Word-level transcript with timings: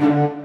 ¿cómo 0.00 0.39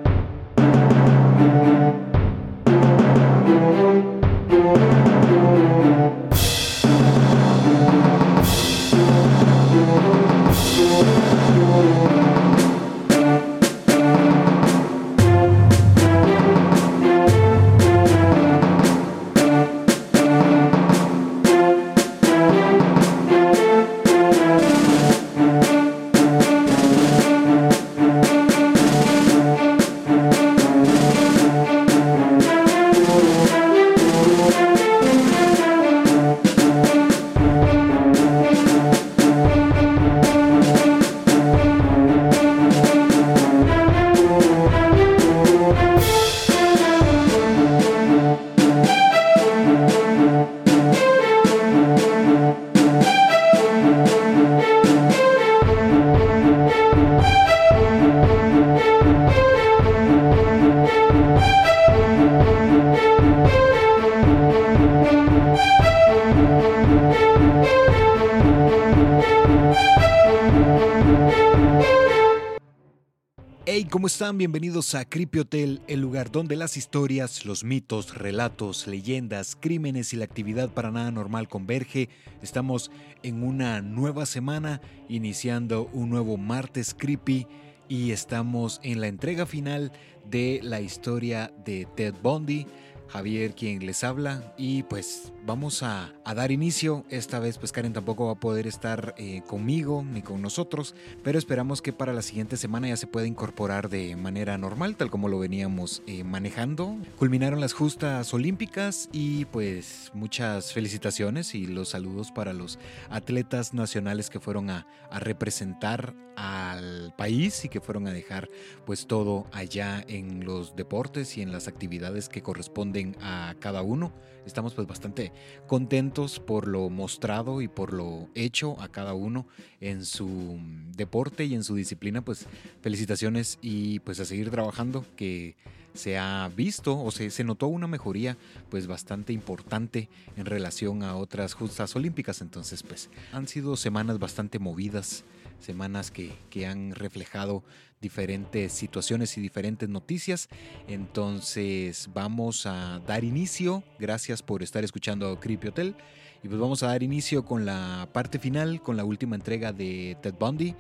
Bienvenidos 74.34 74.96
a 74.96 75.06
Creepy 75.06 75.40
Hotel, 75.40 75.82
el 75.88 76.02
lugar 76.02 76.32
donde 76.32 76.56
las 76.56 76.78
historias, 76.78 77.46
los 77.46 77.64
mitos, 77.64 78.18
relatos, 78.18 78.88
leyendas, 78.88 79.56
crímenes 79.56 80.14
y 80.14 80.18
la 80.18 80.26
actividad 80.26 80.70
para 80.70 80.90
nada 80.90 81.12
normal 81.12 81.48
converge. 81.48 82.10
Estamos 82.42 82.90
en 83.22 83.44
una 83.44 83.82
nueva 83.84 84.26
semana, 84.26 84.82
iniciando 85.10 85.92
un 85.94 86.10
nuevo 86.10 86.38
martes 86.38 86.96
creepy 86.98 87.46
y 87.88 88.12
estamos 88.12 88.80
en 88.82 89.00
la 89.00 89.08
entrega 89.08 89.46
final 89.46 89.92
de 90.28 90.60
la 90.64 90.82
historia 90.82 91.54
de 91.64 91.88
Ted 91.96 92.16
Bundy. 92.24 92.66
Javier 93.08 93.54
quien 93.54 93.86
les 93.86 94.04
habla 94.04 94.56
y 94.58 94.82
pues 94.84 95.32
vamos 95.46 95.84
a, 95.84 96.12
dar 96.36 96.52
inicio. 96.52 97.06
Esta 97.10 97.40
vez 97.40 97.58
pues 97.58 97.72
Karen 97.72 97.94
tampoco 97.94 98.26
va 98.26 98.34
a 98.34 98.40
poder 98.40 98.68
estar 98.68 99.16
eh, 99.18 99.42
conmigo 99.48 100.04
ni 100.04 100.22
con 100.22 100.42
nosotros, 100.42 100.96
pero 101.24 101.38
esperamos 101.38 101.82
que 101.82 101.94
para 101.94 102.14
la 102.14 102.22
siguiente 102.22 102.58
semana 102.58 102.90
ya 102.90 102.98
se 102.98 103.08
pueda 103.08 103.28
incorporar 103.28 103.90
de 103.90 104.16
manera 104.16 104.58
normal, 104.58 104.98
tal 104.98 105.10
como 105.10 105.30
lo 105.30 105.40
veníamos 105.40 106.04
eh, 106.08 106.24
manejando. 106.24 106.98
Culminaron 107.18 107.62
las 107.62 107.74
justas 107.74 108.34
olímpicas 108.34 109.08
y 109.12 109.46
pues 109.46 110.12
muchas 110.14 110.74
felicitaciones 110.74 111.56
y 111.56 111.68
los 111.68 111.90
saludos 111.90 112.32
para 112.32 112.52
los 112.52 112.80
atletas 113.10 113.74
nacionales 113.74 114.30
que 114.30 114.40
fueron 114.40 114.70
a, 114.70 114.88
a 115.10 115.20
representar 115.20 116.16
al 116.36 117.14
país 117.16 117.64
y 117.64 117.70
que 117.70 117.80
fueron 117.80 118.08
a 118.08 118.12
dejar 118.12 118.50
pues 118.86 119.08
todo 119.08 119.48
allá 119.52 120.04
en 120.08 120.46
los 120.46 120.76
deportes 120.76 121.38
y 121.38 121.42
en 121.42 121.52
las 121.52 121.68
actividades 121.68 122.30
que 122.30 122.42
corresponden 122.42 123.16
a 123.22 123.56
cada 123.60 123.82
uno. 123.82 124.12
Estamos 124.46 124.74
pues 124.74 124.88
bastante 124.88 125.32
contentos 125.68 126.40
por 126.40 126.68
lo 126.68 126.90
mostrado 126.90 127.62
y 127.62 127.68
por 127.68 127.94
lo 127.94 128.30
hecho 128.36 128.80
a 128.80 128.90
cada 128.90 129.14
uno 129.14 129.48
en 129.82 130.06
su 130.06 130.60
deporte 130.96 131.46
y 131.46 131.56
en 131.56 131.64
su 131.64 131.76
disciplina. 131.76 132.24
Pues 132.24 132.48
felicitaciones 132.82 133.58
y 133.62 134.00
pues 134.00 134.20
a 134.20 134.26
seguir 134.26 134.50
trabajando 134.52 135.06
que 135.16 135.56
se 135.96 136.18
ha 136.18 136.52
visto 136.56 137.00
o 137.00 137.10
se, 137.12 137.30
se, 137.30 137.44
notó 137.44 137.68
una 137.68 137.88
mejoría 137.88 138.38
pues 138.70 138.86
bastante 138.86 139.34
importante 139.34 140.10
en 140.36 140.46
relación 140.46 141.04
a 141.04 141.16
otras 141.16 141.54
justas 141.54 141.96
olímpicas. 141.96 142.42
Entonces 142.42 142.84
pues 142.84 143.10
han 143.32 143.48
sido 143.48 143.78
semanas 143.78 144.20
bastante 144.20 144.60
movidas, 144.60 145.24
semanas 145.60 146.12
que, 146.12 146.38
que 146.50 146.68
han 146.68 146.94
reflejado 146.94 147.64
diferentes 148.02 148.74
situaciones 148.74 149.38
y 149.38 149.42
diferentes 149.42 149.90
noticias. 149.90 150.50
Entonces 150.88 152.10
vamos 152.14 152.66
a 152.66 153.00
dar 153.08 153.24
inicio. 153.24 153.84
Gracias 154.00 154.42
por 154.42 154.64
estar 154.64 154.84
escuchando 154.84 155.40
Creepy 155.40 155.70
Hotel. 155.70 155.96
Y 156.44 156.48
pues 156.48 156.60
vamos 156.60 156.84
a 156.84 156.88
dar 156.88 157.02
inicio 157.02 157.44
con 157.44 157.66
la 157.66 158.08
parte 158.14 158.38
final, 158.38 158.82
con 158.82 158.98
la 158.98 159.04
última 159.04 159.36
entrega 159.36 159.74
de 159.74 160.18
Ted 160.22 160.36
Bundy. 160.40 160.76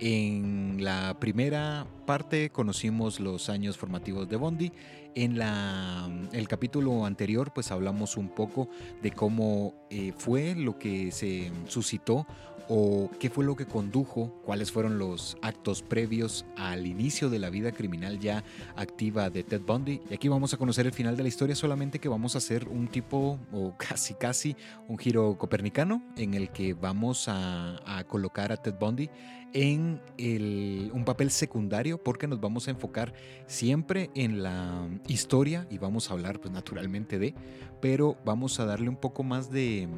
En 0.00 0.76
la 0.84 1.18
primera 1.18 1.84
parte 2.06 2.50
conocimos 2.50 3.18
los 3.18 3.48
años 3.48 3.76
formativos 3.76 4.28
de 4.28 4.36
Bundy. 4.36 4.72
En 5.16 5.36
la, 5.36 6.08
el 6.32 6.46
capítulo 6.46 7.04
anterior 7.04 7.52
pues 7.52 7.72
hablamos 7.72 8.16
un 8.16 8.28
poco 8.28 8.68
de 9.02 9.10
cómo 9.10 9.74
eh, 9.90 10.12
fue 10.16 10.54
lo 10.54 10.78
que 10.78 11.10
se 11.10 11.50
suscitó 11.66 12.28
o 12.68 13.10
qué 13.18 13.30
fue 13.30 13.44
lo 13.44 13.56
que 13.56 13.66
condujo, 13.66 14.32
cuáles 14.44 14.70
fueron 14.70 14.98
los 14.98 15.36
actos 15.42 15.82
previos 15.82 16.44
al 16.56 16.86
inicio 16.86 17.30
de 17.30 17.38
la 17.38 17.50
vida 17.50 17.72
criminal 17.72 18.18
ya 18.18 18.44
activa 18.76 19.30
de 19.30 19.42
Ted 19.42 19.62
Bundy. 19.62 20.00
Y 20.10 20.14
aquí 20.14 20.28
vamos 20.28 20.52
a 20.54 20.56
conocer 20.58 20.86
el 20.86 20.92
final 20.92 21.16
de 21.16 21.22
la 21.22 21.28
historia, 21.28 21.56
solamente 21.56 21.98
que 21.98 22.08
vamos 22.08 22.34
a 22.34 22.38
hacer 22.38 22.68
un 22.68 22.88
tipo, 22.88 23.38
o 23.52 23.74
casi 23.78 24.14
casi, 24.14 24.56
un 24.86 24.98
giro 24.98 25.36
copernicano 25.38 26.02
en 26.16 26.34
el 26.34 26.50
que 26.50 26.74
vamos 26.74 27.28
a, 27.28 27.98
a 27.98 28.04
colocar 28.04 28.52
a 28.52 28.56
Ted 28.56 28.74
Bundy 28.78 29.08
en 29.52 30.00
un 30.92 31.04
papel 31.04 31.30
secundario 31.30 32.02
porque 32.02 32.26
nos 32.26 32.40
vamos 32.40 32.68
a 32.68 32.70
enfocar 32.70 33.14
siempre 33.46 34.10
en 34.14 34.42
la 34.42 34.88
historia 35.06 35.66
y 35.70 35.78
vamos 35.78 36.10
a 36.10 36.14
hablar 36.14 36.40
pues 36.40 36.52
naturalmente 36.52 37.18
de, 37.18 37.34
pero 37.80 38.16
vamos 38.24 38.60
a 38.60 38.66
darle 38.66 38.88
un 38.88 38.96
poco 38.96 39.22
más 39.22 39.50
de, 39.50 39.88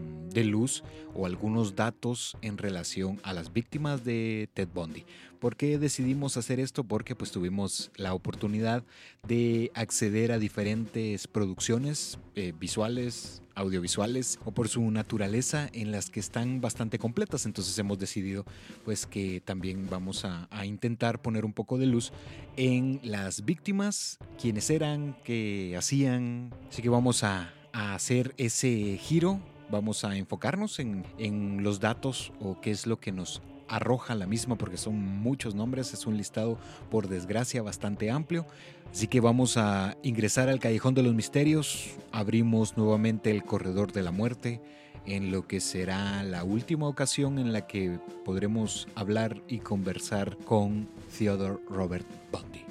luz 0.45 0.85
o 1.15 1.27
algunos 1.27 1.75
datos 1.75 2.37
en 2.43 2.57
relación 2.57 3.21
a 3.23 3.33
las 3.33 3.53
víctimas 3.53 4.05
de 4.05 4.49
Ted 4.55 4.69
Bundy. 4.73 5.05
¿Por 5.39 5.57
qué 5.57 5.79
decidimos 5.79 6.37
hacer 6.37 6.61
esto? 6.61 6.85
Porque 6.85 7.15
pues 7.15 7.31
tuvimos 7.31 7.91
la 7.97 8.15
oportunidad 8.15 8.85
de 9.27 9.71
acceder 9.75 10.33
a 10.33 10.39
diferentes 10.39 11.27
producciones 11.27 12.19
eh, 12.35 12.53
visuales, 12.59 13.43
audiovisuales 13.61 14.39
o 14.45 14.53
por 14.53 14.69
su 14.69 14.91
naturaleza 14.91 15.69
en 15.73 15.93
las 15.93 16.11
que 16.11 16.21
están 16.21 16.61
bastante 16.61 16.99
completas. 16.99 17.47
Entonces 17.47 17.79
hemos 17.79 17.99
decidido 17.99 18.45
pues 18.85 19.07
que 19.07 19.41
también 19.41 19.89
vamos 19.89 20.25
a, 20.25 20.49
intentar 20.65 21.21
poner 21.23 21.45
un 21.45 21.53
poco 21.53 21.79
de 21.79 21.87
luz 21.87 22.13
en 22.57 23.01
las 23.03 23.45
víctimas, 23.45 24.19
quiénes 24.41 24.71
eran, 24.71 25.17
qué 25.25 25.75
hacían. 25.77 26.53
Así 26.69 26.83
que 26.83 26.89
vamos 26.89 27.25
a, 27.25 27.53
hacer 27.73 28.35
ese 28.37 28.99
giro 29.01 29.41
vamos 29.71 30.05
a 30.05 30.17
enfocarnos 30.17 30.81
en, 30.81 31.05
en, 31.19 31.63
los 31.63 31.79
datos 31.79 32.33
o 32.41 32.61
qué 32.61 32.73
es 32.73 32.89
lo 32.89 32.99
que 32.99 33.13
nos 33.13 33.41
arroja 33.71 34.15
la 34.15 34.27
misma 34.27 34.57
porque 34.57 34.77
son 34.77 34.99
muchos 34.99 35.55
nombres, 35.55 35.95
es 35.95 36.07
un 36.07 36.17
listado 36.17 36.59
por 36.91 37.09
desgracia 37.09 37.63
bastante 37.63 38.11
amplio. 38.11 38.47
Así 38.93 39.07
que 39.07 39.21
vamos 39.21 39.57
a 39.57 39.97
ingresar 40.03 40.49
al 40.49 40.59
Callejón 40.59 40.95
de 40.95 41.05
los 41.05 41.15
Misterios, 41.15 41.91
abrimos 42.13 42.77
nuevamente 42.77 43.31
el 43.31 43.45
Corredor 43.45 43.93
de 43.93 44.03
la 44.03 44.11
Muerte 44.11 44.61
en 45.07 45.31
lo 45.31 45.47
que 45.47 45.61
será 45.61 46.23
la 46.25 46.45
última 46.45 46.87
ocasión 46.87 47.39
en 47.39 47.53
la 47.53 47.67
que 47.67 47.99
podremos 48.25 48.89
hablar 48.95 49.41
y 49.49 49.59
conversar 49.59 50.37
con 50.39 50.89
Theodore 51.17 51.59
Robert 51.69 52.07
Bundy. 52.31 52.65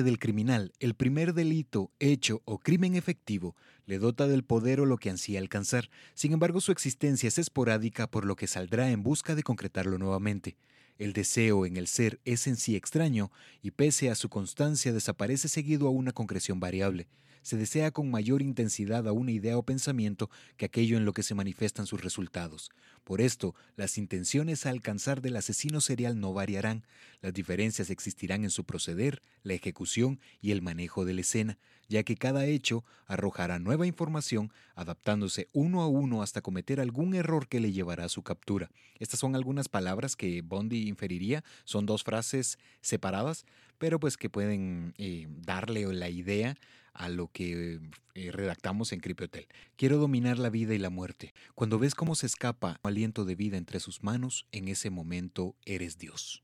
Del 0.00 0.18
criminal, 0.18 0.72
el 0.80 0.94
primer 0.94 1.34
delito, 1.34 1.90
hecho 1.98 2.40
o 2.46 2.58
crimen 2.58 2.94
efectivo 2.94 3.54
le 3.84 3.98
dota 3.98 4.26
del 4.26 4.44
poder 4.44 4.80
o 4.80 4.86
lo 4.86 4.96
que 4.96 5.10
ansía 5.10 5.38
alcanzar. 5.38 5.90
Sin 6.14 6.32
embargo, 6.32 6.62
su 6.62 6.72
existencia 6.72 7.28
es 7.28 7.38
esporádica 7.38 8.06
por 8.06 8.24
lo 8.24 8.36
que 8.36 8.46
saldrá 8.46 8.90
en 8.90 9.02
busca 9.02 9.34
de 9.34 9.42
concretarlo 9.42 9.98
nuevamente. 9.98 10.56
El 10.98 11.12
deseo 11.12 11.66
en 11.66 11.76
el 11.76 11.88
ser 11.88 12.20
es 12.24 12.46
en 12.46 12.56
sí 12.56 12.76
extraño 12.76 13.30
y 13.60 13.72
pese 13.72 14.08
a 14.08 14.14
su 14.14 14.28
constancia 14.28 14.92
desaparece 14.92 15.48
seguido 15.48 15.88
a 15.88 15.90
una 15.90 16.12
concreción 16.12 16.60
variable. 16.60 17.08
Se 17.42 17.56
desea 17.56 17.90
con 17.90 18.10
mayor 18.10 18.40
intensidad 18.40 19.08
a 19.08 19.12
una 19.12 19.32
idea 19.32 19.58
o 19.58 19.64
pensamiento 19.64 20.30
que 20.56 20.64
aquello 20.64 20.96
en 20.96 21.04
lo 21.04 21.12
que 21.12 21.24
se 21.24 21.34
manifiestan 21.34 21.86
sus 21.86 22.00
resultados. 22.00 22.70
Por 23.04 23.20
esto, 23.20 23.54
las 23.76 23.98
intenciones 23.98 24.64
a 24.64 24.70
alcanzar 24.70 25.22
del 25.22 25.36
asesino 25.36 25.80
serial 25.80 26.20
no 26.20 26.32
variarán. 26.32 26.84
Las 27.20 27.34
diferencias 27.34 27.90
existirán 27.90 28.44
en 28.44 28.50
su 28.50 28.64
proceder, 28.64 29.22
la 29.42 29.54
ejecución 29.54 30.20
y 30.40 30.52
el 30.52 30.62
manejo 30.62 31.04
de 31.04 31.14
la 31.14 31.22
escena, 31.22 31.58
ya 31.88 32.04
que 32.04 32.16
cada 32.16 32.46
hecho 32.46 32.84
arrojará 33.06 33.58
nueva 33.58 33.86
información, 33.86 34.52
adaptándose 34.76 35.48
uno 35.52 35.82
a 35.82 35.88
uno 35.88 36.22
hasta 36.22 36.42
cometer 36.42 36.80
algún 36.80 37.14
error 37.14 37.48
que 37.48 37.60
le 37.60 37.72
llevará 37.72 38.04
a 38.04 38.08
su 38.08 38.22
captura. 38.22 38.70
Estas 39.00 39.18
son 39.18 39.34
algunas 39.34 39.68
palabras 39.68 40.14
que 40.14 40.40
Bondi 40.42 40.88
inferiría, 40.88 41.42
son 41.64 41.86
dos 41.86 42.04
frases 42.04 42.58
separadas, 42.80 43.46
pero 43.78 43.98
pues 43.98 44.16
que 44.16 44.30
pueden 44.30 44.94
eh, 44.96 45.26
darle 45.28 45.92
la 45.92 46.08
idea 46.08 46.56
a 46.94 47.08
lo 47.08 47.28
que 47.28 47.80
eh, 48.14 48.30
redactamos 48.32 48.92
en 48.92 49.00
Cripiotel. 49.00 49.46
Quiero 49.76 49.98
dominar 49.98 50.38
la 50.38 50.50
vida 50.50 50.74
y 50.74 50.78
la 50.78 50.90
muerte. 50.90 51.34
Cuando 51.54 51.78
ves 51.78 51.94
cómo 51.94 52.14
se 52.14 52.26
escapa 52.26 52.78
aliento 52.82 53.24
de 53.24 53.34
vida 53.34 53.56
entre 53.56 53.80
sus 53.80 54.02
manos, 54.02 54.46
en 54.52 54.68
ese 54.68 54.90
momento 54.90 55.56
eres 55.64 55.98
Dios. 55.98 56.42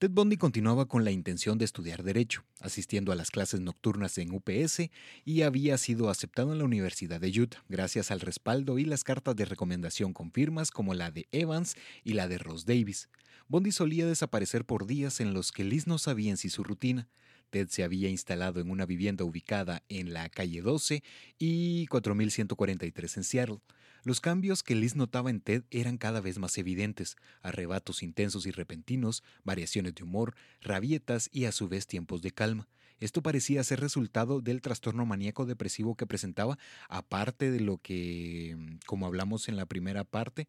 Ted 0.00 0.12
Bundy 0.12 0.38
continuaba 0.38 0.88
con 0.88 1.04
la 1.04 1.10
intención 1.10 1.58
de 1.58 1.66
estudiar 1.66 2.02
Derecho, 2.02 2.42
asistiendo 2.60 3.12
a 3.12 3.16
las 3.16 3.30
clases 3.30 3.60
nocturnas 3.60 4.16
en 4.16 4.32
UPS 4.32 4.88
y 5.26 5.42
había 5.42 5.76
sido 5.76 6.08
aceptado 6.08 6.52
en 6.52 6.58
la 6.58 6.64
Universidad 6.64 7.20
de 7.20 7.38
Utah, 7.38 7.62
gracias 7.68 8.10
al 8.10 8.20
respaldo 8.20 8.78
y 8.78 8.86
las 8.86 9.04
cartas 9.04 9.36
de 9.36 9.44
recomendación 9.44 10.14
con 10.14 10.32
firmas 10.32 10.70
como 10.70 10.94
la 10.94 11.10
de 11.10 11.28
Evans 11.32 11.74
y 12.02 12.14
la 12.14 12.28
de 12.28 12.38
Ross 12.38 12.64
Davis. 12.64 13.10
Bondi 13.46 13.72
solía 13.72 14.06
desaparecer 14.06 14.64
por 14.64 14.86
días 14.86 15.20
en 15.20 15.34
los 15.34 15.52
que 15.52 15.64
Liz 15.64 15.86
no 15.86 15.98
sabía 15.98 16.30
en 16.30 16.38
si 16.38 16.48
su 16.48 16.64
rutina. 16.64 17.06
Ted 17.50 17.68
se 17.68 17.84
había 17.84 18.08
instalado 18.08 18.60
en 18.60 18.70
una 18.70 18.86
vivienda 18.86 19.24
ubicada 19.24 19.82
en 19.88 20.12
la 20.12 20.28
calle 20.28 20.62
12 20.62 21.02
y 21.38 21.86
4143 21.88 23.16
en 23.16 23.24
Seattle. 23.24 23.58
Los 24.02 24.20
cambios 24.20 24.62
que 24.62 24.74
Liz 24.74 24.96
notaba 24.96 25.28
en 25.28 25.40
Ted 25.40 25.64
eran 25.70 25.98
cada 25.98 26.20
vez 26.20 26.38
más 26.38 26.56
evidentes, 26.56 27.16
arrebatos 27.42 28.02
intensos 28.02 28.46
y 28.46 28.50
repentinos, 28.50 29.22
variaciones 29.44 29.94
de 29.94 30.04
humor, 30.04 30.34
rabietas 30.62 31.28
y 31.32 31.44
a 31.44 31.52
su 31.52 31.68
vez 31.68 31.86
tiempos 31.86 32.22
de 32.22 32.30
calma. 32.30 32.68
Esto 33.00 33.22
parecía 33.22 33.64
ser 33.64 33.80
resultado 33.80 34.40
del 34.40 34.60
trastorno 34.60 35.06
maníaco 35.06 35.46
depresivo 35.46 35.96
que 35.96 36.06
presentaba, 36.06 36.58
aparte 36.88 37.50
de 37.50 37.60
lo 37.60 37.78
que, 37.78 38.56
como 38.86 39.06
hablamos 39.06 39.48
en 39.48 39.56
la 39.56 39.66
primera 39.66 40.04
parte, 40.04 40.48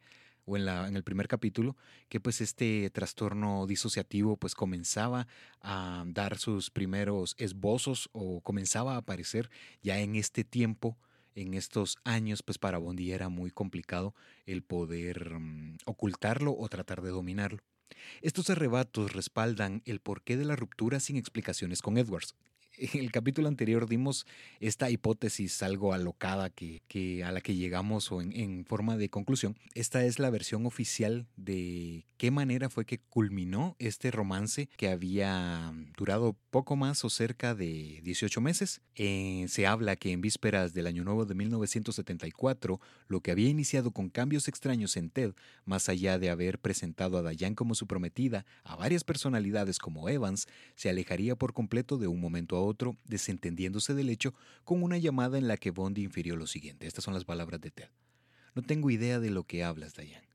o 0.52 0.58
en, 0.58 0.96
el 0.96 1.04
primer 1.04 1.28
capítulo, 1.28 1.78
que 2.10 2.20
pues 2.20 2.42
este 2.42 2.90
trastorno 2.90 3.66
disociativo 3.68 4.38
pues 4.38 4.54
comenzaba 4.54 5.28
a 5.62 6.04
dar 6.08 6.38
sus 6.38 6.70
primeros 6.70 7.36
esbozos 7.38 8.10
o 8.12 8.42
comenzaba 8.42 8.96
a 8.96 8.98
aparecer 8.98 9.50
ya 9.82 10.00
en 10.00 10.16
este 10.16 10.44
tiempo, 10.44 10.98
en 11.36 11.54
estos 11.54 11.98
años, 12.04 12.44
pues 12.44 12.58
para 12.58 12.78
Bondi 12.78 13.12
era 13.12 13.30
muy 13.30 13.52
complicado 13.52 14.14
el 14.46 14.62
poder 14.62 15.40
mm, 15.40 15.78
ocultarlo 15.86 16.54
o 16.58 16.68
tratar 16.68 17.02
de 17.02 17.12
dominarlo. 17.12 17.60
Estos 18.22 18.50
arrebatos 18.50 19.14
respaldan 19.14 19.82
el 19.86 20.02
porqué 20.02 20.36
de 20.36 20.46
la 20.46 20.56
ruptura 20.56 21.00
sin 21.00 21.16
explicaciones 21.16 21.82
con 21.82 21.98
Edwards, 21.98 22.36
en 22.82 23.00
el 23.00 23.12
capítulo 23.12 23.48
anterior 23.48 23.88
dimos 23.88 24.26
esta 24.60 24.90
hipótesis 24.90 25.62
algo 25.62 25.94
alocada 25.94 26.50
que, 26.50 27.24
a 27.24 27.32
la 27.32 27.42
que 27.42 27.56
llegamos 27.56 28.12
o 28.12 28.22
en, 28.22 28.66
forma 28.66 28.98
de 28.98 29.10
conclusión. 29.10 29.58
Esta 29.76 30.04
es 30.04 30.20
la 30.20 30.30
versión 30.30 30.66
oficial 30.66 31.28
de 31.36 32.06
qué 32.18 32.32
manera 32.32 32.70
fue 32.70 32.86
que 32.86 33.00
culminó 33.00 33.76
este 33.80 34.12
romance 34.12 34.70
que 34.78 34.90
había 34.90 35.74
durado 35.98 36.36
poco 36.50 36.76
más 36.76 37.04
o 37.06 37.10
cerca 37.10 37.56
de 37.56 38.00
18 38.04 38.42
meses. 38.42 38.82
Eh, 38.96 39.46
se 39.48 39.68
habla 39.68 39.96
que 39.96 40.12
en 40.12 40.22
vísperas 40.22 40.74
del 40.74 40.88
Año 40.88 41.04
Nuevo 41.04 41.26
de 41.26 41.36
1974, 41.36 42.80
lo 43.08 43.22
que 43.22 43.32
había 43.32 43.50
iniciado 43.50 43.92
con 43.92 44.10
cambios 44.10 44.48
extraños 44.48 44.98
en 44.98 45.10
Ted, 45.10 45.34
más 45.66 45.90
allá 45.90 46.20
de 46.20 46.30
haber 46.30 46.60
presentado 46.60 47.18
a 47.18 47.32
Diane 47.32 47.56
como 47.56 47.76
su 47.76 47.88
prometida 47.88 48.46
a 48.64 48.76
varias 48.76 49.04
personalidades 49.04 49.80
como 49.80 50.10
Evans, 50.10 50.48
se 50.76 50.90
alejaría 50.90 51.36
por 51.36 51.54
completo 51.54 51.98
de 51.98 52.08
un 52.08 52.20
momento 52.20 52.56
a 52.56 52.62
otro, 52.62 52.71
desentendiéndose 53.06 53.94
del 53.94 54.10
hecho 54.10 54.34
con 54.64 54.84
una 54.84 54.98
llamada 54.98 55.38
en 55.38 55.48
la 55.48 55.58
que 55.58 55.72
Bondi 55.72 56.04
infirió 56.04 56.36
lo 56.36 56.48
siguiente. 56.48 56.88
Estas 56.88 57.04
son 57.04 57.14
las 57.14 57.26
palabras 57.26 57.62
de 57.62 57.72
Ted. 57.72 57.90
No 58.56 58.62
tengo 58.62 58.90
idea 58.90 59.20
de 59.20 59.30
lo 59.30 59.44
que 59.44 59.64
hablas, 59.64 59.96
Diane. 59.96 60.28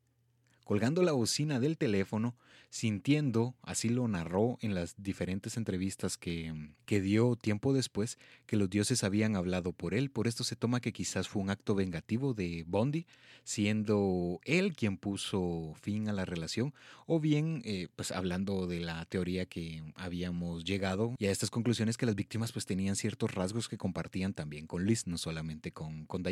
Colgando 0.65 1.03
la 1.03 1.13
bocina 1.13 1.61
del 1.61 1.79
teléfono, 1.79 2.37
sintiendo, 2.71 3.55
así 3.63 3.89
lo 3.89 4.07
narró 4.09 4.59
en 4.61 4.75
las 4.75 4.95
diferentes 4.97 5.57
entrevistas 5.57 6.19
que, 6.19 6.73
que, 6.85 7.01
dio 7.01 7.37
tiempo 7.37 7.73
después, 7.73 8.19
que 8.47 8.57
los 8.57 8.69
dioses 8.69 9.05
habían 9.05 9.37
hablado 9.37 9.73
por 9.73 9.95
él. 9.95 10.11
Por 10.11 10.29
esto 10.29 10.45
se 10.45 10.57
toma 10.57 10.81
que 10.81 10.93
quizás 10.93 11.29
fue 11.29 11.43
un 11.43 11.51
acto 11.51 11.75
vengativo 11.75 12.35
de 12.35 12.65
Bondi, 12.67 13.07
siendo 13.45 14.41
él 14.45 14.75
quien 14.75 14.99
puso 14.99 15.73
fin 15.81 16.09
a 16.09 16.13
la 16.13 16.25
relación, 16.25 16.75
o 17.07 17.21
bien, 17.21 17.63
eh, 17.65 17.89
pues 17.97 18.11
hablando 18.11 18.67
de 18.67 18.81
la 18.81 19.05
teoría 19.07 19.47
que 19.47 19.83
habíamos 19.95 20.65
llegado 20.65 21.15
y 21.19 21.27
a 21.27 21.31
estas 21.31 21.51
conclusiones 21.51 21.97
que 21.97 22.07
las 22.07 22.17
víctimas 22.17 22.53
pues 22.53 22.67
tenían 22.67 22.97
ciertos 22.97 23.35
rasgos 23.35 23.69
que 23.69 23.79
compartían 23.79 24.35
también 24.35 24.67
con 24.67 24.85
Liz, 24.85 25.07
no 25.07 25.17
solamente 25.17 25.73
con, 25.73 26.05
con. 26.07 26.27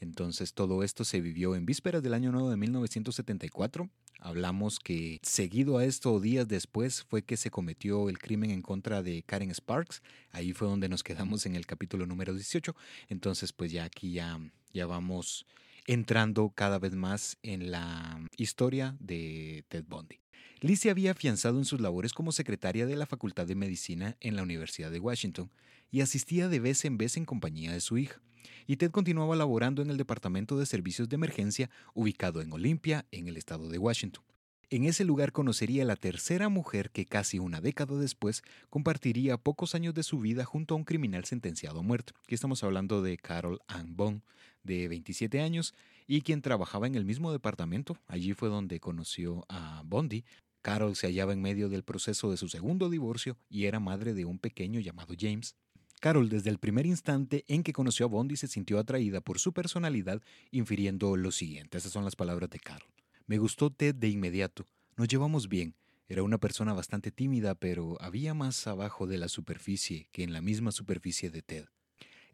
Entonces 0.00 0.54
todo 0.54 0.82
esto 0.82 1.04
se 1.04 1.20
vivió 1.20 1.54
en 1.54 1.66
vísperas 1.66 2.02
del 2.02 2.14
año 2.14 2.32
nuevo 2.32 2.50
de 2.50 2.56
1974. 2.56 3.90
Hablamos 4.20 4.78
que 4.78 5.20
seguido 5.22 5.75
a 5.78 5.84
esto, 5.84 6.20
días 6.20 6.48
después, 6.48 7.04
fue 7.04 7.22
que 7.22 7.36
se 7.36 7.50
cometió 7.50 8.08
el 8.08 8.18
crimen 8.18 8.50
en 8.50 8.62
contra 8.62 9.02
de 9.02 9.22
Karen 9.22 9.50
Sparks. 9.54 10.02
Ahí 10.30 10.52
fue 10.52 10.68
donde 10.68 10.88
nos 10.88 11.02
quedamos 11.02 11.46
en 11.46 11.56
el 11.56 11.66
capítulo 11.66 12.06
número 12.06 12.34
18. 12.34 12.74
Entonces, 13.08 13.52
pues 13.52 13.72
ya 13.72 13.84
aquí 13.84 14.12
ya, 14.12 14.40
ya 14.72 14.86
vamos 14.86 15.46
entrando 15.86 16.50
cada 16.50 16.78
vez 16.78 16.94
más 16.94 17.38
en 17.42 17.70
la 17.70 18.20
historia 18.36 18.96
de 19.00 19.64
Ted 19.68 19.84
Bundy. 19.86 20.20
Liz 20.60 20.80
se 20.80 20.90
había 20.90 21.12
afianzado 21.12 21.58
en 21.58 21.64
sus 21.64 21.80
labores 21.80 22.12
como 22.12 22.32
secretaria 22.32 22.86
de 22.86 22.96
la 22.96 23.06
Facultad 23.06 23.46
de 23.46 23.54
Medicina 23.54 24.16
en 24.20 24.36
la 24.36 24.42
Universidad 24.42 24.90
de 24.90 25.00
Washington 25.00 25.50
y 25.90 26.00
asistía 26.00 26.48
de 26.48 26.60
vez 26.60 26.84
en 26.84 26.98
vez 26.98 27.16
en 27.16 27.24
compañía 27.24 27.72
de 27.72 27.80
su 27.80 27.98
hija. 27.98 28.20
Y 28.66 28.76
Ted 28.76 28.90
continuaba 28.90 29.36
laborando 29.36 29.82
en 29.82 29.90
el 29.90 29.96
Departamento 29.96 30.58
de 30.58 30.66
Servicios 30.66 31.08
de 31.08 31.14
Emergencia 31.14 31.70
ubicado 31.94 32.40
en 32.40 32.52
Olympia, 32.52 33.06
en 33.12 33.28
el 33.28 33.36
estado 33.36 33.68
de 33.68 33.78
Washington. 33.78 34.25
En 34.68 34.84
ese 34.84 35.04
lugar 35.04 35.30
conocería 35.30 35.84
a 35.84 35.86
la 35.86 35.94
tercera 35.94 36.48
mujer 36.48 36.90
que 36.90 37.06
casi 37.06 37.38
una 37.38 37.60
década 37.60 37.96
después 38.00 38.42
compartiría 38.68 39.36
pocos 39.36 39.76
años 39.76 39.94
de 39.94 40.02
su 40.02 40.18
vida 40.18 40.44
junto 40.44 40.74
a 40.74 40.76
un 40.76 40.82
criminal 40.82 41.24
sentenciado 41.24 41.78
a 41.78 41.82
muerte. 41.82 42.14
Aquí 42.24 42.34
estamos 42.34 42.64
hablando 42.64 43.00
de 43.00 43.16
Carol 43.16 43.60
Ann 43.68 43.94
Bond, 43.94 44.22
de 44.64 44.88
27 44.88 45.40
años, 45.40 45.72
y 46.08 46.22
quien 46.22 46.42
trabajaba 46.42 46.88
en 46.88 46.96
el 46.96 47.04
mismo 47.04 47.30
departamento. 47.30 47.96
Allí 48.08 48.32
fue 48.32 48.48
donde 48.48 48.80
conoció 48.80 49.46
a 49.48 49.84
Bondi. 49.86 50.24
Carol 50.62 50.96
se 50.96 51.06
hallaba 51.06 51.32
en 51.32 51.42
medio 51.42 51.68
del 51.68 51.84
proceso 51.84 52.32
de 52.32 52.36
su 52.36 52.48
segundo 52.48 52.90
divorcio 52.90 53.36
y 53.48 53.66
era 53.66 53.78
madre 53.78 54.14
de 54.14 54.24
un 54.24 54.40
pequeño 54.40 54.80
llamado 54.80 55.14
James. 55.16 55.54
Carol 56.00 56.28
desde 56.28 56.50
el 56.50 56.58
primer 56.58 56.86
instante 56.86 57.44
en 57.46 57.62
que 57.62 57.72
conoció 57.72 58.06
a 58.06 58.08
Bondi 58.08 58.34
se 58.34 58.48
sintió 58.48 58.80
atraída 58.80 59.20
por 59.20 59.38
su 59.38 59.52
personalidad, 59.52 60.20
infiriendo 60.50 61.16
lo 61.16 61.30
siguiente. 61.30 61.78
Esas 61.78 61.92
son 61.92 62.04
las 62.04 62.16
palabras 62.16 62.50
de 62.50 62.58
Carol. 62.58 62.95
Me 63.28 63.38
gustó 63.38 63.70
Ted 63.70 63.96
de 63.96 64.08
inmediato. 64.08 64.68
Nos 64.96 65.08
llevamos 65.08 65.48
bien. 65.48 65.74
Era 66.08 66.22
una 66.22 66.38
persona 66.38 66.74
bastante 66.74 67.10
tímida, 67.10 67.56
pero 67.56 68.00
había 68.00 68.34
más 68.34 68.68
abajo 68.68 69.08
de 69.08 69.18
la 69.18 69.28
superficie 69.28 70.08
que 70.12 70.22
en 70.22 70.32
la 70.32 70.40
misma 70.40 70.70
superficie 70.70 71.28
de 71.28 71.42
Ted. 71.42 71.64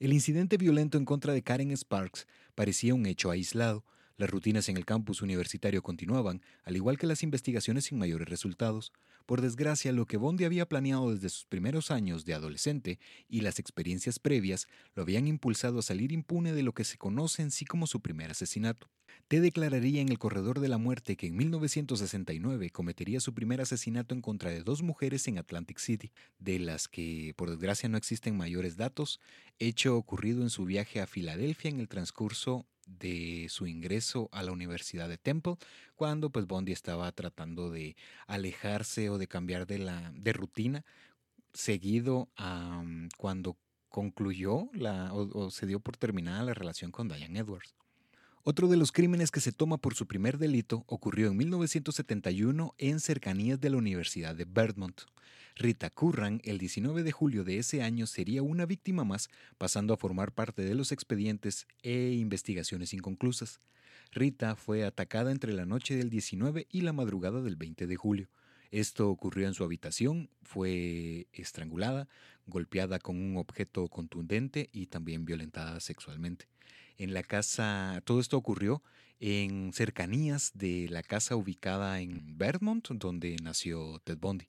El 0.01 0.13
incidente 0.13 0.59
violento 0.59 0.99
en 0.99 1.07
contra 1.07 1.33
de 1.33 1.43
Karen 1.43 1.75
Sparks 1.75 2.27
parecía 2.55 2.95
un 2.95 3.07
hecho 3.07 3.31
aislado. 3.31 3.87
Las 4.19 4.29
rutinas 4.29 4.69
en 4.69 4.77
el 4.77 4.85
campus 4.85 5.23
universitario 5.23 5.83
continuaban, 5.83 6.43
al 6.63 6.77
igual 6.77 6.99
que 6.99 7.07
las 7.07 7.23
investigaciones 7.23 7.87
sin 7.87 7.99
mayores 7.99 8.29
resultados. 8.29 8.93
Por 9.25 9.41
desgracia, 9.41 9.93
lo 9.93 10.05
que 10.05 10.19
Bondi 10.19 10.45
había 10.45 10.69
planeado 10.69 11.11
desde 11.15 11.31
sus 11.31 11.47
primeros 11.47 11.91
años 11.91 12.27
de 12.27 12.35
adolescente 12.35 12.99
y 13.31 13.41
las 13.41 13.59
experiencias 13.59 14.19
previas 14.19 14.67
lo 14.95 15.03
habían 15.03 15.27
impulsado 15.27 15.79
a 15.79 15.83
salir 15.83 16.13
impune 16.13 16.53
de 16.53 16.63
lo 16.63 16.75
que 16.75 16.85
se 16.85 16.99
conoce 16.99 17.41
en 17.41 17.51
sí 17.51 17.65
como 17.65 17.87
su 17.87 18.03
primer 18.03 18.31
asesinato. 18.31 18.91
Te 19.29 19.41
declararía 19.41 20.01
en 20.01 20.11
el 20.11 20.19
corredor 20.19 20.61
de 20.61 20.69
la 20.69 20.79
muerte 20.79 21.17
que 21.17 21.29
en 21.29 21.37
1969 21.37 22.71
cometería 22.71 23.21
su 23.21 23.35
primer 23.35 23.61
asesinato 23.61 24.15
en 24.15 24.21
contra 24.21 24.51
de 24.51 24.63
dos 24.63 24.83
mujeres 24.83 25.27
en 25.29 25.39
Atlantic 25.39 25.79
City, 25.79 26.13
de 26.39 26.59
las 26.59 26.89
que 26.89 27.33
por 27.37 27.51
desgracia 27.51 27.89
no 27.89 27.97
existen 27.97 28.37
mayores 28.37 28.77
datos, 28.77 29.21
hecho 29.59 29.97
ocurrido 29.97 30.43
en 30.43 30.51
su 30.51 30.65
viaje 30.65 31.01
a 31.01 31.07
Filadelfia 31.07 31.71
en 31.71 31.81
el 31.81 31.89
transcurso 31.89 32.67
de 32.87 33.47
su 33.49 33.67
ingreso 33.67 34.29
a 34.33 34.43
la 34.43 34.53
Universidad 34.53 35.09
de 35.09 35.19
Temple, 35.19 35.57
cuando 35.95 36.31
pues 36.31 36.47
Bondi 36.47 36.73
estaba 36.73 37.11
tratando 37.13 37.71
de 37.71 37.97
alejarse 38.27 39.09
o 39.09 39.19
de 39.19 39.29
cambiar 39.29 39.67
de 39.67 39.79
la 39.79 40.13
de 40.15 40.33
rutina, 40.33 40.85
seguido 41.53 42.29
a 42.37 42.83
cuando 43.17 43.57
concluyó 43.89 44.69
la, 44.73 45.13
o, 45.13 45.51
se 45.51 45.67
dio 45.67 45.81
por 45.81 45.97
terminada 45.97 46.43
la 46.43 46.55
relación 46.55 46.91
con 46.91 47.09
Diane 47.09 47.39
Edwards. 47.39 47.75
Otro 48.45 48.67
de 48.67 48.77
los 48.77 48.91
crímenes 48.91 49.31
que 49.31 49.39
se 49.39 49.53
toma 49.53 49.79
por 49.79 49.95
su 49.95 50.09
primer 50.09 50.37
delito 50.37 50.83
ocurrió 50.89 51.29
en 51.29 51.37
1971 51.37 52.75
en 52.77 52.99
cercanías 52.99 53.61
de 53.61 53.71
la 53.71 53.77
Universidad 53.77 54.35
de 54.35 54.45
Vermont. 54.45 55.03
Rita 55.55 55.91
Curran, 55.91 56.41
el 56.43 56.59
19 56.59 57.05
de 57.05 57.13
julio 57.13 57.45
de 57.45 57.59
ese 57.59 57.85
año, 57.85 58.09
sería 58.09 58.43
una 58.43 58.67
víctima 58.67 59.05
más, 59.05 59.31
pasando 59.59 59.95
a 59.95 59.97
formar 59.97 60.33
parte 60.33 60.63
de 60.63 60.75
los 60.75 60.91
expedientes 60.91 61.69
e 61.85 62.15
investigaciones 62.19 62.93
inconclusas. 62.93 63.61
Rita 64.11 64.57
fue 64.57 64.85
atacada 64.85 65.31
entre 65.31 65.53
la 65.53 65.65
noche 65.65 65.95
del 65.95 66.11
19 66.11 66.67
y 66.69 66.81
la 66.81 66.93
madrugada 66.93 67.43
del 67.43 67.55
20 67.55 67.87
de 67.87 67.95
julio. 67.95 68.29
Esto 68.73 69.09
ocurrió 69.09 69.47
en 69.47 69.55
su 69.55 69.63
habitación, 69.63 70.31
fue 70.43 71.29
estrangulada, 71.33 72.09
golpeada 72.47 72.99
con 72.99 73.23
un 73.23 73.37
objeto 73.37 73.87
contundente 73.87 74.69
y 74.73 74.87
también 74.87 75.25
violentada 75.25 75.79
sexualmente. 75.79 76.52
En 77.03 77.15
la 77.15 77.25
casa, 77.25 78.01
todo 78.05 78.21
esto 78.21 78.37
ocurrió 78.37 78.81
en 79.19 79.73
cercanías 79.73 80.53
de 80.55 80.87
la 80.89 81.03
casa 81.03 81.35
ubicada 81.35 82.01
en 82.01 82.39
Vermont, 82.39 82.87
donde 82.91 83.35
nació 83.43 83.99
Ted 84.05 84.19
Bundy. 84.19 84.47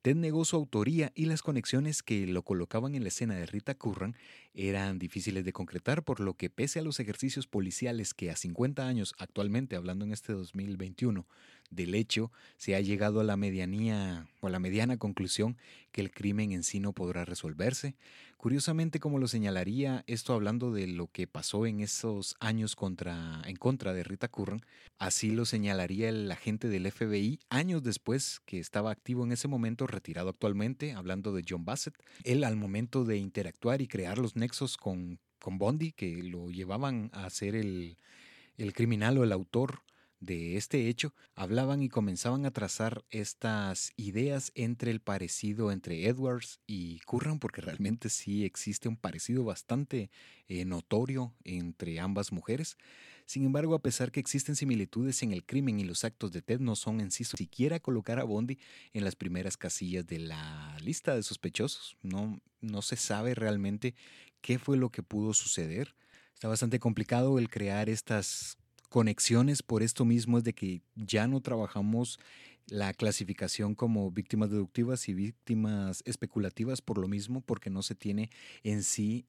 Ted 0.00 0.14
negó 0.14 0.44
su 0.44 0.54
autoría 0.54 1.10
y 1.16 1.24
las 1.24 1.42
conexiones 1.42 2.04
que 2.04 2.28
lo 2.28 2.44
colocaban 2.44 2.94
en 2.94 3.02
la 3.02 3.08
escena 3.08 3.34
de 3.34 3.44
Rita 3.44 3.74
Curran 3.74 4.14
eran 4.54 5.00
difíciles 5.00 5.44
de 5.44 5.52
concretar, 5.52 6.04
por 6.04 6.20
lo 6.20 6.34
que 6.34 6.48
pese 6.48 6.78
a 6.78 6.82
los 6.82 7.00
ejercicios 7.00 7.48
policiales 7.48 8.14
que 8.14 8.30
a 8.30 8.36
50 8.36 8.86
años, 8.86 9.12
actualmente 9.18 9.74
hablando 9.74 10.04
en 10.04 10.12
este 10.12 10.32
2021, 10.32 11.26
del 11.70 11.94
hecho, 11.94 12.30
se 12.56 12.74
ha 12.74 12.80
llegado 12.80 13.20
a 13.20 13.24
la 13.24 13.36
medianía 13.36 14.26
o 14.40 14.48
a 14.48 14.50
la 14.50 14.58
mediana 14.58 14.98
conclusión 14.98 15.56
que 15.92 16.00
el 16.00 16.10
crimen 16.10 16.52
en 16.52 16.62
sí 16.62 16.80
no 16.80 16.92
podrá 16.92 17.24
resolverse. 17.24 17.94
Curiosamente, 18.36 19.00
como 19.00 19.18
lo 19.18 19.28
señalaría 19.28 20.02
esto 20.06 20.32
hablando 20.32 20.72
de 20.72 20.86
lo 20.86 21.08
que 21.08 21.26
pasó 21.26 21.66
en 21.66 21.80
esos 21.80 22.36
años 22.40 22.74
contra, 22.74 23.42
en 23.44 23.56
contra 23.56 23.92
de 23.92 24.02
Rita 24.02 24.28
Curran, 24.28 24.62
así 24.98 25.30
lo 25.30 25.44
señalaría 25.44 26.08
el 26.08 26.30
agente 26.30 26.68
del 26.68 26.90
FBI 26.90 27.38
años 27.50 27.82
después 27.82 28.40
que 28.46 28.58
estaba 28.58 28.90
activo 28.90 29.24
en 29.24 29.32
ese 29.32 29.46
momento, 29.46 29.86
retirado 29.86 30.30
actualmente, 30.30 30.92
hablando 30.92 31.32
de 31.32 31.44
John 31.46 31.64
Bassett. 31.64 31.94
Él 32.24 32.44
al 32.44 32.56
momento 32.56 33.04
de 33.04 33.18
interactuar 33.18 33.82
y 33.82 33.88
crear 33.88 34.18
los 34.18 34.36
nexos 34.36 34.76
con, 34.76 35.18
con 35.38 35.58
Bondi, 35.58 35.92
que 35.92 36.22
lo 36.22 36.50
llevaban 36.50 37.10
a 37.12 37.28
ser 37.28 37.54
el, 37.54 37.98
el 38.56 38.72
criminal 38.72 39.18
o 39.18 39.24
el 39.24 39.32
autor 39.32 39.82
de 40.20 40.58
este 40.58 40.88
hecho, 40.88 41.14
hablaban 41.34 41.82
y 41.82 41.88
comenzaban 41.88 42.44
a 42.44 42.50
trazar 42.50 43.04
estas 43.08 43.92
ideas 43.96 44.52
entre 44.54 44.90
el 44.90 45.00
parecido 45.00 45.72
entre 45.72 46.06
Edwards 46.06 46.60
y 46.66 47.00
Curran, 47.00 47.38
porque 47.38 47.62
realmente 47.62 48.10
sí 48.10 48.44
existe 48.44 48.88
un 48.88 48.96
parecido 48.96 49.44
bastante 49.44 50.10
eh, 50.46 50.66
notorio 50.66 51.34
entre 51.44 51.98
ambas 52.00 52.32
mujeres. 52.32 52.76
Sin 53.24 53.46
embargo, 53.46 53.74
a 53.74 53.82
pesar 53.82 54.10
que 54.10 54.20
existen 54.20 54.56
similitudes 54.56 55.22
en 55.22 55.32
el 55.32 55.44
crimen 55.46 55.80
y 55.80 55.84
los 55.84 56.04
actos 56.04 56.32
de 56.32 56.42
Ted 56.42 56.60
no 56.60 56.76
son 56.76 57.00
en 57.00 57.10
sí 57.10 57.24
siquiera 57.24 57.80
colocar 57.80 58.18
a 58.18 58.24
Bondi 58.24 58.58
en 58.92 59.04
las 59.04 59.16
primeras 59.16 59.56
casillas 59.56 60.06
de 60.06 60.18
la 60.18 60.76
lista 60.82 61.14
de 61.14 61.22
sospechosos. 61.22 61.96
No, 62.02 62.40
no 62.60 62.82
se 62.82 62.96
sabe 62.96 63.34
realmente 63.34 63.94
qué 64.42 64.58
fue 64.58 64.76
lo 64.76 64.90
que 64.90 65.02
pudo 65.02 65.32
suceder. 65.32 65.94
Está 66.34 66.48
bastante 66.48 66.78
complicado 66.78 67.38
el 67.38 67.48
crear 67.48 67.88
estas 67.88 68.58
conexiones 68.90 69.62
por 69.62 69.82
esto 69.82 70.04
mismo 70.04 70.36
es 70.36 70.44
de 70.44 70.52
que 70.52 70.82
ya 70.96 71.26
no 71.26 71.40
trabajamos 71.40 72.18
la 72.66 72.92
clasificación 72.92 73.74
como 73.74 74.10
víctimas 74.10 74.50
deductivas 74.50 75.08
y 75.08 75.14
víctimas 75.14 76.02
especulativas 76.06 76.80
por 76.80 76.98
lo 76.98 77.08
mismo, 77.08 77.40
porque 77.40 77.70
no 77.70 77.82
se 77.82 77.94
tiene 77.94 78.30
en 78.62 78.84
sí 78.84 79.26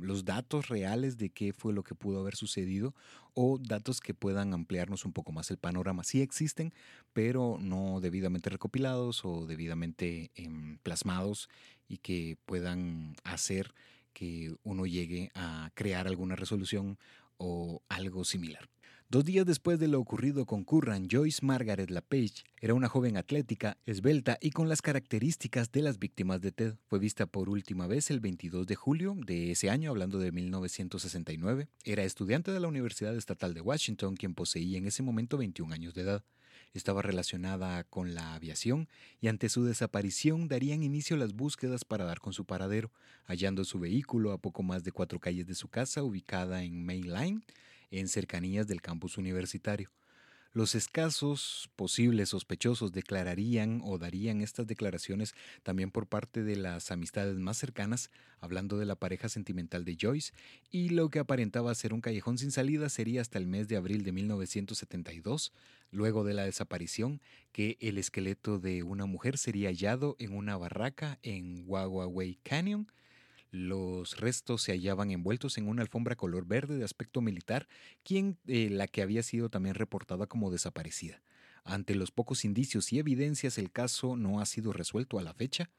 los 0.00 0.24
datos 0.24 0.68
reales 0.68 1.18
de 1.18 1.30
qué 1.30 1.52
fue 1.52 1.72
lo 1.72 1.84
que 1.84 1.94
pudo 1.94 2.20
haber 2.20 2.34
sucedido 2.34 2.94
o 3.34 3.58
datos 3.60 4.00
que 4.00 4.14
puedan 4.14 4.54
ampliarnos 4.54 5.04
un 5.04 5.12
poco 5.12 5.30
más 5.30 5.50
el 5.50 5.58
panorama. 5.58 6.02
Sí 6.02 6.20
existen, 6.20 6.72
pero 7.12 7.58
no 7.60 8.00
debidamente 8.00 8.50
recopilados 8.50 9.24
o 9.24 9.46
debidamente 9.46 10.32
em, 10.34 10.78
plasmados 10.78 11.48
y 11.88 11.98
que 11.98 12.38
puedan 12.44 13.14
hacer 13.22 13.72
que 14.12 14.56
uno 14.64 14.84
llegue 14.84 15.30
a 15.34 15.70
crear 15.74 16.08
alguna 16.08 16.34
resolución 16.34 16.98
o 17.38 17.82
algo 17.88 18.24
similar. 18.24 18.68
Dos 19.10 19.24
días 19.24 19.46
después 19.46 19.78
de 19.78 19.88
lo 19.88 20.00
ocurrido 20.00 20.44
con 20.44 20.64
Curran, 20.64 21.08
Joyce 21.10 21.42
Margaret 21.42 21.88
LaPage 21.88 22.44
era 22.60 22.74
una 22.74 22.90
joven 22.90 23.16
atlética, 23.16 23.78
esbelta 23.86 24.36
y 24.38 24.50
con 24.50 24.68
las 24.68 24.82
características 24.82 25.72
de 25.72 25.80
las 25.80 25.98
víctimas 25.98 26.42
de 26.42 26.52
TED. 26.52 26.74
Fue 26.84 26.98
vista 26.98 27.24
por 27.24 27.48
última 27.48 27.86
vez 27.86 28.10
el 28.10 28.20
22 28.20 28.66
de 28.66 28.74
julio 28.74 29.16
de 29.16 29.52
ese 29.52 29.70
año, 29.70 29.88
hablando 29.88 30.18
de 30.18 30.30
1969. 30.30 31.68
Era 31.84 32.04
estudiante 32.04 32.50
de 32.50 32.60
la 32.60 32.68
Universidad 32.68 33.16
Estatal 33.16 33.54
de 33.54 33.62
Washington, 33.62 34.14
quien 34.14 34.34
poseía 34.34 34.76
en 34.76 34.86
ese 34.86 35.02
momento 35.02 35.38
21 35.38 35.72
años 35.72 35.94
de 35.94 36.02
edad. 36.02 36.24
Estaba 36.74 37.02
relacionada 37.02 37.82
con 37.84 38.14
la 38.14 38.34
aviación 38.34 38.88
y 39.20 39.28
ante 39.28 39.48
su 39.48 39.64
desaparición 39.64 40.48
darían 40.48 40.82
inicio 40.82 41.16
las 41.16 41.32
búsquedas 41.32 41.84
para 41.84 42.04
dar 42.04 42.20
con 42.20 42.32
su 42.32 42.44
paradero, 42.44 42.92
hallando 43.24 43.64
su 43.64 43.78
vehículo 43.78 44.32
a 44.32 44.38
poco 44.38 44.62
más 44.62 44.84
de 44.84 44.92
cuatro 44.92 45.18
calles 45.18 45.46
de 45.46 45.54
su 45.54 45.68
casa 45.68 46.02
ubicada 46.02 46.62
en 46.62 46.84
Main 46.84 47.12
Line, 47.12 47.40
en 47.90 48.08
cercanías 48.08 48.66
del 48.66 48.82
campus 48.82 49.18
universitario. 49.18 49.90
Los 50.52 50.74
escasos 50.74 51.70
posibles 51.76 52.30
sospechosos 52.30 52.90
declararían 52.92 53.82
o 53.84 53.98
darían 53.98 54.40
estas 54.40 54.66
declaraciones 54.66 55.34
también 55.62 55.90
por 55.90 56.06
parte 56.06 56.42
de 56.42 56.56
las 56.56 56.90
amistades 56.90 57.36
más 57.36 57.58
cercanas, 57.58 58.10
hablando 58.40 58.78
de 58.78 58.86
la 58.86 58.96
pareja 58.96 59.28
sentimental 59.28 59.84
de 59.84 59.98
Joyce, 60.00 60.32
y 60.70 60.88
lo 60.88 61.10
que 61.10 61.18
aparentaba 61.18 61.74
ser 61.74 61.92
un 61.92 62.00
callejón 62.00 62.38
sin 62.38 62.50
salida 62.50 62.88
sería 62.88 63.20
hasta 63.20 63.38
el 63.38 63.46
mes 63.46 63.68
de 63.68 63.76
abril 63.76 64.04
de 64.04 64.12
1972, 64.12 65.52
luego 65.90 66.24
de 66.24 66.32
la 66.32 66.44
desaparición, 66.44 67.20
que 67.52 67.76
el 67.80 67.98
esqueleto 67.98 68.58
de 68.58 68.82
una 68.82 69.04
mujer 69.04 69.36
sería 69.36 69.68
hallado 69.68 70.16
en 70.18 70.34
una 70.34 70.56
barraca 70.56 71.18
en 71.22 71.64
Way 71.66 72.38
Canyon, 72.42 72.90
los 73.50 74.18
restos 74.18 74.62
se 74.62 74.72
hallaban 74.72 75.10
envueltos 75.10 75.58
en 75.58 75.68
una 75.68 75.82
alfombra 75.82 76.16
color 76.16 76.46
verde 76.46 76.76
de 76.76 76.84
aspecto 76.84 77.20
militar, 77.20 77.68
quien, 78.02 78.38
eh, 78.46 78.68
la 78.70 78.86
que 78.86 79.02
había 79.02 79.22
sido 79.22 79.48
también 79.48 79.74
reportada 79.74 80.26
como 80.26 80.50
desaparecida. 80.50 81.22
Ante 81.64 81.94
los 81.94 82.10
pocos 82.10 82.44
indicios 82.44 82.92
y 82.92 82.98
evidencias, 82.98 83.58
el 83.58 83.70
caso 83.70 84.16
no 84.16 84.40
ha 84.40 84.46
sido 84.46 84.72
resuelto 84.72 85.18
a 85.18 85.22
la 85.22 85.34
fecha. 85.34 85.70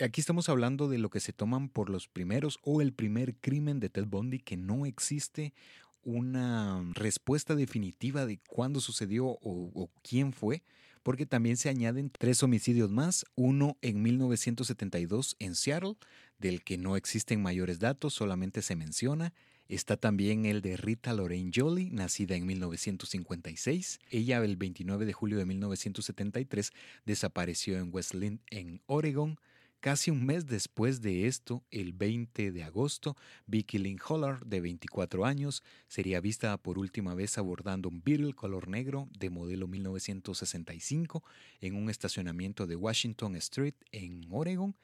Aquí 0.00 0.20
estamos 0.20 0.48
hablando 0.48 0.88
de 0.88 0.98
lo 0.98 1.08
que 1.08 1.20
se 1.20 1.32
toman 1.32 1.68
por 1.68 1.88
los 1.88 2.08
primeros 2.08 2.58
o 2.62 2.80
el 2.80 2.92
primer 2.92 3.36
crimen 3.36 3.80
de 3.80 3.88
Ted 3.88 4.06
Bundy 4.06 4.40
que 4.40 4.56
no 4.56 4.86
existe 4.86 5.54
una 6.02 6.84
respuesta 6.94 7.54
definitiva 7.54 8.26
de 8.26 8.38
cuándo 8.48 8.80
sucedió 8.80 9.26
o, 9.26 9.38
o 9.42 9.90
quién 10.02 10.32
fue 10.32 10.62
porque 11.06 11.24
también 11.24 11.56
se 11.56 11.68
añaden 11.68 12.10
tres 12.10 12.42
homicidios 12.42 12.90
más, 12.90 13.24
uno 13.36 13.78
en 13.80 14.02
1972 14.02 15.36
en 15.38 15.54
Seattle, 15.54 15.94
del 16.38 16.62
que 16.62 16.78
no 16.78 16.96
existen 16.96 17.42
mayores 17.42 17.78
datos, 17.78 18.14
solamente 18.14 18.62
se 18.62 18.76
menciona. 18.76 19.32
Está 19.68 19.96
también 19.96 20.46
el 20.46 20.62
de 20.62 20.76
Rita 20.76 21.12
Lorraine 21.12 21.50
Jolie, 21.52 21.90
nacida 21.90 22.36
en 22.36 22.46
1956. 22.46 23.98
Ella 24.10 24.38
el 24.38 24.56
29 24.56 25.06
de 25.06 25.12
julio 25.12 25.38
de 25.38 25.46
1973 25.46 26.70
desapareció 27.04 27.76
en 27.76 27.92
West 27.92 28.14
Lynn, 28.14 28.40
en 28.50 28.80
Oregon. 28.86 29.40
Casi 29.80 30.10
un 30.10 30.24
mes 30.24 30.46
después 30.46 31.00
de 31.00 31.26
esto, 31.26 31.64
el 31.70 31.92
20 31.92 32.52
de 32.52 32.62
agosto, 32.62 33.16
Vicky 33.46 33.78
Lynn 33.78 33.98
Hollard, 34.08 34.44
de 34.46 34.60
24 34.60 35.24
años, 35.24 35.62
sería 35.88 36.20
vista 36.20 36.56
por 36.56 36.78
última 36.78 37.14
vez 37.14 37.36
abordando 37.36 37.88
un 37.88 38.02
Beetle 38.04 38.34
color 38.34 38.68
negro 38.68 39.08
de 39.18 39.30
modelo 39.30 39.66
1965 39.66 41.24
en 41.60 41.74
un 41.74 41.90
estacionamiento 41.90 42.66
de 42.66 42.76
Washington 42.76 43.36
Street 43.36 43.74
en 43.90 44.26
Oregon 44.30 44.76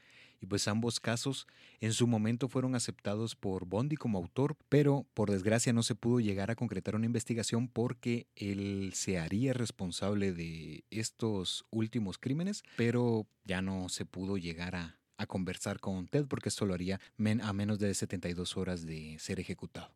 y 0.43 0.47
pues 0.47 0.67
ambos 0.67 0.99
casos 0.99 1.47
en 1.81 1.93
su 1.93 2.09
momento 2.09 2.49
fueron 2.49 2.75
aceptados 2.75 3.37
por 3.37 3.65
Bondi 3.65 3.95
como 3.95 4.19
autor, 4.19 4.57
pero 4.69 5.07
por 5.15 5.31
desgracia 5.31 5.73
no 5.73 5.85
se 5.85 5.95
pudo 5.95 6.19
llegar 6.19 6.51
a 6.51 6.57
concretar 6.57 6.97
una 6.97 7.07
investigación 7.07 7.69
porque 7.69 8.27
él 8.35 8.91
se 8.93 9.21
haría 9.21 9.53
responsable 9.53 10.33
de 10.33 10.85
estos 10.91 11.65
últimos 11.71 12.19
crímenes, 12.19 12.65
pero 12.77 13.25
ya 13.45 13.63
no 13.63 13.89
se 13.89 14.05
pudo 14.05 14.37
llegar 14.37 14.75
a, 14.75 14.99
conversar 15.29 15.79
con 15.79 16.09
Ted 16.09 16.27
porque 16.27 16.49
esto 16.49 16.67
lo 16.67 16.75
haría 16.75 17.01
a 17.43 17.53
menos 17.53 17.79
de 17.79 17.95
72 17.95 18.57
horas 18.57 18.85
de 18.85 19.17
ser 19.21 19.39
ejecutado. 19.39 19.95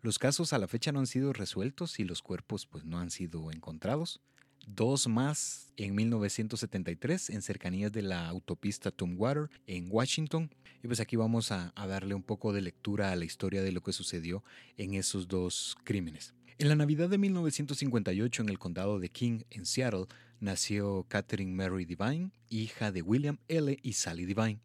Los 0.00 0.18
casos 0.18 0.52
a 0.52 0.58
la 0.58 0.66
fecha 0.66 0.90
no 0.90 0.98
han 0.98 1.06
sido 1.06 1.32
resueltos 1.32 2.00
y 2.00 2.04
los 2.04 2.22
cuerpos 2.22 2.66
pues 2.66 2.84
no 2.84 2.98
han 2.98 3.12
sido 3.12 3.52
encontrados 3.52 4.20
dos 4.66 5.08
más 5.08 5.72
en 5.76 5.94
1973 5.94 7.30
en 7.30 7.42
cercanías 7.42 7.92
de 7.92 8.02
la 8.02 8.28
autopista 8.28 8.90
Tumwater 8.90 9.50
en 9.66 9.88
Washington. 9.90 10.50
Y 10.82 10.86
pues 10.86 11.00
aquí 11.00 11.16
vamos 11.16 11.50
a, 11.50 11.72
darle 11.76 12.14
un 12.14 12.22
poco 12.22 12.52
de 12.52 12.60
lectura 12.60 13.10
a 13.10 13.16
la 13.16 13.24
historia 13.24 13.62
de 13.62 13.72
lo 13.72 13.82
que 13.82 13.92
sucedió 13.92 14.44
en 14.76 14.94
esos 14.94 15.28
dos 15.28 15.76
crímenes. 15.84 16.34
En 16.58 16.68
la 16.68 16.76
Navidad 16.76 17.08
de 17.08 17.18
1958 17.18 18.42
en 18.42 18.48
el 18.48 18.58
condado 18.58 19.00
de 19.00 19.08
King, 19.08 19.40
en 19.50 19.66
Seattle, 19.66 20.06
nació 20.40 21.04
Catherine 21.08 21.52
Mary 21.52 21.84
Devine, 21.84 22.30
hija 22.48 22.92
de 22.92 23.02
William 23.02 23.38
L. 23.48 23.76
y 23.82 23.92
Sally 23.94 24.24
Devine. 24.24 24.60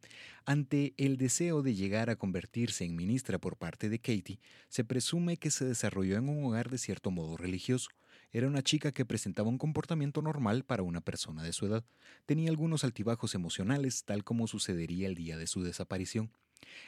Ante 0.45 0.93
el 0.97 1.17
deseo 1.17 1.61
de 1.61 1.75
llegar 1.75 2.09
a 2.09 2.15
convertirse 2.15 2.83
en 2.83 2.95
ministra 2.95 3.39
por 3.39 3.55
parte 3.55 3.89
de 3.89 3.99
Katie, 3.99 4.39
se 4.67 4.83
presume 4.83 5.37
que 5.37 5.51
se 5.51 5.65
desarrolló 5.65 6.17
en 6.17 6.27
un 6.29 6.43
hogar 6.43 6.69
de 6.69 6.77
cierto 6.77 7.11
modo 7.11 7.37
religioso. 7.37 7.89
Era 8.31 8.47
una 8.47 8.61
chica 8.61 8.91
que 8.91 9.05
presentaba 9.05 9.49
un 9.49 9.57
comportamiento 9.57 10.21
normal 10.21 10.63
para 10.63 10.83
una 10.83 11.01
persona 11.01 11.41
de 11.41 11.51
su 11.51 11.65
edad. 11.65 11.83
Tenía 12.27 12.49
algunos 12.49 12.83
altibajos 12.83 13.33
emocionales, 13.33 14.03
tal 14.03 14.23
como 14.23 14.47
sucedería 14.47 15.07
el 15.07 15.15
día 15.15 15.37
de 15.37 15.47
su 15.47 15.63
desaparición. 15.63 16.31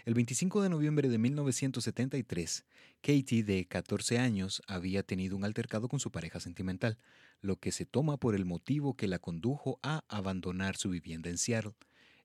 El 0.06 0.14
25 0.14 0.62
de 0.62 0.70
noviembre 0.70 1.10
de 1.10 1.18
1973, 1.18 2.66
Katie, 3.02 3.44
de 3.44 3.66
14 3.66 4.20
años, 4.20 4.62
había 4.68 5.02
tenido 5.02 5.36
un 5.36 5.44
altercado 5.44 5.88
con 5.88 6.00
su 6.00 6.12
pareja 6.12 6.40
sentimental, 6.40 7.00
lo 7.42 7.56
que 7.56 7.72
se 7.72 7.86
toma 7.86 8.18
por 8.18 8.36
el 8.36 8.46
motivo 8.46 8.96
que 8.96 9.08
la 9.08 9.18
condujo 9.18 9.80
a 9.82 10.04
abandonar 10.10 10.78
su 10.78 10.90
vivienda 10.90 11.30
en 11.30 11.40
Seattle. 11.40 11.74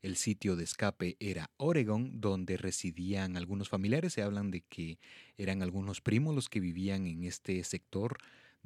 El 0.03 0.17
sitio 0.17 0.57
de 0.57 0.65
escape 0.65 1.17
era 1.21 1.51
Oregon, 1.57 2.21
donde 2.21 2.59
residían 2.59 3.37
algunos 3.37 3.71
familiares. 3.71 4.13
Se 4.13 4.23
hablan 4.23 4.51
de 4.51 4.61
que 4.61 4.99
eran 5.39 5.63
algunos 5.63 6.01
primos 6.03 6.35
los 6.35 6.49
que 6.49 6.61
vivían 6.61 7.07
en 7.07 7.25
este 7.25 7.65
sector 7.65 8.19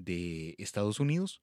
de 0.05 0.55
Estados 0.59 1.01
Unidos. 1.01 1.41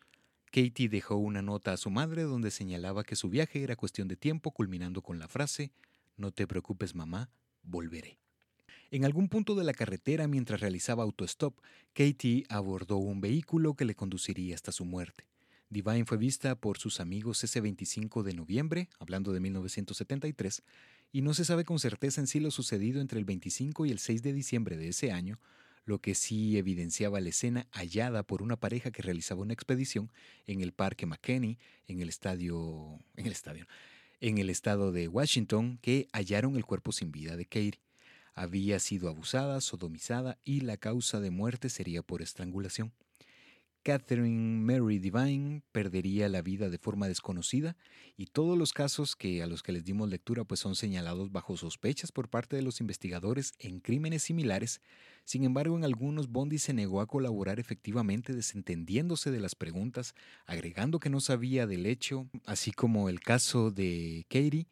Katie 0.52 0.90
dejó 0.90 1.16
una 1.16 1.42
nota 1.42 1.74
a 1.74 1.78
su 1.78 1.90
madre 1.90 2.24
donde 2.24 2.52
señalaba 2.52 3.04
que 3.04 3.16
su 3.16 3.30
viaje 3.30 3.64
era 3.64 3.76
cuestión 3.76 4.08
de 4.08 4.16
tiempo, 4.16 4.52
culminando 4.52 5.02
con 5.02 5.20
la 5.20 5.28
frase 5.28 5.72
no 6.18 6.32
te 6.32 6.48
preocupes, 6.48 6.96
mamá, 6.96 7.30
volveré. 7.64 8.20
En 8.90 9.06
algún 9.06 9.30
punto 9.30 9.54
de 9.56 9.64
la 9.64 9.74
carretera, 9.74 10.28
mientras 10.28 10.60
realizaba 10.60 11.04
autostop, 11.04 11.60
Katie 11.94 12.46
abordó 12.50 12.98
un 12.98 13.22
vehículo 13.22 13.76
que 13.76 13.86
le 13.86 13.96
conduciría 13.96 14.56
hasta 14.56 14.72
su 14.72 14.84
muerte. 14.84 15.28
Divine 15.70 16.06
fue 16.06 16.18
vista 16.18 16.56
por 16.56 16.78
sus 16.78 17.00
amigos 17.00 17.44
ese 17.44 17.62
25 17.62 18.24
de 18.24 18.34
noviembre, 18.34 18.90
hablando 19.00 19.34
de 19.34 19.42
1973, 19.42 20.64
y 21.12 21.22
no 21.22 21.34
se 21.34 21.46
sabe 21.46 21.66
con 21.66 21.80
certeza 21.80 22.22
en 22.22 22.28
sí 22.28 22.40
lo 22.40 22.52
sucedido 22.52 23.02
entre 23.02 23.20
el 23.20 23.26
25 23.26 23.86
y 23.86 23.92
el 23.92 24.00
6 24.00 24.24
de 24.24 24.34
diciembre 24.34 24.78
de 24.78 24.90
ese 24.90 25.12
año, 25.12 25.40
lo 25.88 26.00
que 26.00 26.16
sí 26.16 26.58
evidenciaba 26.58 27.22
la 27.22 27.30
escena 27.30 27.68
hallada 27.72 28.24
por 28.24 28.42
una 28.42 28.58
pareja 28.58 28.92
que 28.92 29.02
realizaba 29.02 29.42
una 29.42 29.54
expedición 29.54 30.12
en 30.46 30.62
el 30.62 30.74
Parque 30.74 31.06
McKinney, 31.06 31.58
en 31.88 32.02
el 32.02 32.10
estadio, 32.10 33.00
en 33.16 33.26
el 33.26 33.32
estadio, 33.32 33.66
en 34.20 34.38
el 34.38 34.50
estado 34.50 34.92
de 34.92 35.08
Washington 35.08 35.80
que 35.82 36.10
hallaron 36.12 36.58
el 36.58 36.66
cuerpo 36.66 36.92
sin 36.92 37.12
vida 37.12 37.38
de 37.38 37.46
Katie. 37.46 37.80
Había 38.34 38.80
sido 38.80 39.08
abusada, 39.08 39.62
sodomizada 39.62 40.38
y 40.44 40.60
la 40.60 40.76
causa 40.76 41.22
de 41.22 41.32
muerte 41.32 41.70
sería 41.70 42.04
por 42.04 42.22
estrangulación. 42.22 42.92
Catherine 43.88 44.60
Mary 44.60 45.00
Divine 45.00 45.62
perdería 45.72 46.28
la 46.28 46.42
vida 46.42 46.70
de 46.70 46.78
forma 46.78 47.08
desconocida 47.08 47.78
y 48.18 48.26
todos 48.26 48.58
los 48.58 48.74
casos 48.74 49.16
que 49.16 49.42
a 49.42 49.48
los 49.48 49.64
que 49.64 49.72
les 49.72 49.86
dimos 49.86 50.10
lectura 50.10 50.44
pues 50.44 50.60
son 50.60 50.76
señalados 50.76 51.32
bajo 51.32 51.56
sospechas 51.56 52.12
por 52.12 52.28
parte 52.28 52.58
de 52.58 52.64
los 52.64 52.82
investigadores 52.82 53.54
en 53.60 53.80
crímenes 53.80 54.24
similares. 54.24 54.82
Sin 55.24 55.46
embargo, 55.46 55.78
en 55.78 55.86
algunos 55.86 56.28
Bondi 56.28 56.58
se 56.60 56.74
negó 56.74 57.00
a 57.00 57.08
colaborar 57.08 57.62
efectivamente 57.62 58.34
desentendiéndose 58.34 59.32
de 59.32 59.40
las 59.40 59.56
preguntas, 59.56 60.16
agregando 60.48 61.00
que 61.00 61.10
no 61.10 61.22
sabía 61.22 61.66
del 61.66 61.86
hecho, 61.86 62.28
así 62.46 62.74
como 62.74 63.08
el 63.08 63.22
caso 63.22 63.72
de 63.72 64.26
Katie 64.28 64.68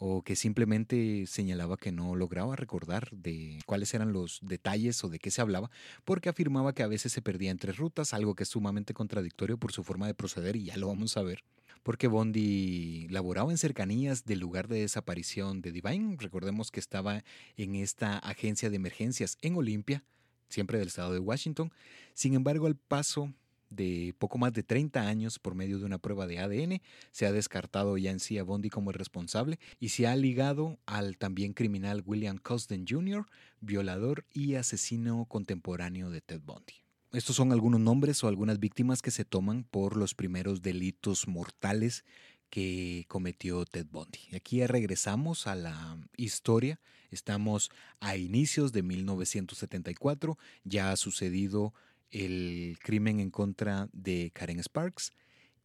o 0.00 0.22
que 0.22 0.36
simplemente 0.36 1.26
señalaba 1.26 1.76
que 1.76 1.90
no 1.90 2.14
lograba 2.14 2.54
recordar 2.54 3.10
de 3.10 3.58
cuáles 3.66 3.92
eran 3.94 4.12
los 4.12 4.38
detalles 4.42 5.02
o 5.02 5.08
de 5.08 5.18
qué 5.18 5.32
se 5.32 5.40
hablaba, 5.40 5.72
porque 6.04 6.28
afirmaba 6.28 6.72
que 6.72 6.84
a 6.84 6.86
veces 6.86 7.10
se 7.10 7.20
perdía 7.20 7.50
entre 7.50 7.72
rutas, 7.72 8.14
algo 8.14 8.36
que 8.36 8.44
es 8.44 8.48
sumamente 8.48 8.94
contradictorio 8.94 9.58
por 9.58 9.72
su 9.72 9.82
forma 9.82 10.06
de 10.06 10.14
proceder 10.14 10.54
y 10.54 10.66
ya 10.66 10.76
lo 10.76 10.86
vamos 10.86 11.16
a 11.16 11.22
ver. 11.24 11.42
Porque 11.82 12.06
Bondi 12.06 13.08
laboraba 13.08 13.50
en 13.50 13.58
cercanías 13.58 14.24
del 14.24 14.38
lugar 14.38 14.68
de 14.68 14.80
desaparición 14.80 15.62
de 15.62 15.72
Divine. 15.72 16.16
Recordemos 16.20 16.70
que 16.70 16.78
estaba 16.78 17.24
en 17.56 17.74
esta 17.74 18.18
agencia 18.18 18.70
de 18.70 18.76
emergencias 18.76 19.36
en 19.42 19.56
Olimpia, 19.56 20.04
siempre 20.48 20.78
del 20.78 20.88
estado 20.88 21.12
de 21.12 21.18
Washington. 21.18 21.72
Sin 22.14 22.34
embargo, 22.34 22.68
al 22.68 22.76
paso 22.76 23.32
de 23.70 24.14
poco 24.18 24.38
más 24.38 24.52
de 24.52 24.62
30 24.62 25.06
años 25.06 25.38
por 25.38 25.54
medio 25.54 25.78
de 25.78 25.84
una 25.84 25.98
prueba 25.98 26.26
de 26.26 26.38
ADN. 26.38 26.80
Se 27.10 27.26
ha 27.26 27.32
descartado 27.32 27.96
ya 27.96 28.10
en 28.10 28.20
sí 28.20 28.38
a 28.38 28.44
Bondi 28.44 28.70
como 28.70 28.90
el 28.90 28.98
responsable 28.98 29.58
y 29.78 29.90
se 29.90 30.06
ha 30.06 30.16
ligado 30.16 30.78
al 30.86 31.16
también 31.16 31.52
criminal 31.52 32.02
William 32.06 32.38
Cosden 32.38 32.86
Jr., 32.88 33.26
violador 33.60 34.24
y 34.32 34.54
asesino 34.54 35.24
contemporáneo 35.26 36.10
de 36.10 36.20
Ted 36.20 36.40
Bundy. 36.44 36.74
Estos 37.12 37.36
son 37.36 37.52
algunos 37.52 37.80
nombres 37.80 38.22
o 38.22 38.28
algunas 38.28 38.60
víctimas 38.60 39.00
que 39.00 39.10
se 39.10 39.24
toman 39.24 39.64
por 39.64 39.96
los 39.96 40.14
primeros 40.14 40.60
delitos 40.60 41.26
mortales 41.26 42.04
que 42.50 43.06
cometió 43.08 43.64
Ted 43.64 43.86
Bundy. 43.90 44.20
Aquí 44.34 44.64
regresamos 44.66 45.46
a 45.46 45.54
la 45.54 45.98
historia. 46.16 46.80
Estamos 47.10 47.70
a 48.00 48.16
inicios 48.16 48.72
de 48.72 48.82
1974. 48.82 50.38
Ya 50.64 50.92
ha 50.92 50.96
sucedido 50.96 51.72
el 52.10 52.78
crimen 52.82 53.20
en 53.20 53.30
contra 53.30 53.88
de 53.92 54.30
Karen 54.34 54.62
Sparks. 54.62 55.12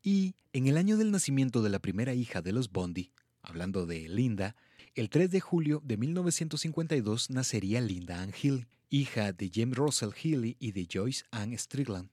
Y 0.02 0.36
en 0.52 0.68
el 0.68 0.78
año 0.78 0.98
del 0.98 1.12
nacimiento 1.12 1.62
de 1.62 1.70
la 1.70 1.80
primera 1.80 2.14
hija 2.14 2.42
de 2.42 2.52
los 2.52 2.72
Bondi, 2.72 3.12
hablando 3.42 3.86
de 3.86 4.08
Linda, 4.10 4.56
el 4.96 5.10
3 5.10 5.32
de 5.32 5.40
julio 5.40 5.82
de 5.84 5.98
1952 5.98 7.30
nacería 7.30 7.82
Linda 7.82 8.22
Ann 8.22 8.32
Healy, 8.32 8.68
hija 8.90 9.34
de 9.34 9.50
James 9.52 9.76
Russell 9.76 10.12
Healy 10.12 10.56
y 10.60 10.72
de 10.72 10.88
Joyce 10.92 11.24
Ann 11.32 11.58
Strickland. 11.58 12.10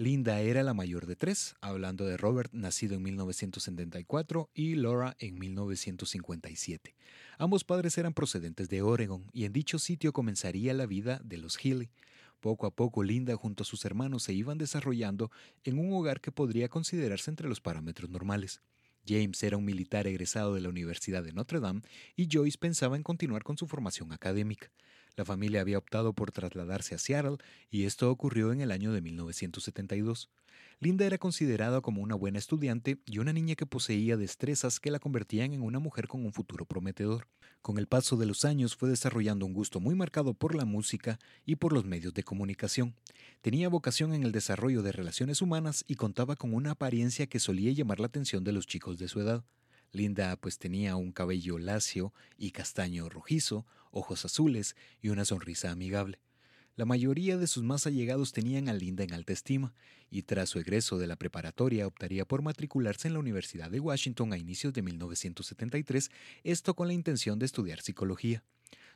Linda 0.00 0.40
era 0.40 0.62
la 0.62 0.72
mayor 0.72 1.04
de 1.04 1.14
tres, 1.14 1.56
hablando 1.60 2.06
de 2.06 2.16
Robert, 2.16 2.50
nacido 2.54 2.94
en 2.94 3.02
1974, 3.02 4.48
y 4.54 4.74
Laura 4.74 5.14
en 5.18 5.38
1957. 5.38 6.94
Ambos 7.36 7.64
padres 7.64 7.98
eran 7.98 8.14
procedentes 8.14 8.70
de 8.70 8.80
Oregon, 8.80 9.26
y 9.34 9.44
en 9.44 9.52
dicho 9.52 9.78
sitio 9.78 10.14
comenzaría 10.14 10.72
la 10.72 10.86
vida 10.86 11.20
de 11.22 11.36
los 11.36 11.58
Healy. 11.58 11.90
Poco 12.40 12.66
a 12.66 12.74
poco 12.74 13.02
Linda 13.02 13.36
junto 13.36 13.62
a 13.62 13.66
sus 13.66 13.84
hermanos 13.84 14.22
se 14.22 14.32
iban 14.32 14.58
desarrollando 14.58 15.30
en 15.62 15.78
un 15.78 15.92
hogar 15.92 16.20
que 16.20 16.32
podría 16.32 16.68
considerarse 16.68 17.30
entre 17.30 17.48
los 17.48 17.60
parámetros 17.60 18.10
normales. 18.10 18.62
James 19.06 19.42
era 19.42 19.56
un 19.56 19.64
militar 19.64 20.06
egresado 20.06 20.54
de 20.54 20.60
la 20.60 20.68
Universidad 20.68 21.22
de 21.22 21.32
Notre 21.32 21.60
Dame 21.60 21.82
y 22.16 22.28
Joyce 22.30 22.58
pensaba 22.58 22.96
en 22.96 23.02
continuar 23.02 23.42
con 23.42 23.58
su 23.58 23.66
formación 23.66 24.12
académica. 24.12 24.70
La 25.20 25.26
familia 25.26 25.60
había 25.60 25.76
optado 25.76 26.14
por 26.14 26.32
trasladarse 26.32 26.94
a 26.94 26.98
Seattle 26.98 27.36
y 27.70 27.84
esto 27.84 28.10
ocurrió 28.10 28.52
en 28.52 28.62
el 28.62 28.70
año 28.70 28.90
de 28.90 29.02
1972. 29.02 30.30
Linda 30.78 31.04
era 31.04 31.18
considerada 31.18 31.82
como 31.82 32.00
una 32.00 32.14
buena 32.14 32.38
estudiante 32.38 33.02
y 33.04 33.18
una 33.18 33.34
niña 33.34 33.54
que 33.54 33.66
poseía 33.66 34.16
destrezas 34.16 34.80
que 34.80 34.90
la 34.90 34.98
convertían 34.98 35.52
en 35.52 35.60
una 35.60 35.78
mujer 35.78 36.08
con 36.08 36.24
un 36.24 36.32
futuro 36.32 36.64
prometedor. 36.64 37.28
Con 37.60 37.76
el 37.76 37.86
paso 37.86 38.16
de 38.16 38.24
los 38.24 38.46
años 38.46 38.76
fue 38.76 38.88
desarrollando 38.88 39.44
un 39.44 39.52
gusto 39.52 39.78
muy 39.78 39.94
marcado 39.94 40.32
por 40.32 40.54
la 40.54 40.64
música 40.64 41.18
y 41.44 41.56
por 41.56 41.74
los 41.74 41.84
medios 41.84 42.14
de 42.14 42.22
comunicación. 42.22 42.94
Tenía 43.42 43.68
vocación 43.68 44.14
en 44.14 44.22
el 44.22 44.32
desarrollo 44.32 44.80
de 44.80 44.92
relaciones 44.92 45.42
humanas 45.42 45.84
y 45.86 45.96
contaba 45.96 46.34
con 46.34 46.54
una 46.54 46.70
apariencia 46.70 47.26
que 47.26 47.40
solía 47.40 47.72
llamar 47.72 48.00
la 48.00 48.06
atención 48.06 48.42
de 48.42 48.52
los 48.52 48.66
chicos 48.66 48.96
de 48.96 49.08
su 49.08 49.20
edad. 49.20 49.44
Linda 49.92 50.36
pues 50.36 50.58
tenía 50.58 50.96
un 50.96 51.12
cabello 51.12 51.58
lacio 51.58 52.14
y 52.38 52.52
castaño 52.52 53.10
rojizo, 53.10 53.66
ojos 53.90 54.24
azules 54.24 54.76
y 55.00 55.08
una 55.08 55.24
sonrisa 55.24 55.70
amigable. 55.70 56.18
La 56.76 56.86
mayoría 56.86 57.36
de 57.36 57.46
sus 57.46 57.62
más 57.62 57.86
allegados 57.86 58.32
tenían 58.32 58.68
a 58.68 58.72
Linda 58.72 59.04
en 59.04 59.12
alta 59.12 59.32
estima, 59.32 59.74
y 60.10 60.22
tras 60.22 60.48
su 60.48 60.58
egreso 60.58 60.98
de 60.98 61.06
la 61.06 61.16
preparatoria 61.16 61.86
optaría 61.86 62.24
por 62.24 62.42
matricularse 62.42 63.08
en 63.08 63.14
la 63.14 63.20
Universidad 63.20 63.70
de 63.70 63.80
Washington 63.80 64.32
a 64.32 64.38
inicios 64.38 64.72
de 64.72 64.82
1973, 64.82 66.10
esto 66.42 66.74
con 66.74 66.88
la 66.88 66.94
intención 66.94 67.38
de 67.38 67.46
estudiar 67.46 67.82
psicología. 67.82 68.42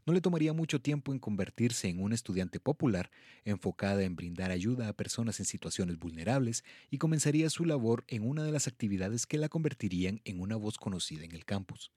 No 0.07 0.12
le 0.12 0.20
tomaría 0.20 0.52
mucho 0.52 0.80
tiempo 0.80 1.12
en 1.12 1.18
convertirse 1.18 1.88
en 1.88 2.02
una 2.02 2.14
estudiante 2.14 2.61
popular, 2.61 3.11
enfocada 3.44 4.02
en 4.02 4.16
brindar 4.16 4.50
ayuda 4.50 4.88
a 4.88 4.92
personas 4.92 5.40
en 5.40 5.46
situaciones 5.46 5.98
vulnerables, 5.98 6.64
y 6.90 6.98
comenzaría 6.98 7.50
su 7.50 7.64
labor 7.64 8.04
en 8.09 8.26
una 8.26 8.44
de 8.44 8.52
las 8.52 8.66
actividades 8.66 9.26
que 9.26 9.38
la 9.38 9.48
convertirían 9.48 10.20
en 10.24 10.40
una 10.40 10.57
voz 10.57 10.78
conocida 10.78 11.24
en 11.24 11.33
el 11.33 11.44
campus. 11.44 11.90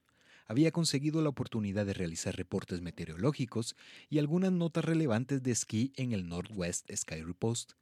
Había 0.48 0.72
conseguido 0.72 1.22
la 1.22 1.28
oportunidad 1.28 1.86
de 1.86 1.92
realizar 1.94 2.34
reportes 2.34 2.80
meteorológicos 2.80 3.76
y 4.08 4.18
algunas 4.18 4.50
notas 4.50 4.84
relevantes 4.84 5.42
de 5.42 5.52
esquí 5.52 5.92
en 5.96 6.12
el 6.12 6.26
Northwest 6.26 6.90
Sky 6.92 7.22
Post 7.38 7.72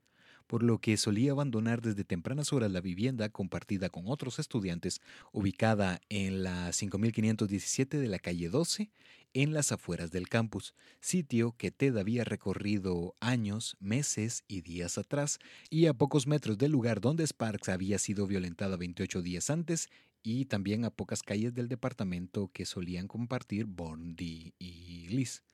por 0.46 0.62
lo 0.62 0.78
que 0.78 0.96
solía 0.96 1.32
abandonar 1.32 1.82
desde 1.82 2.04
tempranas 2.04 2.52
horas 2.52 2.70
la 2.70 2.80
vivienda 2.80 3.28
compartida 3.28 3.88
con 3.88 4.04
otros 4.06 4.38
estudiantes, 4.38 5.00
ubicada 5.32 6.00
en 6.08 6.42
la 6.42 6.72
5517 6.72 7.98
de 7.98 8.08
la 8.08 8.18
calle 8.18 8.48
12, 8.48 8.90
en 9.34 9.52
las 9.52 9.72
afueras 9.72 10.10
del 10.10 10.28
campus, 10.28 10.74
sitio 11.00 11.54
que 11.58 11.70
Ted 11.70 11.96
había 11.98 12.24
recorrido 12.24 13.16
años, 13.20 13.76
meses 13.80 14.44
y 14.48 14.62
días 14.62 14.96
atrás, 14.98 15.38
y 15.68 15.86
a 15.86 15.94
pocos 15.94 16.26
metros 16.26 16.56
del 16.56 16.72
lugar 16.72 17.00
donde 17.00 17.26
Sparks 17.26 17.68
había 17.68 17.98
sido 17.98 18.26
violentada 18.26 18.76
28 18.76 19.20
días 19.20 19.50
antes, 19.50 19.90
y 20.26 20.46
también 20.46 20.84
a 20.84 20.90
pocas 20.90 21.22
calles 21.22 21.54
del 21.54 21.68
departamento 21.68 22.50
que 22.52 22.66
solían 22.66 23.06
compartir 23.06 23.64
Bondi 23.66 24.54
y 24.58 25.06
Liz. 25.08 25.44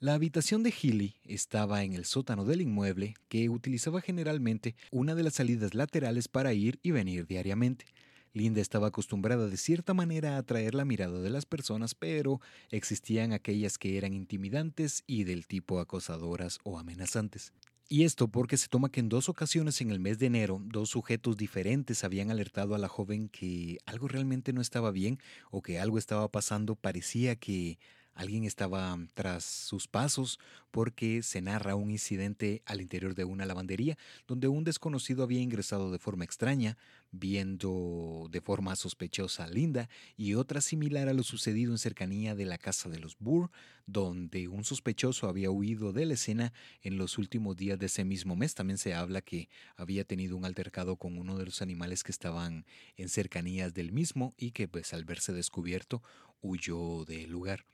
La 0.00 0.12
habitación 0.12 0.62
de 0.62 0.70
Healy 0.70 1.16
estaba 1.24 1.82
en 1.82 1.94
el 1.94 2.04
sótano 2.04 2.44
del 2.44 2.60
inmueble 2.60 3.14
que 3.28 3.48
utilizaba 3.48 4.02
generalmente 4.02 4.76
una 4.90 5.14
de 5.14 5.22
las 5.22 5.36
salidas 5.36 5.72
laterales 5.72 6.28
para 6.28 6.52
ir 6.52 6.78
y 6.82 6.90
venir 6.90 7.26
diariamente. 7.26 7.86
Linda 8.34 8.60
estaba 8.60 8.88
acostumbrada 8.88 9.48
de 9.48 9.56
cierta 9.56 9.94
manera 9.94 10.36
a 10.36 10.40
atraer 10.40 10.74
la 10.74 10.84
mirada 10.84 11.20
de 11.20 11.30
las 11.30 11.46
personas, 11.46 11.94
pero 11.94 12.42
existían 12.70 13.32
aquellas 13.32 13.78
que 13.78 13.96
eran 13.96 14.12
intimidantes 14.12 15.04
y 15.06 15.24
del 15.24 15.46
tipo 15.46 15.80
acosadoras 15.80 16.58
o 16.64 16.78
amenazantes. 16.78 17.54
Y 17.90 18.04
esto 18.04 18.28
porque 18.28 18.58
se 18.58 18.68
toma 18.68 18.90
que 18.90 19.00
en 19.00 19.08
dos 19.08 19.30
ocasiones 19.30 19.80
en 19.80 19.90
el 19.90 19.98
mes 19.98 20.18
de 20.18 20.26
enero, 20.26 20.60
dos 20.62 20.90
sujetos 20.90 21.38
diferentes 21.38 22.04
habían 22.04 22.30
alertado 22.30 22.74
a 22.74 22.78
la 22.78 22.88
joven 22.88 23.30
que 23.30 23.78
algo 23.86 24.08
realmente 24.08 24.52
no 24.52 24.60
estaba 24.60 24.90
bien 24.90 25.18
o 25.50 25.62
que 25.62 25.80
algo 25.80 25.96
estaba 25.96 26.30
pasando, 26.30 26.76
parecía 26.76 27.36
que 27.36 27.78
Alguien 28.18 28.42
estaba 28.42 28.98
tras 29.14 29.44
sus 29.44 29.86
pasos 29.86 30.40
porque 30.72 31.22
se 31.22 31.40
narra 31.40 31.76
un 31.76 31.92
incidente 31.92 32.62
al 32.66 32.80
interior 32.80 33.14
de 33.14 33.22
una 33.22 33.46
lavandería 33.46 33.96
donde 34.26 34.48
un 34.48 34.64
desconocido 34.64 35.22
había 35.22 35.40
ingresado 35.40 35.92
de 35.92 36.00
forma 36.00 36.24
extraña, 36.24 36.76
viendo 37.12 38.26
de 38.32 38.40
forma 38.40 38.74
sospechosa 38.74 39.44
a 39.44 39.48
Linda 39.48 39.88
y 40.16 40.34
otra 40.34 40.60
similar 40.60 41.08
a 41.08 41.12
lo 41.12 41.22
sucedido 41.22 41.70
en 41.70 41.78
cercanía 41.78 42.34
de 42.34 42.44
la 42.44 42.58
casa 42.58 42.88
de 42.88 42.98
los 42.98 43.16
Burr, 43.20 43.52
donde 43.86 44.48
un 44.48 44.64
sospechoso 44.64 45.28
había 45.28 45.52
huido 45.52 45.92
de 45.92 46.06
la 46.06 46.14
escena 46.14 46.52
en 46.82 46.98
los 46.98 47.18
últimos 47.18 47.56
días 47.56 47.78
de 47.78 47.86
ese 47.86 48.04
mismo 48.04 48.34
mes. 48.34 48.56
También 48.56 48.78
se 48.78 48.94
habla 48.94 49.20
que 49.20 49.48
había 49.76 50.02
tenido 50.02 50.36
un 50.36 50.44
altercado 50.44 50.96
con 50.96 51.18
uno 51.18 51.38
de 51.38 51.44
los 51.44 51.62
animales 51.62 52.02
que 52.02 52.10
estaban 52.10 52.66
en 52.96 53.10
cercanías 53.10 53.74
del 53.74 53.92
mismo 53.92 54.34
y 54.36 54.50
que 54.50 54.66
pues 54.66 54.92
al 54.92 55.04
verse 55.04 55.32
descubierto 55.32 56.02
huyó 56.42 57.04
del 57.04 57.30
lugar. 57.30 57.64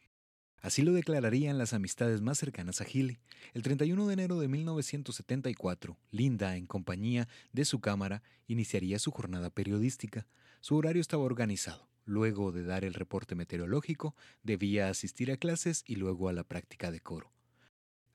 Así 0.65 0.81
lo 0.81 0.95
declararían 0.95 1.59
las 1.59 1.75
amistades 1.75 2.23
más 2.23 2.39
cercanas 2.39 2.81
a 2.81 2.87
Healy. 2.87 3.19
El 3.53 3.61
31 3.61 4.07
de 4.07 4.15
enero 4.15 4.41
de 4.41 4.49
1974, 4.49 5.99
Linda, 6.11 6.57
en 6.57 6.65
compañía 6.65 7.29
de 7.53 7.67
su 7.67 7.81
cámara, 7.81 8.23
iniciaría 8.47 8.99
su 8.99 9.11
jornada 9.11 9.51
periodística. 9.51 10.27
Su 10.63 10.77
horario 10.77 11.03
estaba 11.03 11.23
organizado. 11.23 11.91
Luego 12.07 12.51
de 12.51 12.63
dar 12.63 12.87
el 12.87 12.95
reporte 12.95 13.35
meteorológico, 13.35 14.15
debía 14.43 14.89
asistir 14.89 15.31
a 15.31 15.37
clases 15.37 15.85
y 15.87 15.97
luego 15.97 16.31
a 16.31 16.33
la 16.33 16.45
práctica 16.45 16.91
de 16.91 17.01
coro. 17.01 17.31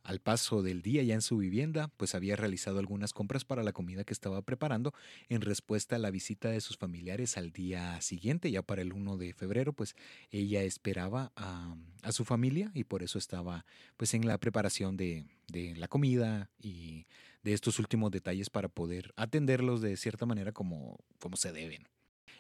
Al 0.09 0.21
paso 0.21 0.63
del 0.63 0.81
día 0.81 1.03
ya 1.03 1.13
en 1.13 1.21
su 1.21 1.37
vivienda, 1.37 1.91
pues 1.95 2.15
había 2.15 2.35
realizado 2.35 2.79
algunas 2.79 3.13
compras 3.13 3.45
para 3.45 3.61
la 3.61 3.73
comida 3.73 4.03
que 4.03 4.13
estaba 4.13 4.41
preparando 4.41 4.91
en 5.27 5.41
respuesta 5.41 5.97
a 5.97 5.99
la 5.99 6.09
visita 6.09 6.49
de 6.49 6.61
sus 6.61 6.77
familiares 6.77 7.37
al 7.37 7.51
día 7.51 8.01
siguiente, 8.01 8.49
ya 8.49 8.63
para 8.63 8.81
el 8.81 8.91
1 8.91 9.17
de 9.17 9.35
febrero, 9.35 9.71
pues 9.71 9.95
ella 10.31 10.63
esperaba 10.63 11.31
a, 11.35 11.75
su 12.11 12.25
familia 12.25 12.71
y 12.73 12.85
por 12.85 13.03
eso 13.03 13.19
estaba 13.19 13.67
pues 13.97 14.15
en 14.15 14.25
la 14.25 14.39
preparación 14.39 14.97
de, 14.97 15.27
la 15.77 15.87
comida 15.87 16.49
y 16.59 17.05
de 17.43 17.53
estos 17.53 17.77
últimos 17.77 18.09
detalles 18.09 18.49
para 18.49 18.67
poder 18.67 19.13
atenderlos 19.15 19.79
de 19.79 19.95
cierta 19.95 20.25
manera 20.25 20.53
como, 20.53 20.97
como 21.19 21.37
se 21.37 21.51
deben. 21.51 21.87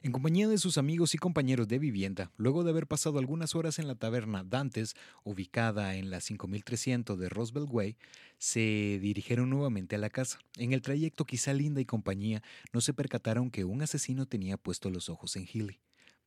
En 0.01 0.11
compañía 0.11 0.47
de 0.47 0.57
sus 0.57 0.77
amigos 0.77 1.13
y 1.13 1.17
compañeros 1.17 1.67
de 1.67 1.79
vivienda, 1.79 2.31
luego 2.37 2.63
de 2.63 2.71
haber 2.71 2.87
pasado 2.87 3.19
algunas 3.19 3.55
horas 3.55 3.79
en 3.79 3.87
la 3.87 3.95
taberna 3.95 4.43
Dantes, 4.43 4.95
ubicada 5.23 5.95
en 5.95 6.09
la 6.09 6.21
5300 6.21 7.19
de 7.19 7.29
Roosevelt 7.29 7.69
Way, 7.69 7.97
se 8.37 8.99
dirigieron 9.01 9.49
nuevamente 9.49 9.95
a 9.95 9.99
la 9.99 10.09
casa. 10.09 10.39
En 10.57 10.73
el 10.73 10.81
trayecto 10.81 11.25
quizá 11.25 11.53
Linda 11.53 11.81
y 11.81 11.85
compañía 11.85 12.41
no 12.71 12.81
se 12.81 12.93
percataron 12.93 13.51
que 13.51 13.65
un 13.65 13.81
asesino 13.81 14.25
tenía 14.25 14.57
puesto 14.57 14.89
los 14.89 15.09
ojos 15.09 15.35
en 15.35 15.45
Healy 15.45 15.79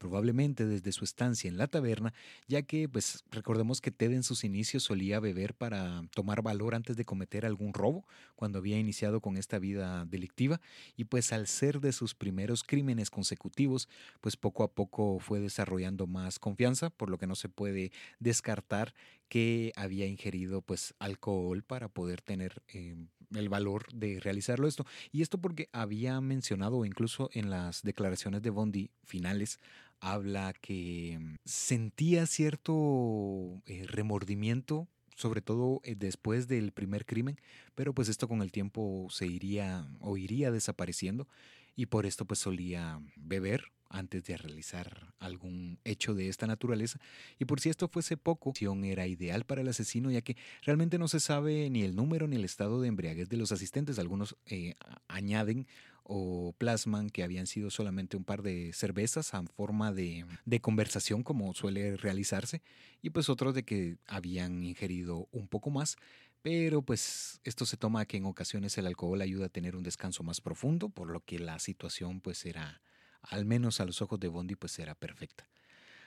probablemente 0.03 0.67
desde 0.67 0.91
su 0.91 1.05
estancia 1.05 1.49
en 1.49 1.57
la 1.57 1.69
taberna, 1.69 2.12
ya 2.49 2.62
que 2.62 2.88
pues 2.88 3.23
recordemos 3.31 3.81
que 3.81 3.93
Ted 3.93 4.11
en 4.11 4.25
sus 4.25 4.43
inicios 4.43 4.83
solía 4.83 5.21
beber 5.21 5.55
para 5.55 6.03
tomar 6.12 6.43
valor 6.43 6.75
antes 6.75 6.97
de 6.97 7.05
cometer 7.05 7.47
algún 7.47 7.73
robo, 7.73 8.05
cuando 8.35 8.59
había 8.59 8.81
iniciado 8.81 9.21
con 9.21 9.37
esta 9.37 9.61
vida 9.61 10.05
delictiva, 10.05 10.61
y 10.97 11.05
pues 11.05 11.33
al 11.33 11.47
ser 11.47 11.79
de 11.79 11.93
sus 11.93 12.17
primeros 12.17 12.65
crímenes 12.65 13.11
consecutivos, 13.11 13.88
pues 14.21 14.37
poco 14.37 14.65
a 14.65 14.73
poco 14.73 15.21
fue 15.21 15.38
desarrollando 15.38 16.09
más 16.09 16.41
confianza, 16.41 16.91
por 16.91 17.09
lo 17.09 17.17
que 17.17 17.29
no 17.29 17.37
se 17.37 17.49
puede 17.49 17.93
descartar 18.19 18.95
que 19.33 19.73
había 19.77 20.05
ingerido 20.05 20.61
pues 20.61 20.95
alcohol 20.99 21.62
para 21.62 21.88
poder 21.88 22.21
tener 22.21 22.62
em, 22.68 23.09
el 23.35 23.49
valor 23.49 23.90
de 23.95 24.21
realizarlo 24.21 24.68
esto. 24.68 24.85
Y 25.11 25.23
esto 25.23 25.38
porque 25.38 25.71
había 25.73 26.21
mencionado 26.21 26.85
incluso 26.85 27.31
en 27.33 27.49
las 27.49 27.81
declaraciones 27.81 28.42
de 28.42 28.51
Bondi 28.51 28.90
finales 29.05 29.59
habla 30.01 30.53
que 30.53 31.18
mm, 31.18 31.37
sentía 31.47 32.27
cierto 32.27 33.62
eh, 33.64 33.87
remordimiento, 33.87 34.87
sobre 35.16 35.40
todo 35.40 35.81
eh, 35.83 35.95
después 35.97 36.47
del 36.47 36.73
primer 36.73 37.07
crimen, 37.07 37.40
pero 37.75 37.95
pues 37.95 38.11
esto 38.11 38.29
con 38.29 38.42
el 38.42 38.53
tiempo 38.53 39.07
se 39.09 39.27
iría 39.27 39.88
o 40.01 40.18
iría 40.18 40.51
desapareciendo 40.51 41.27
y 41.75 41.87
por 41.87 42.05
esto 42.05 42.27
pues 42.27 42.38
solía 42.38 43.01
beber 43.16 43.73
antes 43.93 44.25
de 44.25 44.37
realizar 44.37 45.15
algún 45.19 45.79
hecho 45.85 46.15
de 46.15 46.29
esta 46.29 46.47
naturaleza. 46.47 46.99
Y 47.39 47.45
por 47.45 47.61
si 47.61 47.69
esto 47.69 47.89
fuese 47.89 48.17
poco, 48.17 48.53
era 48.85 49.07
ideal 49.07 49.45
para 49.45 49.61
el 49.61 49.69
asesino 49.69 50.11
ya 50.11 50.23
que 50.23 50.37
realmente 50.63 50.99
no 50.99 51.09
se 51.09 51.21
sabe 51.21 51.71
ni 51.71 51.83
el 51.83 51.95
número 51.95 52.27
ni 52.27 52.37
el 52.37 52.45
estado 52.45 52.81
de 52.81 52.89
embriaguez 52.89 53.29
de 53.29 53.37
los 53.37 53.53
asistentes. 53.53 53.99
Algunos 53.99 54.37
eh, 54.47 54.75
añaden 55.09 55.67
o 56.05 56.55
plasman 56.59 57.11
que 57.11 57.23
habían 57.23 57.47
sido 57.47 57.71
solamente 57.71 58.17
un 58.17 58.25
par 58.25 58.43
de 58.43 58.73
cervezas 58.73 59.33
en 59.35 59.47
forma 59.47 59.93
de, 59.93 60.27
de, 60.45 60.61
conversación 60.61 61.23
como 61.23 61.55
suele 61.55 61.97
realizarse 61.97 62.61
y 63.01 63.11
pues 63.11 63.29
otros 63.29 63.55
de 63.55 63.63
que 63.63 63.99
habían 64.07 64.65
ingerido 64.65 65.29
un 65.31 65.47
poco 65.47 65.71
más 65.71 65.97
pero 66.43 66.83
pues 66.83 67.41
esto 67.45 67.67
se 67.67 67.77
toma 67.77 68.05
que 68.05 68.17
en 68.17 68.27
ocasiones 68.27 68.77
el 68.79 68.89
alcohol 68.89 69.21
ayuda 69.23 69.47
a 69.47 69.49
tener 69.49 69.77
un 69.77 69.85
descanso 69.85 70.25
más 70.25 70.41
profundo 70.41 70.89
por 70.89 71.09
lo 71.09 71.21
que 71.21 71.39
la 71.39 71.61
situación 71.61 72.21
pues 72.21 72.45
era 72.47 72.83
al 73.23 73.45
menos 73.45 73.81
a 73.81 73.85
los 73.85 74.03
ojos 74.03 74.21
de 74.21 74.29
Bondi 74.29 74.55
pues 74.55 74.79
era 74.79 74.95
perfecta. 74.95 75.47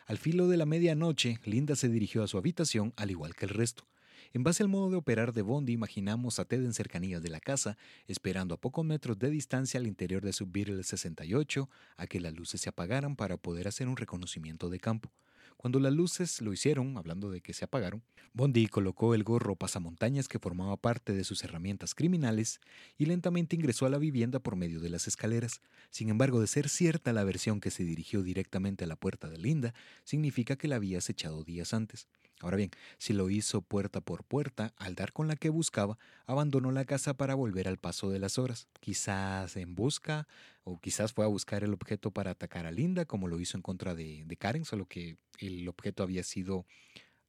Al 0.06 0.17
filo 0.17 0.47
de 0.47 0.58
la 0.58 0.65
medianoche, 0.65 1.39
Linda 1.45 1.75
se 1.75 1.89
dirigió 1.89 2.23
a 2.23 2.28
su 2.28 2.38
habitación 2.38 2.93
al 2.95 3.12
igual 3.12 3.36
que 3.36 3.45
el 3.45 3.49
resto. 3.49 3.88
En 4.34 4.43
base 4.43 4.62
al 4.62 4.69
modo 4.69 4.89
de 4.89 4.97
operar 4.97 5.34
de 5.34 5.41
Bondi, 5.41 5.73
imaginamos 5.73 6.39
a 6.39 6.45
Ted 6.45 6.63
en 6.63 6.73
cercanías 6.73 7.21
de 7.21 7.30
la 7.30 7.39
casa, 7.39 7.78
esperando 8.08 8.54
a 8.54 8.60
pocos 8.60 8.86
metros 8.86 9.17
de 9.17 9.30
distancia 9.30 9.80
al 9.80 9.88
interior 9.88 10.23
de 10.23 10.34
su 10.34 10.45
Beetle 10.45 10.84
68 10.84 11.69
a 11.97 12.08
que 12.08 12.19
las 12.19 12.34
luces 12.34 12.62
se 12.62 12.69
apagaran 12.69 13.15
para 13.15 13.38
poder 13.38 13.67
hacer 13.67 13.88
un 13.88 13.97
reconocimiento 13.97 14.69
de 14.69 14.80
campo. 14.80 15.12
Cuando 15.57 15.79
las 15.79 15.93
luces 15.93 16.41
lo 16.41 16.53
hicieron, 16.53 16.97
hablando 16.97 17.31
de 17.31 17.41
que 17.41 17.53
se 17.53 17.65
apagaron, 17.65 18.03
Bondi 18.33 18.67
colocó 18.67 19.15
el 19.15 19.23
gorro 19.23 19.55
pasamontañas 19.55 20.27
que 20.27 20.39
formaba 20.39 20.77
parte 20.77 21.13
de 21.13 21.23
sus 21.23 21.43
herramientas 21.43 21.95
criminales 21.95 22.59
y 22.97 23.05
lentamente 23.05 23.55
ingresó 23.55 23.85
a 23.85 23.89
la 23.89 23.97
vivienda 23.97 24.39
por 24.39 24.55
medio 24.55 24.79
de 24.81 24.89
las 24.89 25.07
escaleras. 25.07 25.61
Sin 25.89 26.09
embargo, 26.09 26.41
de 26.41 26.47
ser 26.47 26.69
cierta 26.69 27.13
la 27.13 27.23
versión 27.23 27.61
que 27.61 27.71
se 27.71 27.83
dirigió 27.83 28.23
directamente 28.23 28.83
a 28.83 28.87
la 28.87 28.97
puerta 28.97 29.29
de 29.29 29.37
Linda, 29.37 29.73
significa 30.03 30.55
que 30.57 30.67
la 30.67 30.75
había 30.75 30.97
acechado 30.97 31.43
días 31.43 31.73
antes. 31.73 32.07
Ahora 32.41 32.58
bien, 32.58 32.71
si 32.98 33.13
lo 33.13 33.30
hizo 33.30 33.62
puerta 33.62 34.02
por 34.02 34.26
puerta, 34.26 34.74
al 34.78 34.95
dar 34.95 35.13
con 35.13 35.28
la 35.28 35.38
que 35.38 35.50
buscaba, 35.50 35.98
abandonó 36.26 36.71
la 36.71 36.84
casa 36.84 37.13
para 37.13 37.34
volver 37.34 37.67
al 37.67 37.78
paso 37.78 38.10
de 38.10 38.19
las 38.19 38.38
horas, 38.38 38.67
quizás 38.82 39.56
en 39.56 39.74
busca 39.74 40.28
o 40.63 40.80
quizás 40.80 41.13
fue 41.13 41.24
a 41.24 41.30
buscar 41.30 41.63
el 41.63 41.74
objeto 41.74 42.12
para 42.12 42.32
atacar 42.32 42.65
a 42.65 42.71
Linda, 42.71 43.06
como 43.06 43.28
lo 43.28 43.39
hizo 43.39 43.58
en 43.58 43.62
contra 43.62 43.95
de, 43.95 44.26
Karen, 44.38 44.65
solo 44.65 44.86
que 44.86 45.17
el 45.39 45.67
objeto 45.69 46.04
había 46.04 46.24
sido 46.24 46.65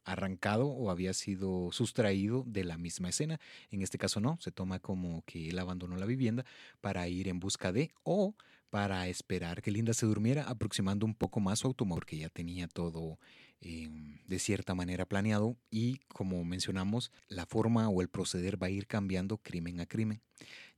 arrancado 0.05 0.69
o 0.69 0.91
había 0.91 1.15
sido 1.15 1.71
sustraído 1.73 2.45
de 2.47 2.65
la 2.65 2.77
misma 2.77 3.09
escena. 3.09 3.41
En 3.71 3.83
este 3.83 3.99
caso 3.99 4.21
no, 4.21 4.39
se 4.41 4.51
toma 4.51 4.81
como 4.81 5.23
que 5.25 5.49
él 5.49 5.59
abandonó 5.59 5.97
la 5.97 6.07
vivienda 6.07 6.45
para 6.81 7.07
ir 7.09 7.29
en 7.29 7.41
busca 7.41 7.73
de 7.73 7.93
o 8.03 8.35
para 8.71 9.07
esperar 9.09 9.63
que 9.63 9.71
Linda 9.71 9.95
se 9.95 10.07
durmiera, 10.07 10.45
aproximando 10.45 11.07
un 11.07 11.15
poco 11.15 11.41
más 11.41 11.61
su 11.61 11.69
automóvil, 11.69 12.01
porque 12.01 12.19
ya 12.19 12.29
tenía 12.29 12.69
todo 12.69 13.19
Em, 13.61 14.19
de 14.27 14.39
cierta 14.39 14.75
manera 14.75 15.07
planeado 15.07 15.57
y 15.71 15.99
como 16.09 16.45
mencionamos, 16.45 17.11
la 17.29 17.47
forma 17.47 17.89
o 17.89 18.03
el 18.03 18.09
proceder 18.09 18.63
va 18.63 18.67
a 18.67 18.71
ir 18.71 18.87
cambiando 18.87 19.39
crimen 19.39 19.81
a 19.81 19.87
crimen, 19.87 20.21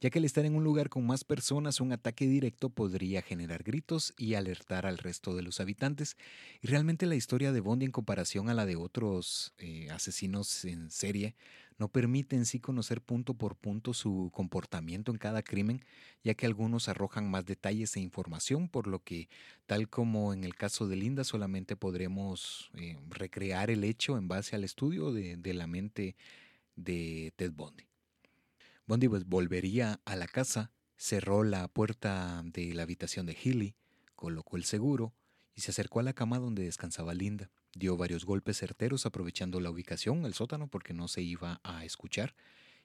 ya 0.00 0.10
que 0.10 0.18
al 0.18 0.24
estar 0.24 0.44
en 0.44 0.54
un 0.54 0.64
lugar 0.64 0.88
con 0.88 1.06
más 1.06 1.24
personas, 1.24 1.80
un 1.80 1.92
ataque 1.92 2.26
directo 2.26 2.70
podría 2.70 3.22
generar 3.22 3.62
gritos 3.62 4.14
y 4.16 4.34
alertar 4.34 4.86
al 4.86 4.98
resto 4.98 5.34
de 5.34 5.42
los 5.42 5.60
habitantes. 5.60 6.16
Y 6.62 6.68
realmente 6.68 7.06
la 7.06 7.16
historia 7.16 7.52
de 7.52 7.60
Bondi 7.60 7.86
en 7.86 7.92
comparación 7.92 8.48
a 8.48 8.54
la 8.54 8.66
de 8.66 8.76
otros 8.76 9.54
eh, 9.58 9.88
asesinos 9.90 10.64
en 10.64 10.90
serie 10.90 11.34
no 11.78 11.88
permite 11.88 12.36
en 12.36 12.44
sí 12.44 12.58
conocer 12.58 13.00
punto 13.00 13.34
por 13.34 13.56
punto 13.56 13.94
su 13.94 14.30
comportamiento 14.34 15.12
en 15.12 15.18
cada 15.18 15.42
crimen, 15.42 15.84
ya 16.24 16.34
que 16.34 16.44
algunos 16.44 16.88
arrojan 16.88 17.30
más 17.30 17.46
detalles 17.46 17.96
e 17.96 18.00
información, 18.00 18.68
por 18.68 18.88
lo 18.88 19.02
que, 19.02 19.28
tal 19.66 19.88
como 19.88 20.32
en 20.32 20.44
el 20.44 20.56
caso 20.56 20.88
de 20.88 20.96
Linda, 20.96 21.22
solamente 21.24 21.76
podremos 21.76 22.70
eh, 22.74 22.98
recrear 23.08 23.70
el 23.70 23.84
hecho 23.84 24.18
en 24.18 24.26
base 24.26 24.56
al 24.56 24.64
estudio 24.64 25.12
de, 25.12 25.54
la 25.54 25.66
mente 25.66 26.16
de 26.74 27.32
Ted 27.36 27.52
Bundy. 27.52 27.87
Bundy 28.88 29.06
pues, 29.06 29.26
volvería 29.26 30.00
a 30.06 30.16
la 30.16 30.26
casa, 30.26 30.72
cerró 30.96 31.44
la 31.44 31.68
puerta 31.68 32.40
de 32.42 32.72
la 32.72 32.84
habitación 32.84 33.26
de 33.26 33.34
Healy, 33.34 33.76
colocó 34.16 34.56
el 34.56 34.64
seguro 34.64 35.12
y 35.54 35.60
se 35.60 35.72
acercó 35.72 36.00
a 36.00 36.02
la 36.02 36.14
cama 36.14 36.38
donde 36.38 36.64
descansaba 36.64 37.12
Linda. 37.12 37.50
Dio 37.74 37.98
varios 37.98 38.24
golpes 38.24 38.56
certeros 38.56 39.04
aprovechando 39.04 39.60
la 39.60 39.70
ubicación, 39.70 40.24
el 40.24 40.32
sótano, 40.32 40.68
porque 40.68 40.94
no 40.94 41.06
se 41.06 41.20
iba 41.20 41.60
a 41.64 41.84
escuchar, 41.84 42.34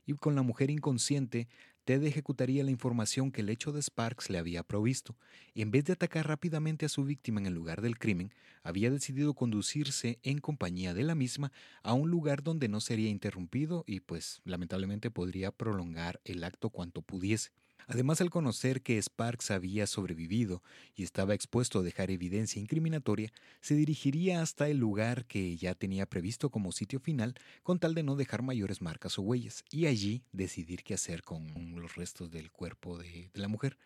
y 0.05 0.11
con 0.15 0.35
la 0.35 0.41
mujer 0.41 0.69
inconsciente 0.69 1.47
Ted 1.85 2.03
ejecutaría 2.03 2.63
la 2.63 2.71
información 2.71 3.31
que 3.31 3.41
el 3.41 3.49
hecho 3.49 3.73
de 3.73 3.81
Sparks 3.81 4.29
le 4.29 4.37
había 4.37 4.63
provisto, 4.63 5.17
y 5.53 5.61
en 5.61 5.71
vez 5.71 5.83
de 5.83 5.93
atacar 5.93 6.27
rápidamente 6.27 6.85
a 6.85 6.89
su 6.89 7.03
víctima 7.03 7.41
en 7.41 7.45
el 7.47 7.53
lugar 7.53 7.81
del 7.81 7.99
crimen, 7.99 8.33
había 8.63 8.89
decidido 8.89 9.33
conducirse 9.33 10.17
en 10.23 10.39
compañía 10.39 10.93
de 10.93 11.03
la 11.03 11.15
misma 11.15 11.51
a 11.81 11.93
un 11.93 12.09
lugar 12.09 12.41
donde 12.41 12.69
no 12.69 12.79
sería 12.79 13.09
interrumpido 13.09 13.83
y 13.85 13.99
pues 13.99 14.41
lamentablemente 14.45 15.11
podría 15.11 15.51
prolongar 15.51 16.21
el 16.23 16.45
acto 16.45 16.69
cuanto 16.69 17.01
pudiese. 17.01 17.51
Además, 17.87 18.21
al 18.21 18.29
conocer 18.29 18.81
que 18.81 19.01
Sparks 19.01 19.51
había 19.51 19.87
sobrevivido 19.87 20.63
y 20.95 21.03
estaba 21.03 21.33
expuesto 21.33 21.79
a 21.79 21.83
dejar 21.83 22.11
evidencia 22.11 22.61
incriminatoria, 22.61 23.31
se 23.61 23.75
dirigiría 23.75 24.41
hasta 24.41 24.69
el 24.69 24.77
lugar 24.77 25.25
que 25.25 25.57
ya 25.57 25.75
tenía 25.75 26.05
previsto 26.05 26.49
como 26.49 26.71
sitio 26.71 26.99
final 26.99 27.35
con 27.63 27.79
tal 27.79 27.93
de 27.95 28.03
no 28.03 28.15
dejar 28.15 28.41
mayores 28.41 28.81
marcas 28.81 29.17
o 29.17 29.21
huellas, 29.21 29.63
y 29.71 29.87
allí 29.87 30.23
decidir 30.31 30.83
qué 30.83 30.93
hacer 30.93 31.23
con 31.23 31.53
los 31.81 31.95
restos 31.95 32.31
del 32.31 32.51
cuerpo 32.51 32.97
de, 32.97 33.29
la 33.33 33.47
mujer. 33.47 33.77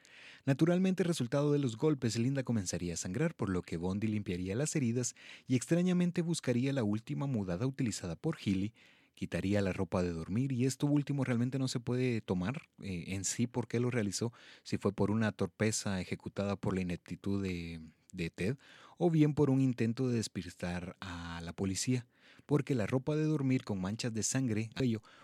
Naturalmente, 0.46 1.04
resultado 1.04 1.52
de 1.52 1.60
los 1.60 1.78
golpes, 1.78 2.18
Linda 2.18 2.44
comenzaría 2.44 2.94
a 2.94 2.98
sangrar, 2.98 3.36
por 3.36 3.50
lo 3.50 3.62
que 3.62 3.78
Bondi 3.78 4.08
limpiaría 4.08 4.56
las 4.56 4.76
heridas 4.76 5.16
y 5.48 5.56
extrañamente 5.56 6.22
buscaría 6.22 6.72
la 6.74 6.84
última 6.84 7.28
mudada 7.28 7.66
utilizada 7.66 8.16
por 8.16 8.38
Healy 8.38 8.74
quitaría 9.18 9.62
la 9.62 9.74
ropa 9.74 10.04
de 10.04 10.14
dormir 10.14 10.52
y 10.52 10.66
esto 10.66 10.86
último 10.86 11.24
realmente 11.24 11.58
no 11.58 11.68
se 11.68 11.80
puede 11.80 12.22
tomar 12.22 12.62
eh, 12.80 13.06
en 13.08 13.26
sí 13.26 13.48
por 13.48 13.68
qué 13.68 13.80
lo 13.80 13.90
realizó, 13.90 14.32
si 14.62 14.78
fue 14.78 14.94
por 14.94 15.10
una 15.10 15.32
torpeza 15.32 16.00
ejecutada 16.00 16.56
por 16.56 16.76
la 16.76 16.82
ineptitud 16.82 17.42
de, 17.42 17.82
de 18.14 18.30
Ted 18.30 18.58
o 19.00 19.10
bien 19.10 19.34
por 19.34 19.50
un 19.50 19.60
intento 19.60 20.08
de 20.08 20.18
despistar 20.18 20.96
a 21.00 21.42
la 21.42 21.52
policía, 21.52 22.06
porque 22.46 22.76
la 22.76 22.86
ropa 22.86 23.16
de 23.16 23.24
dormir 23.24 23.64
con 23.64 23.82
manchas 23.82 24.14
de 24.14 24.22
sangre 24.22 24.70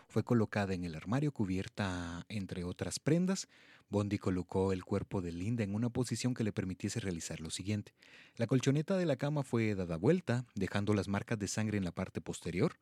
fue 0.08 0.24
colocada 0.24 0.74
en 0.74 0.86
el 0.86 0.96
armario 0.96 1.32
cubierta 1.32 2.26
entre 2.30 2.64
otras 2.64 3.00
prendas. 3.00 3.48
Bondi 3.90 4.18
colocó 4.18 4.74
el 4.74 4.84
cuerpo 4.84 5.22
de 5.22 5.32
Linda 5.32 5.64
en 5.64 5.76
una 5.76 5.90
posición 5.90 6.34
que 6.34 6.44
le 6.44 6.52
permitiese 6.52 7.00
realizar 7.00 7.40
lo 7.42 7.52
siguiente. 7.52 7.94
La 8.38 8.48
colchoneta 8.48 8.98
de 8.98 9.06
la 9.06 9.18
cama 9.18 9.44
fue 9.44 9.76
dada 9.76 9.98
vuelta, 9.98 10.46
dejando 10.56 10.96
las 10.96 11.08
marcas 11.08 11.38
de 11.38 11.48
sangre 11.48 11.78
en 11.78 11.84
la 11.84 11.92
parte 11.92 12.20
posterior 12.20 12.76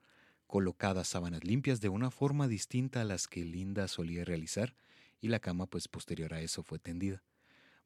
colocadas 0.51 1.07
sábanas 1.07 1.45
limpias 1.45 1.79
de 1.79 1.87
una 1.87 2.11
forma 2.11 2.49
distinta 2.49 2.99
a 2.99 3.05
las 3.05 3.29
que 3.29 3.45
Linda 3.45 3.87
solía 3.87 4.25
realizar, 4.25 4.75
y 5.21 5.29
la 5.29 5.39
cama 5.39 5.65
pues 5.65 5.87
posterior 5.87 6.33
a 6.33 6.41
eso 6.41 6.61
fue 6.61 6.77
tendida. 6.77 7.23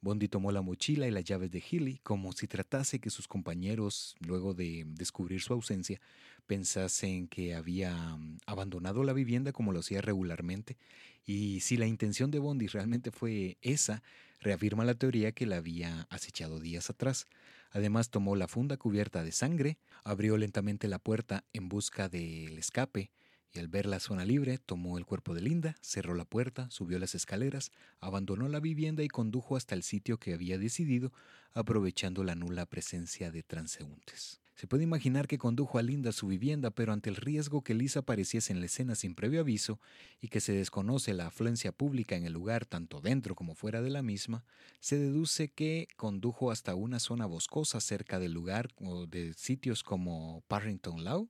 Bondi 0.01 0.27
tomó 0.27 0.51
la 0.51 0.63
mochila 0.63 1.07
y 1.07 1.11
las 1.11 1.23
llaves 1.23 1.51
de 1.51 1.61
Healy 1.61 1.99
como 2.01 2.33
si 2.33 2.47
tratase 2.47 2.97
que 2.99 3.11
sus 3.11 3.27
compañeros, 3.27 4.15
luego 4.19 4.55
de 4.55 4.83
descubrir 4.87 5.41
su 5.41 5.53
ausencia, 5.53 6.01
pensasen 6.47 7.27
que 7.27 7.53
había 7.53 7.93
mm, 8.17 8.39
abandonado 8.47 9.03
la 9.03 9.13
vivienda 9.13 9.51
como 9.51 9.71
lo 9.71 9.81
hacía 9.81 10.01
regularmente, 10.01 10.75
y 11.23 11.59
si 11.59 11.77
la 11.77 11.85
intención 11.85 12.31
de 12.31 12.39
Bondi 12.39 12.65
realmente 12.65 13.11
fue 13.11 13.59
esa, 13.61 14.01
reafirma 14.39 14.85
la 14.85 14.95
teoría 14.95 15.33
que 15.33 15.45
la 15.45 15.57
había 15.57 16.07
acechado 16.09 16.59
días 16.59 16.89
atrás. 16.89 17.27
Además 17.75 18.09
tomó 18.09 18.37
la 18.37 18.47
funda 18.47 18.77
cubierta 18.77 19.21
de 19.25 19.33
sangre, 19.33 19.77
abrió 20.05 20.37
lentamente 20.37 20.87
la 20.87 20.97
puerta 20.97 21.43
en 21.51 21.67
busca 21.67 22.07
del 22.07 22.57
escape 22.57 23.11
y 23.51 23.59
al 23.59 23.67
ver 23.67 23.85
la 23.85 23.99
zona 23.99 24.23
libre 24.23 24.59
tomó 24.59 24.97
el 24.97 25.05
cuerpo 25.05 25.33
de 25.33 25.41
Linda, 25.41 25.75
cerró 25.81 26.15
la 26.15 26.23
puerta, 26.23 26.71
subió 26.71 26.99
las 26.99 27.15
escaleras, 27.15 27.73
abandonó 27.99 28.47
la 28.47 28.61
vivienda 28.61 29.03
y 29.03 29.09
condujo 29.09 29.57
hasta 29.57 29.75
el 29.75 29.83
sitio 29.83 30.17
que 30.17 30.33
había 30.33 30.57
decidido, 30.57 31.11
aprovechando 31.51 32.23
la 32.23 32.35
nula 32.35 32.65
presencia 32.65 33.29
de 33.29 33.43
transeúntes. 33.43 34.39
Se 34.55 34.67
puede 34.67 34.83
imaginar 34.83 35.27
que 35.27 35.37
condujo 35.37 35.77
a 35.77 35.81
Linda 35.81 36.11
a 36.11 36.13
su 36.13 36.27
vivienda, 36.27 36.71
pero 36.71 36.93
ante 36.93 37.09
el 37.09 37.17
riesgo 37.17 37.61
que 37.61 37.73
Lisa 37.73 37.99
apareciese 37.99 38.53
en 38.53 38.61
la 38.61 38.67
escena 38.67 38.95
sin 38.95 39.13
previo 39.13 39.41
aviso 39.41 39.81
y 40.21 40.29
que 40.29 40.39
se 40.39 40.53
desconoce 40.53 41.13
la 41.13 41.27
afluencia 41.27 41.73
pública 41.73 42.15
en 42.15 42.25
el 42.25 42.31
lugar 42.31 42.65
tanto 42.65 43.01
dentro 43.01 43.35
como 43.35 43.53
fuera 43.53 43.81
de 43.81 43.89
la 43.89 44.01
misma, 44.01 44.45
se 44.79 44.97
deduce 44.97 45.49
que 45.49 45.89
condujo 45.97 46.51
hasta 46.51 46.73
una 46.73 46.99
zona 46.99 47.25
boscosa 47.25 47.81
cerca 47.81 48.17
del 48.17 48.31
lugar 48.31 48.69
o 48.77 49.07
de 49.07 49.33
sitios 49.33 49.83
como 49.83 50.41
Parrington 50.47 51.03
Law, 51.03 51.29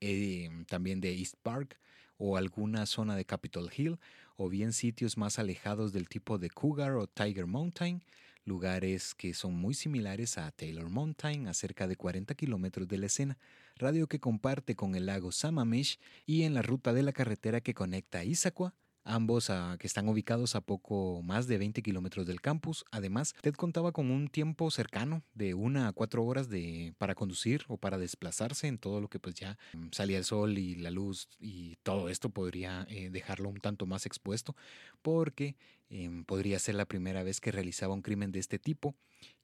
eh, 0.00 0.48
también 0.68 1.00
de 1.00 1.18
East 1.18 1.34
Park 1.42 1.80
o 2.18 2.36
alguna 2.36 2.86
zona 2.86 3.16
de 3.16 3.24
Capitol 3.24 3.68
Hill, 3.76 3.98
o 4.36 4.48
bien 4.48 4.72
sitios 4.72 5.16
más 5.16 5.40
alejados 5.40 5.92
del 5.92 6.08
tipo 6.08 6.38
de 6.38 6.50
Cougar 6.50 6.92
o 6.92 7.08
Tiger 7.08 7.46
Mountain, 7.46 8.04
lugares 8.50 9.14
que 9.14 9.32
son 9.32 9.54
muy 9.54 9.74
similares 9.74 10.36
a 10.36 10.50
Taylor 10.50 10.90
Mountain, 10.90 11.46
a 11.46 11.54
cerca 11.54 11.86
de 11.86 11.94
40 11.94 12.34
kilómetros 12.34 12.88
de 12.88 12.98
la 12.98 13.06
escena, 13.06 13.38
radio 13.76 14.08
que 14.08 14.18
comparte 14.18 14.74
con 14.74 14.96
el 14.96 15.06
lago 15.06 15.30
Sammamish 15.30 16.00
y 16.26 16.42
en 16.42 16.54
la 16.54 16.62
ruta 16.62 16.92
de 16.92 17.04
la 17.04 17.12
carretera 17.12 17.60
que 17.60 17.74
conecta 17.74 18.24
Issaquah 18.24 18.74
ambos 19.04 19.50
que 19.78 19.86
están 19.86 20.08
ubicados 20.08 20.54
a 20.54 20.60
poco 20.60 21.22
más 21.22 21.46
de 21.46 21.58
20 21.58 21.82
kilómetros 21.82 22.26
del 22.26 22.40
campus. 22.40 22.84
Además, 22.90 23.34
Ted 23.40 23.54
contaba 23.54 23.92
con 23.92 24.10
un 24.10 24.28
tiempo 24.28 24.70
cercano 24.70 25.22
de 25.34 25.54
una 25.54 25.88
a 25.88 25.92
cuatro 25.92 26.24
horas 26.24 26.48
de, 26.48 26.94
para 26.98 27.14
conducir 27.14 27.64
o 27.68 27.76
para 27.76 27.98
desplazarse 27.98 28.66
en 28.66 28.78
todo 28.78 29.00
lo 29.00 29.08
que 29.08 29.18
pues 29.18 29.34
ya 29.34 29.58
mm, 29.72 29.88
salía 29.92 30.18
el 30.18 30.24
sol 30.24 30.58
y 30.58 30.76
la 30.76 30.90
luz 30.90 31.28
y 31.38 31.76
todo 31.82 32.08
esto 32.08 32.30
podría 32.30 32.86
eh, 32.88 33.10
dejarlo 33.10 33.48
un 33.48 33.60
tanto 33.60 33.86
más 33.86 34.06
expuesto 34.06 34.54
porque 35.02 35.56
em, 35.88 36.24
podría 36.24 36.58
ser 36.58 36.74
la 36.74 36.86
primera 36.86 37.22
vez 37.22 37.40
que 37.40 37.52
realizaba 37.52 37.94
un 37.94 38.02
crimen 38.02 38.32
de 38.32 38.38
este 38.38 38.58
tipo 38.58 38.94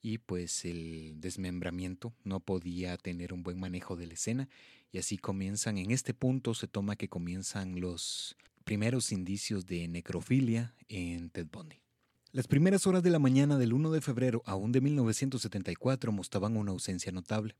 y 0.03 0.19
pues 0.19 0.65
el 0.65 1.15
desmembramiento 1.21 2.13
no 2.25 2.41
podía 2.41 2.97
tener 2.97 3.33
un 3.33 3.43
buen 3.43 3.59
manejo 3.59 3.97
de 3.97 4.07
la 4.07 4.15
escena 4.15 4.49
y 4.93 4.99
así 4.99 5.19
comienzan 5.19 5.79
en 5.79 5.91
este 5.91 6.15
punto 6.15 6.55
se 6.55 6.69
toma 6.69 6.97
que 6.97 7.09
comienzan 7.09 7.81
los 7.81 8.37
primeros 8.67 9.13
indicios 9.13 9.65
de 9.65 9.87
necrofilia 9.87 10.75
en 10.89 11.31
Ted 11.31 11.47
Bundy. 11.53 11.77
Las 12.33 12.49
primeras 12.49 12.89
horas 12.89 13.05
de 13.05 13.11
la 13.11 13.21
mañana 13.21 13.59
del 13.59 13.73
1 13.73 13.93
de 13.93 14.01
febrero 14.01 14.43
aún 14.45 14.73
de 14.73 14.81
1974 14.81 16.11
mostraban 16.11 16.57
una 16.57 16.73
ausencia 16.73 17.13
notable. 17.13 17.55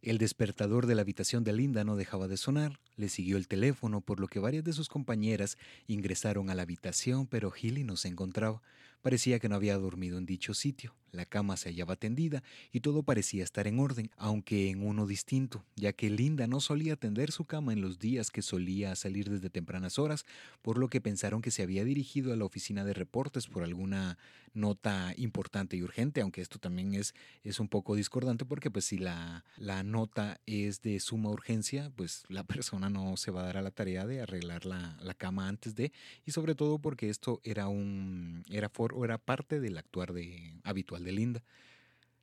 El 0.00 0.16
despertador 0.18 0.86
de 0.86 0.94
la 0.94 1.02
habitación 1.02 1.42
de 1.42 1.52
Linda 1.52 1.82
no 1.82 1.96
dejaba 1.96 2.28
de 2.28 2.36
sonar, 2.36 2.78
le 2.94 3.08
siguió 3.08 3.36
el 3.36 3.48
teléfono, 3.48 4.00
por 4.00 4.20
lo 4.20 4.28
que 4.28 4.38
varias 4.38 4.62
de 4.62 4.72
sus 4.72 4.88
compañeras 4.88 5.58
ingresaron 5.88 6.48
a 6.50 6.54
la 6.54 6.62
habitación, 6.62 7.26
pero 7.26 7.52
Hilly 7.52 7.82
no 7.82 7.96
se 7.96 8.06
encontraba. 8.06 8.62
Parecía 9.02 9.40
que 9.40 9.48
no 9.48 9.56
había 9.56 9.76
dormido 9.76 10.18
en 10.18 10.24
dicho 10.24 10.54
sitio. 10.54 10.94
La 11.14 11.24
cama 11.24 11.56
se 11.56 11.68
hallaba 11.68 11.96
tendida 11.96 12.42
y 12.72 12.80
todo 12.80 13.02
parecía 13.02 13.44
estar 13.44 13.66
en 13.66 13.78
orden, 13.78 14.10
aunque 14.16 14.70
en 14.70 14.86
uno 14.86 15.06
distinto, 15.06 15.64
ya 15.76 15.92
que 15.92 16.10
Linda 16.10 16.46
no 16.46 16.60
solía 16.60 16.96
tender 16.96 17.32
su 17.32 17.44
cama 17.44 17.72
en 17.72 17.80
los 17.80 17.98
días 17.98 18.30
que 18.30 18.42
solía 18.42 18.94
salir 18.96 19.30
desde 19.30 19.50
tempranas 19.50 19.98
horas, 19.98 20.26
por 20.62 20.78
lo 20.78 20.88
que 20.88 21.00
pensaron 21.00 21.42
que 21.42 21.50
se 21.50 21.62
había 21.62 21.84
dirigido 21.84 22.32
a 22.32 22.36
la 22.36 22.44
oficina 22.44 22.84
de 22.84 22.94
reportes 22.94 23.46
por 23.46 23.62
alguna 23.62 24.18
nota 24.54 25.12
importante 25.16 25.76
y 25.76 25.82
urgente, 25.82 26.20
aunque 26.20 26.40
esto 26.40 26.58
también 26.58 26.94
es, 26.94 27.14
es 27.42 27.60
un 27.60 27.68
poco 27.68 27.94
discordante 27.94 28.44
porque 28.44 28.70
pues 28.70 28.84
si 28.84 28.98
la, 28.98 29.44
la 29.56 29.82
nota 29.82 30.40
es 30.46 30.80
de 30.80 31.00
suma 31.00 31.30
urgencia, 31.30 31.90
pues 31.96 32.24
la 32.28 32.44
persona 32.44 32.88
no 32.88 33.16
se 33.16 33.30
va 33.30 33.42
a 33.42 33.46
dar 33.46 33.56
a 33.56 33.62
la 33.62 33.70
tarea 33.70 34.06
de 34.06 34.20
arreglar 34.20 34.64
la, 34.64 34.96
la 35.00 35.14
cama 35.14 35.48
antes 35.48 35.74
de, 35.74 35.92
y 36.24 36.30
sobre 36.30 36.54
todo 36.54 36.78
porque 36.78 37.10
esto 37.10 37.40
era 37.44 37.68
un 37.68 38.44
era 38.50 38.68
for, 38.68 38.94
era 39.04 39.18
parte 39.18 39.60
del 39.60 39.76
actuar 39.76 40.12
de, 40.12 40.54
habitual 40.62 41.03
de 41.04 41.12
Linda. 41.12 41.44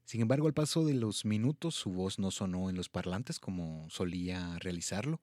Sin 0.03 0.21
embargo, 0.21 0.47
al 0.47 0.53
paso 0.53 0.83
de 0.83 0.93
los 0.93 1.23
minutos 1.23 1.75
su 1.75 1.91
voz 1.91 2.19
no 2.19 2.31
sonó 2.31 2.69
en 2.69 2.75
los 2.75 2.89
parlantes 2.89 3.39
como 3.39 3.89
solía 3.89 4.59
realizarlo. 4.59 5.21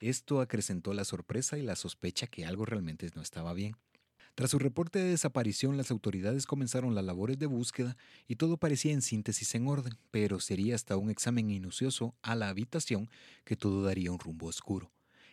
Esto 0.00 0.40
acrecentó 0.40 0.92
la 0.92 1.04
sorpresa 1.04 1.56
y 1.56 1.62
la 1.62 1.76
sospecha 1.76 2.26
que 2.26 2.44
algo 2.44 2.64
realmente 2.64 3.08
no 3.14 3.22
estaba 3.22 3.54
bien. 3.54 3.76
Tras 4.34 4.50
su 4.50 4.58
reporte 4.58 4.98
de 4.98 5.10
desaparición, 5.10 5.76
las 5.76 5.92
autoridades 5.92 6.46
comenzaron 6.46 6.96
las 6.96 7.04
labores 7.04 7.38
de 7.38 7.46
búsqueda 7.46 7.96
y 8.26 8.34
todo 8.34 8.56
parecía 8.56 8.92
en 8.92 9.02
síntesis 9.02 9.54
en 9.54 9.68
orden, 9.68 9.96
pero 10.10 10.40
sería 10.40 10.74
hasta 10.74 10.96
un 10.96 11.10
examen 11.10 11.46
minucioso 11.46 12.16
a 12.20 12.34
la 12.34 12.48
habitación 12.48 13.08
que 13.44 13.54
todo 13.54 13.84
daría 13.84 14.10
un 14.10 14.18
rumbo 14.18 14.48
oscuro. 14.48 14.90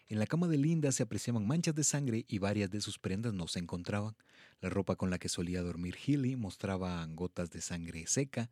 En 0.07 0.19
la 0.19 0.27
cama 0.27 0.47
de 0.47 0.57
Linda 0.57 0.91
se 0.91 1.01
apreciaban 1.01 1.47
manchas 1.47 1.73
de 1.73 1.83
sangre 1.83 2.25
y 2.27 2.37
varias 2.37 2.69
de 2.69 2.81
sus 2.81 2.99
prendas 2.99 3.33
no 3.33 3.47
se 3.47 3.57
encontraban. 3.57 4.15
La 4.61 4.69
ropa 4.69 4.95
con 4.95 5.09
la 5.09 5.17
que 5.17 5.27
solía 5.27 5.63
dormir 5.63 5.95
Healy 5.95 6.35
mostraba 6.35 7.05
gotas 7.07 7.49
de 7.49 7.61
sangre 7.61 8.05
seca 8.05 8.51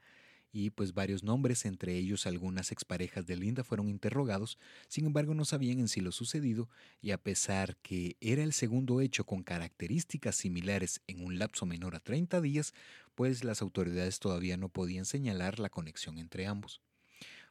y 0.52 0.72
pues 0.72 0.96
varios 0.96 1.24
nombres, 1.24 1.66
entre 1.66 1.96
ellos 1.96 2.26
algunas 2.26 2.72
exparejas 2.72 3.28
de 3.28 3.36
Linda, 3.36 3.64
fueron 3.64 3.88
interrogados, 3.88 4.58
sin 4.88 5.06
embargo 5.06 5.36
no 5.36 5.46
sabían 5.46 5.80
en 5.80 5.88
sí 5.88 6.02
lo 6.02 6.12
sucedido 6.12 6.68
y 7.02 7.12
a 7.12 7.22
pesar 7.22 7.78
que 7.78 8.18
era 8.20 8.44
el 8.44 8.54
segundo 8.54 9.02
hecho 9.02 9.26
con 9.26 9.44
características 9.44 10.36
similares 10.36 11.02
en 11.06 11.24
un 11.24 11.38
lapso 11.38 11.68
menor 11.68 11.96
a 11.96 12.00
30 12.00 12.42
días, 12.42 12.74
pues 13.14 13.44
las 13.44 13.62
autoridades 13.62 14.18
todavía 14.20 14.58
no 14.58 14.70
podían 14.70 15.06
señalar 15.06 15.60
la 15.60 15.70
conexión 15.70 16.18
entre 16.18 16.48
ambos. 16.48 16.82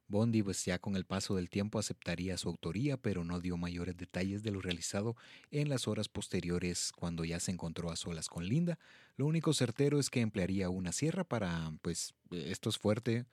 Bondi 0.08 0.42
pues 0.42 0.64
ya 0.64 0.78
con 0.78 0.96
el 0.96 1.04
paso 1.04 1.36
del 1.36 1.50
tiempo 1.50 1.78
aceptaría 1.78 2.38
su 2.38 2.48
autoría, 2.48 2.96
pero 2.96 3.24
no 3.24 3.40
dio 3.40 3.56
mayores 3.56 3.96
detalles 3.96 4.42
de 4.42 4.50
lo 4.50 4.60
realizado 4.60 5.16
en 5.50 5.68
las 5.68 5.86
horas 5.86 6.08
posteriores 6.08 6.92
cuando 6.96 7.24
ya 7.24 7.38
se 7.40 7.50
encontró 7.52 7.90
a 7.90 7.96
solas 7.96 8.28
con 8.28 8.46
Linda. 8.46 8.78
Lo 9.16 9.26
único 9.26 9.52
certero 9.52 9.98
es 10.00 10.10
que 10.10 10.22
emplearía 10.22 10.70
una 10.70 10.92
sierra 10.92 11.24
para, 11.24 11.72
pues 11.82 12.14
esto 12.30 12.70
es 12.70 12.78
fuerte, 12.78 13.26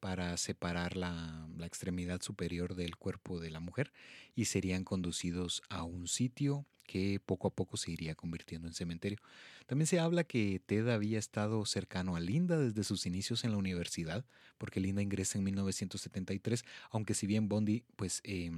para 0.00 0.36
separar 0.36 0.96
la, 0.96 1.46
la, 1.56 1.66
extremidad 1.66 2.22
superior 2.22 2.74
del 2.74 2.96
cuerpo 2.96 3.38
de 3.38 3.50
la 3.50 3.60
mujer 3.60 3.92
y 4.34 4.46
serían 4.46 4.84
conducidos 4.84 5.62
a 5.68 5.84
un 5.84 6.08
sitio 6.08 6.66
que 6.90 7.20
poco 7.24 7.46
a 7.46 7.54
poco 7.54 7.76
se 7.76 7.92
iría 7.92 8.16
convirtiendo 8.16 8.66
en 8.66 8.74
cementerio. 8.74 9.18
También 9.66 9.86
se 9.86 10.00
habla 10.00 10.24
que 10.24 10.60
Ted 10.66 10.88
había 10.88 11.20
estado 11.20 11.64
cercano 11.64 12.16
a 12.16 12.20
Linda 12.20 12.58
desde 12.58 12.82
sus 12.82 13.06
inicios 13.06 13.44
en 13.44 13.52
la 13.52 13.58
universidad, 13.58 14.24
porque 14.58 14.80
Linda 14.80 15.00
ingresa 15.00 15.38
en 15.38 15.44
1973, 15.44 16.64
aunque 16.90 17.14
si 17.14 17.28
bien 17.28 17.48
Bondi 17.48 17.84
pues 17.94 18.20
eh, 18.24 18.50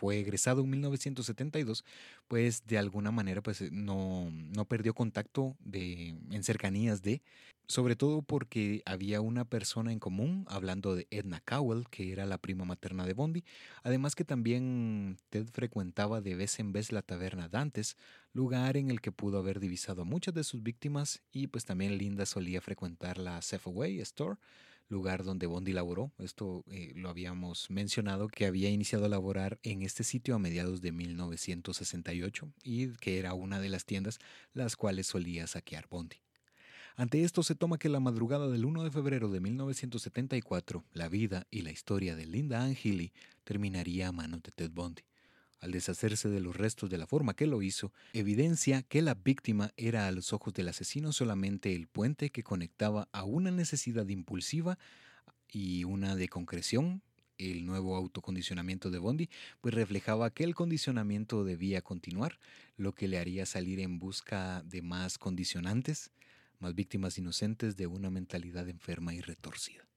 fue 0.00 0.18
egresado 0.18 0.62
en 0.62 0.70
1972, 0.70 1.84
pues 2.26 2.66
de 2.66 2.78
alguna 2.78 3.10
manera 3.10 3.42
pues 3.42 3.60
eh, 3.60 3.68
no, 3.70 4.30
no 4.30 4.64
perdió 4.64 4.94
contacto 4.94 5.58
de, 5.62 6.16
en 6.30 6.42
cercanías 6.42 7.02
de, 7.02 7.20
sobre 7.66 7.96
todo 7.96 8.22
porque 8.22 8.82
había 8.86 9.20
una 9.20 9.44
persona 9.44 9.92
en 9.92 9.98
común, 9.98 10.46
hablando 10.48 10.94
de 10.94 11.06
Edna 11.10 11.42
Cowell, 11.44 11.84
que 11.90 12.12
era 12.12 12.24
la 12.24 12.38
prima 12.38 12.64
materna 12.64 13.04
de 13.04 13.12
Bondi, 13.12 13.44
además 13.82 14.14
que 14.14 14.24
también 14.24 15.18
Ted 15.28 15.46
frecuentaba 15.52 16.22
de 16.22 16.34
vez 16.34 16.58
en 16.60 16.72
vez 16.72 16.92
la 16.92 17.02
taberna 17.02 17.48
Dantes, 17.48 17.98
lugar 18.32 18.78
en 18.78 18.90
el 18.90 19.02
que 19.02 19.12
pudo 19.12 19.38
haber 19.38 19.60
divisado 19.60 20.00
a 20.02 20.06
muchas 20.06 20.32
de 20.32 20.44
sus 20.44 20.62
víctimas, 20.62 21.20
y 21.30 21.48
pues 21.48 21.66
también 21.66 21.98
Linda 21.98 22.24
solía 22.24 22.62
frecuentar 22.62 23.18
la 23.18 23.42
Safeway 23.42 24.00
Store, 24.00 24.36
lugar 24.90 25.24
donde 25.24 25.46
Bondi 25.46 25.72
laboró. 25.72 26.12
Esto 26.18 26.64
eh, 26.70 26.92
lo 26.94 27.08
habíamos 27.08 27.70
mencionado, 27.70 28.28
que 28.28 28.46
había 28.46 28.68
iniciado 28.68 29.06
a 29.06 29.08
laborar 29.08 29.58
en 29.62 29.82
este 29.82 30.04
sitio 30.04 30.34
a 30.34 30.38
mediados 30.38 30.82
de 30.82 30.92
1968 30.92 32.52
y 32.62 32.88
que 32.96 33.18
era 33.18 33.32
una 33.34 33.60
de 33.60 33.70
las 33.70 33.86
tiendas 33.86 34.18
las 34.52 34.76
cuales 34.76 35.06
solía 35.06 35.46
saquear 35.46 35.86
Bondi. 35.88 36.16
Ante 36.96 37.22
esto 37.22 37.42
se 37.42 37.54
toma 37.54 37.78
que 37.78 37.88
la 37.88 38.00
madrugada 38.00 38.48
del 38.48 38.66
1 38.66 38.84
de 38.84 38.90
febrero 38.90 39.30
de 39.30 39.40
1974, 39.40 40.84
la 40.92 41.08
vida 41.08 41.46
y 41.50 41.62
la 41.62 41.70
historia 41.70 42.14
de 42.16 42.26
Linda 42.26 42.62
Ann 42.62 42.74
Healy 42.74 43.12
terminaría 43.44 44.08
a 44.08 44.12
manos 44.12 44.42
de 44.42 44.50
Ted 44.50 44.70
Bondi 44.70 45.02
al 45.60 45.72
deshacerse 45.72 46.28
de 46.28 46.40
los 46.40 46.56
restos 46.56 46.90
de 46.90 46.98
la 46.98 47.06
forma 47.06 47.34
que 47.34 47.46
lo 47.46 47.62
hizo, 47.62 47.92
evidencia 48.12 48.82
que 48.82 49.02
la 49.02 49.14
víctima 49.14 49.72
era 49.76 50.06
a 50.06 50.12
los 50.12 50.32
ojos 50.32 50.54
del 50.54 50.68
asesino 50.68 51.12
solamente 51.12 51.74
el 51.74 51.86
puente 51.86 52.30
que 52.30 52.42
conectaba 52.42 53.08
a 53.12 53.24
una 53.24 53.50
necesidad 53.50 54.08
impulsiva 54.08 54.78
y 55.48 55.84
una 55.84 56.16
de 56.16 56.28
concreción. 56.28 57.02
El 57.36 57.64
nuevo 57.64 57.96
autocondicionamiento 57.96 58.90
de 58.90 58.98
Bondi 58.98 59.30
pues 59.60 59.74
reflejaba 59.74 60.30
que 60.30 60.44
el 60.44 60.54
condicionamiento 60.54 61.44
debía 61.44 61.80
continuar, 61.80 62.38
lo 62.76 62.94
que 62.94 63.08
le 63.08 63.18
haría 63.18 63.46
salir 63.46 63.80
en 63.80 63.98
busca 63.98 64.62
de 64.62 64.82
más 64.82 65.16
condicionantes, 65.16 66.10
más 66.58 66.74
víctimas 66.74 67.16
inocentes 67.16 67.76
de 67.76 67.86
una 67.86 68.10
mentalidad 68.10 68.68
enferma 68.68 69.14
y 69.14 69.22
retorcida. 69.22 69.89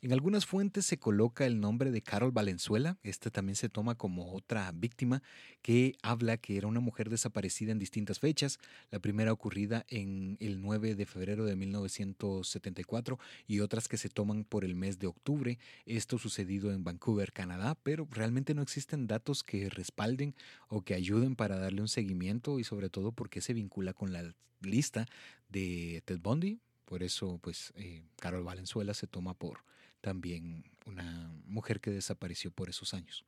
En 0.00 0.12
algunas 0.12 0.46
fuentes 0.46 0.86
se 0.86 1.00
coloca 1.00 1.44
el 1.44 1.58
nombre 1.58 1.90
de 1.90 2.02
Carol 2.02 2.30
Valenzuela, 2.30 2.98
esta 3.02 3.30
también 3.30 3.56
se 3.56 3.68
toma 3.68 3.96
como 3.96 4.32
otra 4.32 4.70
víctima 4.70 5.24
que 5.60 5.96
habla 6.02 6.36
que 6.36 6.56
era 6.56 6.68
una 6.68 6.78
mujer 6.78 7.10
desaparecida 7.10 7.72
en 7.72 7.80
distintas 7.80 8.20
fechas, 8.20 8.60
la 8.92 9.00
primera 9.00 9.32
ocurrida 9.32 9.84
en 9.88 10.36
el 10.38 10.62
9 10.62 10.94
de 10.94 11.04
febrero 11.04 11.44
de 11.46 11.56
1974 11.56 13.18
y 13.48 13.58
otras 13.58 13.88
que 13.88 13.96
se 13.96 14.08
toman 14.08 14.44
por 14.44 14.64
el 14.64 14.76
mes 14.76 15.00
de 15.00 15.08
octubre, 15.08 15.58
esto 15.84 16.16
sucedido 16.18 16.70
en 16.70 16.84
Vancouver, 16.84 17.32
Canadá, 17.32 17.76
pero 17.82 18.06
realmente 18.08 18.54
no 18.54 18.62
existen 18.62 19.08
datos 19.08 19.42
que 19.42 19.68
respalden 19.68 20.36
o 20.68 20.82
que 20.82 20.94
ayuden 20.94 21.34
para 21.34 21.58
darle 21.58 21.80
un 21.80 21.88
seguimiento 21.88 22.60
y 22.60 22.64
sobre 22.64 22.88
todo 22.88 23.10
porque 23.10 23.40
se 23.40 23.52
vincula 23.52 23.94
con 23.94 24.12
la 24.12 24.32
lista 24.60 25.06
de 25.48 26.04
Ted 26.04 26.20
Bundy, 26.20 26.60
por 26.84 27.02
eso, 27.02 27.38
pues, 27.42 27.72
eh, 27.74 28.04
Carol 28.16 28.44
Valenzuela 28.44 28.94
se 28.94 29.08
toma 29.08 29.34
por 29.34 29.64
también 30.00 30.64
una 30.86 31.32
mujer 31.46 31.80
que 31.80 31.90
desapareció 31.90 32.50
por 32.50 32.68
esos 32.68 32.94
años. 32.94 33.24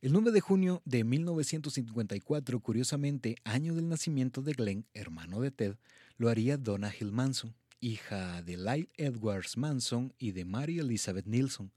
El 0.00 0.12
9 0.12 0.32
de 0.32 0.40
junio 0.40 0.82
de 0.84 1.04
1954, 1.04 2.58
curiosamente, 2.60 3.36
año 3.44 3.74
del 3.74 3.88
nacimiento 3.88 4.42
de 4.42 4.52
Glenn, 4.52 4.86
hermano 4.94 5.40
de 5.40 5.52
Ted, 5.52 5.76
lo 6.16 6.28
haría 6.28 6.56
Donna 6.56 6.92
Hill 6.92 7.12
Manson, 7.12 7.54
hija 7.78 8.42
de 8.42 8.56
Lyle 8.56 8.90
Edwards 8.96 9.56
Manson 9.56 10.12
y 10.18 10.32
de 10.32 10.44
Mary 10.44 10.80
Elizabeth 10.80 11.26
Nilsson. 11.26 11.72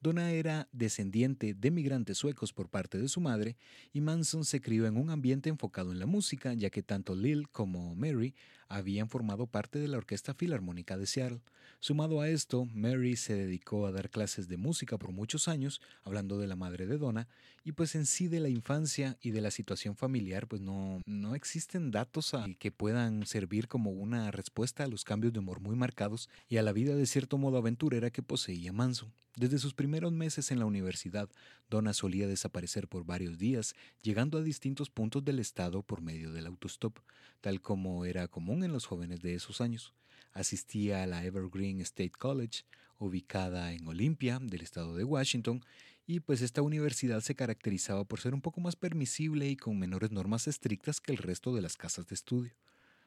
Donna 0.00 0.30
era 0.30 0.68
descendiente 0.72 1.54
de 1.54 1.70
migrantes 1.70 2.18
suecos 2.18 2.52
por 2.52 2.68
parte 2.68 2.98
de 2.98 3.08
su 3.08 3.20
madre 3.20 3.56
y 3.92 4.00
Manson 4.00 4.44
se 4.44 4.60
crió 4.60 4.86
en 4.86 4.96
un 4.96 5.10
ambiente 5.10 5.48
enfocado 5.48 5.90
en 5.90 5.98
la 5.98 6.06
música, 6.06 6.54
ya 6.54 6.70
que 6.70 6.82
tanto 6.82 7.16
Lil 7.16 7.48
como 7.48 7.94
Mary 7.96 8.34
habían 8.68 9.08
formado 9.08 9.46
parte 9.46 9.78
de 9.78 9.88
la 9.88 9.98
Orquesta 9.98 10.34
Filarmónica 10.34 10.96
de 10.96 11.06
Seattle. 11.06 11.40
Sumado 11.80 12.20
a 12.20 12.28
esto, 12.28 12.64
Mary 12.64 13.16
se 13.16 13.34
dedicó 13.34 13.86
a 13.86 13.92
dar 13.92 14.10
clases 14.10 14.48
de 14.48 14.56
música 14.56 14.98
por 14.98 15.12
muchos 15.12 15.46
años, 15.46 15.80
hablando 16.02 16.38
de 16.38 16.48
la 16.48 16.56
madre 16.56 16.86
de 16.86 16.98
Donna, 16.98 17.28
y 17.64 17.72
pues 17.72 17.94
en 17.94 18.06
sí 18.06 18.28
de 18.28 18.40
la 18.40 18.48
infancia 18.48 19.16
y 19.20 19.30
de 19.30 19.40
la 19.40 19.50
situación 19.50 19.94
familiar, 19.94 20.48
pues 20.48 20.60
no, 20.60 21.02
no 21.06 21.34
existen 21.34 21.90
datos 21.90 22.32
que 22.58 22.72
puedan 22.72 23.26
servir 23.26 23.68
como 23.68 23.90
una 23.90 24.30
respuesta 24.30 24.84
a 24.84 24.88
los 24.88 25.04
cambios 25.04 25.32
de 25.32 25.38
humor 25.38 25.60
muy 25.60 25.76
marcados 25.76 26.28
y 26.48 26.56
a 26.56 26.62
la 26.62 26.72
vida 26.72 26.96
de 26.96 27.06
cierto 27.06 27.38
modo 27.38 27.58
aventurera 27.58 28.10
que 28.10 28.22
poseía 28.22 28.72
Manson. 28.72 29.12
Desde 29.36 29.58
sus 29.58 29.72
primeros 29.72 30.12
meses 30.12 30.50
en 30.50 30.58
la 30.58 30.66
universidad, 30.66 31.28
Donna 31.70 31.92
solía 31.92 32.26
desaparecer 32.26 32.88
por 32.88 33.04
varios 33.04 33.38
días, 33.38 33.74
llegando 34.02 34.36
a 34.36 34.42
distintos 34.42 34.90
puntos 34.90 35.24
del 35.24 35.38
estado 35.38 35.82
por 35.82 36.00
medio 36.00 36.32
del 36.32 36.46
autostop, 36.46 36.98
tal 37.40 37.60
como 37.60 38.04
era 38.04 38.28
común 38.28 38.64
en 38.64 38.72
los 38.72 38.86
jóvenes 38.86 39.20
de 39.20 39.34
esos 39.34 39.60
años. 39.60 39.94
Asistía 40.32 41.02
a 41.02 41.06
la 41.06 41.24
Evergreen 41.24 41.80
State 41.80 42.12
College, 42.18 42.64
ubicada 42.98 43.72
en 43.72 43.86
Olympia, 43.86 44.38
del 44.40 44.62
estado 44.62 44.94
de 44.96 45.04
Washington, 45.04 45.62
y 46.06 46.20
pues 46.20 46.40
esta 46.42 46.62
universidad 46.62 47.20
se 47.20 47.34
caracterizaba 47.34 48.04
por 48.04 48.20
ser 48.20 48.34
un 48.34 48.40
poco 48.40 48.60
más 48.60 48.76
permisible 48.76 49.48
y 49.48 49.56
con 49.56 49.78
menores 49.78 50.10
normas 50.10 50.48
estrictas 50.48 51.00
que 51.00 51.12
el 51.12 51.18
resto 51.18 51.54
de 51.54 51.62
las 51.62 51.76
casas 51.76 52.06
de 52.06 52.14
estudio. 52.14 52.54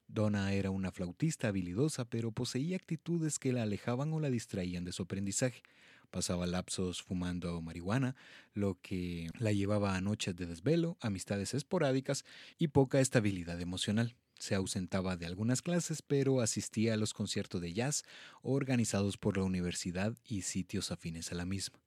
Donna 0.07 0.53
era 0.53 0.71
una 0.71 0.91
flautista 0.91 1.47
habilidosa, 1.47 2.05
pero 2.05 2.31
poseía 2.31 2.75
actitudes 2.75 3.39
que 3.39 3.53
la 3.53 3.63
alejaban 3.63 4.11
o 4.13 4.19
la 4.19 4.29
distraían 4.29 4.83
de 4.83 4.91
su 4.91 5.03
aprendizaje. 5.03 5.63
Pasaba 6.11 6.45
lapsos 6.45 7.01
fumando 7.01 7.61
marihuana, 7.61 8.15
lo 8.53 8.77
que 8.81 9.29
la 9.39 9.51
llevaba 9.51 9.95
a 9.95 10.01
noches 10.01 10.35
de 10.35 10.45
desvelo, 10.45 10.97
amistades 10.99 11.53
esporádicas 11.53 12.25
y 12.57 12.67
poca 12.67 12.99
estabilidad 12.99 13.59
emocional. 13.59 14.15
Se 14.37 14.55
ausentaba 14.55 15.17
de 15.17 15.25
algunas 15.25 15.61
clases, 15.61 16.01
pero 16.01 16.41
asistía 16.41 16.95
a 16.95 16.97
los 16.97 17.13
conciertos 17.13 17.61
de 17.61 17.73
jazz 17.73 18.03
organizados 18.41 19.17
por 19.17 19.37
la 19.37 19.43
universidad 19.43 20.17
y 20.25 20.41
sitios 20.41 20.91
afines 20.91 21.31
a 21.31 21.35
la 21.35 21.45
misma. 21.45 21.79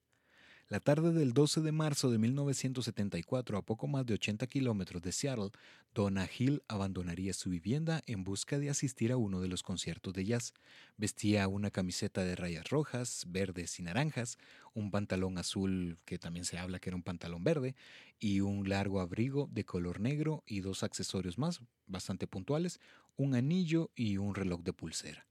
La 0.67 0.79
tarde 0.79 1.13
del 1.13 1.33
12 1.33 1.61
de 1.61 1.71
marzo 1.71 2.09
de 2.09 2.17
1974, 2.17 3.55
a 3.55 3.61
poco 3.61 3.85
más 3.85 4.03
de 4.03 4.15
80 4.15 4.47
kilómetros 4.47 4.99
de 5.03 5.11
Seattle, 5.11 5.51
Donna 5.93 6.27
Hill 6.27 6.63
abandonaría 6.67 7.33
su 7.33 7.51
vivienda 7.51 8.01
en 8.07 8.23
busca 8.23 8.57
de 8.57 8.71
asistir 8.71 9.11
a 9.11 9.17
uno 9.17 9.41
de 9.41 9.47
los 9.47 9.61
conciertos 9.61 10.11
de 10.15 10.25
jazz. 10.25 10.55
Vestía 10.97 11.47
una 11.47 11.69
camiseta 11.69 12.23
de 12.23 12.35
rayas 12.35 12.67
rojas, 12.69 13.25
verdes 13.27 13.79
y 13.79 13.83
naranjas, 13.83 14.39
un 14.73 14.89
pantalón 14.89 15.37
azul 15.37 15.99
que 16.03 16.17
también 16.17 16.45
se 16.45 16.57
habla 16.57 16.79
que 16.79 16.89
era 16.89 16.97
un 16.97 17.03
pantalón 17.03 17.43
verde, 17.43 17.75
y 18.19 18.39
un 18.39 18.67
largo 18.67 19.01
abrigo 19.01 19.47
de 19.51 19.65
color 19.65 19.99
negro 19.99 20.43
y 20.47 20.61
dos 20.61 20.81
accesorios 20.81 21.37
más, 21.37 21.61
bastante 21.85 22.25
puntuales, 22.25 22.79
un 23.17 23.35
anillo 23.35 23.91
y 23.95 24.17
un 24.17 24.33
reloj 24.33 24.63
de 24.63 24.73
pulsera. 24.73 25.27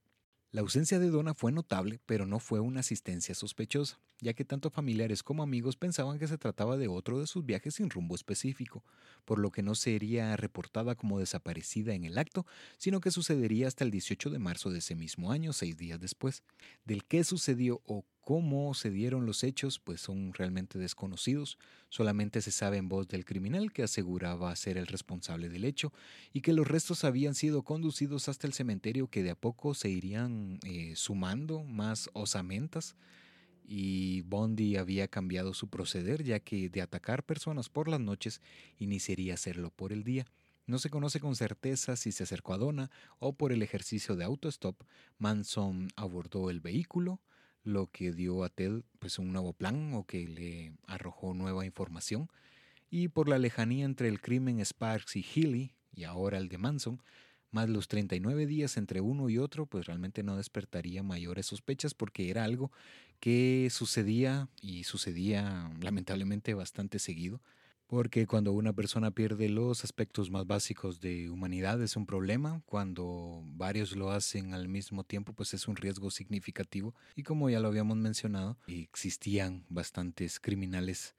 La 0.52 0.60
ausencia 0.60 1.00
de 1.00 1.10
Donna 1.10 1.34
fue 1.34 1.50
notable, 1.50 1.98
pero 2.06 2.24
no 2.24 2.38
fue 2.38 2.60
una 2.60 2.78
asistencia 2.78 3.34
sospechosa, 3.34 3.98
ya 4.24 4.32
que 4.32 4.44
tanto 4.44 4.70
familiares 4.70 5.22
como 5.22 5.42
amigos 5.42 5.76
pensaban 5.76 6.18
que 6.18 6.26
se 6.26 6.38
trataba 6.38 6.76
de 6.76 6.88
otro 6.88 7.20
de 7.20 7.26
sus 7.26 7.44
viajes 7.46 7.74
sin 7.74 7.90
rumbo 7.90 8.14
específico, 8.14 8.82
por 9.24 9.38
lo 9.38 9.52
que 9.52 9.62
no 9.62 9.74
sería 9.74 10.36
reportada 10.36 10.96
como 10.96 11.20
desaparecida 11.20 11.94
en 11.94 12.04
el 12.04 12.18
acto, 12.18 12.46
sino 12.78 13.00
que 13.00 13.10
sucedería 13.10 13.68
hasta 13.68 13.84
el 13.84 13.90
18 13.90 14.30
de 14.30 14.38
marzo 14.38 14.70
de 14.70 14.78
ese 14.78 14.96
mismo 14.96 15.30
año, 15.30 15.52
seis 15.52 15.76
días 15.76 16.00
después. 16.00 16.42
Del 16.84 17.04
qué 17.04 17.22
sucedió 17.22 17.80
o 17.84 18.04
Cómo 18.24 18.72
se 18.72 18.90
dieron 18.90 19.26
los 19.26 19.44
hechos, 19.44 19.78
pues 19.78 20.00
son 20.00 20.32
realmente 20.32 20.78
desconocidos. 20.78 21.58
Solamente 21.90 22.40
se 22.40 22.52
sabe 22.52 22.78
en 22.78 22.88
voz 22.88 23.06
del 23.06 23.26
criminal 23.26 23.70
que 23.70 23.82
aseguraba 23.82 24.56
ser 24.56 24.78
el 24.78 24.86
responsable 24.86 25.50
del 25.50 25.66
hecho 25.66 25.92
y 26.32 26.40
que 26.40 26.54
los 26.54 26.66
restos 26.66 27.04
habían 27.04 27.34
sido 27.34 27.64
conducidos 27.64 28.30
hasta 28.30 28.46
el 28.46 28.54
cementerio 28.54 29.08
que 29.08 29.22
de 29.22 29.30
a 29.30 29.34
poco 29.34 29.74
se 29.74 29.90
irían 29.90 30.58
eh, 30.64 30.94
sumando 30.96 31.64
más 31.64 32.08
osamentas. 32.14 32.96
Y 33.64 34.20
Bondi 34.22 34.76
había 34.76 35.08
cambiado 35.08 35.54
su 35.54 35.68
proceder 35.68 36.22
ya 36.22 36.38
que 36.40 36.68
de 36.68 36.82
atacar 36.82 37.24
personas 37.24 37.68
por 37.68 37.88
las 37.88 38.00
noches 38.00 38.42
iniciaría 38.78 39.32
a 39.32 39.34
hacerlo 39.34 39.70
por 39.70 39.92
el 39.92 40.04
día. 40.04 40.26
No 40.66 40.78
se 40.78 40.90
conoce 40.90 41.20
con 41.20 41.34
certeza 41.36 41.96
si 41.96 42.12
se 42.12 42.22
acercó 42.22 42.54
a 42.54 42.58
Donna 42.58 42.90
o 43.18 43.34
por 43.34 43.52
el 43.52 43.62
ejercicio 43.62 44.16
de 44.16 44.24
autostop, 44.24 44.82
Manson 45.18 45.88
abordó 45.96 46.48
el 46.50 46.60
vehículo, 46.60 47.20
lo 47.64 47.86
que 47.90 48.12
dio 48.12 48.44
a 48.44 48.48
Ted 48.48 48.82
pues, 48.98 49.18
un 49.18 49.32
nuevo 49.32 49.52
plan 49.52 49.92
o 49.94 50.04
que 50.04 50.26
le 50.28 50.72
arrojó 50.86 51.34
nueva 51.34 51.66
información. 51.66 52.28
Y 52.90 53.08
por 53.08 53.28
la 53.28 53.38
lejanía 53.38 53.84
entre 53.84 54.08
el 54.08 54.20
crimen 54.20 54.64
Sparks 54.64 55.16
y 55.16 55.22
Healy, 55.22 55.74
y 55.92 56.04
ahora 56.04 56.38
el 56.38 56.48
de 56.48 56.58
Manson, 56.58 57.02
más 57.54 57.68
los 57.70 57.88
39 57.88 58.46
días 58.46 58.76
entre 58.76 59.00
uno 59.00 59.28
y 59.30 59.38
otro, 59.38 59.66
pues 59.66 59.86
realmente 59.86 60.22
no 60.22 60.36
despertaría 60.36 61.02
mayores 61.02 61.46
sospechas 61.46 61.94
porque 61.94 62.28
era 62.30 62.44
algo 62.44 62.70
que 63.20 63.68
sucedía 63.70 64.48
y 64.60 64.84
sucedía 64.84 65.72
lamentablemente 65.80 66.52
bastante 66.54 66.98
seguido. 66.98 67.40
Porque 67.86 68.26
cuando 68.26 68.52
una 68.52 68.72
persona 68.72 69.10
pierde 69.10 69.48
los 69.48 69.84
aspectos 69.84 70.30
más 70.30 70.46
básicos 70.46 71.00
de 71.00 71.30
humanidad 71.30 71.80
es 71.82 71.96
un 71.96 72.06
problema, 72.06 72.62
cuando 72.66 73.42
varios 73.44 73.94
lo 73.94 74.10
hacen 74.10 74.54
al 74.54 74.68
mismo 74.68 75.04
tiempo 75.04 75.34
pues 75.34 75.54
es 75.54 75.68
un 75.68 75.76
riesgo 75.76 76.10
significativo 76.10 76.94
y 77.14 77.22
como 77.22 77.50
ya 77.50 77.60
lo 77.60 77.68
habíamos 77.68 77.98
mencionado, 77.98 78.58
existían 78.66 79.64
bastantes 79.68 80.40
criminales 80.40 81.14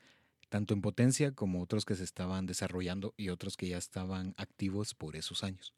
tanto 0.49 0.73
en 0.73 0.81
potencia 0.81 1.33
como 1.33 1.61
otros 1.61 1.85
que 1.85 1.95
se 1.95 2.03
estaban 2.03 2.45
desarrollando 2.45 3.13
y 3.17 3.29
otros 3.29 3.57
que 3.57 3.67
ya 3.67 3.77
estaban 3.77 4.33
activos 4.37 4.95
por 4.95 5.15
esos 5.15 5.43
años. 5.43 5.73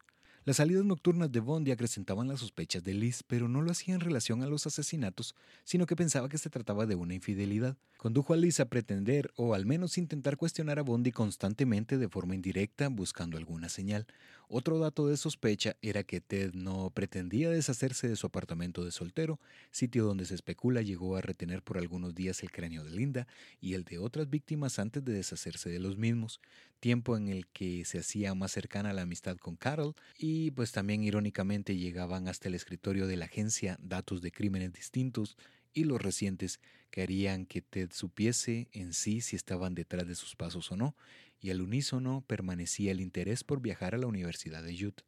Las 0.47 0.55
salidas 0.55 0.85
nocturnas 0.85 1.29
de 1.29 1.41
Bondi 1.41 1.71
acrecentaban 1.71 2.29
las 2.29 2.39
sospechas 2.39 2.81
de 2.81 2.93
Liz, 2.93 3.21
pero 3.21 3.49
no 3.49 3.61
lo 3.61 3.69
hacía 3.69 3.95
en 3.95 3.99
relación 3.99 4.41
a 4.43 4.47
los 4.47 4.65
asesinatos, 4.65 5.35
sino 5.65 5.85
que 5.85 5.97
pensaba 5.97 6.29
que 6.29 6.37
se 6.37 6.49
trataba 6.49 6.85
de 6.85 6.95
una 6.95 7.15
infidelidad. 7.15 7.75
Condujo 7.97 8.35
a 8.35 8.37
Liz 8.37 8.59
a 8.59 8.69
pretender, 8.69 9.31
o 9.37 9.55
al 9.55 9.65
menos 9.65 9.97
intentar 9.97 10.37
cuestionar 10.37 10.77
a 10.77 10.83
Bondi 10.83 11.11
constantemente 11.11 11.97
de 11.97 12.07
forma 12.07 12.35
indirecta, 12.35 12.89
buscando 12.89 13.37
alguna 13.37 13.69
señal. 13.69 14.05
Otro 14.49 14.77
dato 14.77 15.07
de 15.07 15.17
sospecha 15.17 15.75
era 15.81 16.03
que 16.03 16.21
Ted 16.21 16.53
no 16.53 16.91
pretendía 16.91 17.49
deshacerse 17.49 18.07
de 18.07 18.15
su 18.15 18.27
apartamento 18.27 18.85
de 18.85 18.91
soltero, 18.91 19.39
sitio 19.71 20.05
donde 20.05 20.25
se 20.25 20.35
especula 20.35 20.83
llegó 20.83 21.17
a 21.17 21.21
retener 21.21 21.63
por 21.63 21.79
algunos 21.79 22.13
días 22.13 22.43
el 22.43 22.51
cráneo 22.51 22.83
de 22.83 22.91
Linda 22.91 23.27
y 23.59 23.73
el 23.73 23.83
de 23.83 23.97
otras 23.97 24.29
víctimas 24.29 24.77
antes 24.77 25.03
de 25.03 25.13
deshacerse 25.13 25.71
de 25.71 25.79
los 25.79 25.97
mismos, 25.97 26.39
tiempo 26.79 27.17
en 27.17 27.27
el 27.29 27.47
que 27.47 27.83
se 27.83 27.97
hacía 27.97 28.35
más 28.35 28.51
cercana 28.51 28.93
la 28.93 29.01
amistad 29.01 29.37
con 29.37 29.55
Carol 29.55 29.95
y 30.19 30.51
pues 30.51 30.71
también 30.71 31.03
irónicamente 31.03 31.75
llegaban 31.75 32.27
hasta 32.27 32.47
el 32.47 32.53
escritorio 32.53 33.07
de 33.07 33.17
la 33.17 33.25
agencia 33.25 33.77
datos 33.81 34.21
de 34.21 34.31
crímenes 34.31 34.71
distintos 34.71 35.35
y 35.77 35.83
los 35.83 36.01
recientes 36.01 36.59
que 36.89 37.03
harían 37.03 37.45
que 37.45 37.61
Ted 37.61 37.91
supiese 37.91 38.67
en 38.71 38.93
sí 38.93 39.21
si 39.21 39.35
estaban 39.35 39.75
detrás 39.75 40.07
de 40.07 40.15
sus 40.15 40.35
pasos 40.35 40.71
o 40.71 40.75
no, 40.75 40.95
y 41.39 41.51
al 41.51 41.61
unísono 41.61 42.23
permanecía 42.25 42.91
el 42.91 42.99
interés 42.99 43.43
por 43.43 43.61
viajar 43.61 43.93
a 43.93 43.99
la 43.99 44.07
Universidad 44.07 44.63
de 44.63 44.87
Utah. 44.87 45.03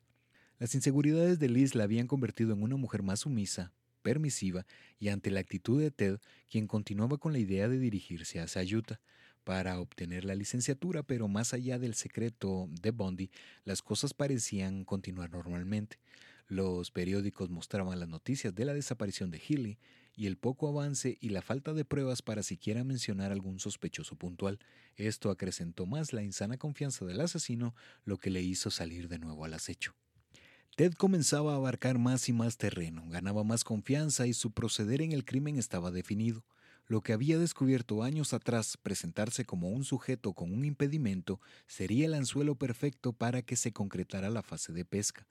Las 0.59 0.75
inseguridades 0.75 1.39
de 1.39 1.49
Liz 1.49 1.73
la 1.73 1.85
habían 1.85 2.05
convertido 2.05 2.53
en 2.53 2.61
una 2.61 2.75
mujer 2.75 3.01
más 3.01 3.21
sumisa, 3.21 3.73
permisiva 4.03 4.67
y 4.99 5.07
ante 5.09 5.31
la 5.31 5.39
actitud 5.39 5.81
de 5.81 5.89
Ted, 5.89 6.19
quien 6.47 6.67
continuaba 6.67 7.17
con 7.17 7.33
la 7.33 7.39
idea 7.39 7.67
de 7.67 7.79
dirigirse 7.79 8.39
hacia 8.39 8.61
Utah 8.61 8.99
para 9.43 9.79
obtener 9.79 10.23
la 10.23 10.35
licenciatura, 10.35 11.01
pero 11.01 11.27
más 11.27 11.55
allá 11.55 11.79
del 11.79 11.95
secreto 11.95 12.67
de 12.69 12.91
Bondi, 12.91 13.31
las 13.63 13.81
cosas 13.81 14.13
parecían 14.13 14.85
continuar 14.85 15.31
normalmente. 15.31 15.97
Los 16.47 16.91
periódicos 16.91 17.49
mostraban 17.49 17.99
las 17.99 18.09
noticias 18.09 18.53
de 18.53 18.65
la 18.65 18.75
desaparición 18.75 19.31
de 19.31 19.39
Healy 19.39 19.79
y 20.19 20.27
el 20.27 20.35
poco 20.35 20.67
avance 20.67 21.17
y 21.21 21.29
la 21.29 21.41
falta 21.41 21.73
de 21.73 21.85
pruebas 21.85 22.21
para 22.21 22.43
siquiera 22.43 22.83
mencionar 22.83 23.31
algún 23.31 23.57
sospechoso 23.57 24.17
puntual. 24.17 24.59
Esto 24.97 25.31
acrecentó 25.31 25.85
más 25.85 26.11
la 26.11 26.21
insana 26.23 26.57
confianza 26.57 27.05
del 27.05 27.21
asesino, 27.21 27.73
lo 28.03 28.17
que 28.17 28.29
le 28.29 28.41
hizo 28.41 28.69
salir 28.69 29.07
de 29.07 29.17
nuevo 29.17 29.45
al 29.45 29.53
acecho. 29.53 29.95
Ted 30.75 30.91
comenzaba 30.91 31.53
a 31.53 31.55
abarcar 31.55 31.99
más 31.99 32.27
y 32.27 32.33
más 32.33 32.57
terreno, 32.57 33.07
ganaba 33.07 33.45
más 33.45 33.63
confianza 33.63 34.27
y 34.27 34.33
su 34.33 34.51
proceder 34.51 35.01
en 35.01 35.13
el 35.13 35.23
crimen 35.23 35.55
estaba 35.55 35.89
definido. 35.89 36.43
Lo 36.85 36.99
que 36.99 37.13
había 37.13 37.39
descubierto 37.39 38.03
años 38.03 38.33
atrás, 38.33 38.75
presentarse 38.75 39.45
como 39.45 39.69
un 39.69 39.85
sujeto 39.85 40.33
con 40.33 40.51
un 40.51 40.65
impedimento, 40.65 41.39
sería 41.65 42.07
el 42.07 42.13
anzuelo 42.13 42.55
perfecto 42.55 43.13
para 43.13 43.41
que 43.41 43.55
se 43.55 43.71
concretara 43.71 44.29
la 44.29 44.43
fase 44.43 44.73
de 44.73 44.83
pesca. 44.83 45.25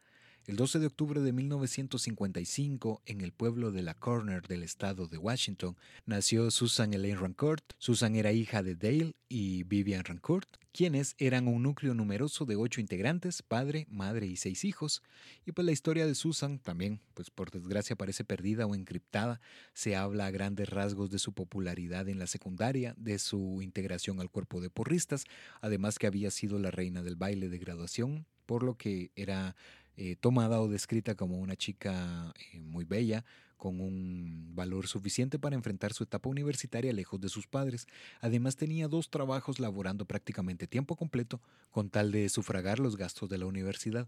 El 0.49 0.57
12 0.57 0.78
de 0.78 0.86
octubre 0.86 1.20
de 1.20 1.30
1955, 1.30 3.03
en 3.05 3.20
el 3.20 3.32
pueblo 3.32 3.70
de 3.70 3.82
La 3.82 3.92
Corner 3.92 4.49
del 4.49 4.62
estado 4.62 5.07
de 5.07 5.18
Washington, 5.18 5.76
nació 6.07 6.51
Susan 6.51 6.94
Elaine 6.94 7.18
Rancourt. 7.18 7.74
Susan 7.76 8.16
era 8.16 8.32
hija 8.32 8.62
de 8.62 8.74
Dale 8.74 9.14
y 9.28 9.64
Vivian 9.64 10.05
Rancourt, 10.05 10.49
quienes 10.72 11.16
eran 11.18 11.49
un 11.49 11.64
núcleo 11.64 11.92
numeroso 11.92 12.46
de 12.46 12.57
ocho 12.57 12.80
integrantes, 12.80 13.42
padre, 13.42 13.86
madre 13.90 14.26
y 14.26 14.36
seis 14.36 14.64
hijos. 14.64 15.03
Y 15.44 15.53
pues 15.53 15.66
la 15.66 15.72
historia 15.72 16.07
de 16.07 16.14
Susan 16.14 16.59
también, 16.59 17.03
pues 17.12 17.28
por 17.28 17.51
desgracia 17.51 17.94
parece 17.94 18.24
perdida 18.24 18.64
o 18.64 18.74
encriptada. 18.74 19.42
Se 19.74 19.96
habla 19.96 20.24
a 20.24 20.30
grandes 20.30 20.70
rasgos 20.70 21.11
de 21.11 21.18
su 21.18 21.34
popularidad 21.34 22.09
en 22.09 22.18
la 22.18 22.26
secundaria, 22.26 22.94
de 22.96 23.18
su 23.18 23.61
integración 23.61 24.18
al 24.18 24.30
cuerpo 24.30 24.62
de 24.62 24.70
porristas, 24.70 25.24
además 25.61 25.99
que 25.99 26.07
había 26.07 26.30
sido 26.30 26.59
la 26.59 26.70
reina 26.70 27.03
del 27.03 27.16
baile 27.16 27.51
de 27.51 27.59
graduación, 27.59 28.24
por 28.46 28.62
lo 28.62 28.78
que 28.78 29.11
era 29.14 29.57
eh, 30.01 30.14
tomada 30.14 30.61
o 30.61 30.68
descrita 30.68 31.16
como 31.16 31.38
una 31.38 31.57
chica 31.57 32.32
eh, 32.53 32.61
muy 32.61 32.84
bella, 32.84 33.24
con 33.57 33.80
un 33.80 34.55
valor 34.55 34.86
suficiente 34.86 35.40
para 35.40 35.57
enfrentar 35.57 35.92
su 35.92 36.05
etapa 36.05 36.28
universitaria 36.28 36.92
lejos 36.92 37.20
de 37.20 37.28
sus 37.28 37.49
padres. 37.49 37.88
Además 38.20 38.55
tenía 38.55 38.86
dos 38.86 39.11
trabajos 39.11 39.59
laborando 39.59 40.05
prácticamente 40.05 40.68
tiempo 40.68 40.94
completo 40.94 41.40
con 41.72 41.90
tal 41.90 42.12
de 42.12 42.28
sufragar 42.28 42.78
los 42.78 42.96
gastos 42.96 43.28
de 43.28 43.38
la 43.38 43.46
universidad. 43.46 44.07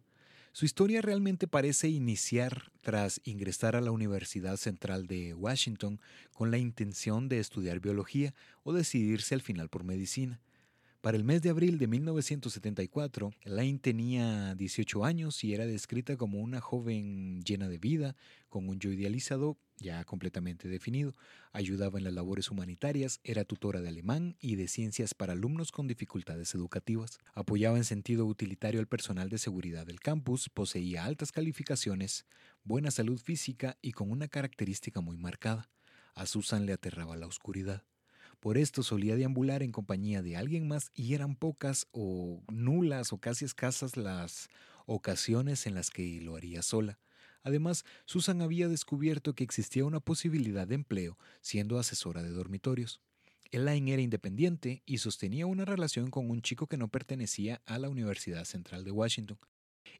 Su 0.52 0.64
historia 0.64 1.02
realmente 1.02 1.48
parece 1.48 1.88
iniciar 1.88 2.70
tras 2.82 3.20
ingresar 3.24 3.74
a 3.74 3.80
la 3.80 3.90
Universidad 3.90 4.58
Central 4.58 5.08
de 5.08 5.34
Washington 5.34 6.00
con 6.32 6.52
la 6.52 6.58
intención 6.58 7.28
de 7.28 7.40
estudiar 7.40 7.80
biología 7.80 8.32
o 8.62 8.72
decidirse 8.72 9.34
al 9.34 9.42
final 9.42 9.68
por 9.68 9.82
medicina. 9.82 10.40
Para 11.00 11.16
el 11.16 11.24
mes 11.24 11.40
de 11.40 11.48
abril 11.48 11.78
de 11.78 11.86
1974, 11.86 13.30
Elaine 13.40 13.78
tenía 13.78 14.54
18 14.54 15.02
años 15.06 15.42
y 15.44 15.54
era 15.54 15.64
descrita 15.64 16.18
como 16.18 16.40
una 16.40 16.60
joven 16.60 17.40
llena 17.40 17.68
de 17.68 17.78
vida, 17.78 18.16
con 18.50 18.68
un 18.68 18.78
yo 18.78 18.92
idealizado 18.92 19.56
ya 19.78 20.04
completamente 20.04 20.68
definido. 20.68 21.14
Ayudaba 21.52 21.96
en 21.96 22.04
las 22.04 22.12
labores 22.12 22.50
humanitarias, 22.50 23.18
era 23.24 23.46
tutora 23.46 23.80
de 23.80 23.88
alemán 23.88 24.36
y 24.40 24.56
de 24.56 24.68
ciencias 24.68 25.14
para 25.14 25.32
alumnos 25.32 25.72
con 25.72 25.88
dificultades 25.88 26.54
educativas. 26.54 27.18
Apoyaba 27.32 27.78
en 27.78 27.84
sentido 27.84 28.26
utilitario 28.26 28.78
al 28.78 28.86
personal 28.86 29.30
de 29.30 29.38
seguridad 29.38 29.86
del 29.86 30.00
campus, 30.00 30.50
poseía 30.50 31.06
altas 31.06 31.32
calificaciones, 31.32 32.26
buena 32.62 32.90
salud 32.90 33.18
física 33.18 33.78
y 33.80 33.92
con 33.92 34.10
una 34.10 34.28
característica 34.28 35.00
muy 35.00 35.16
marcada. 35.16 35.70
A 36.14 36.26
Susan 36.26 36.66
le 36.66 36.74
aterraba 36.74 37.16
la 37.16 37.26
oscuridad. 37.26 37.84
Por 38.40 38.56
esto 38.56 38.82
solía 38.82 39.16
deambular 39.16 39.62
en 39.62 39.70
compañía 39.70 40.22
de 40.22 40.36
alguien 40.36 40.66
más 40.66 40.90
y 40.94 41.12
eran 41.14 41.36
pocas 41.36 41.86
o 41.92 42.42
nulas 42.50 43.12
o 43.12 43.18
casi 43.18 43.44
escasas 43.44 43.98
las 43.98 44.48
ocasiones 44.86 45.66
en 45.66 45.74
las 45.74 45.90
que 45.90 46.20
lo 46.22 46.36
haría 46.36 46.62
sola. 46.62 46.98
Además, 47.42 47.84
Susan 48.06 48.40
había 48.40 48.68
descubierto 48.68 49.34
que 49.34 49.44
existía 49.44 49.84
una 49.84 50.00
posibilidad 50.00 50.66
de 50.66 50.74
empleo 50.74 51.18
siendo 51.42 51.78
asesora 51.78 52.22
de 52.22 52.30
dormitorios. 52.30 53.02
Elaine 53.50 53.92
era 53.92 54.02
independiente 54.02 54.82
y 54.86 54.98
sostenía 54.98 55.46
una 55.46 55.64
relación 55.64 56.10
con 56.10 56.30
un 56.30 56.40
chico 56.40 56.66
que 56.66 56.76
no 56.76 56.88
pertenecía 56.88 57.60
a 57.66 57.78
la 57.78 57.88
Universidad 57.88 58.44
Central 58.44 58.84
de 58.84 58.90
Washington. 58.90 59.38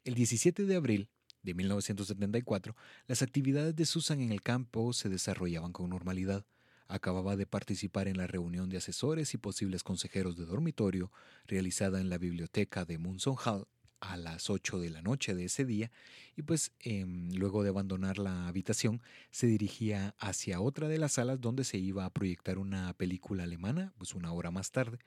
El 0.03 0.15
17 0.15 0.65
de 0.65 0.75
abril 0.75 1.09
de 1.43 1.53
1974, 1.53 2.75
las 3.07 3.21
actividades 3.21 3.75
de 3.75 3.85
Susan 3.85 4.21
en 4.21 4.31
el 4.31 4.41
campo 4.41 4.93
se 4.93 5.09
desarrollaban 5.09 5.73
con 5.73 5.89
normalidad. 5.89 6.45
Acababa 6.91 7.37
de 7.37 7.45
participar 7.45 8.09
en 8.09 8.17
la 8.17 8.27
reunión 8.27 8.69
de 8.69 8.75
asesores 8.75 9.33
y 9.33 9.37
posibles 9.37 9.81
consejeros 9.81 10.35
de 10.35 10.45
dormitorio 10.45 11.09
realizada 11.47 12.01
en 12.01 12.09
la 12.09 12.17
biblioteca 12.17 12.83
de 12.83 12.97
Munson 12.97 13.37
Hall 13.45 13.65
a 14.01 14.17
las 14.17 14.49
8 14.49 14.77
de 14.77 14.89
la 14.89 15.01
noche 15.01 15.33
de 15.33 15.45
ese 15.45 15.63
día 15.63 15.89
y 16.35 16.41
pues 16.41 16.73
em, 16.81 17.31
luego 17.33 17.63
de 17.63 17.69
abandonar 17.69 18.17
la 18.17 18.49
habitación 18.49 19.01
se 19.29 19.47
dirigía 19.47 20.15
hacia 20.19 20.59
otra 20.59 20.89
de 20.89 20.97
las 20.97 21.13
salas 21.13 21.39
donde 21.39 21.63
se 21.63 21.77
iba 21.77 22.03
a 22.03 22.09
proyectar 22.09 22.57
una 22.57 22.93
película 22.95 23.43
alemana 23.43 23.93
pues 23.97 24.13
una 24.13 24.33
hora 24.33 24.51
más 24.51 24.71
tarde. 24.71 24.99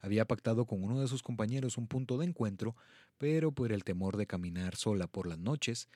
Había 0.00 0.26
pactado 0.26 0.66
con 0.66 0.82
uno 0.82 1.00
de 1.00 1.06
sus 1.06 1.22
compañeros 1.22 1.78
un 1.78 1.86
punto 1.86 2.18
de 2.18 2.26
encuentro, 2.26 2.74
pero 3.16 3.52
por 3.52 3.70
el 3.70 3.84
temor 3.84 4.16
de 4.16 4.26
caminar 4.26 4.74
sola 4.74 5.06
por 5.06 5.28
las 5.28 5.38
noches, 5.38 5.88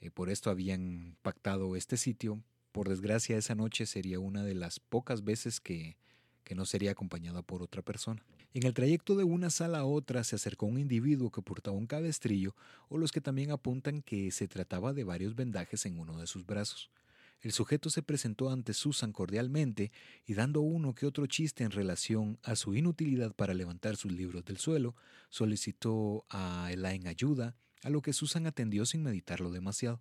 eh, 0.00 0.10
por 0.10 0.28
esto 0.28 0.50
habían 0.50 1.16
pactado 1.22 1.76
este 1.76 1.96
sitio 1.96 2.42
por 2.78 2.88
desgracia, 2.88 3.36
esa 3.36 3.56
noche 3.56 3.86
sería 3.86 4.20
una 4.20 4.44
de 4.44 4.54
las 4.54 4.78
pocas 4.78 5.24
veces 5.24 5.58
que, 5.58 5.96
que 6.44 6.54
no 6.54 6.64
sería 6.64 6.92
acompañada 6.92 7.42
por 7.42 7.60
otra 7.60 7.82
persona. 7.82 8.22
En 8.54 8.62
el 8.66 8.72
trayecto 8.72 9.16
de 9.16 9.24
una 9.24 9.50
sala 9.50 9.80
a 9.80 9.84
otra 9.84 10.22
se 10.22 10.36
acercó 10.36 10.66
un 10.66 10.78
individuo 10.78 11.32
que 11.32 11.42
portaba 11.42 11.76
un 11.76 11.88
cabestrillo, 11.88 12.54
o 12.88 12.96
los 12.96 13.10
que 13.10 13.20
también 13.20 13.50
apuntan 13.50 14.00
que 14.00 14.30
se 14.30 14.46
trataba 14.46 14.92
de 14.92 15.02
varios 15.02 15.34
vendajes 15.34 15.86
en 15.86 15.98
uno 15.98 16.20
de 16.20 16.28
sus 16.28 16.46
brazos. 16.46 16.92
El 17.40 17.50
sujeto 17.50 17.90
se 17.90 18.04
presentó 18.04 18.48
ante 18.48 18.72
Susan 18.74 19.10
cordialmente 19.10 19.90
y 20.24 20.34
dando 20.34 20.60
uno 20.60 20.94
que 20.94 21.06
otro 21.06 21.26
chiste 21.26 21.64
en 21.64 21.72
relación 21.72 22.38
a 22.44 22.54
su 22.54 22.76
inutilidad 22.76 23.34
para 23.34 23.54
levantar 23.54 23.96
sus 23.96 24.12
libros 24.12 24.44
del 24.44 24.58
suelo, 24.58 24.94
solicitó 25.30 26.26
a 26.30 26.70
Elaine 26.70 27.08
ayuda, 27.08 27.56
a 27.82 27.90
lo 27.90 28.02
que 28.02 28.12
Susan 28.12 28.46
atendió 28.46 28.86
sin 28.86 29.02
meditarlo 29.02 29.50
demasiado. 29.50 30.00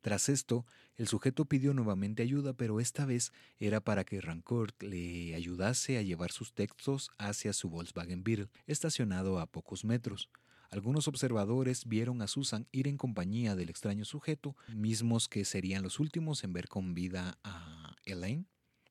Tras 0.00 0.28
esto, 0.28 0.66
el 0.96 1.08
sujeto 1.08 1.44
pidió 1.44 1.74
nuevamente 1.74 2.22
ayuda, 2.22 2.52
pero 2.52 2.80
esta 2.80 3.04
vez 3.06 3.32
era 3.58 3.80
para 3.80 4.04
que 4.04 4.20
Rancourt 4.20 4.82
le 4.82 5.34
ayudase 5.34 5.98
a 5.98 6.02
llevar 6.02 6.32
sus 6.32 6.52
textos 6.52 7.10
hacia 7.18 7.52
su 7.52 7.68
Volkswagen 7.68 8.22
Beetle, 8.22 8.48
estacionado 8.66 9.38
a 9.38 9.46
pocos 9.46 9.84
metros. 9.84 10.30
Algunos 10.70 11.06
observadores 11.08 11.86
vieron 11.86 12.22
a 12.22 12.26
Susan 12.26 12.66
ir 12.72 12.88
en 12.88 12.96
compañía 12.96 13.54
del 13.54 13.70
extraño 13.70 14.04
sujeto, 14.04 14.56
mismos 14.74 15.28
que 15.28 15.44
serían 15.44 15.82
los 15.82 16.00
últimos 16.00 16.44
en 16.44 16.52
ver 16.52 16.68
con 16.68 16.94
vida 16.94 17.38
a 17.44 17.94
Elaine. 18.04 18.46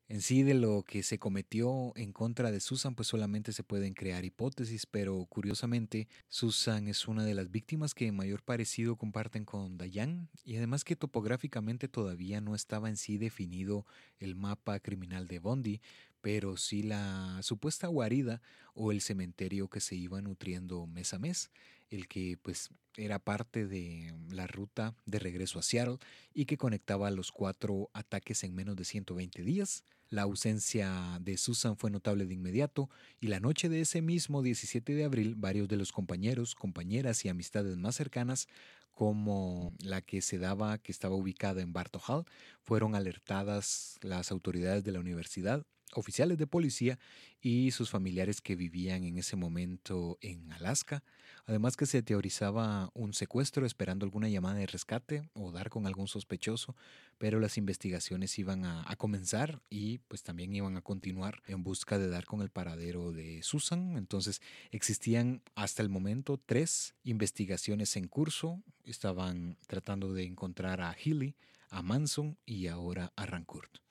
En 0.07 0.21
sí 0.21 0.43
de 0.43 0.53
lo 0.53 0.83
que 0.83 1.01
se 1.01 1.17
cometió 1.17 1.91
en 1.95 2.13
contra 2.13 2.51
de 2.51 2.59
Susan, 2.59 2.93
pues 2.93 3.07
solamente 3.07 3.53
se 3.53 3.63
pueden 3.63 3.95
crear 3.95 4.23
hipótesis, 4.23 4.85
pero 4.85 5.25
curiosamente 5.25 6.07
Susan 6.27 6.87
es 6.87 7.07
una 7.07 7.25
de 7.25 7.33
las 7.33 7.49
víctimas 7.49 7.95
que 7.95 8.11
mayor 8.11 8.43
parecido 8.43 8.97
comparten 8.97 9.45
con 9.45 9.79
Dayan 9.79 10.29
y 10.43 10.57
además 10.57 10.83
que 10.83 10.95
topográficamente 10.95 11.87
todavía 11.87 12.39
no 12.39 12.53
estaba 12.53 12.87
en 12.89 12.97
sí 12.97 13.17
definido 13.17 13.87
el 14.19 14.35
mapa 14.35 14.79
criminal 14.79 15.27
de 15.27 15.39
Bondi, 15.39 15.81
pero 16.21 16.55
sí 16.55 16.83
la 16.83 17.39
supuesta 17.41 17.87
guarida 17.87 18.43
o 18.75 18.91
el 18.91 19.01
cementerio 19.01 19.69
que 19.69 19.79
se 19.79 19.95
iba 19.95 20.21
nutriendo 20.21 20.85
mes 20.85 21.15
a 21.15 21.19
mes, 21.19 21.49
el 21.89 22.07
que 22.07 22.37
pues 22.41 22.69
era 22.95 23.17
parte 23.19 23.65
de 23.65 24.13
la 24.29 24.45
ruta 24.45 24.95
de 25.05 25.19
regreso 25.19 25.59
a 25.59 25.63
Seattle 25.63 25.97
y 26.33 26.45
que 26.45 26.57
conectaba 26.57 27.09
los 27.11 27.31
cuatro 27.31 27.89
ataques 27.93 28.43
en 28.43 28.53
menos 28.53 28.75
de 28.75 28.85
120 28.85 29.41
días. 29.43 29.83
La 30.09 30.23
ausencia 30.23 31.19
de 31.21 31.37
Susan 31.37 31.77
fue 31.77 31.89
notable 31.89 32.25
de 32.25 32.33
inmediato 32.33 32.89
y 33.19 33.27
la 33.27 33.39
noche 33.39 33.69
de 33.69 33.81
ese 33.81 34.01
mismo 34.01 34.43
17 34.43 34.93
de 34.93 35.03
abril 35.03 35.35
varios 35.35 35.67
de 35.67 35.77
los 35.77 35.91
compañeros, 35.91 36.55
compañeras 36.55 37.25
y 37.25 37.29
amistades 37.29 37.75
más 37.77 37.95
cercanas 37.95 38.47
como 38.91 39.73
la 39.83 40.01
que 40.01 40.21
se 40.21 40.37
daba 40.37 40.77
que 40.77 40.91
estaba 40.91 41.15
ubicada 41.15 41.61
en 41.61 41.73
Bartow 41.73 42.01
Hall, 42.07 42.25
fueron 42.61 42.95
alertadas 42.95 43.97
las 44.01 44.31
autoridades 44.31 44.83
de 44.83 44.91
la 44.93 44.99
universidad 44.99 45.65
oficiales 45.93 46.37
de 46.37 46.47
policía 46.47 46.99
y 47.41 47.71
sus 47.71 47.89
familiares 47.89 48.41
que 48.41 48.55
vivían 48.55 49.03
en 49.03 49.17
ese 49.17 49.35
momento 49.35 50.17
en 50.21 50.51
Alaska. 50.53 51.03
Además 51.45 51.77
que 51.77 51.85
se 51.85 52.01
teorizaba 52.01 52.89
un 52.95 53.13
secuestro 53.13 53.67
esperando 53.67 54.03
alguna 54.03 54.27
llamada 54.27 54.55
de 54.55 54.65
rescate 54.65 55.29
o 55.33 55.51
dar 55.51 55.69
con 55.69 55.85
algún 55.85 56.07
sospechoso, 56.07 56.75
pero 57.19 57.39
las 57.39 57.57
investigaciones 57.57 58.37
iban 58.39 58.65
a, 58.65 58.83
a, 58.89 58.95
comenzar 58.95 59.61
y 59.69 59.99
pues 60.07 60.23
también 60.23 60.55
iban 60.55 60.75
a 60.75 60.81
continuar 60.81 61.43
en 61.45 61.63
busca 61.63 61.99
de 61.99 62.09
dar 62.09 62.25
con 62.25 62.41
el 62.41 62.49
paradero 62.49 63.11
de 63.11 63.43
Susan. 63.43 63.95
Entonces 63.95 64.41
existían 64.71 65.43
hasta 65.53 65.83
el 65.83 65.89
momento 65.89 66.41
tres 66.43 66.95
investigaciones 67.03 67.95
en 67.95 68.07
curso. 68.07 68.63
Estaban 68.83 69.57
tratando 69.67 70.13
de 70.13 70.23
encontrar 70.23 70.81
a 70.81 70.93
Healy, 70.93 71.35
a 71.69 71.83
Manson 71.83 72.39
y 72.45 72.67
ahora 72.67 73.13
a 73.15 73.27
Rancourt. 73.27 73.84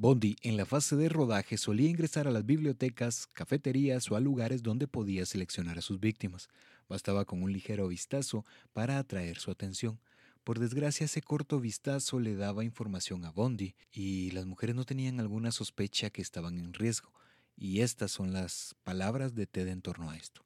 Bondi 0.00 0.36
en 0.42 0.56
la 0.56 0.64
fase 0.64 0.94
de 0.94 1.08
rodaje 1.08 1.58
solía 1.58 1.90
ingresar 1.90 2.28
a 2.28 2.30
las 2.30 2.46
bibliotecas, 2.46 3.26
cafeterías 3.32 4.08
o 4.12 4.14
a 4.14 4.20
lugares 4.20 4.62
donde 4.62 4.86
podía 4.86 5.26
seleccionar 5.26 5.76
a 5.76 5.82
sus 5.82 5.98
víctimas. 5.98 6.48
Bastaba 6.88 7.24
con 7.24 7.42
un 7.42 7.52
ligero 7.52 7.88
vistazo 7.88 8.46
para 8.72 8.98
atraer 8.98 9.38
su 9.38 9.50
atención. 9.50 9.98
Por 10.44 10.60
desgracia, 10.60 11.06
ese 11.06 11.20
corto 11.20 11.58
vistazo 11.58 12.20
le 12.20 12.36
daba 12.36 12.62
información 12.62 13.24
a 13.24 13.32
Bondi 13.32 13.74
y 13.90 14.30
las 14.30 14.46
mujeres 14.46 14.76
no 14.76 14.84
tenían 14.84 15.18
alguna 15.18 15.50
sospecha 15.50 16.10
que 16.10 16.22
estaban 16.22 16.60
en 16.60 16.74
riesgo. 16.74 17.12
Y 17.56 17.80
estas 17.80 18.12
son 18.12 18.32
las 18.32 18.76
palabras 18.84 19.34
de 19.34 19.48
Ted 19.48 19.66
en 19.66 19.82
torno 19.82 20.10
a 20.10 20.16
esto. 20.16 20.44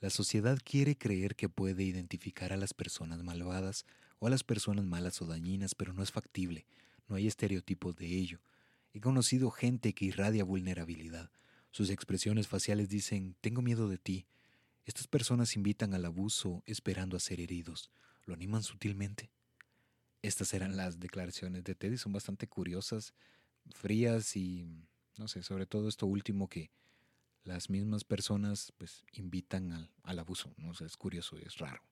La 0.00 0.08
sociedad 0.08 0.58
quiere 0.64 0.96
creer 0.96 1.36
que 1.36 1.50
puede 1.50 1.84
identificar 1.84 2.54
a 2.54 2.56
las 2.56 2.72
personas 2.72 3.22
malvadas 3.22 3.84
o 4.18 4.28
a 4.28 4.30
las 4.30 4.44
personas 4.44 4.86
malas 4.86 5.20
o 5.20 5.26
dañinas, 5.26 5.74
pero 5.74 5.92
no 5.92 6.02
es 6.02 6.10
factible. 6.10 6.64
No 7.06 7.16
hay 7.16 7.26
estereotipos 7.26 7.94
de 7.94 8.06
ello. 8.06 8.40
He 8.92 9.00
conocido 9.00 9.50
gente 9.50 9.94
que 9.94 10.06
irradia 10.06 10.44
vulnerabilidad. 10.44 11.30
Sus 11.70 11.90
expresiones 11.90 12.48
faciales 12.48 12.88
dicen, 12.88 13.36
tengo 13.40 13.62
miedo 13.62 13.88
de 13.88 13.98
ti. 13.98 14.26
Estas 14.86 15.06
personas 15.06 15.54
invitan 15.56 15.94
al 15.94 16.04
abuso 16.04 16.62
esperando 16.66 17.16
a 17.16 17.20
ser 17.20 17.40
heridos. 17.40 17.90
Lo 18.24 18.34
animan 18.34 18.62
sutilmente. 18.62 19.30
Estas 20.22 20.52
eran 20.54 20.76
las 20.76 20.98
declaraciones 20.98 21.64
de 21.64 21.74
Teddy, 21.74 21.96
son 21.96 22.12
bastante 22.12 22.48
curiosas, 22.48 23.14
frías 23.70 24.34
y, 24.36 24.66
no 25.16 25.28
sé, 25.28 25.42
sobre 25.42 25.66
todo 25.66 25.88
esto 25.88 26.06
último 26.06 26.48
que 26.48 26.70
las 27.44 27.70
mismas 27.70 28.04
personas 28.04 28.72
pues 28.78 29.04
invitan 29.12 29.72
al, 29.72 29.90
al 30.02 30.18
abuso. 30.18 30.52
No 30.56 30.74
sé, 30.74 30.86
es 30.86 30.96
curioso, 30.96 31.36
es 31.38 31.58
raro. 31.58 31.82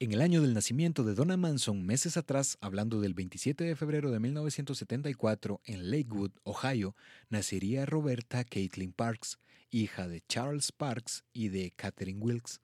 En 0.00 0.12
el 0.12 0.20
año 0.20 0.42
del 0.42 0.54
nacimiento 0.54 1.02
de 1.02 1.16
Donna 1.16 1.36
Manson, 1.36 1.84
meses 1.84 2.16
atrás, 2.16 2.56
hablando 2.60 3.00
del 3.00 3.14
27 3.14 3.64
de 3.64 3.74
febrero 3.74 4.12
de 4.12 4.20
1974, 4.20 5.60
en 5.64 5.90
Lakewood, 5.90 6.30
Ohio, 6.44 6.94
nacería 7.30 7.84
Roberta 7.84 8.44
Caitlin 8.44 8.92
Parks, 8.92 9.40
hija 9.72 10.06
de 10.06 10.20
Charles 10.28 10.70
Parks 10.70 11.24
y 11.32 11.48
de 11.48 11.72
Catherine 11.74 12.20
Wilkes. 12.20 12.60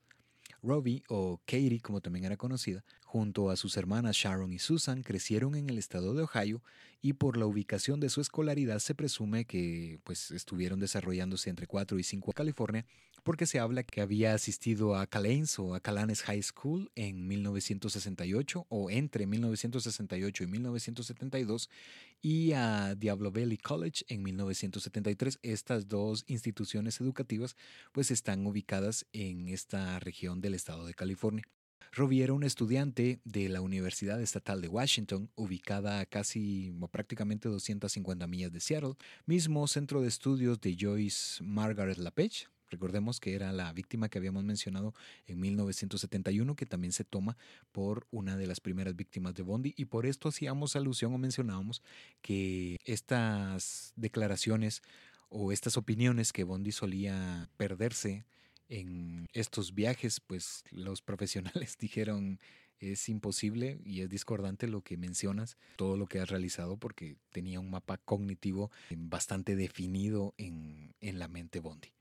Robbie, 0.63 1.03
o 1.09 1.41
Katie 1.45 1.81
como 1.81 1.99
también 1.99 2.23
era 2.23 2.37
conocida, 2.37 2.85
junto 3.15 3.49
a 3.49 3.55
sus 3.55 3.77
hermanas 3.77 4.17
Sharon 4.17 4.51
y 4.51 4.59
Susan, 4.59 5.01
crecieron 5.01 5.55
en 5.55 5.69
el 5.69 5.77
estado 5.77 6.13
de 6.13 6.23
Ohio 6.23 6.61
y 7.01 7.13
por 7.13 7.37
la 7.37 7.45
ubicación 7.45 8.01
de 8.01 8.09
su 8.09 8.19
escolaridad 8.19 8.79
se 8.79 8.93
presume 8.93 9.45
que 9.45 10.01
pues, 10.03 10.31
estuvieron 10.31 10.81
desarrollándose 10.81 11.49
entre 11.49 11.65
4 11.65 11.97
y 11.97 12.03
5 12.03 12.31
en 12.31 12.33
California, 12.33 12.85
porque 13.23 13.45
se 13.45 13.57
habla 13.57 13.83
que 13.83 14.01
había 14.01 14.33
asistido 14.33 14.97
a 14.97 15.07
Calanes 15.07 15.57
o 15.59 15.75
a 15.75 15.79
Calanes 15.79 16.23
High 16.23 16.43
School 16.43 16.91
en 16.95 17.25
1968 17.25 18.65
o 18.67 18.89
entre 18.89 19.27
1968 19.27 20.43
y 20.43 20.47
1972 20.47 21.69
y 22.21 22.51
a 22.51 22.95
Diablo 22.95 23.31
Valley 23.31 23.57
College 23.57 24.03
en 24.09 24.23
1973. 24.23 25.39
Estas 25.41 25.87
dos 25.87 26.25
instituciones 26.27 26.99
educativas 26.99 27.55
pues 27.93 28.11
están 28.11 28.45
ubicadas 28.45 29.05
en 29.13 29.47
esta 29.47 30.01
región 30.01 30.41
del 30.41 30.53
estado 30.53 30.85
de 30.85 30.93
California. 30.93 31.45
Robbie 31.95 32.23
era 32.23 32.33
un 32.33 32.43
estudiante 32.43 33.21
de 33.23 33.47
la 33.47 33.61
Universidad 33.61 34.21
Estatal 34.21 34.59
de 34.59 34.67
Washington, 34.67 35.31
ubicada 35.35 36.01
a 36.01 36.05
casi 36.05 36.75
o 36.81 36.89
prácticamente 36.89 37.47
250 37.47 38.27
millas 38.27 38.51
de 38.51 38.59
Seattle, 38.59 38.95
mismo 39.25 39.65
centro 39.65 40.01
de 40.01 40.09
estudios 40.09 40.59
de 40.59 40.75
Joyce 40.77 41.41
Margaret 41.41 41.97
LaPage, 41.97 42.47
Recordemos 42.69 43.21
que 43.21 43.35
era 43.35 43.53
la 43.53 43.71
víctima 43.71 44.09
que 44.09 44.17
habíamos 44.17 44.43
mencionado 44.43 44.93
en 45.27 45.39
1971, 45.39 46.55
que 46.57 46.65
también 46.65 46.91
se 46.91 47.05
toma 47.05 47.37
por 47.71 48.07
una 48.11 48.35
de 48.35 48.47
las 48.47 48.59
primeras 48.59 48.95
víctimas 48.97 49.33
de 49.35 49.43
Bondi, 49.43 49.73
y 49.77 49.85
por 49.85 50.05
esto 50.05 50.27
hacíamos 50.27 50.75
alusión 50.75 51.13
o 51.13 51.17
mencionábamos 51.17 51.81
que 52.21 52.77
estas 52.83 53.93
declaraciones 53.95 54.81
o 55.29 55.53
estas 55.53 55.77
opiniones 55.77 56.33
que 56.33 56.43
Bondi 56.43 56.73
solía 56.73 57.49
perderse 57.55 58.25
en 58.69 59.27
estos 59.33 59.73
viajes, 59.73 60.19
pues 60.19 60.63
los 60.71 61.01
profesionales 61.01 61.77
dijeron 61.79 62.39
es 62.79 63.07
imposible 63.09 63.79
y 63.85 64.01
es 64.01 64.09
discordante 64.09 64.67
lo 64.67 64.81
que 64.81 64.97
mencionas, 64.97 65.57
todo 65.77 65.97
lo 65.97 66.07
que 66.07 66.19
has 66.19 66.29
realizado 66.29 66.77
porque 66.77 67.17
tenía 67.31 67.59
un 67.59 67.69
mapa 67.69 67.97
cognitivo 67.97 68.69
bastante 68.91 69.55
definido 69.55 70.33
en, 70.37 70.93
en 70.99 71.19
la 71.19 71.27
mente 71.27 71.59
Bondi. 71.59 71.93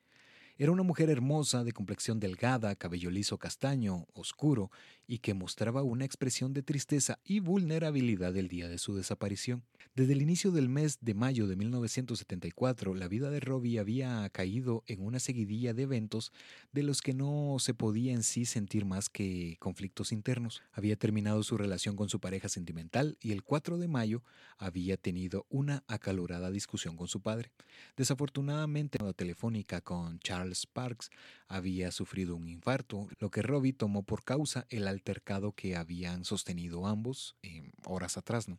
Era 0.57 0.71
una 0.71 0.85
mujer 0.85 1.11
hermosa, 1.11 1.65
de 1.65 1.73
complexión 1.73 2.21
delgada, 2.21 2.77
cabello 2.77 3.11
liso 3.11 3.39
castaño, 3.39 4.07
oscuro, 4.15 4.71
y 5.07 5.19
que 5.19 5.35
mostraba 5.35 5.83
una 5.83 6.05
expresión 6.05 6.55
de 6.55 6.63
tristeza 6.63 7.19
y 7.25 7.41
vulnerabilidad 7.41 8.37
el 8.37 8.47
día 8.47 8.69
de 8.69 8.79
su 8.79 8.95
desaparición. 8.95 9.65
Desde 9.97 10.13
el 10.13 10.23
inicio 10.23 10.53
del 10.53 10.69
mes 10.69 10.99
de 11.01 11.15
mayo 11.15 11.49
de 11.49 11.57
1974, 11.57 12.95
la 12.95 13.09
vida 13.09 13.31
de 13.31 13.41
Robbie 13.41 13.81
había 13.81 14.29
caído 14.31 14.85
en 14.87 15.05
una 15.05 15.19
seguidilla 15.19 15.75
de 15.75 15.83
eventos 15.83 16.33
de 16.73 16.85
los 16.85 17.03
que 17.03 17.15
no 17.15 17.57
se 17.59 17.75
podía 17.75 18.13
en 18.13 18.23
sí 18.23 18.45
sentir 18.45 18.85
más 18.85 19.09
que 19.09 19.57
conflictos 19.59 20.13
internos. 20.13 20.63
Había 20.73 20.97
terminado 20.97 21.43
su 21.43 21.57
relación 21.57 21.97
con 21.97 22.09
su 22.09 22.21
pareja 22.21 22.49
sentimental 22.49 23.19
y 23.21 23.33
el 23.33 23.43
4 23.43 23.79
de 23.79 23.89
mayo 23.89 24.23
había 24.57 24.97
tenido 24.97 25.47
una 25.49 25.83
acalorada 25.89 26.51
discusión 26.51 26.97
con 26.97 27.09
su 27.09 27.21
padre. 27.21 27.51
Desafortunadamente, 27.97 28.99
la 29.03 29.13
telefónica 29.13 29.81
con 29.81 30.19
Charles 30.21 30.44
Charles 30.45 30.67
Parks 30.67 31.11
había 31.49 31.91
sufrido 31.91 32.37
un 32.37 32.49
infarto, 32.49 33.09
lo 33.19 33.31
que 33.31 33.41
Robbie 33.41 33.73
tomó 33.73 34.03
por 34.03 34.25
causa 34.25 34.67
el 34.69 34.87
altercado 34.87 35.53
que 35.53 35.75
habían 35.75 36.27
sostenido 36.27 36.87
ambos 36.87 37.35
eh, 37.43 37.71
horas 37.87 38.19
atrás. 38.19 38.47
¿no? 38.47 38.59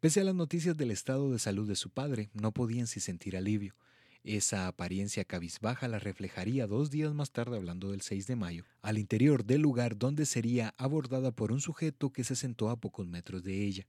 Pese 0.00 0.20
a 0.20 0.24
las 0.24 0.34
noticias 0.34 0.76
del 0.76 0.90
estado 0.90 1.30
de 1.30 1.38
salud 1.38 1.68
de 1.68 1.76
su 1.76 1.90
padre, 1.90 2.30
no 2.32 2.50
podían 2.50 2.88
si 2.88 2.98
sentir 2.98 3.36
alivio. 3.36 3.76
Esa 4.24 4.66
apariencia 4.66 5.24
cabizbaja 5.24 5.86
la 5.86 6.00
reflejaría 6.00 6.66
dos 6.66 6.90
días 6.90 7.14
más 7.14 7.30
tarde, 7.30 7.58
hablando 7.58 7.92
del 7.92 8.00
6 8.00 8.26
de 8.26 8.34
mayo, 8.34 8.64
al 8.82 8.98
interior 8.98 9.44
del 9.44 9.60
lugar 9.60 9.96
donde 9.96 10.26
sería 10.26 10.74
abordada 10.78 11.30
por 11.30 11.52
un 11.52 11.60
sujeto 11.60 12.10
que 12.10 12.24
se 12.24 12.34
sentó 12.34 12.70
a 12.70 12.76
pocos 12.80 13.06
metros 13.06 13.44
de 13.44 13.64
ella. 13.64 13.86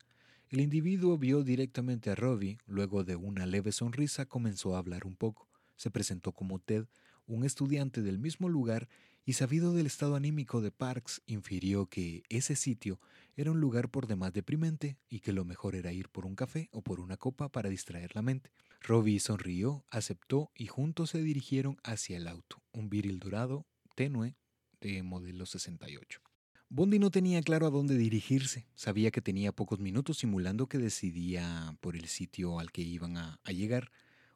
El 0.51 0.61
individuo 0.61 1.17
vio 1.17 1.43
directamente 1.43 2.11
a 2.11 2.15
Robbie, 2.15 2.59
luego 2.67 3.03
de 3.03 3.15
una 3.15 3.47
leve 3.47 3.71
sonrisa 3.71 4.27
comenzó 4.27 4.75
a 4.75 4.79
hablar 4.79 5.07
un 5.07 5.15
poco. 5.15 5.47
Se 5.75 5.91
presentó 5.91 6.31
como 6.31 6.59
Ted, 6.59 6.85
un 7.27 7.43
estudiante 7.43 8.01
del 8.01 8.19
mismo 8.19 8.49
lugar, 8.49 8.87
y 9.25 9.33
sabido 9.33 9.73
del 9.73 9.87
estado 9.87 10.15
anímico 10.15 10.61
de 10.61 10.71
Parks, 10.71 11.21
infirió 11.25 11.87
que 11.87 12.23
ese 12.29 12.55
sitio 12.55 12.99
era 13.35 13.51
un 13.51 13.59
lugar 13.59 13.89
por 13.89 14.05
demás 14.05 14.33
deprimente 14.33 14.97
y 15.09 15.19
que 15.19 15.33
lo 15.33 15.45
mejor 15.45 15.75
era 15.75 15.91
ir 15.91 16.09
por 16.09 16.25
un 16.25 16.35
café 16.35 16.69
o 16.71 16.81
por 16.81 16.99
una 16.99 17.17
copa 17.17 17.49
para 17.49 17.69
distraer 17.69 18.15
la 18.15 18.21
mente. 18.21 18.51
Robbie 18.81 19.19
sonrió, 19.19 19.83
aceptó 19.89 20.51
y 20.55 20.67
juntos 20.67 21.09
se 21.09 21.23
dirigieron 21.23 21.77
hacia 21.83 22.17
el 22.17 22.27
auto, 22.27 22.61
un 22.71 22.89
viril 22.89 23.19
dorado, 23.19 23.65
tenue, 23.95 24.35
de 24.79 25.01
modelo 25.01 25.47
68. 25.47 26.21
Bondi 26.69 26.99
no 26.99 27.09
tenía 27.09 27.41
claro 27.41 27.67
a 27.67 27.71
dónde 27.71 27.97
dirigirse. 27.97 28.67
Sabía 28.75 29.09
que 29.09 29.21
tenía 29.21 29.51
pocos 29.51 29.79
minutos 29.79 30.17
simulando 30.17 30.67
que 30.67 30.77
decidía 30.77 31.75
por 31.79 31.95
el 31.95 32.07
sitio 32.07 32.59
al 32.59 32.71
que 32.71 32.81
iban 32.81 33.17
a, 33.17 33.39
a 33.43 33.51
llegar, 33.51 33.91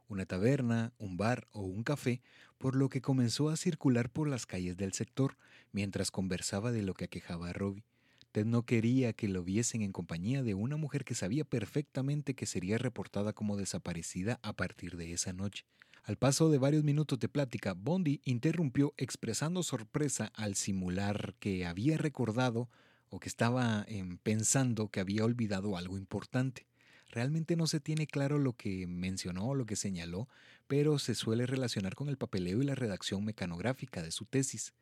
una 0.08 0.26
taberna, 0.26 0.94
un 0.98 1.18
bar 1.18 1.48
o 1.52 1.62
un 1.62 1.84
café, 1.84 2.22
por 2.60 2.76
lo 2.76 2.90
que 2.90 3.02
comenzó 3.02 3.50
a 3.50 3.58
circular 3.58 4.12
por 4.12 4.28
las 4.28 4.46
calles 4.46 4.78
del 4.78 4.94
sector 4.94 5.38
mientras 5.72 6.12
conversaba 6.12 6.72
de 6.72 6.84
lo 6.84 6.94
que 6.94 7.06
aquejaba 7.06 7.50
a 7.50 7.54
Robbie. 7.54 7.86
Ted 8.32 8.46
no 8.46 8.64
quería 8.64 9.14
que 9.14 9.28
lo 9.28 9.44
viesen 9.44 9.82
en 9.82 9.92
compañía 9.92 10.44
de 10.44 10.54
una 10.54 10.78
mujer 10.78 11.04
que 11.04 11.16
sabía 11.16 11.46
perfectamente 11.46 12.36
que 12.36 12.46
sería 12.46 12.78
reportada 12.78 13.34
como 13.34 13.58
desaparecida 13.58 14.40
a 14.44 14.54
partir 14.54 14.98
de 14.98 15.14
esa 15.14 15.34
noche. 15.34 15.66
Al 16.04 16.18
paso 16.18 16.50
de 16.50 16.60
varios 16.60 16.84
minutos 16.84 17.20
de 17.20 17.30
plática, 17.30 17.74
Bondi 17.74 18.22
interrumpió 18.24 18.94
expresando 18.98 19.64
sorpresa 19.64 20.32
al 20.36 20.56
simular 20.56 21.36
que 21.40 21.66
había 21.66 21.98
recordado 21.98 22.70
o 23.10 23.20
que 23.20 23.30
estaba 23.30 23.86
em, 23.88 24.18
pensando 24.18 24.90
que 24.90 25.00
había 25.00 25.26
olvidado 25.26 25.78
algo 25.78 25.98
importante. 25.98 26.69
Realmente 27.10 27.56
no 27.56 27.68
se 27.68 27.80
tiene 27.80 28.06
claro 28.08 28.38
lo 28.38 28.54
que 28.54 28.86
mencionó 28.88 29.50
o 29.50 29.56
lo 29.56 29.66
que 29.66 29.76
señaló, 29.76 30.28
pero 30.68 31.00
se 31.00 31.16
suele 31.16 31.46
relacionar 31.46 31.96
con 31.96 32.08
el 32.08 32.18
papeleo 32.18 32.62
y 32.62 32.66
la 32.66 32.76
redacción 32.76 33.26
mecanográfica 33.26 34.04
de 34.04 34.12
su 34.12 34.26
tesis. 34.26 34.74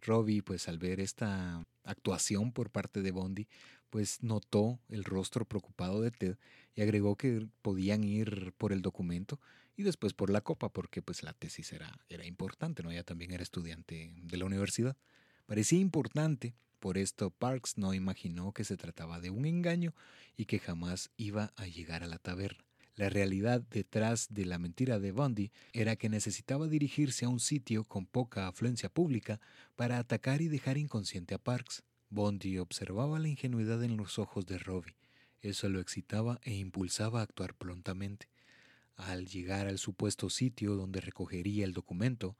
Robbie, 0.00 0.42
pues 0.42 0.68
al 0.68 0.78
ver 0.78 1.00
esta 1.00 1.64
actuación 1.84 2.52
por 2.52 2.70
parte 2.70 3.02
de 3.02 3.10
Bondi, 3.10 3.48
pues 3.90 4.22
notó 4.22 4.80
el 4.88 5.04
rostro 5.04 5.44
preocupado 5.44 6.00
de 6.00 6.10
Ted 6.10 6.36
y 6.74 6.82
agregó 6.82 7.16
que 7.16 7.46
podían 7.62 8.04
ir 8.04 8.52
por 8.56 8.72
el 8.72 8.80
documento 8.80 9.40
y 9.76 9.82
después 9.82 10.12
por 10.12 10.30
la 10.30 10.40
copa, 10.40 10.68
porque 10.68 11.02
pues 11.02 11.22
la 11.22 11.32
tesis 11.32 11.72
era, 11.72 12.00
era 12.08 12.26
importante, 12.26 12.82
¿no? 12.82 12.90
Ella 12.90 13.04
también 13.04 13.32
era 13.32 13.42
estudiante 13.42 14.14
de 14.22 14.36
la 14.36 14.44
universidad. 14.44 14.96
Parecía 15.46 15.78
importante 15.78 16.54
por 16.82 16.98
esto 16.98 17.30
Parks 17.30 17.78
no 17.78 17.94
imaginó 17.94 18.50
que 18.50 18.64
se 18.64 18.76
trataba 18.76 19.20
de 19.20 19.30
un 19.30 19.46
engaño 19.46 19.94
y 20.36 20.46
que 20.46 20.58
jamás 20.58 21.12
iba 21.16 21.52
a 21.54 21.66
llegar 21.66 22.02
a 22.02 22.08
la 22.08 22.18
taberna. 22.18 22.64
La 22.96 23.08
realidad 23.08 23.60
detrás 23.70 24.34
de 24.34 24.44
la 24.46 24.58
mentira 24.58 24.98
de 24.98 25.12
Bundy 25.12 25.52
era 25.72 25.94
que 25.94 26.08
necesitaba 26.08 26.66
dirigirse 26.66 27.24
a 27.24 27.28
un 27.28 27.38
sitio 27.38 27.84
con 27.84 28.04
poca 28.04 28.48
afluencia 28.48 28.88
pública 28.88 29.40
para 29.76 29.98
atacar 29.98 30.42
y 30.42 30.48
dejar 30.48 30.76
inconsciente 30.76 31.36
a 31.36 31.38
Parks. 31.38 31.84
Bundy 32.10 32.58
observaba 32.58 33.20
la 33.20 33.28
ingenuidad 33.28 33.84
en 33.84 33.96
los 33.96 34.18
ojos 34.18 34.44
de 34.46 34.58
Robbie. 34.58 34.96
Eso 35.40 35.68
lo 35.68 35.78
excitaba 35.78 36.40
e 36.42 36.52
impulsaba 36.52 37.20
a 37.20 37.22
actuar 37.22 37.54
prontamente. 37.54 38.28
Al 38.96 39.26
llegar 39.26 39.68
al 39.68 39.78
supuesto 39.78 40.28
sitio 40.30 40.74
donde 40.74 41.00
recogería 41.00 41.64
el 41.64 41.74
documento, 41.74 42.36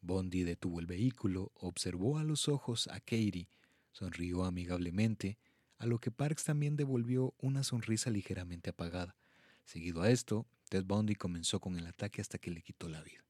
Bondi 0.00 0.42
detuvo 0.42 0.80
el 0.80 0.86
vehículo, 0.86 1.52
observó 1.54 2.18
a 2.18 2.24
los 2.24 2.48
ojos 2.48 2.88
a 2.88 2.98
Katie 2.98 3.46
Sonrió 3.94 4.44
amigablemente, 4.44 5.38
a 5.78 5.86
lo 5.86 6.00
que 6.00 6.10
Parks 6.10 6.42
también 6.42 6.74
devolvió 6.74 7.32
una 7.38 7.62
sonrisa 7.62 8.10
ligeramente 8.10 8.70
apagada. 8.70 9.16
Seguido 9.64 10.02
a 10.02 10.10
esto, 10.10 10.46
Ted 10.68 10.84
Bundy 10.84 11.14
comenzó 11.14 11.60
con 11.60 11.78
el 11.78 11.86
ataque 11.86 12.20
hasta 12.20 12.38
que 12.38 12.50
le 12.50 12.60
quitó 12.60 12.88
la 12.88 13.02
vida. 13.02 13.24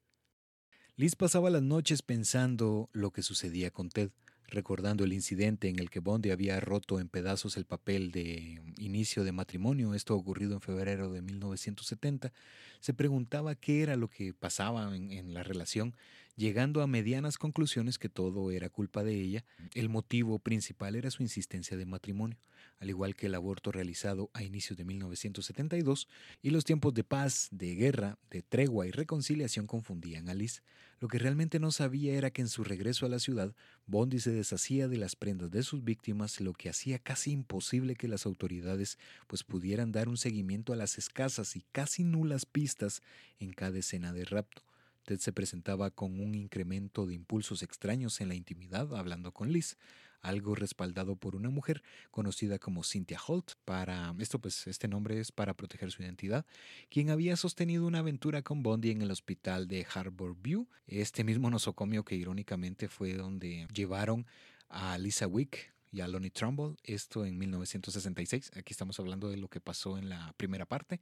Liz 0.97 1.17
pasaba 1.17 1.51
las 1.51 1.63
noches 1.63 2.01
pensando 2.01 2.89
lo 2.95 3.11
que 3.11 3.23
sucedía 3.23 3.71
con 3.71 3.91
Ted, 3.91 4.11
recordando 4.49 5.05
el 5.05 5.13
incidente 5.13 5.69
en 5.69 5.79
el 5.79 5.91
que 5.91 6.01
Bundy 6.01 6.31
había 6.31 6.59
roto 6.61 6.99
en 6.99 7.11
pedazos 7.11 7.59
el 7.59 7.67
papel 7.67 8.11
de 8.11 8.63
inicio 8.79 9.23
de 9.23 9.33
matrimonio, 9.33 9.93
esto 9.93 10.17
ocurrido 10.17 10.55
en 10.55 10.63
febrero 10.63 11.13
de 11.13 11.21
1970, 11.21 12.33
se 12.81 12.95
preguntaba 12.95 13.55
qué 13.55 13.83
era 13.83 13.97
lo 13.97 14.09
que 14.09 14.33
pasaba 14.33 14.97
en, 14.97 15.11
en 15.13 15.35
la 15.35 15.43
relación 15.43 15.95
llegando 16.37 16.83
a 16.83 16.87
medianas 16.87 17.39
conclusiones 17.39 17.99
que 17.99 18.09
todo 18.09 18.51
era 18.51 18.69
culpa 18.69 19.05
de 19.05 19.21
ella. 19.21 19.45
El 19.75 19.89
motivo 19.89 20.39
principal 20.39 20.97
era 20.97 21.11
su 21.11 21.23
insistencia 21.23 21.77
de 21.77 21.87
matrimonio, 21.87 22.39
al 22.79 22.91
igual 22.91 23.15
que 23.15 23.27
el 23.27 23.35
aborto 23.35 23.71
realizado 23.71 24.31
a 24.35 24.43
inicios 24.43 24.77
de 24.77 24.85
1972, 24.85 26.09
y 26.43 26.51
los 26.51 26.65
tiempos 26.65 26.95
de 26.95 27.05
paz, 27.05 27.49
de 27.51 27.75
guerra, 27.75 28.19
de 28.31 28.43
tregua 28.43 28.87
y 28.87 28.91
reconciliación 28.91 29.67
confundían 29.67 30.29
a 30.29 30.35
Liz. 30.35 30.63
Lo 31.01 31.09
que 31.09 31.19
realmente 31.19 31.59
no 31.59 31.71
sabía 31.71 32.15
era 32.15 32.31
que 32.31 32.43
en 32.43 32.49
su 32.49 32.65
regreso 32.65 33.07
a 33.07 33.09
la 33.09 33.19
ciudad, 33.19 33.55
Bondi 33.87 34.21
se 34.21 34.31
deshacía 34.31 34.89
de 34.89 34.97
las 34.97 35.17
prendas 35.17 35.51
de 35.51 35.63
sus 35.63 35.85
víctimas, 35.85 36.41
lo 36.41 36.53
que 36.53 36.69
hacía 36.69 36.99
casi 36.99 37.31
imposible 37.31 37.95
que 37.95 38.09
las 38.09 38.27
autoridades 38.27 38.99
pues 39.27 39.45
pudieran 39.45 39.93
dar 39.93 40.09
un 40.09 40.17
seguimiento 40.17 40.73
a 40.73 40.77
las 40.77 40.99
escasas 40.99 41.57
y 41.57 41.65
casi 41.73 42.05
nulas 42.05 42.47
pistas 42.47 43.03
en 43.39 43.53
cada 43.53 43.79
escena 43.79 44.13
de 44.13 44.25
rapto. 44.25 44.63
Ted 45.05 45.19
se 45.19 45.33
presentaba 45.33 45.91
con 45.91 46.21
un 46.21 46.35
incremento 46.35 47.07
de 47.07 47.15
impulsos 47.15 47.63
extraños 47.63 48.21
en 48.21 48.29
la 48.29 48.35
intimidad 48.35 48.97
hablando 48.97 49.33
con 49.33 49.53
Liz, 49.53 49.77
algo 50.23 50.55
respaldado 50.55 51.17
por 51.17 51.37
una 51.37 51.51
mujer 51.51 51.83
conocida 52.11 52.59
como 52.59 52.83
Cynthia 52.83 53.21
Holt. 53.27 53.53
Para 53.65 54.15
esto, 54.19 54.39
pues, 54.39 54.67
este 54.67 54.89
nombre 54.89 55.21
es 55.21 55.31
para 55.31 55.55
proteger 55.55 55.91
su 55.91 56.03
identidad, 56.03 56.47
quien 56.89 57.11
había 57.11 57.37
sostenido 57.37 57.87
una 57.87 57.99
aventura 57.99 58.43
con 58.43 58.63
Bondi 58.63 58.91
en 58.91 59.03
el 59.03 59.11
hospital 59.11 59.69
de 59.69 59.87
Harbor 59.95 60.35
View, 60.41 60.67
este 60.87 61.23
mismo 61.23 61.51
nosocomio 61.51 62.05
que 62.05 62.17
irónicamente 62.17 62.89
fue 62.89 63.13
donde 63.13 63.69
llevaron 63.73 64.27
a 64.71 64.97
Lisa 64.97 65.27
Wick 65.27 65.73
y 65.93 66.01
a 66.01 66.09
Lonnie 66.09 66.31
Trumbull, 66.31 66.77
esto 66.83 67.25
en 67.27 67.39
1966. 67.39 68.53
Aquí 68.57 68.73
estamos 68.73 68.99
hablando 68.99 69.29
de 69.29 69.37
lo 69.37 69.49
que 69.49 69.61
pasó 69.61 69.99
en 69.99 70.09
la 70.09 70.33
primera 70.37 70.65
parte. 70.67 71.01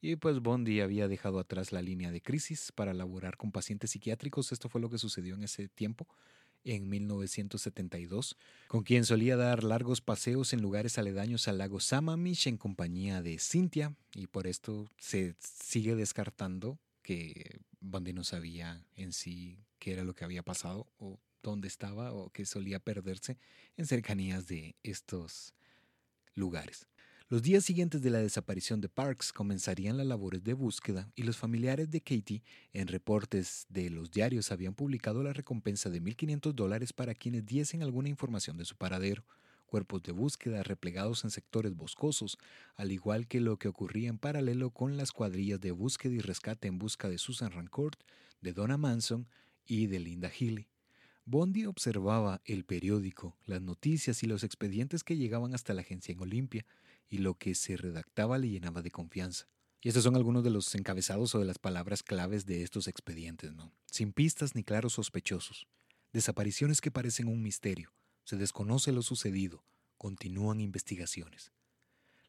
Y 0.00 0.16
pues 0.16 0.40
Bondi 0.40 0.80
había 0.80 1.08
dejado 1.08 1.40
atrás 1.40 1.72
la 1.72 1.82
línea 1.82 2.12
de 2.12 2.20
crisis 2.20 2.70
para 2.72 2.94
laborar 2.94 3.36
con 3.36 3.50
pacientes 3.50 3.90
psiquiátricos. 3.90 4.52
Esto 4.52 4.68
fue 4.68 4.80
lo 4.80 4.90
que 4.90 4.98
sucedió 4.98 5.34
en 5.34 5.42
ese 5.42 5.68
tiempo, 5.68 6.06
en 6.64 6.88
1972, 6.88 8.36
con 8.68 8.84
quien 8.84 9.04
solía 9.04 9.36
dar 9.36 9.64
largos 9.64 10.00
paseos 10.00 10.52
en 10.52 10.62
lugares 10.62 10.98
aledaños 10.98 11.48
al 11.48 11.58
lago 11.58 11.80
Sammamish 11.80 12.46
en 12.46 12.58
compañía 12.58 13.22
de 13.22 13.38
Cynthia. 13.38 13.94
Y 14.14 14.28
por 14.28 14.46
esto 14.46 14.88
se 14.98 15.34
sigue 15.40 15.96
descartando 15.96 16.78
que 17.02 17.60
Bondi 17.80 18.12
no 18.12 18.22
sabía 18.22 18.84
en 18.94 19.12
sí 19.12 19.58
qué 19.78 19.92
era 19.92 20.04
lo 20.04 20.14
que 20.14 20.24
había 20.24 20.42
pasado 20.42 20.86
o 20.98 21.18
dónde 21.42 21.68
estaba 21.68 22.12
o 22.12 22.30
que 22.30 22.46
solía 22.46 22.78
perderse 22.78 23.38
en 23.76 23.86
cercanías 23.86 24.46
de 24.46 24.76
estos 24.82 25.54
lugares. 26.34 26.86
Los 27.30 27.42
días 27.42 27.62
siguientes 27.62 28.00
de 28.00 28.08
la 28.08 28.20
desaparición 28.20 28.80
de 28.80 28.88
Parks 28.88 29.34
comenzarían 29.34 29.98
las 29.98 30.06
labores 30.06 30.42
de 30.42 30.54
búsqueda 30.54 31.10
y 31.14 31.24
los 31.24 31.36
familiares 31.36 31.90
de 31.90 32.00
Katie 32.00 32.42
en 32.72 32.88
reportes 32.88 33.66
de 33.68 33.90
los 33.90 34.10
diarios 34.10 34.50
habían 34.50 34.72
publicado 34.72 35.22
la 35.22 35.34
recompensa 35.34 35.90
de 35.90 36.00
1.500 36.00 36.54
dólares 36.54 36.94
para 36.94 37.14
quienes 37.14 37.44
diesen 37.44 37.82
alguna 37.82 38.08
información 38.08 38.56
de 38.56 38.64
su 38.64 38.76
paradero 38.76 39.26
cuerpos 39.66 40.02
de 40.04 40.12
búsqueda 40.12 40.62
replegados 40.62 41.22
en 41.24 41.30
sectores 41.30 41.76
boscosos, 41.76 42.38
al 42.76 42.92
igual 42.92 43.26
que 43.28 43.40
lo 43.40 43.58
que 43.58 43.68
ocurría 43.68 44.08
en 44.08 44.16
paralelo 44.16 44.70
con 44.70 44.96
las 44.96 45.12
cuadrillas 45.12 45.60
de 45.60 45.72
búsqueda 45.72 46.14
y 46.14 46.20
rescate 46.20 46.66
en 46.66 46.78
busca 46.78 47.10
de 47.10 47.18
Susan 47.18 47.50
Rancourt, 47.50 48.00
de 48.40 48.54
Donna 48.54 48.78
Manson 48.78 49.28
y 49.66 49.86
de 49.88 49.98
Linda 49.98 50.30
Healy. 50.30 50.66
Bondi 51.26 51.66
observaba 51.66 52.40
el 52.46 52.64
periódico, 52.64 53.36
las 53.44 53.60
noticias 53.60 54.22
y 54.22 54.26
los 54.26 54.44
expedientes 54.44 55.04
que 55.04 55.18
llegaban 55.18 55.52
hasta 55.52 55.74
la 55.74 55.82
agencia 55.82 56.12
en 56.12 56.20
Olimpia, 56.22 56.64
y 57.08 57.18
lo 57.18 57.34
que 57.34 57.54
se 57.54 57.76
redactaba 57.76 58.38
le 58.38 58.48
llenaba 58.48 58.82
de 58.82 58.90
confianza. 58.90 59.48
Y 59.80 59.88
estos 59.88 60.04
son 60.04 60.16
algunos 60.16 60.42
de 60.42 60.50
los 60.50 60.74
encabezados 60.74 61.34
o 61.34 61.38
de 61.38 61.44
las 61.44 61.58
palabras 61.58 62.02
claves 62.02 62.46
de 62.46 62.62
estos 62.62 62.88
expedientes, 62.88 63.52
¿no? 63.52 63.72
Sin 63.86 64.12
pistas 64.12 64.54
ni 64.54 64.64
claros 64.64 64.94
sospechosos. 64.94 65.68
Desapariciones 66.12 66.80
que 66.80 66.90
parecen 66.90 67.28
un 67.28 67.42
misterio. 67.42 67.94
Se 68.24 68.36
desconoce 68.36 68.92
lo 68.92 69.02
sucedido. 69.02 69.64
Continúan 69.96 70.60
investigaciones. 70.60 71.52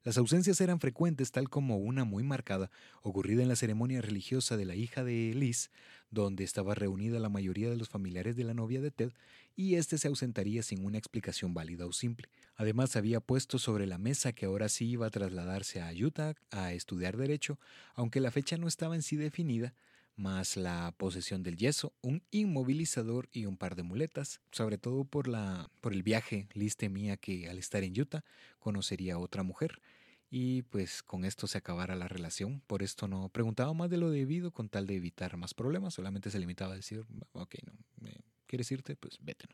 Las 0.06 0.18
ausencias 0.18 0.62
eran 0.62 0.80
frecuentes, 0.80 1.32
tal 1.32 1.50
como 1.50 1.78
una 1.78 2.06
muy 2.06 2.24
marcada, 2.24 2.72
ocurrida 3.02 3.42
en 3.42 3.50
la 3.50 3.58
ceremonia 3.58 4.02
religiosa 4.02 4.56
de 4.56 4.64
la 4.64 4.76
hija 4.76 5.04
de 5.04 5.34
Liz, 5.36 5.72
donde 6.10 6.46
estaba 6.46 6.74
reunida 6.74 7.20
la 7.20 7.28
mayoría 7.28 7.70
de 7.70 7.76
los 7.76 7.90
familiares 7.90 8.38
de 8.38 8.46
la 8.46 8.54
novia 8.54 8.80
de 8.80 8.92
Ted, 8.92 9.12
y 9.58 9.76
éste 9.76 9.98
se 9.98 10.08
ausentaría 10.08 10.64
sin 10.64 10.86
una 10.86 10.98
explicación 10.98 11.54
válida 11.54 11.86
o 11.86 11.92
simple. 11.92 12.30
Además, 12.56 12.96
había 12.96 13.20
puesto 13.20 13.60
sobre 13.60 13.88
la 13.88 13.98
mesa 13.98 14.32
que 14.32 14.46
ahora 14.46 14.70
sí 14.70 14.88
iba 14.88 15.06
a 15.06 15.12
trasladarse 15.12 15.82
a 15.82 15.92
Utah 15.92 16.34
a 16.50 16.72
estudiar 16.72 17.18
Derecho, 17.18 17.60
aunque 17.94 18.22
la 18.22 18.32
fecha 18.32 18.58
no 18.58 18.70
estaba 18.70 18.96
en 18.96 19.02
sí 19.02 19.18
definida, 19.18 19.74
más 20.20 20.58
la 20.58 20.94
posesión 20.98 21.42
del 21.44 21.56
yeso, 21.56 21.94
un 22.02 22.22
inmovilizador 22.30 23.30
y 23.32 23.46
un 23.46 23.58
par 23.58 23.76
de 23.76 23.84
muletas, 23.84 24.42
sobre 24.52 24.78
todo 24.78 25.06
por, 25.06 25.28
la, 25.28 25.72
por 25.82 25.94
el 25.94 26.04
viaje, 26.04 26.48
Liz 26.54 26.76
temía 26.76 27.18
que 27.18 27.50
al 27.50 27.58
estar 27.58 27.84
en 27.84 28.00
Utah 28.00 28.24
conocería 28.60 29.16
a 29.16 29.20
otra 29.20 29.44
mujer 29.44 29.82
y 30.30 30.64
pues 30.64 31.02
con 31.02 31.26
esto 31.26 31.48
se 31.48 31.58
acabara 31.58 31.96
la 31.96 32.08
relación. 32.08 32.62
Por 32.68 32.84
esto 32.84 33.08
no 33.08 33.30
preguntaba 33.30 33.74
más 33.74 33.90
de 33.90 33.98
lo 33.98 34.12
debido 34.12 34.52
con 34.52 34.70
tal 34.70 34.86
de 34.86 34.96
evitar 34.96 35.38
más 35.38 35.54
problemas, 35.54 35.96
solamente 35.96 36.30
se 36.30 36.40
limitaba 36.40 36.74
a 36.74 36.76
decir, 36.76 37.04
ok, 37.32 37.56
no, 37.66 38.12
¿quieres 38.46 38.72
irte? 38.72 38.96
Pues 38.96 39.18
vete. 39.22 39.48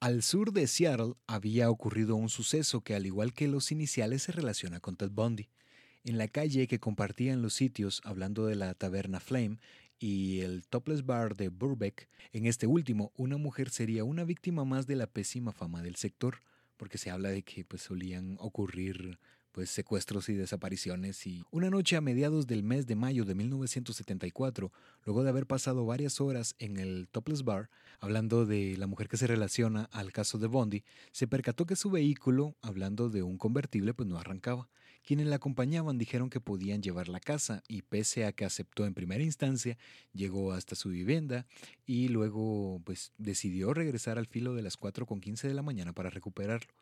Al 0.00 0.22
sur 0.22 0.52
de 0.52 0.66
Seattle 0.66 1.14
había 1.26 1.70
ocurrido 1.70 2.16
un 2.16 2.28
suceso 2.28 2.82
que 2.82 2.94
al 2.94 3.06
igual 3.06 3.32
que 3.32 3.48
los 3.48 3.70
iniciales 3.70 4.22
se 4.24 4.32
relaciona 4.32 4.80
con 4.80 4.96
Ted 4.96 5.10
Bundy. 5.10 5.48
En 6.04 6.18
la 6.18 6.28
calle 6.28 6.66
que 6.66 6.78
compartían 6.78 7.40
los 7.40 7.54
sitios, 7.54 8.02
hablando 8.04 8.44
de 8.44 8.56
la 8.56 8.74
taberna 8.74 9.20
Flame 9.20 9.58
y 9.98 10.40
el 10.40 10.66
Topless 10.66 11.06
Bar 11.06 11.34
de 11.34 11.48
Burbeck. 11.48 12.10
En 12.32 12.44
este 12.44 12.66
último, 12.66 13.10
una 13.16 13.38
mujer 13.38 13.70
sería 13.70 14.04
una 14.04 14.24
víctima 14.24 14.66
más 14.66 14.86
de 14.86 14.96
la 14.96 15.06
pésima 15.06 15.52
fama 15.52 15.80
del 15.80 15.96
sector, 15.96 16.40
porque 16.76 16.98
se 16.98 17.10
habla 17.10 17.30
de 17.30 17.42
que 17.42 17.64
pues, 17.64 17.80
solían 17.80 18.36
ocurrir 18.38 19.18
pues 19.52 19.70
secuestros 19.70 20.28
y 20.28 20.34
desapariciones 20.34 21.26
y 21.26 21.44
una 21.52 21.70
noche 21.70 21.96
a 21.96 22.00
mediados 22.00 22.48
del 22.48 22.64
mes 22.64 22.86
de 22.86 22.96
mayo 22.96 23.24
de 23.24 23.36
1974, 23.36 24.72
luego 25.06 25.22
de 25.22 25.30
haber 25.30 25.46
pasado 25.46 25.86
varias 25.86 26.20
horas 26.20 26.54
en 26.58 26.76
el 26.76 27.08
Topless 27.10 27.44
Bar 27.44 27.70
hablando 28.00 28.44
de 28.44 28.76
la 28.76 28.88
mujer 28.88 29.08
que 29.08 29.16
se 29.16 29.28
relaciona 29.28 29.84
al 29.92 30.12
caso 30.12 30.38
de 30.38 30.48
Bondi, 30.48 30.84
se 31.12 31.28
percató 31.28 31.64
que 31.64 31.76
su 31.76 31.88
vehículo, 31.90 32.56
hablando 32.60 33.08
de 33.08 33.22
un 33.22 33.38
convertible, 33.38 33.94
pues 33.94 34.08
no 34.08 34.18
arrancaba. 34.18 34.68
Quienes 35.04 35.26
la 35.26 35.36
acompañaban 35.36 35.98
dijeron 35.98 36.30
que 36.30 36.40
podían 36.40 36.82
llevarla 36.82 37.18
a 37.18 37.20
casa 37.20 37.62
y 37.68 37.82
pese 37.82 38.24
a 38.24 38.32
que 38.32 38.46
aceptó 38.46 38.86
en 38.86 38.94
primera 38.94 39.22
instancia, 39.22 39.76
llegó 40.14 40.52
hasta 40.52 40.76
su 40.76 40.88
vivienda 40.88 41.46
y 41.84 42.08
luego 42.08 42.80
pues 42.84 43.12
decidió 43.18 43.74
regresar 43.74 44.16
al 44.16 44.26
filo 44.26 44.54
de 44.54 44.62
las 44.62 44.78
4 44.78 45.04
con 45.04 45.20
15 45.20 45.46
de 45.46 45.52
la 45.52 45.62
mañana 45.62 45.92
para 45.92 46.08
recuperarlo. 46.08 46.72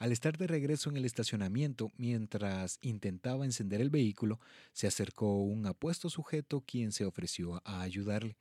Al 0.00 0.10
estar 0.10 0.36
de 0.38 0.48
regreso 0.48 0.90
en 0.90 0.96
el 0.96 1.04
estacionamiento, 1.04 1.92
mientras 1.96 2.78
intentaba 2.82 3.44
encender 3.44 3.80
el 3.80 3.90
vehículo, 3.90 4.40
se 4.72 4.88
acercó 4.88 5.40
un 5.42 5.64
apuesto 5.66 6.10
sujeto 6.10 6.64
quien 6.66 6.90
se 6.90 7.04
ofreció 7.04 7.62
a 7.64 7.82
ayudarle. 7.82 8.36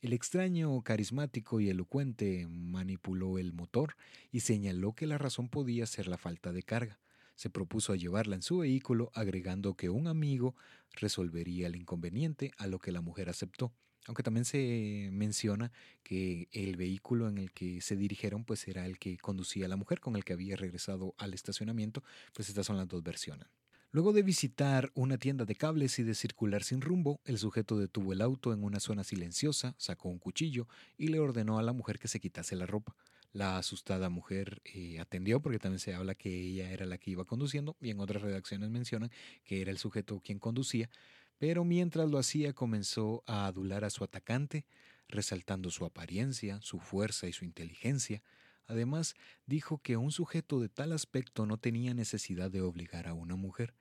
El 0.00 0.12
extraño, 0.12 0.82
carismático 0.82 1.60
y 1.60 1.70
elocuente 1.70 2.46
manipuló 2.48 3.38
el 3.38 3.52
motor 3.52 3.96
y 4.32 4.40
señaló 4.40 4.92
que 4.94 5.06
la 5.06 5.16
razón 5.16 5.48
podía 5.48 5.86
ser 5.86 6.08
la 6.08 6.18
falta 6.18 6.52
de 6.52 6.62
carga. 6.62 7.01
Se 7.34 7.50
propuso 7.50 7.92
a 7.92 7.96
llevarla 7.96 8.36
en 8.36 8.42
su 8.42 8.58
vehículo, 8.58 9.10
agregando 9.14 9.74
que 9.74 9.88
un 9.90 10.06
amigo 10.06 10.54
resolvería 10.92 11.66
el 11.66 11.76
inconveniente, 11.76 12.52
a 12.58 12.66
lo 12.66 12.78
que 12.78 12.92
la 12.92 13.00
mujer 13.00 13.28
aceptó. 13.28 13.72
Aunque 14.06 14.22
también 14.22 14.44
se 14.44 15.10
menciona 15.12 15.70
que 16.02 16.48
el 16.50 16.76
vehículo 16.76 17.28
en 17.28 17.38
el 17.38 17.52
que 17.52 17.80
se 17.80 17.96
dirigieron 17.96 18.44
pues 18.44 18.66
era 18.66 18.84
el 18.86 18.98
que 18.98 19.16
conducía 19.18 19.68
la 19.68 19.76
mujer 19.76 20.00
con 20.00 20.16
el 20.16 20.24
que 20.24 20.32
había 20.32 20.56
regresado 20.56 21.14
al 21.18 21.34
estacionamiento, 21.34 22.02
pues 22.34 22.48
estas 22.48 22.66
son 22.66 22.76
las 22.76 22.88
dos 22.88 23.02
versiones. 23.02 23.46
Luego 23.92 24.14
de 24.14 24.22
visitar 24.22 24.90
una 24.94 25.18
tienda 25.18 25.44
de 25.44 25.54
cables 25.54 25.98
y 25.98 26.02
de 26.02 26.14
circular 26.14 26.64
sin 26.64 26.80
rumbo, 26.80 27.20
el 27.26 27.36
sujeto 27.36 27.78
detuvo 27.78 28.14
el 28.14 28.22
auto 28.22 28.54
en 28.54 28.64
una 28.64 28.80
zona 28.80 29.04
silenciosa, 29.04 29.74
sacó 29.76 30.08
un 30.08 30.18
cuchillo 30.18 30.66
y 30.96 31.08
le 31.08 31.20
ordenó 31.20 31.58
a 31.58 31.62
la 31.62 31.74
mujer 31.74 31.98
que 31.98 32.08
se 32.08 32.18
quitase 32.18 32.56
la 32.56 32.64
ropa. 32.64 32.96
La 33.32 33.56
asustada 33.56 34.10
mujer 34.10 34.60
eh, 34.64 35.00
atendió 35.00 35.40
porque 35.40 35.58
también 35.58 35.80
se 35.80 35.94
habla 35.94 36.14
que 36.14 36.28
ella 36.28 36.70
era 36.70 36.84
la 36.84 36.98
que 36.98 37.10
iba 37.10 37.24
conduciendo 37.24 37.76
y 37.80 37.90
en 37.90 38.00
otras 38.00 38.22
redacciones 38.22 38.68
mencionan 38.68 39.10
que 39.44 39.62
era 39.62 39.70
el 39.70 39.78
sujeto 39.78 40.20
quien 40.20 40.38
conducía, 40.38 40.90
pero 41.38 41.64
mientras 41.64 42.10
lo 42.10 42.18
hacía 42.18 42.52
comenzó 42.52 43.24
a 43.26 43.46
adular 43.46 43.84
a 43.84 43.90
su 43.90 44.04
atacante, 44.04 44.66
resaltando 45.08 45.70
su 45.70 45.84
apariencia, 45.84 46.60
su 46.60 46.78
fuerza 46.78 47.26
y 47.26 47.32
su 47.32 47.44
inteligencia. 47.44 48.22
Además, 48.66 49.14
dijo 49.46 49.78
que 49.78 49.96
un 49.96 50.12
sujeto 50.12 50.60
de 50.60 50.68
tal 50.68 50.92
aspecto 50.92 51.46
no 51.46 51.56
tenía 51.56 51.94
necesidad 51.94 52.50
de 52.50 52.60
obligar 52.60 53.08
a 53.08 53.14
una 53.14 53.36
mujer. 53.36 53.74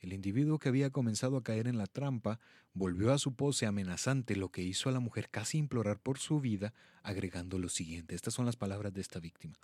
El 0.00 0.14
individuo 0.14 0.58
que 0.58 0.70
había 0.70 0.90
comenzado 0.90 1.36
a 1.36 1.42
caer 1.42 1.68
en 1.68 1.76
la 1.76 1.86
trampa 1.86 2.40
volvió 2.72 3.12
a 3.12 3.18
su 3.18 3.34
pose 3.34 3.66
amenazante, 3.66 4.34
lo 4.34 4.50
que 4.50 4.62
hizo 4.62 4.88
a 4.88 4.92
la 4.92 5.00
mujer 5.00 5.28
casi 5.30 5.58
implorar 5.58 6.00
por 6.00 6.18
su 6.18 6.40
vida, 6.40 6.72
agregando 7.02 7.58
lo 7.58 7.68
siguiente. 7.68 8.14
Estas 8.14 8.32
son 8.32 8.46
las 8.46 8.56
palabras 8.56 8.94
de 8.94 9.02
esta 9.02 9.20
víctima. 9.20 9.58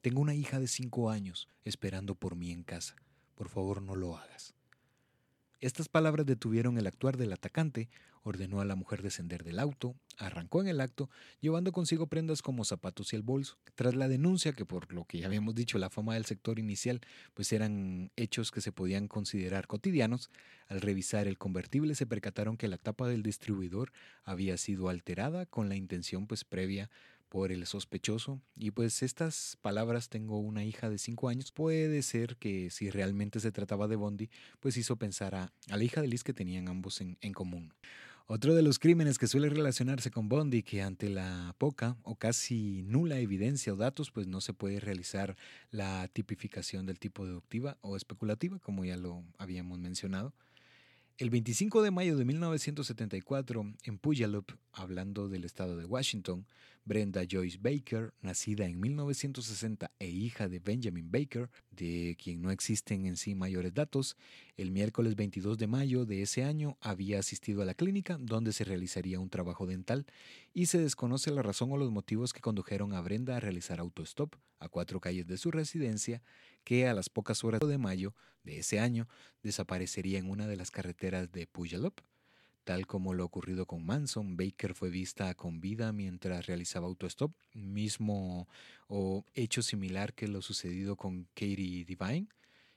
Tengo 0.00 0.20
una 0.20 0.34
hija 0.34 0.60
de 0.60 0.68
cinco 0.68 1.10
años 1.10 1.48
esperando 1.64 2.14
por 2.14 2.36
mí 2.36 2.52
en 2.52 2.62
casa. 2.62 2.94
Por 3.34 3.48
favor, 3.48 3.82
no 3.82 3.96
lo 3.96 4.16
hagas. 4.16 4.54
Estas 5.60 5.88
palabras 5.88 6.24
detuvieron 6.24 6.78
el 6.78 6.86
actuar 6.86 7.16
del 7.16 7.32
atacante, 7.32 7.90
ordenó 8.22 8.60
a 8.60 8.64
la 8.64 8.76
mujer 8.76 9.02
descender 9.02 9.44
del 9.44 9.58
auto, 9.58 9.94
arrancó 10.18 10.60
en 10.60 10.68
el 10.68 10.80
acto, 10.80 11.08
llevando 11.40 11.72
consigo 11.72 12.06
prendas 12.06 12.42
como 12.42 12.64
zapatos 12.64 13.12
y 13.12 13.16
el 13.16 13.22
bolso. 13.22 13.58
Tras 13.74 13.94
la 13.94 14.08
denuncia, 14.08 14.52
que 14.52 14.66
por 14.66 14.92
lo 14.92 15.04
que 15.04 15.18
ya 15.18 15.26
habíamos 15.26 15.54
dicho, 15.54 15.78
la 15.78 15.90
fama 15.90 16.14
del 16.14 16.26
sector 16.26 16.58
inicial, 16.58 17.00
pues 17.34 17.52
eran 17.52 18.10
hechos 18.16 18.50
que 18.50 18.60
se 18.60 18.72
podían 18.72 19.08
considerar 19.08 19.66
cotidianos, 19.66 20.30
al 20.68 20.80
revisar 20.80 21.26
el 21.26 21.38
convertible 21.38 21.94
se 21.94 22.06
percataron 22.06 22.56
que 22.56 22.68
la 22.68 22.78
tapa 22.78 23.08
del 23.08 23.22
distribuidor 23.22 23.92
había 24.22 24.56
sido 24.56 24.88
alterada 24.88 25.46
con 25.46 25.68
la 25.68 25.76
intención 25.76 26.26
pues 26.26 26.44
previa 26.44 26.90
por 27.30 27.52
el 27.52 27.64
sospechoso. 27.66 28.42
Y 28.56 28.72
pues 28.72 29.02
estas 29.02 29.56
palabras, 29.62 30.10
tengo 30.10 30.38
una 30.38 30.64
hija 30.64 30.90
de 30.90 30.98
5 30.98 31.28
años, 31.28 31.52
puede 31.52 32.02
ser 32.02 32.36
que 32.36 32.70
si 32.70 32.90
realmente 32.90 33.40
se 33.40 33.52
trataba 33.52 33.88
de 33.88 33.96
Bondi, 33.96 34.28
pues 34.58 34.76
hizo 34.76 34.96
pensar 34.96 35.34
a, 35.34 35.52
la 35.68 35.82
hija 35.82 36.02
de 36.02 36.08
Liz 36.08 36.24
que 36.24 36.34
tenían 36.34 36.68
ambos 36.68 37.00
en, 37.00 37.16
en 37.22 37.32
común. 37.32 37.72
Otro 38.32 38.54
de 38.54 38.62
los 38.62 38.78
crímenes 38.78 39.18
que 39.18 39.26
suele 39.26 39.48
relacionarse 39.48 40.12
con 40.12 40.28
Bondi, 40.28 40.62
que 40.62 40.82
ante 40.82 41.08
la 41.08 41.52
poca 41.58 41.96
o 42.04 42.14
casi 42.14 42.84
nula 42.84 43.18
evidencia 43.18 43.72
o 43.72 43.76
datos, 43.76 44.12
pues 44.12 44.28
no 44.28 44.40
se 44.40 44.52
puede 44.52 44.78
realizar 44.78 45.36
la 45.72 46.06
tipificación 46.06 46.86
del 46.86 47.00
tipo 47.00 47.26
deductiva 47.26 47.76
o 47.80 47.96
especulativa, 47.96 48.60
como 48.60 48.84
ya 48.84 48.96
lo 48.96 49.24
habíamos 49.36 49.80
mencionado. 49.80 50.32
El 51.20 51.28
25 51.28 51.82
de 51.82 51.90
mayo 51.90 52.16
de 52.16 52.24
1974, 52.24 53.74
en 53.84 53.98
Puyallup, 53.98 54.52
hablando 54.72 55.28
del 55.28 55.44
estado 55.44 55.76
de 55.76 55.84
Washington, 55.84 56.46
Brenda 56.86 57.24
Joyce 57.30 57.58
Baker, 57.60 58.14
nacida 58.22 58.64
en 58.64 58.80
1960 58.80 59.90
e 59.98 60.08
hija 60.08 60.48
de 60.48 60.60
Benjamin 60.60 61.10
Baker, 61.10 61.50
de 61.72 62.16
quien 62.18 62.40
no 62.40 62.50
existen 62.50 63.04
en 63.04 63.18
sí 63.18 63.34
mayores 63.34 63.74
datos, 63.74 64.16
el 64.56 64.70
miércoles 64.70 65.14
22 65.14 65.58
de 65.58 65.66
mayo 65.66 66.06
de 66.06 66.22
ese 66.22 66.42
año 66.42 66.78
había 66.80 67.18
asistido 67.18 67.60
a 67.60 67.66
la 67.66 67.74
clínica 67.74 68.16
donde 68.18 68.54
se 68.54 68.64
realizaría 68.64 69.20
un 69.20 69.28
trabajo 69.28 69.66
dental 69.66 70.06
y 70.54 70.66
se 70.66 70.78
desconoce 70.78 71.30
la 71.30 71.42
razón 71.42 71.70
o 71.70 71.76
los 71.76 71.90
motivos 71.90 72.32
que 72.32 72.40
condujeron 72.40 72.94
a 72.94 73.02
Brenda 73.02 73.36
a 73.36 73.40
realizar 73.40 73.78
autostop 73.78 74.36
a 74.58 74.70
cuatro 74.70 75.00
calles 75.00 75.26
de 75.26 75.36
su 75.36 75.50
residencia 75.50 76.22
que 76.64 76.86
a 76.86 76.94
las 76.94 77.08
pocas 77.08 77.44
horas 77.44 77.60
de 77.60 77.78
mayo 77.78 78.14
de 78.44 78.58
ese 78.58 78.80
año 78.80 79.08
desaparecería 79.42 80.18
en 80.18 80.30
una 80.30 80.46
de 80.46 80.56
las 80.56 80.70
carreteras 80.70 81.30
de 81.32 81.46
Puyallup. 81.46 82.00
Tal 82.64 82.86
como 82.86 83.14
lo 83.14 83.24
ocurrido 83.24 83.66
con 83.66 83.84
Manson, 83.84 84.36
Baker 84.36 84.74
fue 84.74 84.90
vista 84.90 85.34
con 85.34 85.60
vida 85.60 85.92
mientras 85.92 86.46
realizaba 86.46 86.86
autostop, 86.86 87.32
mismo 87.54 88.48
o 88.86 89.24
hecho 89.34 89.62
similar 89.62 90.14
que 90.14 90.28
lo 90.28 90.42
sucedido 90.42 90.96
con 90.96 91.24
Katie 91.34 91.84
Divine. 91.84 92.28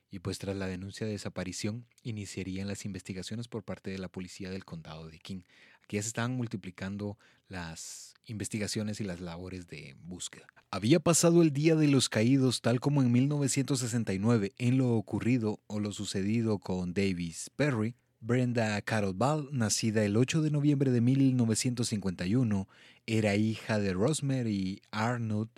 Y 0.10 0.20
pues 0.20 0.38
tras 0.38 0.56
la 0.56 0.68
denuncia 0.68 1.06
de 1.06 1.14
desaparición, 1.14 1.88
iniciarían 2.04 2.68
las 2.68 2.86
investigaciones 2.86 3.48
por 3.48 3.64
parte 3.64 3.90
de 3.90 3.98
la 3.98 4.10
policía 4.10 4.52
del 4.52 4.64
condado 4.64 5.10
de 5.10 5.18
King. 5.18 5.42
Aquí 5.84 5.98
ya 5.98 6.02
se 6.02 6.08
estaban 6.08 6.36
multiplicando 6.36 7.18
las 7.48 8.14
investigaciones 8.26 9.02
y 9.02 9.04
las 9.04 9.20
labores 9.20 9.68
de 9.68 9.96
búsqueda. 10.00 10.48
Había 10.72 11.00
pasado 11.00 11.42
el 11.42 11.52
Día 11.52 11.76
de 11.76 11.88
los 11.88 12.10
Caídos 12.10 12.62
tal 12.62 12.80
como 12.80 13.02
en 13.04 13.12
1969 13.12 14.54
en 14.58 14.78
lo 14.78 14.92
ocurrido 14.96 15.60
o 15.68 15.80
lo 15.80 15.92
sucedido 15.92 16.58
con 16.60 16.94
Davis 16.94 17.52
Perry. 17.56 17.96
Brenda 18.22 18.82
Carol 18.82 19.14
Ball, 19.14 19.50
nacida 19.52 20.06
el 20.06 20.16
8 20.16 20.42
de 20.42 20.50
noviembre 20.50 20.92
de 20.92 21.02
1951, 21.02 22.70
era 23.06 23.36
hija 23.36 23.80
de 23.80 23.92
Rosemary 23.92 24.82
Arnold 24.92 25.50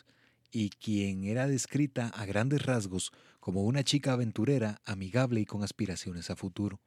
y 0.51 0.71
quien 0.71 1.25
era 1.25 1.47
descrita 1.47 2.07
a 2.07 2.25
grandes 2.25 2.65
rasgos 2.65 3.11
como 3.39 3.63
una 3.63 3.83
chica 3.83 4.13
aventurera, 4.13 4.81
amigable 4.83 5.41
y 5.41 5.45
con 5.45 5.63
aspiraciones 5.63 6.31
a 6.31 6.35
futuro. 6.35 6.81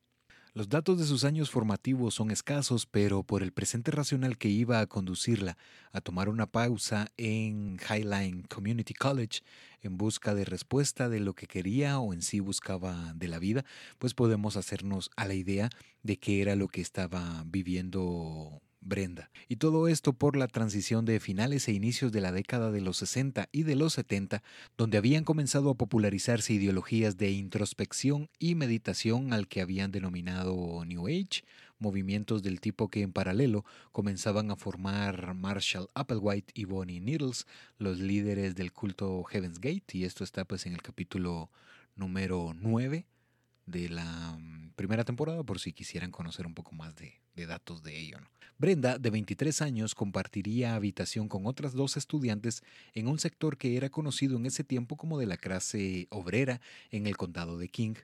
Los 0.59 0.69
datos 0.69 0.99
de 0.99 1.05
sus 1.05 1.23
años 1.23 1.51
formativos 1.51 2.15
son 2.15 2.33
escasos, 2.33 2.85
pero 2.85 3.23
por 3.23 3.45
el 3.45 3.53
presente 3.53 3.93
racional 3.93 4.37
que 4.39 4.49
iba 4.49 4.81
a 4.81 4.89
conducirla 4.89 5.57
a 5.93 6.01
tomar 6.01 6.29
una 6.29 6.49
pausa 6.49 7.13
en 7.17 7.79
Highline 7.89 8.43
Community 8.43 8.93
College 8.93 9.43
en 9.83 9.97
busca 9.97 10.35
de 10.35 10.45
respuesta 10.45 11.09
de 11.09 11.21
lo 11.21 11.35
que 11.35 11.47
quería 11.47 12.01
o 12.01 12.13
en 12.13 12.23
sí 12.23 12.41
buscaba 12.41 13.15
de 13.15 13.29
la 13.29 13.39
vida, 13.39 13.65
pues 14.01 14.15
podemos 14.15 14.57
hacernos 14.57 15.13
a 15.15 15.27
la 15.29 15.35
idea 15.35 15.71
de 16.03 16.19
qué 16.19 16.43
era 16.43 16.57
lo 16.57 16.67
que 16.67 16.81
estaba 16.81 17.45
viviendo 17.47 18.61
Brenda. 18.89 19.31
Y 19.49 19.57
todo 19.57 19.87
esto 19.87 20.13
por 20.13 20.37
la 20.37 20.49
transición 20.49 21.05
de 21.05 21.21
finales 21.21 21.69
e 21.69 21.73
inicios 21.73 22.11
de 22.11 22.21
la 22.21 22.33
década 22.33 22.71
de 22.71 22.81
los 22.81 22.97
60 22.97 23.49
y 23.53 23.63
de 23.63 23.77
los 23.77 23.93
70, 23.93 24.43
donde 24.77 24.99
habían 24.99 25.25
comenzado 25.25 25.71
a 25.71 25.75
popularizarse 25.75 26.55
ideologías 26.55 27.17
de 27.17 27.31
introspección 27.31 28.31
y 28.39 28.55
meditación 28.55 29.33
al 29.33 29.49
que 29.49 29.61
habían 29.61 29.93
denominado 29.93 30.85
New 30.85 31.07
Age, 31.07 31.45
movimientos 31.79 32.43
del 32.43 32.61
tipo 32.61 32.89
que 32.89 33.03
en 33.03 33.13
paralelo 33.13 33.65
comenzaban 33.93 34.51
a 34.51 34.57
formar 34.57 35.35
Marshall 35.35 35.89
Applewhite 35.95 36.53
y 36.55 36.65
Bonnie 36.65 37.01
Needles, 37.01 37.47
los 37.79 37.99
líderes 38.01 38.55
del 38.55 38.73
culto 38.73 39.23
Heaven's 39.25 39.61
Gate, 39.61 39.85
y 39.93 40.05
esto 40.05 40.25
está 40.25 40.45
pues 40.45 40.67
en 40.67 40.73
el 40.73 40.83
capítulo 40.83 41.51
número 41.95 42.55
9 42.55 43.07
de 43.67 43.89
la 43.89 44.39
mm, 44.39 44.73
primera 44.77 45.05
temporada 45.05 45.43
por 45.43 45.61
si 45.61 45.73
quisieran 45.73 46.11
conocer 46.11 46.47
un 46.47 46.55
poco 46.55 46.75
más 46.75 46.97
de, 46.97 47.21
datos 47.47 47.83
de 47.83 47.99
ello. 47.99 48.19
Brenda, 48.61 48.99
de 48.99 49.11
23 49.11 49.63
años, 49.63 49.95
compartiría 49.95 50.75
habitación 50.75 51.29
con 51.29 51.47
otras 51.47 51.75
dos 51.75 51.97
estudiantes 51.97 52.65
en 52.93 53.07
un 53.07 53.21
sector 53.21 53.57
que 53.57 53.77
era 53.77 53.89
conocido 53.89 54.37
en 54.37 54.47
ese 54.47 54.65
tiempo 54.65 54.97
como 54.97 55.17
de 55.19 55.27
la 55.27 55.37
clase 55.37 56.09
obrera 56.11 56.61
en 56.91 57.07
el 57.07 57.17
condado 57.17 57.57
de 57.57 57.69
King. 57.69 57.95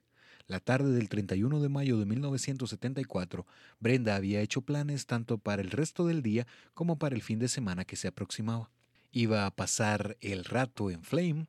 La 0.47 0.61
tarde 0.61 0.93
del 0.93 1.09
31 1.09 1.61
de 1.61 1.69
mayo 1.69 1.99
de 1.99 2.07
1974, 2.07 3.47
Brenda 3.81 4.15
había 4.15 4.43
hecho 4.43 4.61
planes 4.61 5.07
tanto 5.07 5.39
para 5.39 5.61
el 5.61 5.73
resto 5.73 6.07
del 6.07 6.23
día 6.23 6.47
como 6.73 6.99
para 6.99 7.17
el 7.17 7.23
fin 7.23 7.41
de 7.41 7.49
semana 7.49 7.85
que 7.85 7.97
se 7.97 8.09
aproximaba. 8.09 8.71
Iba 9.11 9.47
a 9.47 9.51
pasar 9.51 10.17
el 10.21 10.45
rato 10.45 10.91
en 10.91 11.03
Flame, 11.03 11.47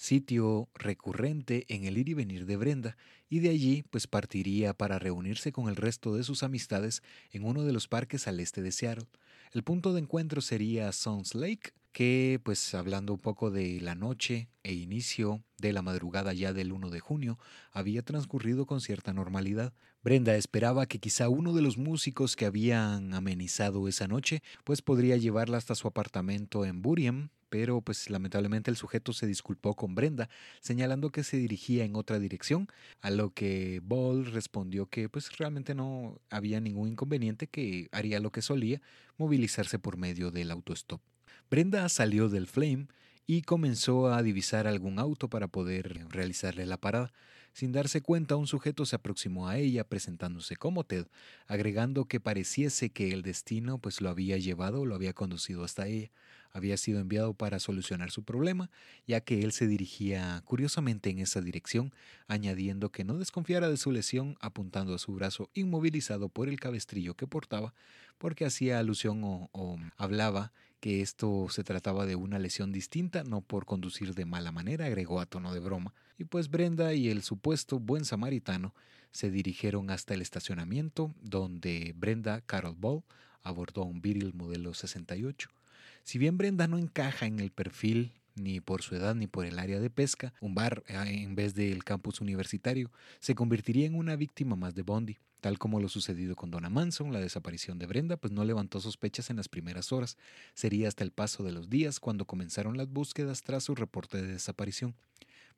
sitio 0.00 0.70
recurrente 0.72 1.66
en 1.68 1.84
el 1.84 1.98
ir 1.98 2.08
y 2.08 2.14
venir 2.14 2.46
de 2.46 2.56
Brenda, 2.56 2.96
y 3.28 3.40
de 3.40 3.50
allí 3.50 3.84
pues 3.90 4.06
partiría 4.06 4.72
para 4.72 4.98
reunirse 4.98 5.52
con 5.52 5.68
el 5.68 5.76
resto 5.76 6.14
de 6.14 6.24
sus 6.24 6.42
amistades 6.42 7.02
en 7.32 7.44
uno 7.44 7.64
de 7.64 7.74
los 7.74 7.86
parques 7.86 8.26
al 8.26 8.40
este 8.40 8.62
de 8.62 8.72
Seattle. 8.72 9.08
El 9.52 9.62
punto 9.62 9.92
de 9.92 10.00
encuentro 10.00 10.40
sería 10.40 10.90
Sons 10.92 11.34
Lake, 11.34 11.74
que 11.92 12.40
pues 12.42 12.74
hablando 12.74 13.12
un 13.12 13.18
poco 13.18 13.50
de 13.50 13.78
la 13.82 13.94
noche 13.94 14.48
e 14.62 14.72
inicio 14.72 15.44
de 15.58 15.74
la 15.74 15.82
madrugada 15.82 16.32
ya 16.32 16.54
del 16.54 16.72
1 16.72 16.88
de 16.88 17.00
junio, 17.00 17.38
había 17.70 18.02
transcurrido 18.02 18.64
con 18.64 18.80
cierta 18.80 19.12
normalidad. 19.12 19.74
Brenda 20.02 20.34
esperaba 20.34 20.86
que 20.86 20.98
quizá 20.98 21.28
uno 21.28 21.52
de 21.52 21.60
los 21.60 21.76
músicos 21.76 22.36
que 22.36 22.46
habían 22.46 23.12
amenizado 23.12 23.86
esa 23.86 24.08
noche 24.08 24.42
pues 24.64 24.80
podría 24.80 25.18
llevarla 25.18 25.58
hasta 25.58 25.74
su 25.74 25.88
apartamento 25.88 26.64
en 26.64 26.80
Burien, 26.80 27.32
pero 27.50 27.82
pues 27.82 28.08
lamentablemente 28.08 28.70
el 28.70 28.76
sujeto 28.76 29.12
se 29.12 29.26
disculpó 29.26 29.74
con 29.74 29.94
Brenda, 29.94 30.30
señalando 30.60 31.10
que 31.10 31.24
se 31.24 31.36
dirigía 31.36 31.84
en 31.84 31.96
otra 31.96 32.18
dirección, 32.18 32.68
a 33.02 33.10
lo 33.10 33.34
que 33.34 33.80
Ball 33.82 34.24
respondió 34.26 34.86
que 34.86 35.08
pues 35.08 35.36
realmente 35.36 35.74
no 35.74 36.20
había 36.30 36.60
ningún 36.60 36.88
inconveniente, 36.88 37.48
que 37.48 37.88
haría 37.92 38.20
lo 38.20 38.30
que 38.30 38.40
solía, 38.40 38.80
movilizarse 39.18 39.78
por 39.78 39.96
medio 39.96 40.30
del 40.30 40.50
autostop. 40.50 41.02
Brenda 41.50 41.88
salió 41.88 42.28
del 42.28 42.46
Flame 42.46 42.86
y 43.26 43.42
comenzó 43.42 44.12
a 44.12 44.22
divisar 44.22 44.66
algún 44.66 44.98
auto 44.98 45.28
para 45.28 45.48
poder 45.48 46.06
realizarle 46.08 46.66
la 46.66 46.78
parada. 46.78 47.12
Sin 47.52 47.72
darse 47.72 48.00
cuenta, 48.00 48.36
un 48.36 48.46
sujeto 48.46 48.86
se 48.86 48.96
aproximó 48.96 49.48
a 49.48 49.58
ella 49.58 49.84
presentándose 49.84 50.56
como 50.56 50.84
Ted, 50.84 51.06
agregando 51.46 52.06
que 52.06 52.20
pareciese 52.20 52.90
que 52.90 53.12
el 53.12 53.22
destino 53.22 53.78
pues 53.78 54.00
lo 54.00 54.08
había 54.08 54.38
llevado 54.38 54.82
o 54.82 54.86
lo 54.86 54.94
había 54.94 55.12
conducido 55.12 55.64
hasta 55.64 55.86
ella 55.86 56.10
había 56.52 56.76
sido 56.76 57.00
enviado 57.00 57.34
para 57.34 57.58
solucionar 57.58 58.10
su 58.10 58.24
problema, 58.24 58.70
ya 59.06 59.20
que 59.20 59.42
él 59.42 59.52
se 59.52 59.66
dirigía 59.66 60.42
curiosamente 60.44 61.10
en 61.10 61.18
esa 61.18 61.40
dirección, 61.40 61.92
añadiendo 62.26 62.90
que 62.90 63.04
no 63.04 63.18
desconfiara 63.18 63.68
de 63.68 63.76
su 63.76 63.92
lesión 63.92 64.36
apuntando 64.40 64.94
a 64.94 64.98
su 64.98 65.14
brazo 65.14 65.50
inmovilizado 65.54 66.28
por 66.28 66.48
el 66.48 66.58
cabestrillo 66.58 67.14
que 67.14 67.26
portaba, 67.26 67.74
porque 68.18 68.44
hacía 68.44 68.78
alusión 68.78 69.20
o, 69.22 69.78
hablaba 69.96 70.52
que 70.80 71.02
esto 71.02 71.46
se 71.50 71.62
trataba 71.62 72.06
de 72.06 72.16
una 72.16 72.38
lesión 72.38 72.72
distinta, 72.72 73.22
no 73.22 73.42
por 73.42 73.66
conducir 73.66 74.14
de 74.14 74.24
mala 74.24 74.50
manera, 74.50 74.86
agregó 74.86 75.20
a 75.20 75.26
tono 75.26 75.52
de 75.52 75.60
broma. 75.60 75.94
Y 76.18 76.24
pues 76.24 76.50
Brenda 76.50 76.94
y 76.94 77.08
el 77.08 77.22
supuesto 77.22 77.78
buen 77.78 78.04
samaritano 78.04 78.74
se 79.12 79.30
dirigieron 79.30 79.90
hasta 79.90 80.14
el 80.14 80.22
estacionamiento, 80.22 81.14
donde 81.20 81.94
Brenda 81.96 82.40
Carol 82.40 82.76
Ball 82.78 83.02
abordó 83.42 83.84
un 83.84 84.00
Beetle 84.00 84.32
modelo 84.32 84.74
68. 84.74 85.50
Si 86.04 86.18
bien 86.18 86.38
Brenda 86.38 86.66
no 86.66 86.78
encaja 86.78 87.26
en 87.26 87.40
el 87.40 87.50
perfil 87.50 88.12
ni 88.34 88.60
por 88.60 88.82
su 88.82 88.94
edad 88.94 89.14
ni 89.14 89.26
por 89.26 89.44
el 89.44 89.58
área 89.58 89.80
de 89.80 89.90
pesca, 89.90 90.32
un 90.40 90.54
bar 90.54 90.82
eh, 90.88 90.96
en 91.06 91.34
vez 91.34 91.54
del 91.54 91.84
campus 91.84 92.20
universitario 92.20 92.90
se 93.18 93.34
convertiría 93.34 93.86
en 93.86 93.94
una 93.94 94.16
víctima 94.16 94.56
más 94.56 94.74
de 94.74 94.82
Bondi. 94.82 95.18
Tal 95.40 95.58
como 95.58 95.80
lo 95.80 95.88
sucedido 95.88 96.36
con 96.36 96.50
Donna 96.50 96.70
Manson, 96.70 97.12
la 97.12 97.20
desaparición 97.20 97.78
de 97.78 97.86
Brenda 97.86 98.16
pues 98.16 98.32
no 98.32 98.44
levantó 98.44 98.80
sospechas 98.80 99.30
en 99.30 99.36
las 99.36 99.48
primeras 99.48 99.92
horas. 99.92 100.16
Sería 100.54 100.88
hasta 100.88 101.04
el 101.04 101.12
paso 101.12 101.42
de 101.42 101.52
los 101.52 101.70
días 101.70 102.00
cuando 102.00 102.26
comenzaron 102.26 102.76
las 102.76 102.88
búsquedas 102.88 103.42
tras 103.42 103.64
su 103.64 103.74
reporte 103.74 104.20
de 104.20 104.28
desaparición 104.28 104.94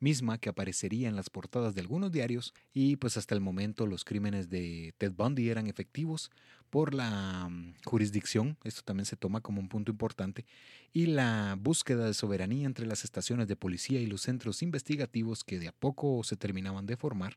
misma 0.03 0.39
que 0.39 0.49
aparecería 0.49 1.09
en 1.09 1.15
las 1.15 1.31
portadas 1.31 1.75
de 1.75 1.81
algunos 1.81 2.11
diarios 2.11 2.53
y 2.75 2.97
pues 2.97 3.17
hasta 3.17 3.37
el 3.37 3.41
momento 3.41 3.87
los 3.87 4.05
crímenes 4.05 4.51
de 4.51 4.95
Ted 4.99 5.13
Bundy 5.13 5.49
eran 5.49 5.69
efectivos 5.69 6.31
por 6.71 6.93
la 6.93 7.49
mm, 7.49 7.75
jurisdicción, 7.85 8.59
esto 8.65 8.83
también 8.83 9.07
se 9.07 9.17
toma 9.17 9.41
como 9.41 9.61
un 9.61 9.69
punto 9.69 9.93
importante, 9.93 10.45
y 10.93 11.07
la 11.07 11.57
búsqueda 11.61 12.07
de 12.07 12.15
soberanía 12.15 12.67
entre 12.67 12.87
las 12.87 13.05
estaciones 13.05 13.47
de 13.47 13.57
policía 13.57 14.01
y 14.01 14.07
los 14.07 14.23
centros 14.23 14.63
investigativos 14.63 15.45
que 15.45 15.59
de 15.61 15.69
a 15.69 15.73
poco 15.73 16.25
se 16.25 16.37
terminaban 16.37 16.87
de 16.87 16.97
formar, 16.97 17.37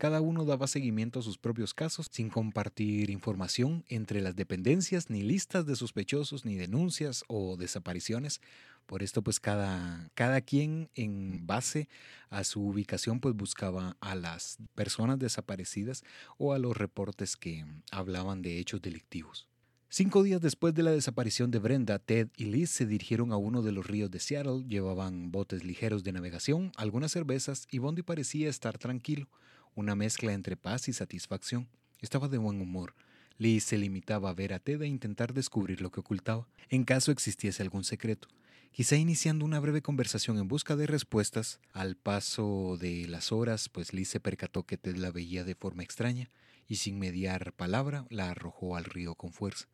cada 0.00 0.22
uno 0.22 0.46
daba 0.46 0.66
seguimiento 0.66 1.18
a 1.18 1.22
sus 1.22 1.36
propios 1.36 1.74
casos 1.74 2.08
sin 2.10 2.30
compartir 2.30 3.10
información 3.10 3.84
entre 3.86 4.22
las 4.22 4.34
dependencias, 4.34 5.10
ni 5.10 5.22
listas 5.22 5.66
de 5.66 5.76
sospechosos, 5.76 6.46
ni 6.46 6.56
denuncias 6.56 7.22
o 7.28 7.58
desapariciones. 7.58 8.40
Por 8.86 9.02
esto, 9.02 9.20
pues 9.20 9.40
cada, 9.40 10.10
cada 10.14 10.40
quien 10.40 10.88
en 10.94 11.46
base 11.46 11.86
a 12.30 12.44
su 12.44 12.62
ubicación, 12.62 13.20
pues 13.20 13.34
buscaba 13.34 13.98
a 14.00 14.14
las 14.14 14.56
personas 14.74 15.18
desaparecidas 15.18 16.02
o 16.38 16.54
a 16.54 16.58
los 16.58 16.78
reportes 16.78 17.36
que 17.36 17.66
hablaban 17.90 18.40
de 18.40 18.58
hechos 18.58 18.80
delictivos. 18.80 19.48
Cinco 19.90 20.22
días 20.22 20.40
después 20.40 20.72
de 20.72 20.82
la 20.82 20.92
desaparición 20.92 21.50
de 21.50 21.58
Brenda, 21.58 21.98
Ted 21.98 22.28
y 22.38 22.46
Liz 22.46 22.70
se 22.70 22.86
dirigieron 22.86 23.32
a 23.32 23.36
uno 23.36 23.60
de 23.60 23.72
los 23.72 23.86
ríos 23.86 24.10
de 24.10 24.20
Seattle, 24.20 24.64
llevaban 24.66 25.30
botes 25.30 25.62
ligeros 25.62 26.04
de 26.04 26.12
navegación, 26.12 26.72
algunas 26.76 27.12
cervezas 27.12 27.66
y 27.70 27.80
Bondi 27.80 28.02
parecía 28.02 28.48
estar 28.48 28.78
tranquilo 28.78 29.28
una 29.74 29.94
mezcla 29.94 30.32
entre 30.32 30.56
paz 30.56 30.88
y 30.88 30.92
satisfacción. 30.92 31.68
Estaba 32.00 32.28
de 32.28 32.38
buen 32.38 32.60
humor. 32.60 32.94
Liz 33.38 33.64
se 33.64 33.78
limitaba 33.78 34.30
a 34.30 34.34
ver 34.34 34.52
a 34.52 34.58
Ted 34.58 34.82
e 34.82 34.86
intentar 34.86 35.32
descubrir 35.32 35.80
lo 35.80 35.90
que 35.90 36.00
ocultaba, 36.00 36.46
en 36.68 36.84
caso 36.84 37.10
existiese 37.10 37.62
algún 37.62 37.84
secreto. 37.84 38.28
Quizá 38.72 38.96
iniciando 38.96 39.44
una 39.44 39.58
breve 39.58 39.82
conversación 39.82 40.38
en 40.38 40.46
busca 40.46 40.76
de 40.76 40.86
respuestas, 40.86 41.58
al 41.72 41.96
paso 41.96 42.76
de 42.80 43.08
las 43.08 43.32
horas, 43.32 43.68
pues 43.68 43.92
Liz 43.92 44.08
se 44.08 44.20
percató 44.20 44.64
que 44.64 44.76
Ted 44.76 44.96
la 44.96 45.10
veía 45.10 45.42
de 45.42 45.54
forma 45.54 45.82
extraña 45.82 46.30
y 46.68 46.76
sin 46.76 46.98
mediar 46.98 47.52
palabra 47.52 48.06
la 48.10 48.30
arrojó 48.30 48.76
al 48.76 48.84
río 48.84 49.16
con 49.16 49.32
fuerza. 49.32 49.66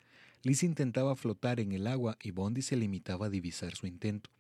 Liz 0.42 0.62
intentaba 0.62 1.14
flotar 1.16 1.60
en 1.60 1.72
el 1.72 1.86
agua 1.86 2.16
y 2.22 2.30
Bondi 2.30 2.62
se 2.62 2.76
limitaba 2.76 3.26
a 3.26 3.30
divisar 3.30 3.74
su 3.74 3.86
intento. 3.86 4.30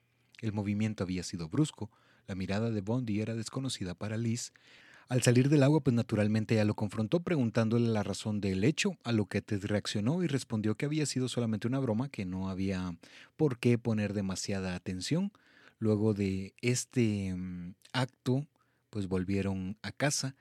El 0.40 0.52
movimiento 0.52 1.04
había 1.04 1.22
sido 1.22 1.48
brusco, 1.48 1.90
la 2.26 2.34
mirada 2.34 2.70
de 2.70 2.80
Bondi 2.80 3.20
era 3.20 3.34
desconocida 3.34 3.94
para 3.94 4.16
Liz, 4.16 4.52
al 5.08 5.22
salir 5.22 5.48
del 5.48 5.62
agua, 5.62 5.80
pues 5.80 5.94
naturalmente 5.94 6.54
ella 6.54 6.64
lo 6.64 6.74
confrontó 6.74 7.20
preguntándole 7.20 7.88
la 7.88 8.02
razón 8.02 8.40
del 8.40 8.64
hecho, 8.64 8.98
a 9.04 9.12
lo 9.12 9.26
que 9.26 9.42
Ted 9.42 9.64
reaccionó 9.64 10.22
y 10.22 10.26
respondió 10.26 10.74
que 10.74 10.86
había 10.86 11.06
sido 11.06 11.28
solamente 11.28 11.68
una 11.68 11.78
broma, 11.78 12.08
que 12.08 12.24
no 12.24 12.48
había 12.48 12.96
por 13.36 13.58
qué 13.58 13.78
poner 13.78 14.14
demasiada 14.14 14.74
atención. 14.74 15.32
Luego 15.78 16.14
de 16.14 16.54
este 16.60 17.34
mm, 17.34 17.74
acto, 17.92 18.46
pues 18.90 19.06
volvieron 19.08 19.76
a 19.82 19.92
casa 19.92 20.34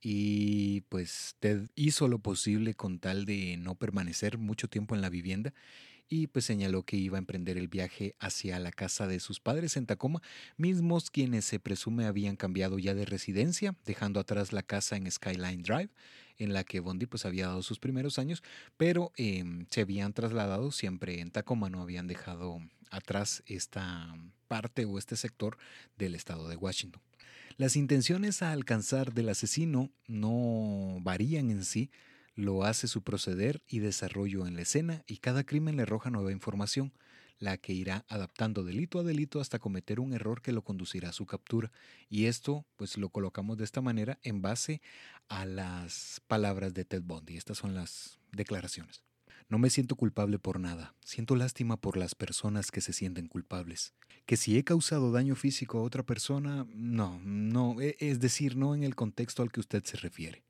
y 0.00 0.82
pues 0.82 1.36
Ted 1.40 1.68
hizo 1.74 2.08
lo 2.08 2.18
posible 2.18 2.74
con 2.74 2.98
tal 2.98 3.24
de 3.24 3.56
no 3.56 3.74
permanecer 3.74 4.38
mucho 4.38 4.68
tiempo 4.68 4.94
en 4.94 5.00
la 5.00 5.08
vivienda 5.08 5.54
y 6.08 6.26
pues 6.26 6.44
señaló 6.44 6.82
que 6.82 6.96
iba 6.96 7.16
a 7.16 7.18
emprender 7.18 7.56
el 7.58 7.68
viaje 7.68 8.14
hacia 8.18 8.58
la 8.58 8.72
casa 8.72 9.06
de 9.06 9.20
sus 9.20 9.40
padres 9.40 9.76
en 9.76 9.86
Tacoma, 9.86 10.22
mismos 10.56 11.10
quienes 11.10 11.44
se 11.44 11.60
presume 11.60 12.06
habían 12.06 12.36
cambiado 12.36 12.78
ya 12.78 12.94
de 12.94 13.04
residencia, 13.04 13.74
dejando 13.84 14.20
atrás 14.20 14.52
la 14.52 14.62
casa 14.62 14.96
en 14.96 15.10
Skyline 15.10 15.62
Drive, 15.62 15.90
en 16.38 16.52
la 16.52 16.64
que 16.64 16.80
Bondi 16.80 17.06
pues 17.06 17.24
había 17.24 17.46
dado 17.46 17.62
sus 17.62 17.78
primeros 17.78 18.18
años, 18.18 18.42
pero 18.76 19.12
em, 19.16 19.66
se 19.70 19.82
habían 19.82 20.12
trasladado 20.12 20.72
siempre 20.72 21.20
en 21.20 21.30
Tacoma, 21.30 21.70
no 21.70 21.80
habían 21.80 22.06
dejado 22.06 22.60
atrás 22.90 23.42
esta 23.46 24.14
parte 24.48 24.84
o 24.84 24.98
este 24.98 25.16
sector 25.16 25.58
del 25.96 26.14
estado 26.14 26.48
de 26.48 26.56
Washington. 26.56 27.02
Las 27.56 27.76
intenciones 27.76 28.42
a 28.42 28.52
alcanzar 28.52 29.14
del 29.14 29.28
asesino 29.28 29.90
no 30.08 30.98
varían 31.02 31.50
en 31.50 31.64
sí, 31.64 31.90
lo 32.34 32.64
hace 32.64 32.88
su 32.88 33.02
proceder 33.02 33.62
y 33.66 33.78
desarrollo 33.78 34.46
en 34.46 34.56
la 34.56 34.62
escena 34.62 35.02
y 35.06 35.18
cada 35.18 35.44
crimen 35.44 35.76
le 35.76 35.82
arroja 35.82 36.10
nueva 36.10 36.32
información, 36.32 36.92
la 37.38 37.58
que 37.58 37.72
irá 37.72 38.04
adaptando 38.08 38.64
delito 38.64 38.98
a 38.98 39.02
delito 39.02 39.40
hasta 39.40 39.58
cometer 39.58 40.00
un 40.00 40.12
error 40.12 40.40
que 40.40 40.52
lo 40.52 40.62
conducirá 40.62 41.10
a 41.10 41.12
su 41.12 41.26
captura. 41.26 41.70
Y 42.08 42.26
esto 42.26 42.66
pues 42.76 42.96
lo 42.96 43.10
colocamos 43.10 43.58
de 43.58 43.64
esta 43.64 43.80
manera 43.80 44.18
en 44.22 44.42
base 44.42 44.80
a 45.28 45.44
las 45.44 46.20
palabras 46.26 46.74
de 46.74 46.84
Ted 46.84 47.02
Bundy. 47.02 47.36
Estas 47.36 47.58
son 47.58 47.74
las 47.74 48.18
declaraciones. 48.32 49.04
No 49.48 49.58
me 49.58 49.70
siento 49.70 49.94
culpable 49.94 50.38
por 50.38 50.58
nada, 50.58 50.94
siento 51.04 51.36
lástima 51.36 51.76
por 51.76 51.96
las 51.96 52.14
personas 52.14 52.70
que 52.70 52.80
se 52.80 52.94
sienten 52.94 53.28
culpables. 53.28 53.92
Que 54.24 54.38
si 54.38 54.56
he 54.56 54.64
causado 54.64 55.12
daño 55.12 55.36
físico 55.36 55.78
a 55.78 55.82
otra 55.82 56.02
persona, 56.02 56.66
no, 56.70 57.20
no, 57.22 57.78
e, 57.80 57.96
es 58.00 58.20
decir, 58.20 58.56
no 58.56 58.74
en 58.74 58.84
el 58.84 58.94
contexto 58.94 59.42
al 59.42 59.52
que 59.52 59.60
usted 59.60 59.84
se 59.84 59.98
refiere. 59.98 60.44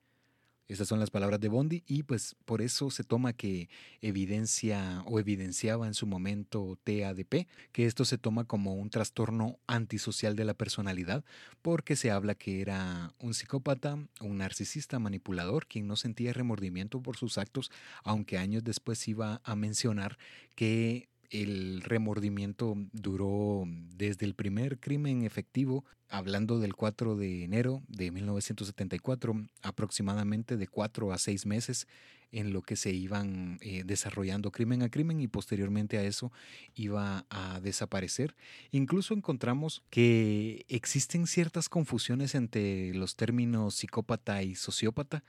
Estas 0.66 0.88
son 0.88 0.98
las 0.98 1.10
palabras 1.10 1.40
de 1.40 1.48
Bondi 1.48 1.82
y 1.86 2.04
pues 2.04 2.36
por 2.46 2.62
eso 2.62 2.90
se 2.90 3.04
toma 3.04 3.34
que 3.34 3.68
evidencia 4.00 5.02
o 5.06 5.20
evidenciaba 5.20 5.86
en 5.86 5.92
su 5.92 6.06
momento 6.06 6.78
TADP, 6.84 7.46
que 7.70 7.84
esto 7.84 8.06
se 8.06 8.16
toma 8.16 8.44
como 8.44 8.74
un 8.74 8.88
trastorno 8.88 9.58
antisocial 9.66 10.36
de 10.36 10.46
la 10.46 10.54
personalidad, 10.54 11.22
porque 11.60 11.96
se 11.96 12.10
habla 12.10 12.34
que 12.34 12.62
era 12.62 13.12
un 13.18 13.34
psicópata, 13.34 13.98
un 14.20 14.38
narcisista 14.38 14.98
manipulador, 14.98 15.66
quien 15.66 15.86
no 15.86 15.96
sentía 15.96 16.32
remordimiento 16.32 17.02
por 17.02 17.18
sus 17.18 17.36
actos, 17.36 17.70
aunque 18.02 18.38
años 18.38 18.64
después 18.64 19.06
iba 19.06 19.42
a 19.44 19.56
mencionar 19.56 20.16
que 20.54 21.10
el 21.30 21.82
remordimiento 21.82 22.76
duró 22.92 23.64
desde 23.96 24.26
el 24.26 24.34
primer 24.34 24.78
crimen 24.78 25.22
efectivo, 25.22 25.84
hablando 26.08 26.58
del 26.58 26.74
4 26.74 27.16
de 27.16 27.44
enero 27.44 27.82
de 27.88 28.10
1974, 28.10 29.34
aproximadamente 29.62 30.56
de 30.56 30.66
4 30.66 31.12
a 31.12 31.18
6 31.18 31.46
meses 31.46 31.86
en 32.34 32.52
lo 32.52 32.62
que 32.62 32.74
se 32.74 32.90
iban 32.90 33.58
eh, 33.60 33.84
desarrollando 33.84 34.50
crimen 34.50 34.82
a 34.82 34.88
crimen 34.88 35.20
y 35.20 35.28
posteriormente 35.28 35.98
a 35.98 36.02
eso 36.02 36.32
iba 36.74 37.26
a 37.30 37.60
desaparecer. 37.60 38.34
Incluso 38.72 39.14
encontramos 39.14 39.84
que 39.88 40.66
existen 40.68 41.28
ciertas 41.28 41.68
confusiones 41.68 42.34
entre 42.34 42.92
los 42.94 43.14
términos 43.14 43.76
psicópata 43.76 44.42
y 44.42 44.56
sociópata 44.56 45.22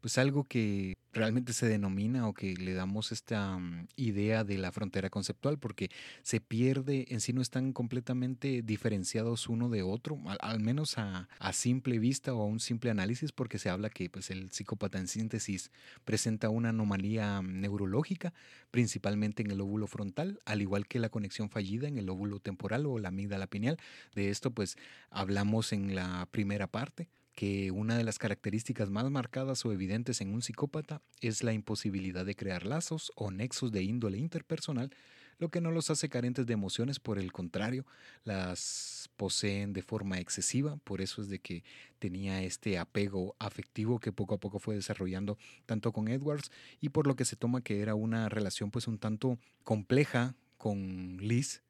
pues 0.00 0.18
algo 0.18 0.44
que 0.44 0.96
realmente 1.12 1.52
se 1.52 1.66
denomina 1.66 2.28
o 2.28 2.34
que 2.34 2.54
le 2.54 2.74
damos 2.74 3.12
esta 3.12 3.58
mm, 3.58 3.88
idea 3.96 4.44
de 4.44 4.58
la 4.58 4.72
frontera 4.72 5.10
conceptual 5.10 5.58
porque 5.58 5.90
se 6.22 6.40
pierde, 6.40 7.06
en 7.08 7.20
sí 7.20 7.32
no 7.32 7.42
están 7.42 7.72
completamente 7.72 8.62
diferenciados 8.62 9.48
uno 9.48 9.68
de 9.68 9.82
otro, 9.82 10.18
al, 10.40 10.60
menos 10.60 10.96
a, 10.98 11.28
simple 11.52 11.98
vista 11.98 12.34
o 12.34 12.42
a 12.42 12.46
un 12.46 12.60
simple 12.60 12.90
análisis 12.90 13.32
porque 13.32 13.58
se 13.58 13.68
habla 13.70 13.90
que 13.90 14.08
pues, 14.10 14.30
el 14.30 14.50
psicópata 14.52 14.98
en 14.98 15.08
síntesis 15.08 15.70
presenta 16.04 16.50
una 16.50 16.68
anomalía 16.68 17.42
neurológica, 17.42 18.32
principalmente 18.70 19.42
en 19.42 19.50
el 19.50 19.60
óvulo 19.60 19.86
frontal, 19.86 20.40
al 20.44 20.62
igual 20.62 20.86
que 20.86 21.00
la 21.00 21.08
conexión 21.08 21.50
fallida 21.50 21.88
en 21.88 21.98
el 21.98 22.08
óvulo 22.08 22.38
temporal 22.38 22.86
o 22.86 22.98
la 22.98 23.08
amígdala 23.08 23.46
pineal. 23.46 23.78
De 24.14 24.30
esto 24.30 24.50
pues 24.52 24.76
hablamos 25.10 25.72
en 25.72 25.94
la 25.94 26.28
primera 26.30 26.66
parte 26.66 27.08
que 27.38 27.70
una 27.70 27.96
de 27.96 28.02
las 28.02 28.18
características 28.18 28.90
más 28.90 29.08
marcadas 29.12 29.64
o 29.64 29.70
evidentes 29.70 30.20
en 30.20 30.34
un 30.34 30.42
psicópata 30.42 31.02
es 31.20 31.44
la 31.44 31.52
imposibilidad 31.52 32.26
de 32.26 32.34
crear 32.34 32.66
lazos 32.66 33.12
o 33.14 33.30
nexos 33.30 33.70
de 33.70 33.84
índole 33.84 34.18
interpersonal, 34.18 34.90
lo 35.38 35.48
que 35.48 35.60
no 35.60 35.70
los 35.70 35.88
hace 35.88 36.08
carentes 36.08 36.46
de 36.46 36.54
emociones, 36.54 36.98
por 36.98 37.16
el 37.16 37.30
contrario, 37.30 37.86
las 38.24 39.08
poseen 39.16 39.72
de 39.72 39.82
forma 39.82 40.18
excesiva, 40.18 40.78
por 40.78 41.00
eso 41.00 41.22
es 41.22 41.28
de 41.28 41.38
que 41.38 41.62
tenía 42.00 42.42
este 42.42 42.76
apego 42.76 43.36
afectivo 43.38 44.00
que 44.00 44.10
poco 44.10 44.34
a 44.34 44.40
poco 44.40 44.58
fue 44.58 44.74
desarrollando 44.74 45.38
tanto 45.64 45.92
con 45.92 46.08
Edwards 46.08 46.50
y 46.80 46.88
por 46.88 47.06
lo 47.06 47.14
que 47.14 47.24
se 47.24 47.36
toma 47.36 47.60
que 47.60 47.82
era 47.82 47.94
una 47.94 48.28
relación 48.28 48.72
pues 48.72 48.88
un 48.88 48.98
tanto 48.98 49.38
compleja 49.62 50.34
con 50.56 51.18
Liz, 51.18 51.62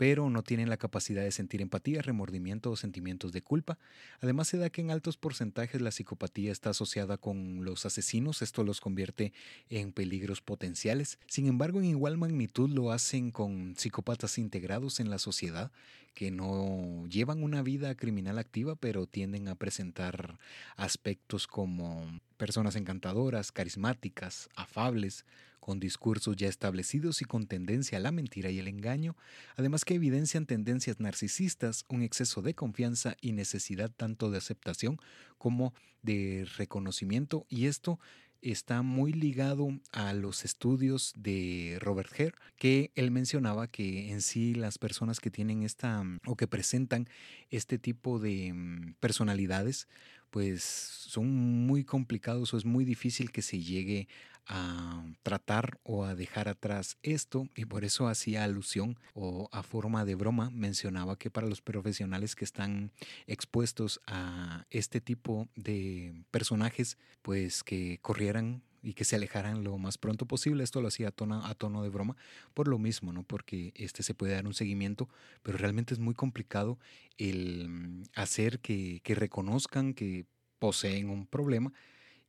pero 0.00 0.30
no 0.30 0.42
tienen 0.42 0.70
la 0.70 0.78
capacidad 0.78 1.22
de 1.22 1.30
sentir 1.30 1.60
empatía, 1.60 2.00
remordimiento 2.00 2.70
o 2.70 2.76
sentimientos 2.76 3.32
de 3.32 3.42
culpa. 3.42 3.78
Además 4.22 4.48
se 4.48 4.56
da 4.56 4.70
que 4.70 4.80
en 4.80 4.90
altos 4.90 5.18
porcentajes 5.18 5.82
la 5.82 5.90
psicopatía 5.90 6.52
está 6.52 6.70
asociada 6.70 7.18
con 7.18 7.66
los 7.66 7.84
asesinos, 7.84 8.40
esto 8.40 8.64
los 8.64 8.80
convierte 8.80 9.34
en 9.68 9.92
peligros 9.92 10.40
potenciales. 10.40 11.18
Sin 11.26 11.46
embargo, 11.48 11.80
en 11.80 11.84
igual 11.84 12.16
magnitud 12.16 12.70
lo 12.70 12.92
hacen 12.92 13.30
con 13.30 13.74
psicópatas 13.76 14.38
integrados 14.38 15.00
en 15.00 15.10
la 15.10 15.18
sociedad, 15.18 15.70
que 16.14 16.30
no 16.30 17.06
llevan 17.10 17.42
una 17.42 17.62
vida 17.62 17.94
criminal 17.94 18.38
activa, 18.38 18.76
pero 18.76 19.06
tienden 19.06 19.48
a 19.48 19.54
presentar 19.54 20.38
aspectos 20.76 21.46
como 21.46 22.22
personas 22.38 22.74
encantadoras, 22.74 23.52
carismáticas, 23.52 24.48
afables, 24.56 25.26
con 25.60 25.78
discursos 25.78 26.36
ya 26.36 26.48
establecidos 26.48 27.22
y 27.22 27.24
con 27.24 27.46
tendencia 27.46 27.98
a 27.98 28.00
la 28.00 28.12
mentira 28.12 28.50
y 28.50 28.58
el 28.58 28.68
engaño, 28.68 29.16
además 29.56 29.84
que 29.84 29.94
evidencian 29.94 30.46
tendencias 30.46 30.98
narcisistas, 30.98 31.84
un 31.88 32.02
exceso 32.02 32.42
de 32.42 32.54
confianza 32.54 33.16
y 33.20 33.32
necesidad 33.32 33.90
tanto 33.94 34.30
de 34.30 34.38
aceptación 34.38 34.98
como 35.38 35.74
de 36.02 36.46
reconocimiento, 36.56 37.46
y 37.48 37.66
esto 37.66 38.00
está 38.42 38.82
muy 38.82 39.12
ligado 39.12 39.68
a 39.92 40.12
los 40.14 40.44
estudios 40.44 41.12
de 41.16 41.78
Robert 41.80 42.10
Hare, 42.14 42.34
que 42.56 42.90
él 42.94 43.10
mencionaba 43.10 43.68
que 43.68 44.10
en 44.10 44.22
sí 44.22 44.54
las 44.54 44.78
personas 44.78 45.20
que 45.20 45.30
tienen 45.30 45.62
esta 45.62 46.02
o 46.26 46.36
que 46.36 46.46
presentan 46.46 47.06
este 47.50 47.78
tipo 47.78 48.18
de 48.18 48.52
mm, 48.52 48.94
personalidades, 49.00 49.88
pues 50.30 50.62
son 50.62 51.28
muy 51.66 51.84
complicados 51.84 52.54
o 52.54 52.56
es 52.56 52.64
muy 52.64 52.84
difícil 52.84 53.32
que 53.32 53.42
se 53.42 53.58
llegue 53.58 54.08
a 54.52 55.04
tratar 55.22 55.78
o 55.84 56.04
a 56.04 56.16
dejar 56.16 56.48
atrás 56.48 56.98
esto 57.02 57.48
y 57.54 57.66
por 57.66 57.84
eso 57.84 58.08
hacía 58.08 58.42
alusión 58.42 58.98
o 59.14 59.48
a 59.52 59.62
forma 59.62 60.04
de 60.04 60.16
broma 60.16 60.50
mencionaba 60.50 61.16
que 61.16 61.30
para 61.30 61.46
los 61.46 61.62
profesionales 61.62 62.34
que 62.34 62.44
están 62.44 62.90
expuestos 63.28 64.00
a 64.08 64.66
este 64.70 65.00
tipo 65.00 65.48
de 65.54 66.24
personajes 66.32 66.98
pues 67.22 67.62
que 67.62 68.00
corrieran 68.02 68.64
y 68.82 68.94
que 68.94 69.04
se 69.04 69.14
alejaran 69.14 69.62
lo 69.62 69.78
más 69.78 69.98
pronto 69.98 70.26
posible. 70.26 70.64
Esto 70.64 70.80
lo 70.80 70.88
hacía 70.88 71.08
a 71.08 71.12
tono, 71.12 71.44
a 71.44 71.54
tono 71.54 71.82
de 71.84 71.90
broma 71.90 72.16
por 72.52 72.66
lo 72.66 72.78
mismo, 72.78 73.12
¿no? 73.12 73.22
Porque 73.22 73.72
este 73.76 74.02
se 74.02 74.14
puede 74.14 74.32
dar 74.32 74.46
un 74.46 74.54
seguimiento, 74.54 75.08
pero 75.44 75.58
realmente 75.58 75.94
es 75.94 76.00
muy 76.00 76.14
complicado 76.14 76.78
el 77.18 78.02
hacer 78.16 78.58
que, 78.58 79.00
que 79.04 79.14
reconozcan 79.14 79.94
que 79.94 80.26
poseen 80.58 81.08
un 81.08 81.26
problema 81.26 81.72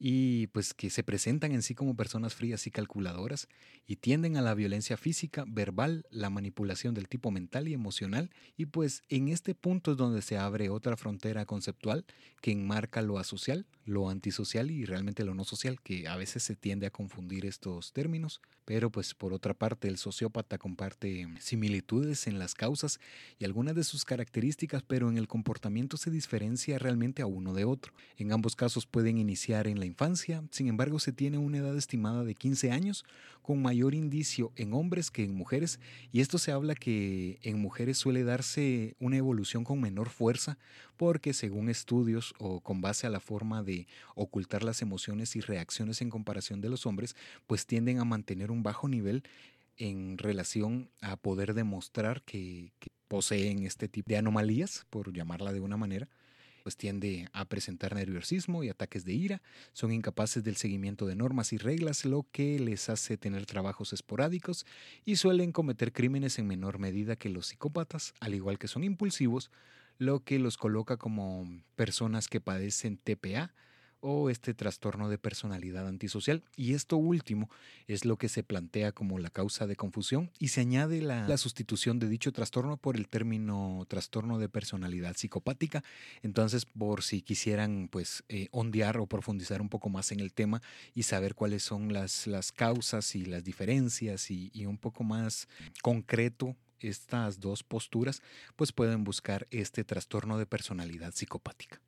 y 0.03 0.47
pues 0.47 0.73
que 0.73 0.89
se 0.89 1.03
presentan 1.03 1.51
en 1.51 1.61
sí 1.61 1.75
como 1.75 1.95
personas 1.95 2.33
frías 2.33 2.65
y 2.65 2.71
calculadoras 2.71 3.47
y 3.85 3.97
tienden 3.97 4.35
a 4.35 4.41
la 4.41 4.55
violencia 4.55 4.97
física, 4.97 5.45
verbal, 5.47 6.07
la 6.09 6.31
manipulación 6.31 6.95
del 6.95 7.07
tipo 7.07 7.29
mental 7.29 7.67
y 7.67 7.75
emocional 7.75 8.31
y 8.57 8.65
pues 8.65 9.03
en 9.09 9.27
este 9.27 9.53
punto 9.53 9.91
es 9.91 9.97
donde 9.97 10.23
se 10.23 10.39
abre 10.39 10.69
otra 10.69 10.97
frontera 10.97 11.45
conceptual 11.45 12.03
que 12.41 12.51
enmarca 12.51 13.03
lo 13.03 13.19
asocial, 13.19 13.67
lo 13.85 14.09
antisocial 14.09 14.71
y 14.71 14.85
realmente 14.85 15.23
lo 15.23 15.35
no 15.35 15.43
social, 15.43 15.79
que 15.81 16.07
a 16.07 16.15
veces 16.15 16.41
se 16.41 16.55
tiende 16.55 16.87
a 16.87 16.91
confundir 16.91 17.45
estos 17.45 17.93
términos, 17.93 18.41
pero 18.65 18.89
pues 18.89 19.13
por 19.13 19.33
otra 19.33 19.53
parte 19.53 19.87
el 19.87 19.97
sociópata 19.97 20.57
comparte 20.57 21.27
similitudes 21.39 22.25
en 22.25 22.39
las 22.39 22.55
causas 22.55 22.99
y 23.37 23.45
algunas 23.45 23.75
de 23.75 23.83
sus 23.83 24.03
características, 24.03 24.81
pero 24.81 25.09
en 25.09 25.17
el 25.17 25.27
comportamiento 25.27 25.97
se 25.97 26.09
diferencia 26.09 26.79
realmente 26.79 27.21
a 27.21 27.27
uno 27.27 27.53
de 27.53 27.65
otro. 27.65 27.93
En 28.17 28.31
ambos 28.31 28.55
casos 28.55 28.87
pueden 28.87 29.19
iniciar 29.19 29.67
en 29.67 29.79
la 29.79 29.85
infancia, 29.91 30.43
sin 30.51 30.67
embargo 30.67 30.99
se 30.99 31.11
tiene 31.11 31.37
una 31.37 31.59
edad 31.59 31.77
estimada 31.77 32.23
de 32.23 32.35
15 32.35 32.71
años, 32.71 33.05
con 33.41 33.61
mayor 33.61 33.93
indicio 33.93 34.51
en 34.55 34.73
hombres 34.73 35.11
que 35.11 35.23
en 35.23 35.35
mujeres, 35.35 35.79
y 36.11 36.21
esto 36.21 36.37
se 36.37 36.51
habla 36.51 36.75
que 36.75 37.39
en 37.43 37.59
mujeres 37.59 37.97
suele 37.97 38.23
darse 38.23 38.95
una 38.99 39.17
evolución 39.17 39.63
con 39.63 39.79
menor 39.79 40.09
fuerza, 40.09 40.57
porque 40.97 41.33
según 41.33 41.69
estudios 41.69 42.33
o 42.39 42.61
con 42.61 42.81
base 42.81 43.05
a 43.05 43.09
la 43.09 43.19
forma 43.19 43.63
de 43.63 43.87
ocultar 44.15 44.63
las 44.63 44.81
emociones 44.81 45.35
y 45.35 45.41
reacciones 45.41 46.01
en 46.01 46.09
comparación 46.09 46.61
de 46.61 46.69
los 46.69 46.85
hombres, 46.85 47.15
pues 47.47 47.65
tienden 47.65 47.99
a 47.99 48.05
mantener 48.05 48.51
un 48.51 48.63
bajo 48.63 48.87
nivel 48.87 49.23
en 49.77 50.17
relación 50.17 50.89
a 51.01 51.17
poder 51.17 51.53
demostrar 51.53 52.21
que, 52.23 52.71
que 52.79 52.89
poseen 53.07 53.63
este 53.63 53.87
tipo 53.87 54.09
de 54.09 54.17
anomalías, 54.17 54.85
por 54.89 55.11
llamarla 55.11 55.51
de 55.51 55.59
una 55.59 55.77
manera, 55.77 56.07
pues 56.63 56.77
tiende 56.77 57.27
a 57.33 57.45
presentar 57.45 57.95
nerviosismo 57.95 58.63
y 58.63 58.69
ataques 58.69 59.05
de 59.05 59.13
ira, 59.13 59.41
son 59.73 59.91
incapaces 59.91 60.43
del 60.43 60.55
seguimiento 60.55 61.05
de 61.05 61.15
normas 61.15 61.53
y 61.53 61.57
reglas, 61.57 62.05
lo 62.05 62.25
que 62.31 62.59
les 62.59 62.89
hace 62.89 63.17
tener 63.17 63.45
trabajos 63.45 63.93
esporádicos 63.93 64.65
y 65.05 65.17
suelen 65.17 65.51
cometer 65.51 65.91
crímenes 65.91 66.39
en 66.39 66.47
menor 66.47 66.79
medida 66.79 67.15
que 67.15 67.29
los 67.29 67.47
psicópatas, 67.47 68.13
al 68.19 68.35
igual 68.35 68.59
que 68.59 68.67
son 68.67 68.83
impulsivos, 68.83 69.51
lo 69.97 70.23
que 70.23 70.39
los 70.39 70.57
coloca 70.57 70.97
como 70.97 71.47
personas 71.75 72.27
que 72.27 72.41
padecen 72.41 72.97
TPA, 72.97 73.53
o 74.01 74.29
este 74.29 74.53
trastorno 74.53 75.09
de 75.09 75.17
personalidad 75.17 75.87
antisocial. 75.87 76.43
Y 76.55 76.73
esto 76.73 76.97
último 76.97 77.49
es 77.87 78.05
lo 78.05 78.17
que 78.17 78.29
se 78.29 78.43
plantea 78.43 78.91
como 78.91 79.19
la 79.19 79.29
causa 79.29 79.67
de 79.67 79.75
confusión 79.75 80.31
y 80.39 80.49
se 80.49 80.61
añade 80.61 81.01
la, 81.01 81.37
sustitución 81.37 81.97
de 81.97 82.07
dicho 82.07 82.31
trastorno 82.31 82.77
por 82.77 82.97
el 82.97 83.07
término 83.07 83.85
trastorno 83.87 84.37
de 84.37 84.49
personalidad 84.49 85.15
psicopática. 85.15 85.83
Entonces, 86.21 86.65
por 86.65 87.03
si 87.03 87.21
quisieran 87.21 87.87
pues 87.89 88.23
eh, 88.27 88.47
ondear 88.51 88.97
o 88.97 89.07
profundizar 89.07 89.61
un 89.61 89.69
poco 89.69 89.89
más 89.89 90.11
en 90.11 90.19
el 90.19 90.33
tema 90.33 90.61
y 90.93 91.03
saber 91.03 91.35
cuáles 91.35 91.63
son 91.63 91.93
las, 91.93 92.27
las 92.27 92.51
causas 92.51 93.15
y 93.15 93.25
las 93.25 93.43
diferencias 93.43 94.29
y, 94.29 94.51
y 94.53 94.65
un 94.65 94.77
poco 94.77 95.03
más 95.03 95.47
concreto 95.81 96.55
estas 96.79 97.39
dos 97.39 97.63
posturas, 97.63 98.21
pues 98.55 98.71
pueden 98.71 99.03
buscar 99.03 99.47
este 99.51 99.83
trastorno 99.83 100.37
de 100.37 100.45
personalidad 100.45 101.13
psicopática. 101.13 101.79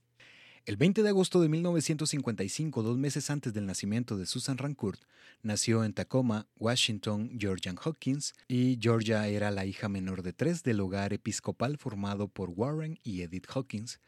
El 0.66 0.78
20 0.78 1.04
de 1.04 1.10
agosto 1.10 1.42
de 1.42 1.50
1955, 1.50 2.84
dos 2.84 2.98
meses 2.98 3.30
antes 3.30 3.54
del 3.54 3.66
nacimiento 3.66 4.16
de 4.16 4.26
Susan 4.26 4.58
Rancourt, 4.58 5.02
nació 5.42 5.84
en 5.84 5.92
Tacoma, 5.92 6.48
Washington, 6.58 7.32
Georgian 7.38 7.78
Hawkins, 7.84 8.34
y 8.48 8.80
Georgia 8.82 9.28
era 9.28 9.52
la 9.52 9.66
hija 9.66 9.90
menor 9.90 10.24
de 10.24 10.32
tres 10.32 10.64
del 10.64 10.80
hogar 10.80 11.12
episcopal 11.12 11.78
formado 11.78 12.30
por 12.30 12.50
Warren 12.50 12.98
y 13.04 13.24
Edith 13.24 13.48
Hawkins. 13.54 14.00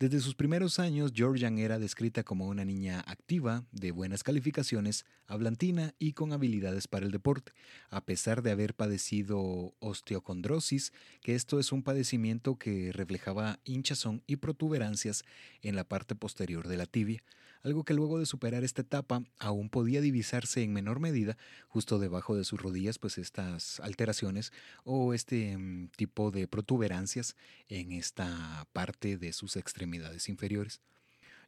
Desde 0.00 0.18
sus 0.18 0.34
primeros 0.34 0.80
años, 0.80 1.12
Georgian 1.14 1.56
era 1.56 1.78
descrita 1.78 2.24
como 2.24 2.48
una 2.48 2.64
niña 2.64 3.04
activa, 3.06 3.64
de 3.70 3.92
buenas 3.92 4.24
calificaciones, 4.24 5.06
hablantina 5.28 5.94
y 6.00 6.14
con 6.14 6.32
habilidades 6.32 6.88
para 6.88 7.06
el 7.06 7.12
deporte, 7.12 7.52
a 7.90 8.04
pesar 8.04 8.42
de 8.42 8.50
haber 8.50 8.74
padecido 8.74 9.76
osteocondrosis, 9.78 10.92
que 11.22 11.36
esto 11.36 11.60
es 11.60 11.70
un 11.70 11.84
padecimiento 11.84 12.58
que 12.58 12.90
reflejaba 12.92 13.60
hinchazón 13.62 14.24
y 14.26 14.36
protuberancias 14.36 15.24
en 15.62 15.76
la 15.76 15.84
parte 15.84 16.16
posterior 16.16 16.66
de 16.66 16.76
la 16.76 16.86
tibia. 16.86 17.22
Algo 17.64 17.84
que 17.84 17.94
luego 17.94 18.18
de 18.18 18.26
superar 18.26 18.62
esta 18.62 18.82
etapa 18.82 19.24
aún 19.38 19.70
podía 19.70 20.00
divisarse 20.00 20.62
en 20.62 20.72
menor 20.72 21.00
medida 21.00 21.36
justo 21.68 21.98
debajo 21.98 22.36
de 22.36 22.44
sus 22.44 22.60
rodillas, 22.60 22.98
pues 22.98 23.18
estas 23.18 23.80
alteraciones 23.80 24.52
o 24.84 25.14
este 25.14 25.56
mm, 25.56 25.88
tipo 25.96 26.30
de 26.30 26.46
protuberancias 26.46 27.36
en 27.68 27.92
esta 27.92 28.68
parte 28.72 29.16
de 29.16 29.32
sus 29.32 29.56
extremidades 29.56 30.28
inferiores. 30.28 30.80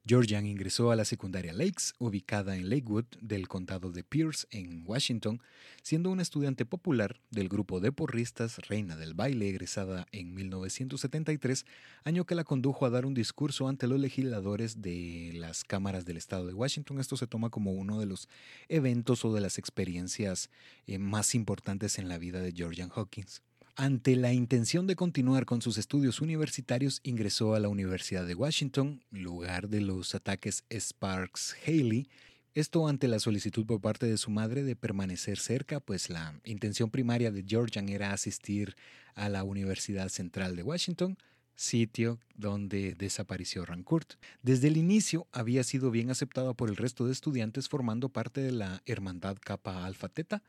Georgian 0.08 0.46
ingresó 0.46 0.92
a 0.92 0.96
la 0.96 1.04
secundaria 1.04 1.52
Lakes, 1.52 1.92
ubicada 1.98 2.56
en 2.56 2.70
Lakewood 2.70 3.06
del 3.20 3.48
condado 3.48 3.90
de 3.90 4.04
Pierce, 4.04 4.46
en 4.52 4.84
Washington, 4.86 5.42
siendo 5.82 6.10
una 6.10 6.22
estudiante 6.22 6.64
popular 6.64 7.20
del 7.32 7.48
grupo 7.48 7.80
de 7.80 7.90
porristas 7.90 8.58
Reina 8.68 8.94
del 8.94 9.14
Baile, 9.14 9.48
egresada 9.48 10.06
en 10.12 10.32
1973, 10.32 11.66
año 12.04 12.24
que 12.24 12.36
la 12.36 12.44
condujo 12.44 12.86
a 12.86 12.90
dar 12.90 13.04
un 13.04 13.14
discurso 13.14 13.66
ante 13.66 13.88
los 13.88 13.98
legisladores 13.98 14.80
de 14.80 15.32
las 15.34 15.64
cámaras 15.64 16.04
del 16.04 16.18
estado 16.18 16.46
de 16.46 16.54
Washington. 16.54 17.00
Esto 17.00 17.16
se 17.16 17.26
toma 17.26 17.50
como 17.50 17.72
uno 17.72 17.98
de 17.98 18.06
los 18.06 18.28
eventos 18.68 19.24
o 19.24 19.34
de 19.34 19.40
las 19.40 19.58
experiencias 19.58 20.50
eh, 20.86 20.98
más 20.98 21.34
importantes 21.34 21.98
en 21.98 22.08
la 22.08 22.18
vida 22.18 22.40
de 22.40 22.52
Georgian 22.52 22.92
Hawkins. 22.94 23.42
Ante 23.78 24.16
la 24.16 24.32
intención 24.32 24.86
de 24.86 24.96
continuar 24.96 25.44
con 25.44 25.60
sus 25.60 25.76
estudios 25.76 26.22
universitarios, 26.22 27.00
ingresó 27.02 27.54
a 27.54 27.60
la 27.60 27.68
Universidad 27.68 28.26
de 28.26 28.34
Washington, 28.34 29.04
lugar 29.10 29.68
de 29.68 29.82
los 29.82 30.14
ataques 30.14 30.64
Sparks-Haley. 30.70 32.08
Esto 32.54 32.88
ante 32.88 33.06
la 33.06 33.18
solicitud 33.18 33.66
por 33.66 33.82
parte 33.82 34.06
de 34.06 34.16
su 34.16 34.30
madre 34.30 34.62
de 34.62 34.76
permanecer 34.76 35.38
cerca, 35.38 35.78
pues 35.78 36.08
la 36.08 36.40
intención 36.44 36.88
primaria 36.88 37.30
de 37.30 37.44
Georgian 37.46 37.90
era 37.90 38.14
asistir 38.14 38.74
a 39.14 39.28
la 39.28 39.44
Universidad 39.44 40.08
Central 40.08 40.56
de 40.56 40.62
Washington, 40.62 41.18
sitio 41.54 42.18
donde 42.34 42.94
desapareció 42.94 43.66
Rancourt. 43.66 44.14
Desde 44.40 44.68
el 44.68 44.78
inicio 44.78 45.26
había 45.32 45.62
sido 45.64 45.90
bien 45.90 46.10
aceptado 46.10 46.54
por 46.54 46.70
el 46.70 46.76
resto 46.76 47.04
de 47.04 47.12
estudiantes 47.12 47.68
formando 47.68 48.08
parte 48.08 48.40
de 48.40 48.52
la 48.52 48.82
Hermandad 48.86 49.36
Kappa 49.38 49.84
Alpha 49.84 50.08
Theta, 50.08 50.42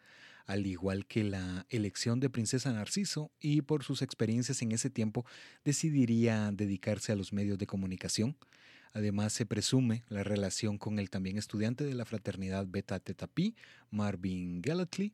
al 0.47 0.65
igual 0.65 1.05
que 1.05 1.23
la 1.23 1.65
elección 1.69 2.19
de 2.19 2.29
Princesa 2.29 2.71
Narciso, 2.71 3.31
y 3.39 3.61
por 3.61 3.83
sus 3.83 4.01
experiencias 4.01 4.61
en 4.61 4.71
ese 4.71 4.89
tiempo 4.89 5.25
decidiría 5.63 6.51
dedicarse 6.51 7.11
a 7.11 7.15
los 7.15 7.33
medios 7.33 7.57
de 7.57 7.67
comunicación. 7.67 8.37
Además, 8.93 9.33
se 9.33 9.45
presume 9.45 10.03
la 10.07 10.23
relación 10.23 10.77
con 10.77 10.97
el 10.97 11.09
también 11.09 11.37
estudiante 11.37 11.83
de 11.83 11.93
la 11.93 12.05
fraternidad 12.05 12.65
Beta 12.67 12.99
Theta 12.99 13.27
Pi, 13.27 13.55
Marvin 13.91 14.61
Gallatley, 14.61 15.13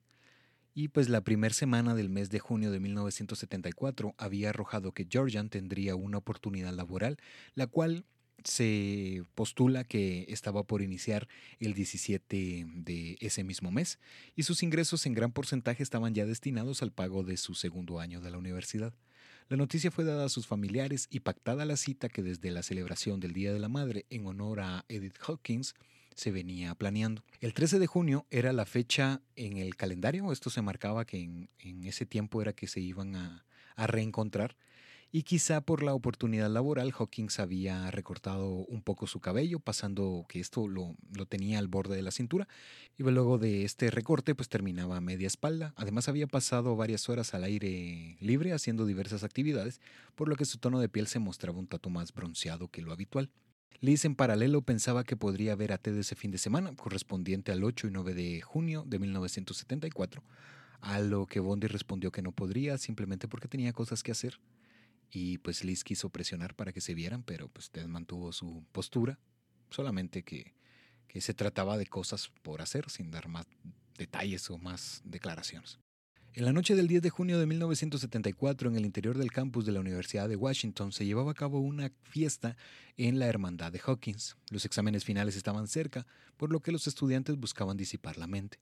y 0.75 0.87
pues 0.87 1.09
la 1.09 1.21
primera 1.21 1.53
semana 1.53 1.93
del 1.93 2.09
mes 2.09 2.29
de 2.29 2.39
junio 2.39 2.71
de 2.71 2.79
1974 2.79 4.15
había 4.17 4.49
arrojado 4.49 4.91
que 4.91 5.07
Georgian 5.09 5.49
tendría 5.49 5.95
una 5.95 6.17
oportunidad 6.17 6.73
laboral, 6.73 7.17
la 7.53 7.67
cual 7.67 8.05
se 8.43 9.23
postula 9.35 9.83
que 9.83 10.25
estaba 10.29 10.63
por 10.63 10.81
iniciar 10.81 11.27
el 11.59 11.73
17 11.73 12.65
de 12.73 13.17
ese 13.19 13.43
mismo 13.43 13.71
mes 13.71 13.99
y 14.35 14.43
sus 14.43 14.63
ingresos 14.63 15.05
en 15.05 15.13
gran 15.13 15.31
porcentaje 15.31 15.83
estaban 15.83 16.13
ya 16.13 16.25
destinados 16.25 16.81
al 16.81 16.91
pago 16.91 17.23
de 17.23 17.37
su 17.37 17.55
segundo 17.55 17.99
año 17.99 18.21
de 18.21 18.31
la 18.31 18.37
universidad. 18.37 18.93
La 19.49 19.57
noticia 19.57 19.91
fue 19.91 20.05
dada 20.05 20.25
a 20.25 20.29
sus 20.29 20.47
familiares 20.47 21.07
y 21.09 21.19
pactada 21.19 21.65
la 21.65 21.77
cita 21.77 22.09
que 22.09 22.23
desde 22.23 22.51
la 22.51 22.63
celebración 22.63 23.19
del 23.19 23.33
Día 23.33 23.53
de 23.53 23.59
la 23.59 23.69
Madre 23.69 24.05
en 24.09 24.25
honor 24.25 24.61
a 24.61 24.85
Edith 24.87 25.17
Hawkins 25.27 25.75
se 26.15 26.31
venía 26.31 26.75
planeando. 26.75 27.23
El 27.41 27.53
13 27.53 27.79
de 27.79 27.87
junio 27.87 28.25
era 28.29 28.53
la 28.53 28.65
fecha 28.65 29.21
en 29.35 29.57
el 29.57 29.75
calendario, 29.75 30.31
esto 30.31 30.49
se 30.49 30.61
marcaba 30.61 31.05
que 31.05 31.21
en, 31.21 31.49
ese 31.83 32.05
tiempo 32.05 32.41
era 32.41 32.53
que 32.53 32.67
se 32.67 32.79
iban 32.79 33.15
a, 33.15 33.45
reencontrar 33.75 34.55
y 35.15 35.21
quizá 35.21 35.61
por 35.61 35.83
la 35.83 35.93
oportunidad 35.93 36.49
laboral 36.49 36.91
Hawkins 36.97 37.39
había 37.39 37.91
recortado 37.91 38.49
un 38.49 38.81
poco 38.81 39.05
su 39.05 39.19
cabello, 39.19 39.59
pasando 39.59 40.25
que 40.27 40.39
esto 40.39 40.67
lo, 40.67 40.95
lo, 41.15 41.27
tenía 41.27 41.59
al 41.59 41.67
borde 41.67 41.95
de 41.95 42.01
la 42.01 42.09
cintura, 42.09 42.47
y 42.97 43.03
luego 43.03 43.37
de 43.37 43.63
este 43.63 43.91
recorte 43.91 44.33
pues 44.33 44.49
terminaba 44.49 44.97
a 44.97 45.01
media 45.01 45.27
espalda. 45.27 45.75
Además 45.77 46.09
había 46.09 46.25
pasado 46.25 46.75
varias 46.75 47.09
horas 47.09 47.35
al 47.35 47.43
aire 47.43 48.17
libre 48.21 48.53
haciendo 48.53 48.87
diversas 48.87 49.23
actividades, 49.23 49.81
por 50.15 50.29
lo 50.29 50.35
que 50.35 50.45
su 50.45 50.57
tono 50.57 50.79
de 50.79 50.89
piel 50.89 51.05
se 51.05 51.19
mostraba 51.19 51.59
un 51.59 51.67
tanto 51.67 51.91
más 51.91 52.11
bronceado 52.11 52.69
que 52.69 52.81
lo 52.81 52.91
habitual. 52.91 53.29
Liz 53.81 54.05
en 54.05 54.15
paralelo 54.15 54.63
pensaba 54.63 55.03
que 55.03 55.15
podría 55.15 55.55
ver 55.55 55.73
a 55.73 55.77
Ted 55.77 55.95
ese 55.95 56.15
fin 56.15 56.31
de 56.31 56.39
semana, 56.39 56.75
correspondiente 56.75 57.51
al 57.51 57.63
8 57.63 57.85
y 57.85 57.91
9 57.91 58.15
de 58.15 58.41
junio 58.41 58.83
de 58.87 58.97
1974, 58.97 60.23
a 60.81 60.99
lo 61.01 61.27
que 61.27 61.39
Bondi 61.39 61.67
respondió 61.67 62.11
que 62.11 62.23
no 62.23 62.31
podría 62.31 62.79
simplemente 62.79 63.27
porque 63.27 63.47
tenía 63.47 63.73
cosas 63.73 64.01
que 64.01 64.11
hacer 64.11 64.39
y 65.13 65.37
pues 65.37 65.63
Liz 65.63 65.83
quiso 65.83 66.09
presionar 66.09 66.55
para 66.55 66.73
que 66.73 66.81
se 66.81 66.95
vieran, 66.95 67.23
pero 67.23 67.47
pues 67.47 67.69
Ted 67.69 67.85
mantuvo 67.85 68.33
su 68.33 68.65
postura, 68.71 69.19
solamente 69.69 70.23
que, 70.23 70.55
que 71.07 71.21
se 71.21 71.35
trataba 71.35 71.77
de 71.77 71.85
cosas 71.85 72.31
por 72.41 72.61
hacer, 72.61 72.89
sin 72.89 73.11
dar 73.11 73.27
más 73.27 73.45
detalles 73.97 74.49
o 74.49 74.57
más 74.57 75.01
declaraciones. 75.05 75.79
En 76.35 76.45
la 76.45 76.51
noche 76.51 76.75
del 76.75 76.87
10 76.87 77.03
de 77.03 77.11
junio 77.11 77.37
de 77.37 77.45
1974, 77.45 78.67
en 78.67 78.75
el 78.75 78.85
interior 78.85 79.19
del 79.19 79.31
campus 79.31 79.67
de 79.67 79.71
la 79.71 79.79
Universidad 79.79 80.27
de 80.27 80.35
Washington, 80.35 80.91
se 80.91 81.05
llevaba 81.05 81.29
a 81.29 81.35
cabo 81.35 81.59
una 81.59 81.91
fiesta 82.01 82.57
en 82.97 83.19
la 83.19 83.27
Hermandad 83.27 83.71
de 83.71 83.79
Hawkins. 83.85 84.35
Los 84.49 84.65
exámenes 84.65 85.05
finales 85.05 85.35
estaban 85.35 85.67
cerca, 85.67 86.07
por 86.35 86.51
lo 86.51 86.59
que 86.59 86.71
los 86.71 86.87
estudiantes 86.87 87.37
buscaban 87.37 87.77
disipar 87.77 88.17
la 88.17 88.25
mente. 88.25 88.57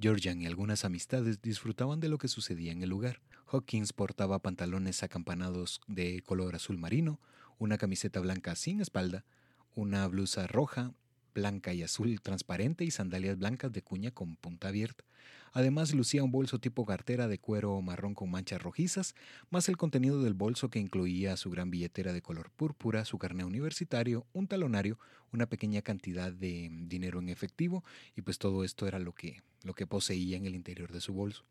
Georgian 0.00 0.42
y 0.42 0.46
algunas 0.46 0.84
amistades 0.84 1.40
disfrutaban 1.40 2.00
de 2.00 2.08
lo 2.08 2.18
que 2.18 2.26
sucedía 2.26 2.72
en 2.72 2.82
el 2.82 2.88
lugar. 2.88 3.20
Hawkins 3.52 3.92
portaba 3.92 4.38
pantalones 4.38 5.02
acampanados 5.02 5.82
de 5.86 6.22
color 6.22 6.54
azul 6.54 6.78
marino, 6.78 7.20
una 7.58 7.76
camiseta 7.76 8.18
blanca 8.18 8.56
sin 8.56 8.80
espalda, 8.80 9.26
una 9.74 10.08
blusa 10.08 10.46
roja, 10.46 10.94
blanca 11.34 11.74
y 11.74 11.82
azul 11.82 12.22
transparente 12.22 12.84
y 12.84 12.90
sandalias 12.90 13.38
blancas 13.38 13.70
de 13.70 13.82
cuña 13.82 14.10
con 14.10 14.36
punta 14.36 14.68
abierta. 14.68 15.04
Además 15.52 15.92
lucía 15.92 16.24
un 16.24 16.32
bolso 16.32 16.60
tipo 16.60 16.86
cartera 16.86 17.28
de 17.28 17.38
cuero 17.38 17.78
marrón 17.82 18.14
con 18.14 18.30
manchas 18.30 18.62
rojizas, 18.62 19.14
más 19.50 19.68
el 19.68 19.76
contenido 19.76 20.22
del 20.22 20.32
bolso 20.32 20.70
que 20.70 20.78
incluía 20.78 21.36
su 21.36 21.50
gran 21.50 21.70
billetera 21.70 22.14
de 22.14 22.22
color 22.22 22.50
púrpura, 22.50 23.04
su 23.04 23.18
carnet 23.18 23.44
universitario, 23.44 24.26
un 24.32 24.46
talonario, 24.46 24.98
una 25.30 25.44
pequeña 25.44 25.82
cantidad 25.82 26.32
de 26.32 26.70
dinero 26.72 27.18
en 27.18 27.28
efectivo 27.28 27.84
y 28.16 28.22
pues 28.22 28.38
todo 28.38 28.64
esto 28.64 28.86
era 28.86 28.98
lo 28.98 29.12
que, 29.12 29.42
lo 29.62 29.74
que 29.74 29.86
poseía 29.86 30.38
en 30.38 30.46
el 30.46 30.54
interior 30.54 30.90
de 30.90 31.02
su 31.02 31.12
bolso. 31.12 31.44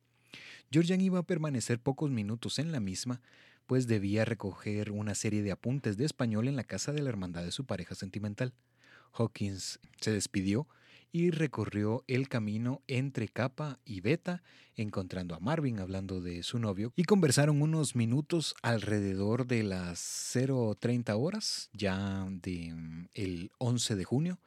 Georgian 0.71 1.01
iba 1.01 1.19
a 1.19 1.23
permanecer 1.23 1.79
pocos 1.79 2.11
minutos 2.11 2.59
en 2.59 2.71
la 2.71 2.79
misma, 2.79 3.21
pues 3.65 3.87
debía 3.87 4.25
recoger 4.25 4.91
una 4.91 5.15
serie 5.15 5.43
de 5.43 5.51
apuntes 5.51 5.97
de 5.97 6.05
español 6.05 6.47
en 6.47 6.55
la 6.55 6.63
casa 6.63 6.91
de 6.91 7.01
la 7.01 7.09
hermandad 7.09 7.43
de 7.43 7.51
su 7.51 7.65
pareja 7.65 7.95
sentimental. 7.95 8.53
Hawkins 9.13 9.79
se 9.99 10.11
despidió 10.11 10.67
y 11.11 11.31
recorrió 11.31 12.03
el 12.07 12.29
camino 12.29 12.81
entre 12.87 13.27
Kappa 13.27 13.79
y 13.85 13.99
Beta, 13.99 14.43
encontrando 14.75 15.35
a 15.35 15.39
Marvin 15.39 15.79
hablando 15.79 16.21
de 16.21 16.41
su 16.43 16.57
novio, 16.57 16.93
y 16.95 17.03
conversaron 17.03 17.61
unos 17.61 17.95
minutos 17.95 18.55
alrededor 18.61 19.45
de 19.45 19.63
las 19.63 19.99
0.30 20.33 21.13
horas, 21.19 21.69
ya 21.73 22.27
de 22.29 22.73
mm, 22.73 23.09
el 23.13 23.51
11 23.57 23.95
de 23.95 24.03
junio. 24.05 24.39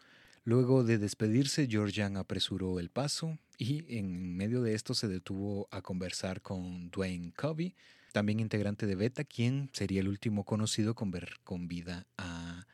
Luego 0.45 0.85
de 0.85 0.99
despedirse, 0.99 1.67
Georgian 1.67 2.17
apresuró 2.17 2.79
el 2.79 2.91
paso 2.91 3.39
y 3.59 3.99
en 3.99 4.37
medio 4.37 4.63
de 4.63 4.75
esto 4.75 4.95
se 4.95 5.09
detuvo 5.09 5.69
a 5.71 5.83
conversar 5.83 6.43
con 6.43 6.91
Dwayne 6.91 7.33
Covey, 7.37 7.75
también 8.13 8.41
integrante 8.41 8.87
de 8.87 8.95
Beta, 8.95 9.25
quien 9.25 9.71
sería 9.73 10.01
el 10.01 10.09
último 10.09 10.45
conocido 10.45 10.95
con 10.95 11.11
ver 11.11 11.37
con 11.45 11.67
vida 11.69 12.07
a 12.17 12.67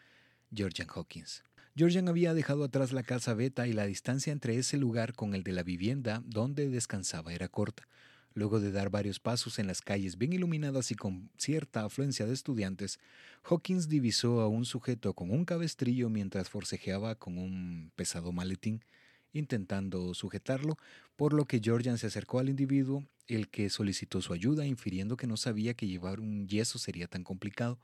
Georgian 0.55 0.89
Hawkins. 0.95 1.45
Georgian 1.77 2.09
había 2.09 2.35
dejado 2.35 2.65
atrás 2.65 2.93
la 2.93 3.03
casa 3.03 3.35
Beta 3.35 3.67
y 3.67 3.73
la 3.73 3.87
distancia 3.87 4.33
entre 4.33 4.59
ese 4.59 4.77
lugar 4.77 5.15
con 5.15 5.35
el 5.35 5.43
de 5.45 5.53
la 5.53 5.63
vivienda 5.63 6.23
donde 6.27 6.69
descansaba 6.69 7.33
era 7.33 7.49
corta. 7.49 7.87
Luego 8.35 8.61
de 8.61 8.71
dar 8.71 8.91
varios 8.91 9.19
pasos 9.19 9.59
en 9.59 9.67
las 9.67 9.81
calles 9.81 10.19
bien 10.19 10.33
iluminadas 10.33 10.91
y 10.91 10.95
con 10.95 11.31
cierta 11.37 11.85
afluencia 11.85 12.27
de 12.27 12.35
estudiantes, 12.35 12.99
Hawkins 13.43 13.89
divisó 13.89 14.41
a 14.41 14.49
un 14.49 14.65
sujeto 14.65 15.15
con 15.15 15.31
un 15.31 15.45
cabestrillo 15.45 16.11
mientras 16.11 16.49
forcejeaba 16.49 17.15
con 17.15 17.39
un 17.39 17.93
pesado 17.97 18.31
maletín, 18.31 18.85
intentando 19.33 20.15
sujetarlo, 20.15 20.77
por 21.17 21.33
lo 21.33 21.45
que 21.45 21.61
Georgian 21.63 21.99
se 21.99 22.07
acercó 22.07 22.39
al 22.39 22.49
individuo, 22.49 23.05
el 23.27 23.49
que 23.49 23.71
solicitó 23.71 24.21
su 24.21 24.33
ayuda, 24.33 24.67
infiriendo 24.67 25.17
que 25.17 25.27
no 25.27 25.37
sabía 25.37 25.75
que 25.75 25.87
llevar 25.87 26.21
un 26.21 26.49
yeso 26.49 26.79
sería 26.79 27.07
tan 27.07 27.25
complicado. 27.25 27.79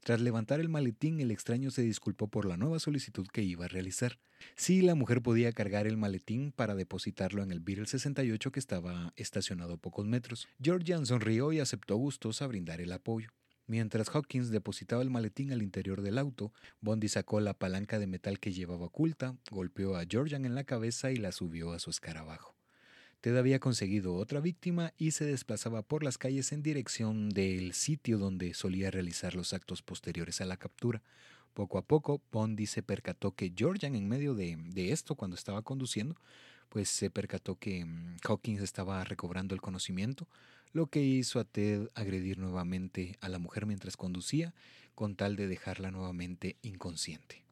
Tras 0.00 0.20
levantar 0.20 0.60
el 0.60 0.68
maletín, 0.68 1.20
el 1.20 1.30
extraño 1.30 1.70
se 1.70 1.82
disculpó 1.82 2.28
por 2.28 2.46
la 2.46 2.56
nueva 2.56 2.78
solicitud 2.78 3.26
que 3.26 3.42
iba 3.42 3.64
a 3.64 3.68
realizar. 3.68 4.18
Sí, 4.54 4.80
la 4.80 4.94
mujer 4.94 5.22
podía 5.22 5.52
cargar 5.52 5.86
el 5.86 5.96
maletín 5.96 6.52
para 6.52 6.74
depositarlo 6.74 7.42
en 7.42 7.50
el 7.50 7.60
Beetle 7.60 7.86
68 7.86 8.52
que 8.52 8.60
estaba 8.60 9.12
estacionado 9.16 9.74
a 9.74 9.76
pocos 9.76 10.06
metros. 10.06 10.48
Georgian 10.62 11.04
sonrió 11.04 11.52
y 11.52 11.60
aceptó 11.60 11.96
gustosa 11.96 12.46
brindar 12.46 12.80
el 12.80 12.92
apoyo. 12.92 13.30
Mientras 13.68 14.08
Hawkins 14.08 14.50
depositaba 14.50 15.02
el 15.02 15.10
maletín 15.10 15.52
al 15.52 15.62
interior 15.62 16.02
del 16.02 16.18
auto, 16.18 16.52
Bondi 16.80 17.08
sacó 17.08 17.38
la 17.38 17.54
palanca 17.54 18.00
de 18.00 18.08
metal 18.08 18.40
que 18.40 18.52
llevaba 18.52 18.86
oculta, 18.86 19.36
golpeó 19.50 19.96
a 19.96 20.04
Georgian 20.08 20.44
en 20.44 20.56
la 20.56 20.64
cabeza 20.64 21.12
y 21.12 21.16
la 21.16 21.30
subió 21.30 21.72
a 21.72 21.78
su 21.78 21.90
escarabajo. 21.90 22.56
Ted 23.20 23.36
había 23.36 23.60
conseguido 23.60 24.14
otra 24.14 24.40
víctima 24.40 24.94
y 24.96 25.10
se 25.10 25.24
desplazaba 25.24 25.82
por 25.82 26.02
las 26.02 26.18
calles 26.18 26.50
en 26.52 26.62
dirección 26.62 27.28
del 27.28 27.74
sitio 27.74 28.18
donde 28.18 28.54
solía 28.54 28.90
realizar 28.90 29.36
los 29.36 29.52
actos 29.52 29.82
posteriores 29.82 30.40
a 30.40 30.46
la 30.46 30.56
captura, 30.56 31.02
Poco 31.58 31.78
a 31.78 31.82
poco, 31.82 32.22
Bondi 32.30 32.66
se 32.66 32.84
percató 32.84 33.32
que 33.32 33.52
Georgian, 33.52 33.96
en 33.96 34.08
medio 34.08 34.34
de, 34.34 34.56
de 34.56 34.92
esto, 34.92 35.16
cuando 35.16 35.34
estaba 35.34 35.62
conduciendo, 35.62 36.14
pues 36.68 36.88
se 36.88 37.10
percató 37.10 37.56
que 37.56 37.84
mm, 37.84 38.18
Hawkins 38.22 38.62
estaba 38.62 39.02
recobrando 39.02 39.56
el 39.56 39.60
conocimiento, 39.60 40.28
lo 40.72 40.86
que 40.86 41.02
hizo 41.02 41.40
a 41.40 41.44
Ted 41.44 41.88
agredir 41.94 42.38
nuevamente 42.38 43.16
a 43.20 43.28
la 43.28 43.38
mujer 43.38 43.66
mientras 43.66 43.96
conducía, 43.96 44.54
con 44.94 45.14
tal 45.14 45.36
de 45.36 45.46
dejarla 45.46 45.90
nuevamente 45.90 46.56
inconsciente. 46.62 47.44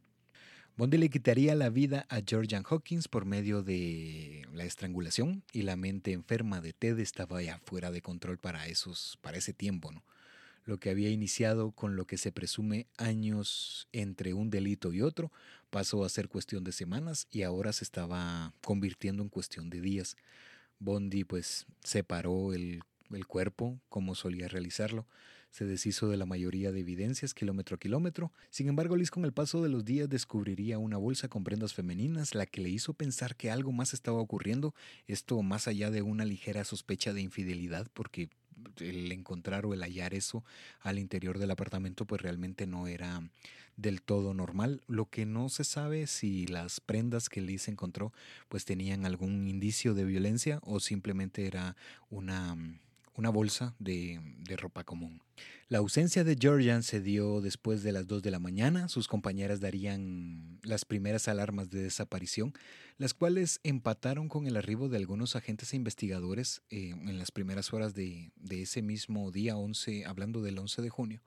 Bondi 0.76 0.98
le 0.98 1.08
quitaría 1.08 1.54
la 1.54 1.70
vida 1.70 2.04
a 2.10 2.20
Georgian 2.26 2.64
Hawkins 2.68 3.08
por 3.08 3.24
medio 3.24 3.62
de 3.62 4.46
la 4.52 4.64
estrangulación 4.64 5.42
y 5.52 5.62
la 5.62 5.74
mente 5.74 6.12
enferma 6.12 6.60
de 6.60 6.74
Ted 6.74 6.98
estaba 6.98 7.40
ya 7.42 7.60
fuera 7.64 7.90
de 7.90 8.02
control 8.02 8.36
para, 8.36 8.66
esos, 8.66 9.18
para 9.22 9.38
ese 9.38 9.54
tiempo, 9.54 9.90
¿no? 9.90 10.04
Lo 10.66 10.78
que 10.78 10.90
había 10.90 11.08
iniciado 11.08 11.70
con 11.70 11.96
lo 11.96 12.06
que 12.06 12.18
se 12.18 12.30
presume 12.30 12.88
años 12.98 13.88
entre 13.92 14.34
un 14.34 14.50
delito 14.50 14.92
y 14.92 15.00
otro 15.00 15.32
pasó 15.70 16.04
a 16.04 16.08
ser 16.10 16.28
cuestión 16.28 16.62
de 16.64 16.72
semanas 16.72 17.26
y 17.30 17.42
ahora 17.42 17.72
se 17.72 17.84
estaba 17.84 18.52
convirtiendo 18.62 19.22
en 19.22 19.28
cuestión 19.30 19.70
de 19.70 19.80
días. 19.80 20.16
Bondi 20.78 21.24
pues 21.24 21.64
separó 21.84 22.52
el, 22.52 22.82
el 23.12 23.26
cuerpo 23.26 23.80
como 23.88 24.14
solía 24.14 24.48
realizarlo, 24.48 25.06
se 25.50 25.64
deshizo 25.64 26.08
de 26.08 26.16
la 26.16 26.26
mayoría 26.26 26.70
de 26.70 26.80
evidencias 26.80 27.32
kilómetro 27.32 27.76
a 27.76 27.78
kilómetro. 27.78 28.32
Sin 28.50 28.68
embargo, 28.68 28.96
Liz 28.96 29.10
con 29.10 29.24
el 29.24 29.32
paso 29.32 29.62
de 29.62 29.70
los 29.70 29.84
días 29.84 30.08
descubriría 30.08 30.78
una 30.78 30.98
bolsa 30.98 31.28
con 31.28 31.44
prendas 31.44 31.72
femeninas, 31.72 32.34
la 32.34 32.44
que 32.46 32.60
le 32.60 32.68
hizo 32.68 32.92
pensar 32.92 33.36
que 33.36 33.50
algo 33.50 33.72
más 33.72 33.94
estaba 33.94 34.20
ocurriendo, 34.20 34.74
esto 35.06 35.40
más 35.42 35.66
allá 35.66 35.90
de 35.90 36.02
una 36.02 36.24
ligera 36.24 36.64
sospecha 36.64 37.12
de 37.12 37.22
infidelidad, 37.22 37.86
porque 37.94 38.28
el 38.78 39.12
encontrar 39.12 39.66
o 39.66 39.74
el 39.74 39.82
hallar 39.82 40.14
eso 40.14 40.44
al 40.80 40.98
interior 40.98 41.38
del 41.38 41.50
apartamento 41.50 42.06
pues 42.06 42.20
realmente 42.22 42.66
no 42.66 42.86
era 42.86 43.22
del 43.76 44.02
todo 44.02 44.34
normal. 44.34 44.82
Lo 44.86 45.08
que 45.08 45.26
no 45.26 45.48
se 45.48 45.64
sabe 45.64 46.06
si 46.06 46.46
las 46.46 46.80
prendas 46.80 47.28
que 47.28 47.40
Liz 47.40 47.68
encontró 47.68 48.12
pues 48.48 48.64
tenían 48.64 49.04
algún 49.04 49.46
indicio 49.48 49.94
de 49.94 50.04
violencia 50.04 50.60
o 50.62 50.80
simplemente 50.80 51.46
era 51.46 51.76
una 52.10 52.56
una 53.16 53.30
bolsa 53.30 53.74
de, 53.78 54.20
ropa 54.58 54.84
común. 54.84 55.22
La 55.68 55.78
ausencia 55.78 56.22
de 56.22 56.36
Georgian 56.38 56.82
se 56.82 57.00
dio 57.00 57.40
después 57.40 57.82
de 57.82 57.92
las 57.92 58.06
2 58.06 58.22
de 58.22 58.30
la 58.30 58.38
mañana. 58.38 58.88
Sus 58.88 59.08
compañeras 59.08 59.60
darían 59.60 60.60
las 60.62 60.84
primeras 60.84 61.26
alarmas 61.26 61.70
de 61.70 61.82
desaparición, 61.82 62.52
las 62.98 63.14
cuales 63.14 63.60
empataron 63.64 64.28
con 64.28 64.46
el 64.46 64.56
arribo 64.56 64.88
de 64.88 64.98
algunos 64.98 65.34
agentes 65.34 65.72
e 65.72 65.76
investigadores 65.76 66.62
eh, 66.70 66.90
en 66.90 67.18
las 67.18 67.30
primeras 67.30 67.72
horas 67.72 67.94
de, 67.94 68.32
de, 68.36 68.62
ese 68.62 68.82
mismo 68.82 69.32
día 69.32 69.56
11, 69.56 70.04
hablando 70.04 70.42
del 70.42 70.58
11 70.58 70.82
de 70.82 70.90
junio, 70.90 71.22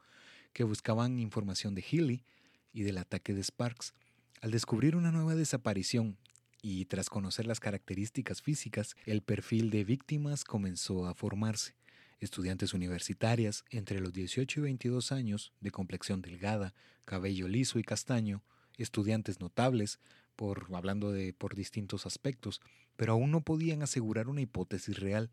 que 0.54 0.64
buscaban 0.64 1.20
información 1.20 1.76
de 1.76 1.82
Healy 1.82 2.24
y 2.72 2.84
del 2.84 3.00
ataque 3.00 3.34
de 3.34 3.44
Sparks. 3.44 3.94
Al 4.42 4.52
descubrir 4.52 4.96
una 4.96 5.12
nueva 5.12 5.36
desaparición 5.36 6.18
y 6.62 6.86
tras 6.86 7.10
conocer 7.10 7.46
las 7.46 7.60
características 7.60 8.42
físicas, 8.42 8.96
el 9.06 9.22
perfil 9.22 9.70
de 9.70 9.84
víctimas 9.84 10.44
comenzó 10.44 11.08
a 11.08 11.14
formarse 11.14 11.79
estudiantes 12.20 12.74
universitarias 12.74 13.64
entre 13.70 14.00
los 14.00 14.14
18 14.14 14.60
y 14.60 14.64
22 14.64 15.12
años, 15.12 15.54
de 15.62 15.72
complexión 15.72 16.22
delgada, 16.22 16.74
cabello 17.06 17.48
liso 17.48 17.80
y 17.80 17.84
castaño, 17.84 18.44
estudiantes 18.78 19.40
notables, 19.40 20.00
por 20.36 20.68
hablando 20.74 21.12
de 21.12 21.34
por 21.34 21.56
distintos 21.56 22.06
aspectos, 22.06 22.62
pero 22.96 23.14
aún 23.14 23.32
no 23.32 23.42
podían 23.42 23.82
asegurar 23.82 24.28
una 24.28 24.42
hipótesis 24.42 24.98
real. 25.00 25.30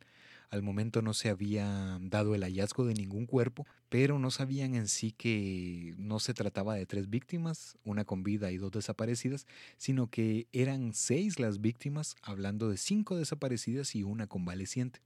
Al 0.50 0.62
momento 0.62 1.02
no 1.02 1.14
se 1.14 1.28
había 1.28 1.98
dado 2.00 2.34
el 2.34 2.42
hallazgo 2.42 2.84
de 2.86 2.94
ningún 2.94 3.26
cuerpo, 3.26 3.66
pero 3.88 4.18
no 4.18 4.30
sabían 4.30 4.74
en 4.74 4.88
sí 4.88 5.12
que 5.12 5.94
no 5.96 6.20
se 6.20 6.34
trataba 6.34 6.74
de 6.74 6.86
tres 6.86 7.08
víctimas, 7.08 7.76
una 7.84 8.04
con 8.04 8.22
vida 8.22 8.50
y 8.52 8.56
dos 8.56 8.72
desaparecidas, 8.72 9.46
sino 9.76 10.08
que 10.08 10.46
eran 10.52 10.92
seis 10.92 11.38
las 11.38 11.60
víctimas, 11.60 12.16
hablando 12.22 12.68
de 12.68 12.76
cinco 12.76 13.16
desaparecidas 13.16 13.94
y 13.94 14.02
una 14.02 14.26
convaleciente. 14.26 15.00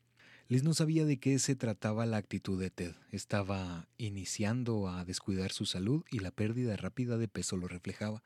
Liz 0.51 0.64
no 0.64 0.74
sabía 0.74 1.05
de 1.05 1.20
qué 1.20 1.39
se 1.39 1.55
trataba 1.55 2.06
la 2.06 2.16
actitud 2.16 2.60
de 2.60 2.70
Ted. 2.70 2.97
Estaba 3.12 3.86
iniciando 3.98 4.89
a 4.89 5.05
descuidar 5.05 5.52
su 5.52 5.64
salud 5.64 6.02
y 6.10 6.18
la 6.18 6.32
pérdida 6.32 6.77
rápida 6.77 7.18
de 7.18 7.28
peso 7.28 7.56
lo 7.56 7.68
reflejaba. 7.68 8.24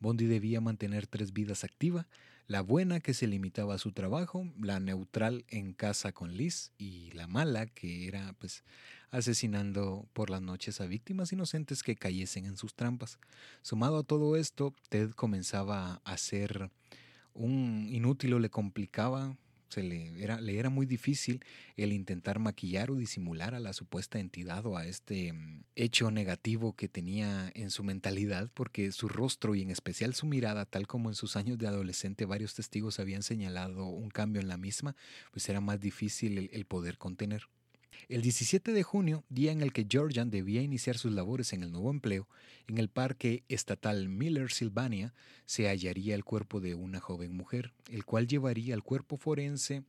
Bondi 0.00 0.24
debía 0.24 0.62
mantener 0.62 1.06
tres 1.06 1.34
vidas 1.34 1.64
activas, 1.64 2.06
la 2.46 2.62
buena 2.62 3.00
que 3.00 3.12
se 3.12 3.26
limitaba 3.26 3.74
a 3.74 3.78
su 3.78 3.92
trabajo, 3.92 4.50
la 4.58 4.80
neutral 4.80 5.44
en 5.48 5.74
casa 5.74 6.12
con 6.12 6.38
Liz 6.38 6.72
y 6.78 7.10
la 7.10 7.26
mala 7.26 7.66
que 7.66 8.08
era 8.08 8.32
pues 8.38 8.64
asesinando 9.10 10.08
por 10.14 10.30
las 10.30 10.40
noches 10.40 10.80
a 10.80 10.86
víctimas 10.86 11.34
inocentes 11.34 11.82
que 11.82 11.96
cayesen 11.96 12.46
en 12.46 12.56
sus 12.56 12.74
trampas. 12.74 13.18
Sumado 13.60 13.98
a 13.98 14.04
todo 14.04 14.36
esto, 14.36 14.72
Ted 14.88 15.10
comenzaba 15.10 16.00
a 16.02 16.16
ser 16.16 16.70
un 17.34 17.86
inútil 17.90 18.32
o 18.32 18.38
le 18.38 18.48
complicaba 18.48 19.36
se 19.68 19.82
le 19.82 20.22
era, 20.22 20.40
le 20.40 20.58
era 20.58 20.70
muy 20.70 20.86
difícil 20.86 21.44
el 21.76 21.92
intentar 21.92 22.38
maquillar 22.38 22.90
o 22.90 22.96
disimular 22.96 23.54
a 23.54 23.60
la 23.60 23.72
supuesta 23.72 24.18
entidad 24.18 24.64
o 24.66 24.76
a 24.76 24.86
este 24.86 25.32
mm, 25.32 25.64
hecho 25.76 26.10
negativo 26.10 26.74
que 26.74 26.88
tenía 26.88 27.50
en 27.54 27.70
su 27.70 27.84
mentalidad, 27.84 28.50
porque 28.54 28.92
su 28.92 29.08
rostro 29.08 29.54
y 29.54 29.62
en 29.62 29.70
especial 29.70 30.14
su 30.14 30.26
mirada, 30.26 30.64
tal 30.64 30.86
como 30.86 31.08
en 31.10 31.14
sus 31.14 31.36
años 31.36 31.58
de 31.58 31.66
adolescente 31.66 32.24
varios 32.24 32.54
testigos 32.54 32.98
habían 32.98 33.22
señalado 33.22 33.86
un 33.86 34.10
cambio 34.10 34.40
en 34.40 34.48
la 34.48 34.56
misma, 34.56 34.96
pues 35.32 35.48
era 35.48 35.60
más 35.60 35.80
difícil 35.80 36.50
el 36.52 36.64
poder 36.66 36.98
contener. 36.98 37.48
El 38.08 38.22
17 38.22 38.72
de 38.72 38.82
junio, 38.82 39.24
día 39.28 39.52
en 39.52 39.60
el 39.60 39.72
que 39.72 39.86
Georgian 39.88 40.30
debía 40.30 40.62
iniciar 40.62 40.96
sus 40.96 41.12
labores 41.12 41.52
en 41.52 41.62
el 41.62 41.72
nuevo 41.72 41.90
empleo, 41.90 42.26
en 42.66 42.78
el 42.78 42.88
parque 42.88 43.44
estatal 43.48 44.08
Miller, 44.08 44.50
Sylvania, 44.50 45.12
se 45.44 45.68
hallaría 45.68 46.14
el 46.14 46.24
cuerpo 46.24 46.60
de 46.60 46.74
una 46.74 47.00
joven 47.00 47.36
mujer, 47.36 47.74
el 47.90 48.04
cual 48.04 48.26
llevaría 48.26 48.74
al 48.74 48.82
cuerpo 48.82 49.18
forense 49.18 49.82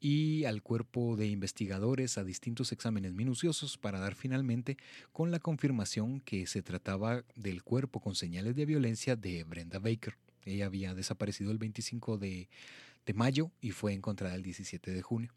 y 0.00 0.44
al 0.46 0.62
cuerpo 0.62 1.16
de 1.16 1.28
investigadores 1.28 2.18
a 2.18 2.24
distintos 2.24 2.72
exámenes 2.72 3.12
minuciosos 3.12 3.76
para 3.76 4.00
dar 4.00 4.14
finalmente 4.14 4.78
con 5.12 5.30
la 5.30 5.38
confirmación 5.38 6.20
que 6.20 6.46
se 6.46 6.62
trataba 6.62 7.24
del 7.36 7.62
cuerpo 7.62 8.00
con 8.00 8.14
señales 8.14 8.56
de 8.56 8.66
violencia 8.66 9.14
de 9.14 9.44
Brenda 9.44 9.78
Baker. 9.78 10.16
Ella 10.44 10.66
había 10.66 10.94
desaparecido 10.94 11.52
el 11.52 11.58
25 11.58 12.16
de, 12.16 12.48
de 13.06 13.14
mayo 13.14 13.52
y 13.60 13.72
fue 13.72 13.92
encontrada 13.92 14.34
el 14.34 14.42
17 14.42 14.90
de 14.90 15.02
junio. 15.02 15.34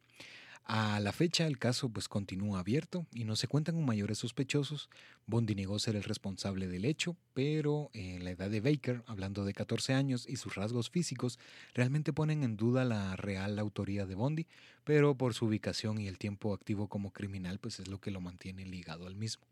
A 0.65 1.02
la 1.02 1.11
fecha 1.11 1.45
el 1.45 1.60
caso 1.60 1.90
pues 1.90 2.07
continúa 2.07 2.60
abierto 2.60 3.06
y 3.14 3.26
no 3.26 3.35
se 3.35 3.49
cuentan 3.49 3.76
con 3.76 3.85
mayores 3.85 4.19
sospechosos. 4.19 4.90
Bondi 5.26 5.56
negó 5.56 5.77
ser 5.77 5.98
el 5.98 6.03
responsable 6.03 6.68
del 6.68 6.85
hecho, 6.85 7.18
pero 7.34 7.90
en 7.94 8.23
la 8.23 8.31
edad 8.31 8.49
de 8.49 8.61
Baker, 8.61 9.03
hablando 9.06 9.44
de 9.44 9.53
14 9.53 9.94
años 9.94 10.26
y 10.27 10.38
sus 10.38 10.56
rasgos 10.56 10.90
físicos, 10.90 11.38
realmente 11.73 12.14
ponen 12.14 12.44
en 12.44 12.56
duda 12.56 12.85
la 12.85 13.18
real 13.18 13.60
autoría 13.60 14.06
de 14.06 14.15
Bondi, 14.15 14.48
pero 14.85 15.15
por 15.15 15.34
su 15.34 15.48
ubicación 15.48 15.99
y 15.99 16.07
el 16.07 16.18
tiempo 16.18 16.53
activo 16.53 16.88
como 16.88 17.11
criminal 17.11 17.60
pues 17.60 17.80
es 17.81 17.90
lo 17.90 17.99
que 17.99 18.11
lo 18.11 18.22
mantiene 18.22 18.65
ligado 18.65 19.06
al 19.06 19.15
mismo. 19.15 19.45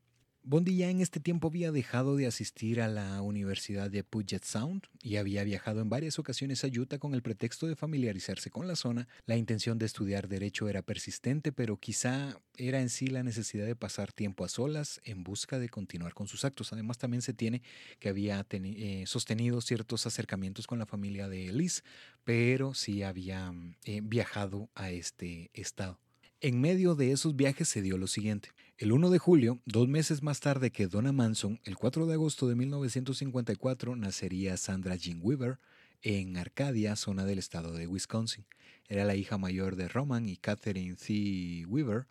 Bondi 0.43 0.75
ya 0.75 0.89
en 0.89 1.01
este 1.01 1.19
tiempo 1.19 1.49
había 1.49 1.71
dejado 1.71 2.15
de 2.15 2.25
asistir 2.25 2.81
a 2.81 2.87
la 2.87 3.21
Universidad 3.21 3.91
de 3.91 4.03
Puget 4.03 4.43
Sound 4.43 4.87
y 5.03 5.17
había 5.17 5.43
viajado 5.43 5.81
en 5.81 5.89
varias 5.89 6.17
ocasiones 6.17 6.63
a 6.63 6.67
Utah 6.67 6.97
con 6.97 7.13
el 7.13 7.21
pretexto 7.21 7.67
de 7.67 7.75
familiarizarse 7.75 8.49
con 8.49 8.67
la 8.67 8.75
zona. 8.75 9.07
La 9.27 9.37
intención 9.37 9.77
de 9.77 9.85
estudiar 9.85 10.27
derecho 10.27 10.67
era 10.67 10.81
persistente, 10.81 11.51
pero 11.51 11.77
quizá 11.77 12.41
era 12.57 12.81
en 12.81 12.89
sí 12.89 13.05
la 13.05 13.21
necesidad 13.21 13.67
de 13.67 13.75
pasar 13.75 14.11
tiempo 14.13 14.43
a 14.43 14.49
solas 14.49 14.99
en 15.03 15.23
busca 15.23 15.59
de 15.59 15.69
continuar 15.69 16.15
con 16.15 16.27
sus 16.27 16.43
actos. 16.43 16.73
Además 16.73 16.97
también 16.97 17.21
se 17.21 17.33
tiene 17.33 17.61
que 17.99 18.09
había 18.09 18.43
eh, 18.49 19.03
sostenido 19.05 19.61
ciertos 19.61 20.07
acercamientos 20.07 20.65
con 20.65 20.79
la 20.79 20.87
familia 20.87 21.29
de 21.29 21.53
Liz, 21.53 21.83
pero 22.23 22.73
sí 22.73 23.03
había 23.03 23.53
eh, 23.85 24.01
viajado 24.03 24.69
a 24.73 24.89
este 24.89 25.51
estado. 25.53 25.99
En 26.43 26.59
medio 26.59 26.95
de 26.95 27.11
esos 27.11 27.35
viajes 27.35 27.69
se 27.69 27.83
dio 27.83 27.99
lo 27.99 28.07
siguiente. 28.07 28.49
El 28.81 28.93
1 28.93 29.11
de 29.11 29.19
julio, 29.19 29.59
dos 29.65 29.87
meses 29.87 30.23
más 30.23 30.39
tarde 30.39 30.71
que 30.71 30.87
Donna 30.87 31.11
Manson, 31.11 31.59
el 31.65 31.77
4 31.77 32.07
de 32.07 32.15
agosto 32.15 32.47
de 32.47 32.55
1954, 32.55 33.95
nacería 33.95 34.57
Sandra 34.57 34.95
Jean 34.95 35.19
Weaver 35.21 35.59
en 36.01 36.35
Arcadia, 36.35 36.95
zona 36.95 37.23
del 37.23 37.37
estado 37.37 37.73
de 37.73 37.85
Wisconsin. 37.85 38.43
Era 38.87 39.05
la 39.05 39.15
hija 39.15 39.37
mayor 39.37 39.75
de 39.75 39.87
Roman 39.87 40.27
y 40.27 40.35
Catherine 40.35 40.95
C. 40.97 41.63
Weaver, 41.67 42.07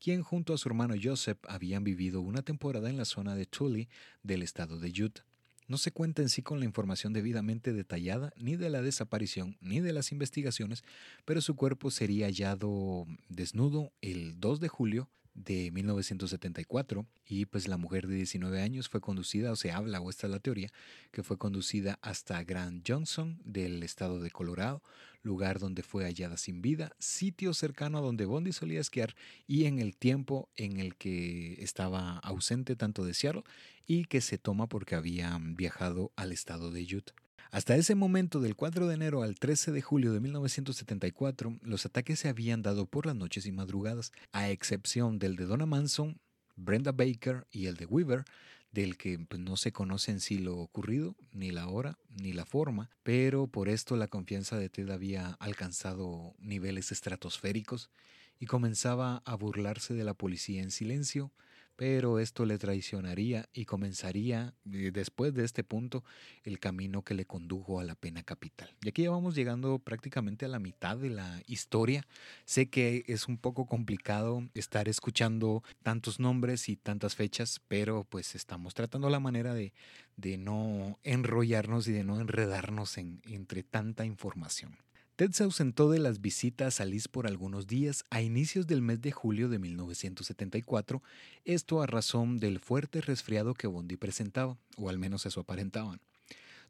quien 0.00 0.24
junto 0.24 0.52
a 0.52 0.58
su 0.58 0.68
hermano 0.68 0.96
Joseph 1.00 1.38
habían 1.46 1.84
vivido 1.84 2.20
una 2.20 2.42
temporada 2.42 2.90
en 2.90 2.96
la 2.96 3.04
zona 3.04 3.36
de 3.36 3.46
Tully 3.46 3.88
del 4.24 4.42
estado 4.42 4.80
de 4.80 4.88
Utah. 5.00 5.24
No 5.68 5.78
se 5.78 5.92
cuenta 5.92 6.22
en 6.22 6.30
sí 6.30 6.42
con 6.42 6.58
la 6.58 6.64
información 6.64 7.12
debidamente 7.12 7.72
detallada 7.72 8.32
ni 8.36 8.56
de 8.56 8.70
la 8.70 8.82
desaparición 8.82 9.56
ni 9.60 9.78
de 9.78 9.92
las 9.92 10.10
investigaciones, 10.10 10.82
pero 11.24 11.40
su 11.42 11.54
cuerpo 11.54 11.92
sería 11.92 12.26
hallado 12.26 13.06
desnudo 13.28 13.92
el 14.00 14.40
2 14.40 14.58
de 14.58 14.66
julio 14.66 15.08
de 15.44 15.70
1974 15.70 17.06
y 17.26 17.46
pues 17.46 17.68
la 17.68 17.76
mujer 17.76 18.06
de 18.06 18.16
19 18.16 18.60
años 18.60 18.88
fue 18.88 19.00
conducida, 19.00 19.52
o 19.52 19.56
se 19.56 19.70
habla, 19.70 20.00
o 20.00 20.10
esta 20.10 20.26
es 20.26 20.30
la 20.32 20.40
teoría, 20.40 20.70
que 21.10 21.22
fue 21.22 21.38
conducida 21.38 21.98
hasta 22.02 22.42
Grand 22.44 22.82
Johnson 22.86 23.40
del 23.44 23.82
estado 23.82 24.20
de 24.20 24.30
Colorado, 24.30 24.82
lugar 25.22 25.58
donde 25.58 25.82
fue 25.82 26.04
hallada 26.04 26.36
sin 26.36 26.62
vida, 26.62 26.92
sitio 26.98 27.54
cercano 27.54 27.98
a 27.98 28.02
donde 28.02 28.26
Bondi 28.26 28.52
solía 28.52 28.80
esquiar 28.80 29.14
y 29.46 29.64
en 29.64 29.78
el 29.78 29.96
tiempo 29.96 30.48
en 30.56 30.78
el 30.78 30.96
que 30.96 31.62
estaba 31.62 32.18
ausente 32.18 32.76
tanto 32.76 33.04
de 33.04 33.14
Seattle 33.14 33.44
y 33.86 34.04
que 34.04 34.20
se 34.20 34.38
toma 34.38 34.68
porque 34.68 34.94
había 34.94 35.38
viajado 35.40 36.12
al 36.16 36.32
estado 36.32 36.70
de 36.70 36.82
Utah. 36.82 37.27
Hasta 37.50 37.76
ese 37.76 37.94
momento, 37.94 38.40
del 38.40 38.56
4 38.56 38.86
de 38.88 38.94
enero 38.94 39.22
al 39.22 39.36
13 39.36 39.72
de 39.72 39.80
julio 39.80 40.12
de 40.12 40.20
1974, 40.20 41.58
los 41.62 41.86
ataques 41.86 42.18
se 42.18 42.28
habían 42.28 42.60
dado 42.60 42.84
por 42.84 43.06
las 43.06 43.16
noches 43.16 43.46
y 43.46 43.52
madrugadas, 43.52 44.12
a 44.32 44.50
excepción 44.50 45.18
del 45.18 45.36
de 45.36 45.46
Donna 45.46 45.64
Manson, 45.64 46.20
Brenda 46.56 46.92
Baker 46.92 47.46
y 47.50 47.66
el 47.66 47.76
de 47.76 47.86
Weaver, 47.86 48.24
del 48.70 48.98
que 48.98 49.18
pues, 49.18 49.40
no 49.40 49.56
se 49.56 49.72
conoce 49.72 50.10
en 50.10 50.20
sí 50.20 50.38
lo 50.38 50.58
ocurrido, 50.58 51.16
ni 51.32 51.50
la 51.50 51.68
hora, 51.68 51.98
ni 52.10 52.34
la 52.34 52.44
forma, 52.44 52.90
pero 53.02 53.46
por 53.46 53.70
esto 53.70 53.96
la 53.96 54.08
confianza 54.08 54.58
de 54.58 54.68
Ted 54.68 54.90
había 54.90 55.30
alcanzado 55.40 56.34
niveles 56.38 56.92
estratosféricos 56.92 57.90
y 58.38 58.44
comenzaba 58.44 59.22
a 59.24 59.34
burlarse 59.36 59.94
de 59.94 60.04
la 60.04 60.12
policía 60.12 60.62
en 60.62 60.70
silencio, 60.70 61.32
pero 61.78 62.18
esto 62.18 62.44
le 62.44 62.58
traicionaría 62.58 63.48
y 63.52 63.64
comenzaría 63.64 64.52
eh, 64.72 64.90
después 64.92 65.32
de 65.32 65.44
este 65.44 65.62
punto 65.62 66.02
el 66.42 66.58
camino 66.58 67.02
que 67.02 67.14
le 67.14 67.24
condujo 67.24 67.78
a 67.78 67.84
la 67.84 67.94
pena 67.94 68.24
capital. 68.24 68.74
Y 68.82 68.88
aquí 68.88 69.04
ya 69.04 69.12
vamos 69.12 69.36
llegando 69.36 69.78
prácticamente 69.78 70.44
a 70.44 70.48
la 70.48 70.58
mitad 70.58 70.96
de 70.96 71.10
la 71.10 71.40
historia. 71.46 72.04
Sé 72.44 72.68
que 72.68 73.04
es 73.06 73.28
un 73.28 73.38
poco 73.38 73.66
complicado 73.66 74.42
estar 74.54 74.88
escuchando 74.88 75.62
tantos 75.84 76.18
nombres 76.18 76.68
y 76.68 76.74
tantas 76.74 77.14
fechas, 77.14 77.60
pero 77.68 78.02
pues 78.02 78.34
estamos 78.34 78.74
tratando 78.74 79.08
la 79.08 79.20
manera 79.20 79.54
de, 79.54 79.72
de 80.16 80.36
no 80.36 80.98
enrollarnos 81.04 81.86
y 81.86 81.92
de 81.92 82.02
no 82.02 82.20
enredarnos 82.20 82.98
en, 82.98 83.22
entre 83.28 83.62
tanta 83.62 84.04
información. 84.04 84.76
Ted 85.18 85.32
se 85.32 85.42
ausentó 85.42 85.90
de 85.90 85.98
las 85.98 86.20
visitas 86.20 86.80
a 86.80 86.84
Liz 86.84 87.08
por 87.08 87.26
algunos 87.26 87.66
días 87.66 88.04
a 88.08 88.22
inicios 88.22 88.68
del 88.68 88.82
mes 88.82 89.00
de 89.00 89.10
julio 89.10 89.48
de 89.48 89.58
1974, 89.58 91.02
esto 91.44 91.82
a 91.82 91.88
razón 91.88 92.38
del 92.38 92.60
fuerte 92.60 93.00
resfriado 93.00 93.52
que 93.54 93.66
Bondi 93.66 93.96
presentaba, 93.96 94.56
o 94.76 94.88
al 94.88 94.96
menos 94.96 95.26
eso 95.26 95.40
aparentaban. 95.40 96.00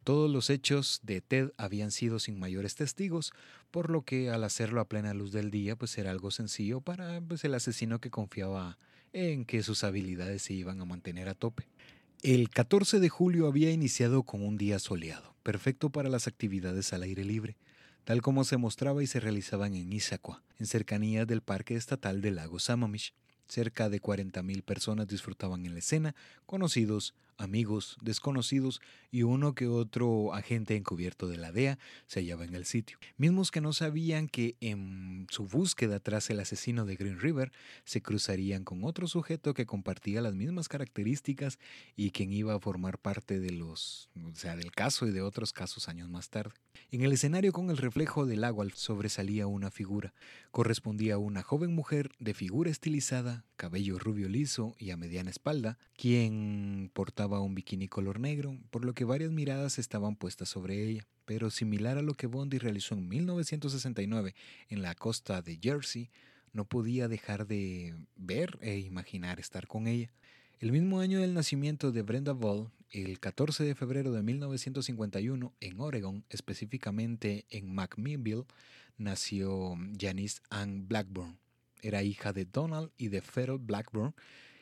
Todos 0.02 0.30
los 0.30 0.48
hechos 0.48 1.00
de 1.02 1.20
Ted 1.20 1.50
habían 1.58 1.90
sido 1.90 2.18
sin 2.18 2.38
mayores 2.38 2.74
testigos, 2.74 3.34
por 3.70 3.90
lo 3.90 4.00
que 4.00 4.30
al 4.30 4.42
hacerlo 4.44 4.80
a 4.80 4.88
plena 4.88 5.12
luz 5.12 5.30
del 5.30 5.50
día, 5.50 5.76
pues 5.76 5.98
era 5.98 6.10
algo 6.10 6.30
sencillo 6.30 6.80
para 6.80 7.20
pues, 7.20 7.44
el 7.44 7.52
asesino 7.52 8.00
que 8.00 8.08
confiaba 8.08 8.78
en 9.12 9.44
que 9.44 9.62
sus 9.62 9.84
habilidades 9.84 10.40
se 10.40 10.54
iban 10.54 10.80
a 10.80 10.86
mantener 10.86 11.28
a 11.28 11.34
tope. 11.34 11.68
El 12.22 12.48
14 12.48 12.98
de 12.98 13.10
julio 13.10 13.46
había 13.46 13.70
iniciado 13.70 14.22
con 14.22 14.42
un 14.42 14.56
día 14.56 14.78
soleado, 14.78 15.34
perfecto 15.42 15.90
para 15.90 16.08
las 16.08 16.26
actividades 16.26 16.94
al 16.94 17.02
aire 17.02 17.26
libre 17.26 17.58
tal 18.09 18.22
como 18.22 18.44
se 18.44 18.56
mostraba 18.56 19.02
y 19.02 19.06
se 19.06 19.20
realizaban 19.20 19.74
en 19.74 19.93
Issaquah, 19.93 20.40
en 20.59 20.64
cercanías 20.64 21.26
del 21.26 21.43
Parque 21.43 21.74
Estatal 21.74 22.22
del 22.22 22.36
Lago 22.36 22.59
Sammamish. 22.59 23.12
Cerca 23.48 23.90
de 23.90 24.01
40.000 24.01 24.62
personas 24.62 25.09
disfrutaban 25.09 25.66
en 25.66 25.74
la 25.74 25.80
escena, 25.80 26.14
conocidos, 26.47 27.14
amigos, 27.39 27.97
desconocidos 28.02 28.81
y 29.10 29.23
uno 29.23 29.55
que 29.55 29.69
otro 29.69 30.35
agente 30.35 30.77
encubierto 30.77 31.28
de 31.28 31.39
la 31.39 31.52
DEA 31.52 31.78
se 32.06 32.20
hallaba 32.20 32.44
en 32.44 32.55
el 32.55 32.65
sitio. 32.65 32.98
Mismos 33.16 33.51
que 33.51 33.60
no 33.60 33.73
sabían 33.73 34.28
que 34.28 34.56
en 34.60 35.27
su 35.31 35.47
búsqueda 35.47 36.01
tras 36.01 36.28
el 36.31 36.40
asesino 36.40 36.85
de 36.85 36.97
Green 36.97 37.20
River 37.20 37.52
se 37.85 38.02
cruzarían 38.02 38.65
con 38.65 38.85
otro 38.85 39.06
sujeto 39.06 39.55
que 39.55 39.66
compartía 39.66 40.20
las 40.20 40.35
mismas 40.35 40.69
características 40.69 41.59
y 41.97 42.10
quien 42.10 42.32
iba 42.32 42.55
a 42.55 42.60
formar 42.60 42.98
parte 42.98 43.40
de 43.40 43.52
los, 43.52 44.10
o 44.23 44.35
sea, 44.35 44.56
del 44.56 44.73
caso 44.73 45.06
y 45.06 45.12
de 45.12 45.23
otros 45.23 45.52
casos 45.52 45.89
años 45.89 46.10
más 46.10 46.28
tarde. 46.28 46.55
En 46.90 47.02
el 47.02 47.12
escenario 47.12 47.52
con 47.52 47.70
el 47.70 47.77
reflejo 47.77 48.27
del 48.27 48.44
agua 48.44 48.66
sobresalía 48.74 49.47
una 49.47 49.70
figura. 49.70 50.15
Correspondía 50.51 51.15
a 51.15 51.19
una 51.19 51.43
joven 51.43 51.74
mujer 51.74 52.10
de 52.19 52.35
figura 52.35 52.70
estilizada, 52.70 53.44
cabello 53.56 53.98
rubio 53.98 54.28
liso 54.28 54.74
y 54.78 54.90
a 54.90 54.97
mediana 54.97 55.31
espalda, 55.31 55.78
quien 55.97 56.90
portaba 56.94 57.27
un 57.40 57.55
bikini 57.55 57.88
color 57.88 58.18
negro, 58.18 58.59
por 58.70 58.84
lo 58.84 58.94
que 58.94 59.05
varias 59.05 59.30
miradas 59.30 59.78
estaban 59.78 60.16
puestas 60.16 60.48
sobre 60.48 60.88
ella, 60.88 61.06
pero 61.26 61.50
similar 61.50 61.98
a 61.98 62.02
lo 62.02 62.14
que 62.14 62.26
Bondi 62.26 62.59
realizó 62.59 62.94
en 62.94 63.09
1969 63.09 64.34
en 64.68 64.82
la 64.82 64.94
costa 64.94 65.42
de 65.42 65.59
Jersey, 65.62 66.10
no 66.52 66.64
podía 66.64 67.09
dejar 67.09 67.46
de 67.46 67.94
ver 68.16 68.59
e 68.62 68.78
imaginar 68.78 69.38
estar 69.38 69.66
con 69.66 69.86
ella. 69.86 70.10
El 70.59 70.72
mismo 70.72 71.00
año 71.00 71.20
del 71.20 71.34
nacimiento 71.34 71.92
de 71.92 72.02
Brenda 72.02 72.32
Ball, 72.32 72.70
el 72.90 73.20
14 73.20 73.62
de 73.62 73.74
febrero 73.74 74.10
de 74.10 74.22
1951, 74.22 75.52
en 75.60 75.80
Oregon, 75.80 76.24
específicamente 76.30 77.44
en 77.50 77.74
McMinnville, 77.74 78.46
nació 78.96 79.76
Janice 79.96 80.40
Ann 80.50 80.88
Blackburn. 80.88 81.38
Era 81.80 82.02
hija 82.02 82.32
de 82.32 82.44
Donald 82.44 82.90
y 82.96 83.09
de 83.09 83.22
Feral 83.22 83.59
Blackburn, 83.59 84.14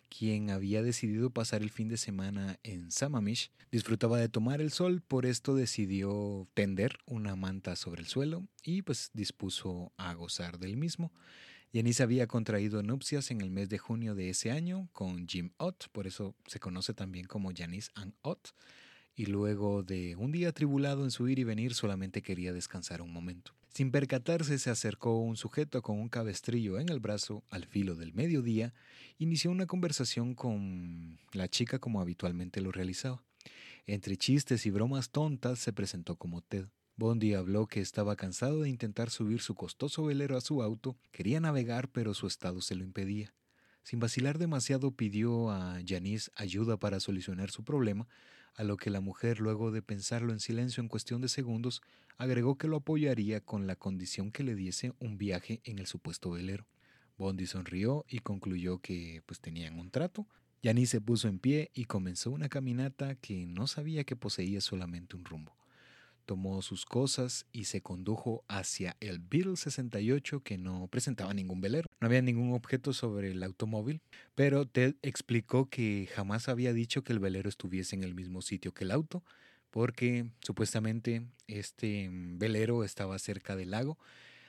quien 0.08 0.50
había 0.50 0.82
decidido 0.82 1.30
pasar 1.30 1.62
el 1.62 1.70
fin 1.70 1.88
de 1.88 1.96
semana 1.96 2.58
en 2.62 2.90
Sammamish, 2.90 3.50
disfrutaba 3.70 4.18
de 4.18 4.28
tomar 4.28 4.60
el 4.60 4.70
sol, 4.70 5.02
por 5.06 5.26
esto 5.26 5.54
decidió 5.54 6.48
tender 6.54 6.98
una 7.06 7.36
manta 7.36 7.76
sobre 7.76 8.02
el 8.02 8.06
suelo 8.06 8.46
y 8.62 8.82
pues 8.82 9.10
dispuso 9.12 9.92
a 9.96 10.14
gozar 10.14 10.58
del 10.58 10.76
mismo. 10.76 11.12
Janice 11.72 12.02
había 12.02 12.26
contraído 12.26 12.82
nupcias 12.82 13.30
en 13.30 13.40
el 13.40 13.50
mes 13.50 13.68
de 13.68 13.78
junio 13.78 14.14
de 14.14 14.30
ese 14.30 14.50
año 14.50 14.88
con 14.92 15.28
Jim 15.28 15.50
Ott, 15.58 15.88
por 15.92 16.06
eso 16.06 16.34
se 16.46 16.60
conoce 16.60 16.94
también 16.94 17.26
como 17.26 17.52
Janice 17.54 17.90
Ann 17.94 18.14
Ott, 18.22 18.48
y 19.14 19.26
luego 19.26 19.82
de 19.82 20.16
un 20.16 20.32
día 20.32 20.52
tribulado 20.52 21.04
en 21.04 21.10
su 21.10 21.28
ir 21.28 21.38
y 21.38 21.44
venir 21.44 21.74
solamente 21.74 22.22
quería 22.22 22.52
descansar 22.52 23.02
un 23.02 23.12
momento. 23.12 23.52
Sin 23.76 23.90
percatarse, 23.90 24.58
se 24.58 24.70
acercó 24.70 25.20
un 25.20 25.36
sujeto 25.36 25.82
con 25.82 26.00
un 26.00 26.08
cabestrillo 26.08 26.78
en 26.78 26.88
el 26.88 26.98
brazo 26.98 27.44
al 27.50 27.66
filo 27.66 27.94
del 27.94 28.14
mediodía, 28.14 28.72
inició 29.18 29.50
una 29.50 29.66
conversación 29.66 30.34
con 30.34 31.18
la 31.34 31.46
chica 31.48 31.78
como 31.78 32.00
habitualmente 32.00 32.62
lo 32.62 32.72
realizaba. 32.72 33.22
Entre 33.84 34.16
chistes 34.16 34.64
y 34.64 34.70
bromas 34.70 35.10
tontas 35.10 35.58
se 35.58 35.74
presentó 35.74 36.16
como 36.16 36.40
Ted. 36.40 36.68
Bondi 36.96 37.34
habló 37.34 37.66
que 37.66 37.82
estaba 37.82 38.16
cansado 38.16 38.62
de 38.62 38.70
intentar 38.70 39.10
subir 39.10 39.42
su 39.42 39.54
costoso 39.54 40.04
velero 40.04 40.38
a 40.38 40.40
su 40.40 40.62
auto, 40.62 40.96
quería 41.12 41.38
navegar 41.40 41.90
pero 41.90 42.14
su 42.14 42.26
estado 42.26 42.62
se 42.62 42.76
lo 42.76 42.82
impedía. 42.82 43.34
Sin 43.82 44.00
vacilar 44.00 44.38
demasiado 44.38 44.92
pidió 44.92 45.50
a 45.50 45.80
Janice 45.86 46.30
ayuda 46.34 46.78
para 46.78 46.98
solucionar 46.98 47.50
su 47.50 47.62
problema, 47.62 48.08
a 48.56 48.64
lo 48.64 48.76
que 48.76 48.90
la 48.90 49.00
mujer, 49.00 49.40
luego 49.40 49.70
de 49.70 49.82
pensarlo 49.82 50.32
en 50.32 50.40
silencio 50.40 50.82
en 50.82 50.88
cuestión 50.88 51.20
de 51.20 51.28
segundos, 51.28 51.82
agregó 52.16 52.56
que 52.56 52.68
lo 52.68 52.78
apoyaría 52.78 53.40
con 53.40 53.66
la 53.66 53.76
condición 53.76 54.32
que 54.32 54.44
le 54.44 54.54
diese 54.54 54.92
un 54.98 55.18
viaje 55.18 55.60
en 55.64 55.78
el 55.78 55.86
supuesto 55.86 56.30
velero. 56.30 56.66
Bondi 57.18 57.46
sonrió 57.46 58.04
y 58.08 58.20
concluyó 58.20 58.78
que 58.78 59.22
pues 59.26 59.40
tenían 59.40 59.78
un 59.78 59.90
trato. 59.90 60.26
Janice 60.62 60.92
se 60.92 61.00
puso 61.00 61.28
en 61.28 61.38
pie 61.38 61.70
y 61.74 61.84
comenzó 61.84 62.30
una 62.30 62.48
caminata 62.48 63.14
que 63.14 63.46
no 63.46 63.66
sabía 63.66 64.04
que 64.04 64.16
poseía 64.16 64.60
solamente 64.60 65.16
un 65.16 65.24
rumbo 65.24 65.56
tomó 66.26 66.60
sus 66.60 66.84
cosas 66.84 67.46
y 67.52 67.64
se 67.64 67.80
condujo 67.80 68.44
hacia 68.48 68.96
el 69.00 69.20
Beetle 69.20 69.56
68 69.56 70.40
que 70.40 70.58
no 70.58 70.88
presentaba 70.88 71.32
ningún 71.32 71.60
velero. 71.60 71.88
No 72.00 72.08
había 72.08 72.20
ningún 72.20 72.52
objeto 72.52 72.92
sobre 72.92 73.30
el 73.30 73.42
automóvil, 73.42 74.02
pero 74.34 74.66
Ted 74.66 74.96
explicó 75.02 75.70
que 75.70 76.08
jamás 76.12 76.48
había 76.48 76.72
dicho 76.72 77.02
que 77.02 77.12
el 77.12 77.20
velero 77.20 77.48
estuviese 77.48 77.96
en 77.96 78.04
el 78.04 78.14
mismo 78.14 78.42
sitio 78.42 78.74
que 78.74 78.84
el 78.84 78.90
auto, 78.90 79.24
porque 79.70 80.26
supuestamente 80.40 81.26
este 81.46 82.10
velero 82.10 82.84
estaba 82.84 83.18
cerca 83.18 83.56
del 83.56 83.70
lago, 83.70 83.98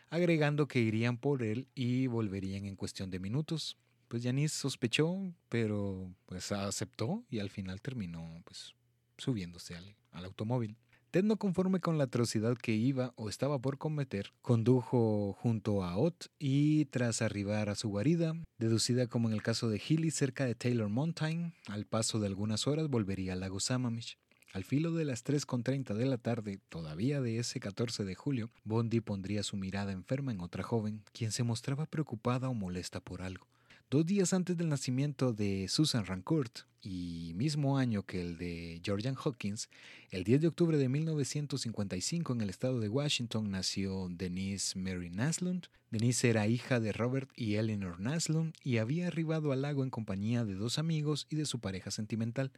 agregando 0.09 0.67
que 0.67 0.79
irían 0.79 1.17
por 1.17 1.43
él 1.43 1.67
y 1.75 2.07
volverían 2.07 2.65
en 2.65 2.75
cuestión 2.75 3.11
de 3.11 3.19
minutos. 3.19 3.77
Pues 4.07 4.23
Janice 4.23 4.55
sospechó, 4.55 5.15
pero 5.49 6.11
pues 6.25 6.51
aceptó 6.51 7.23
y 7.29 7.39
al 7.39 7.49
final 7.49 7.81
terminó 7.81 8.41
pues 8.45 8.73
subiéndose 9.17 9.75
al 9.75 10.25
automóvil. 10.25 10.77
Ted, 11.11 11.23
no 11.23 11.37
conforme 11.37 11.79
con 11.79 11.97
la 11.97 12.05
atrocidad 12.05 12.57
que 12.57 12.73
iba 12.73 13.13
o 13.15 13.29
estaba 13.29 13.59
por 13.59 13.77
cometer, 13.77 14.33
condujo 14.41 15.33
junto 15.39 15.83
a 15.83 15.97
Ott 15.97 16.25
y 16.37 16.85
tras 16.85 17.21
arribar 17.21 17.69
a 17.69 17.75
su 17.75 17.87
guarida, 17.87 18.33
deducida 18.57 19.07
como 19.07 19.29
en 19.29 19.33
el 19.33 19.41
caso 19.41 19.69
de 19.69 19.79
Healy 19.79 20.11
cerca 20.11 20.45
de 20.45 20.55
Taylor 20.55 20.89
Mountain, 20.89 21.53
al 21.67 21.85
paso 21.85 22.19
de 22.19 22.27
algunas 22.27 22.67
horas 22.67 22.89
volvería 22.89 23.33
al 23.33 23.39
lago 23.39 23.61
Sammamish. 23.61 24.17
Al 24.53 24.63
filo 24.63 24.91
de 24.93 25.05
las 25.05 25.23
3.30 25.23 25.93
de 25.93 26.05
la 26.05 26.17
tarde, 26.17 26.59
todavía 26.67 27.21
de 27.21 27.37
ese 27.37 27.59
14 27.59 28.03
de 28.03 28.15
julio, 28.15 28.49
Bondi 28.63 29.01
pondría 29.01 29.43
su 29.43 29.55
mirada 29.55 29.91
enferma 29.91 30.31
en 30.31 30.41
otra 30.41 30.63
joven, 30.63 31.03
quien 31.13 31.31
se 31.31 31.43
mostraba 31.43 31.85
preocupada 31.85 32.49
o 32.49 32.53
molesta 32.53 32.99
por 32.99 33.21
algo. 33.21 33.47
Dos 33.89 34.05
días 34.05 34.33
antes 34.33 34.57
del 34.57 34.67
nacimiento 34.67 35.31
de 35.31 35.69
Susan 35.69 36.05
Rancourt 36.05 36.59
y 36.81 37.31
mismo 37.35 37.77
año 37.77 38.03
que 38.03 38.19
el 38.19 38.37
de 38.37 38.81
Georgian 38.83 39.15
Hawkins, 39.15 39.69
el 40.11 40.25
10 40.25 40.41
de 40.41 40.47
octubre 40.49 40.77
de 40.77 40.89
1955 40.89 42.33
en 42.33 42.41
el 42.41 42.49
estado 42.49 42.81
de 42.81 42.89
Washington 42.89 43.49
nació 43.49 44.09
Denise 44.09 44.77
Mary 44.77 45.09
Naslund. 45.09 45.67
Denise 45.89 46.29
era 46.29 46.47
hija 46.47 46.81
de 46.81 46.91
Robert 46.91 47.29
y 47.33 47.55
Eleanor 47.55 48.01
Naslund 48.01 48.53
y 48.61 48.79
había 48.79 49.07
arribado 49.07 49.53
al 49.53 49.61
lago 49.61 49.85
en 49.85 49.89
compañía 49.89 50.43
de 50.43 50.55
dos 50.55 50.79
amigos 50.79 51.25
y 51.29 51.37
de 51.37 51.45
su 51.45 51.59
pareja 51.59 51.89
sentimental. 51.89 52.51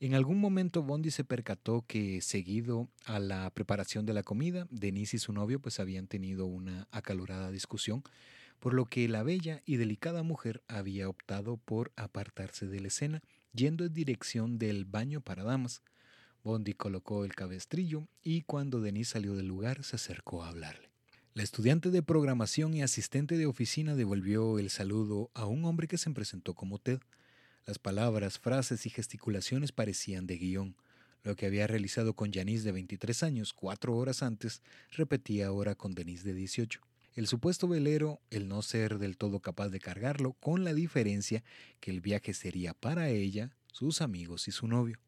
En 0.00 0.14
algún 0.14 0.40
momento 0.40 0.82
Bondi 0.82 1.10
se 1.10 1.24
percató 1.24 1.84
que 1.86 2.22
seguido 2.22 2.88
a 3.04 3.18
la 3.18 3.50
preparación 3.50 4.06
de 4.06 4.14
la 4.14 4.22
comida, 4.22 4.66
Denise 4.70 5.18
y 5.18 5.20
su 5.20 5.34
novio 5.34 5.60
pues 5.60 5.78
habían 5.78 6.06
tenido 6.06 6.46
una 6.46 6.88
acalorada 6.90 7.50
discusión 7.50 8.02
por 8.60 8.74
lo 8.74 8.84
que 8.84 9.08
la 9.08 9.22
bella 9.22 9.62
y 9.64 9.76
delicada 9.76 10.22
mujer 10.22 10.62
había 10.68 11.08
optado 11.08 11.56
por 11.56 11.92
apartarse 11.96 12.66
de 12.66 12.80
la 12.80 12.88
escena, 12.88 13.22
yendo 13.52 13.84
en 13.84 13.94
dirección 13.94 14.58
del 14.58 14.84
baño 14.84 15.22
para 15.22 15.42
damas. 15.42 15.82
Bondi 16.44 16.74
colocó 16.74 17.24
el 17.24 17.34
cabestrillo 17.34 18.06
y 18.22 18.42
cuando 18.42 18.80
Denise 18.80 19.12
salió 19.12 19.34
del 19.34 19.46
lugar 19.46 19.82
se 19.82 19.96
acercó 19.96 20.44
a 20.44 20.48
hablarle. 20.48 20.90
La 21.32 21.42
estudiante 21.42 21.90
de 21.90 22.02
programación 22.02 22.74
y 22.74 22.82
asistente 22.82 23.38
de 23.38 23.46
oficina 23.46 23.94
devolvió 23.94 24.58
el 24.58 24.68
saludo 24.68 25.30
a 25.34 25.46
un 25.46 25.64
hombre 25.64 25.88
que 25.88 25.98
se 25.98 26.10
presentó 26.10 26.54
como 26.54 26.78
Ted. 26.78 27.00
Las 27.66 27.78
palabras, 27.78 28.38
frases 28.38 28.84
y 28.84 28.90
gesticulaciones 28.90 29.72
parecían 29.72 30.26
de 30.26 30.36
guion. 30.36 30.76
Lo 31.22 31.36
que 31.36 31.46
había 31.46 31.66
realizado 31.66 32.14
con 32.14 32.32
Janice 32.32 32.64
de 32.64 32.72
23 32.72 33.22
años 33.22 33.52
cuatro 33.52 33.96
horas 33.96 34.22
antes, 34.22 34.62
repetía 34.90 35.46
ahora 35.46 35.74
con 35.74 35.94
Denise 35.94 36.24
de 36.24 36.34
18 36.34 36.89
el 37.14 37.26
supuesto 37.26 37.68
velero 37.68 38.20
el 38.30 38.48
no 38.48 38.62
ser 38.62 38.98
del 38.98 39.16
todo 39.16 39.40
capaz 39.40 39.68
de 39.68 39.80
cargarlo, 39.80 40.34
con 40.34 40.64
la 40.64 40.74
diferencia 40.74 41.42
que 41.80 41.90
el 41.90 42.00
viaje 42.00 42.34
sería 42.34 42.74
para 42.74 43.08
ella, 43.08 43.50
sus 43.72 44.00
amigos 44.00 44.48
y 44.48 44.52
su 44.52 44.66
novio. 44.68 44.98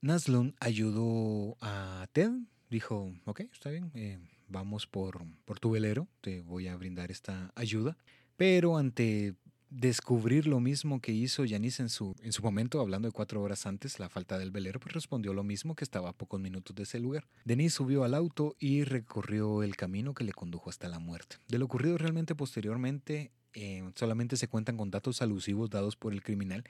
Naslund 0.00 0.54
ayudó 0.58 1.56
a 1.60 2.06
Ted, 2.12 2.30
dijo, 2.70 3.14
ok, 3.24 3.40
está 3.52 3.70
bien, 3.70 3.90
eh, 3.94 4.18
vamos 4.48 4.86
por, 4.86 5.24
por 5.44 5.60
tu 5.60 5.70
velero, 5.70 6.08
te 6.20 6.42
voy 6.42 6.68
a 6.68 6.76
brindar 6.76 7.10
esta 7.10 7.52
ayuda. 7.54 7.96
Pero 8.36 8.76
ante 8.76 9.34
descubrir 9.72 10.46
lo 10.46 10.60
mismo 10.60 11.00
que 11.00 11.12
hizo 11.12 11.44
Yanis 11.44 11.80
en 11.80 11.88
su, 11.88 12.14
en 12.22 12.32
su 12.32 12.42
momento, 12.42 12.80
hablando 12.80 13.08
de 13.08 13.12
cuatro 13.12 13.42
horas 13.42 13.66
antes, 13.66 13.98
la 13.98 14.08
falta 14.08 14.38
del 14.38 14.50
velero, 14.50 14.80
pues 14.80 14.94
respondió 14.94 15.32
lo 15.32 15.44
mismo 15.44 15.74
que 15.74 15.84
estaba 15.84 16.10
a 16.10 16.12
pocos 16.12 16.40
minutos 16.40 16.76
de 16.76 16.82
ese 16.82 17.00
lugar. 17.00 17.26
Denis 17.44 17.74
subió 17.74 18.04
al 18.04 18.14
auto 18.14 18.54
y 18.58 18.84
recorrió 18.84 19.62
el 19.62 19.76
camino 19.76 20.14
que 20.14 20.24
le 20.24 20.32
condujo 20.32 20.70
hasta 20.70 20.88
la 20.88 20.98
muerte. 20.98 21.36
De 21.48 21.58
lo 21.58 21.64
ocurrido 21.64 21.96
realmente 21.98 22.34
posteriormente, 22.34 23.32
eh, 23.54 23.82
solamente 23.94 24.36
se 24.36 24.48
cuentan 24.48 24.76
con 24.76 24.90
datos 24.90 25.22
alusivos 25.22 25.70
dados 25.70 25.96
por 25.96 26.12
el 26.12 26.22
criminal, 26.22 26.64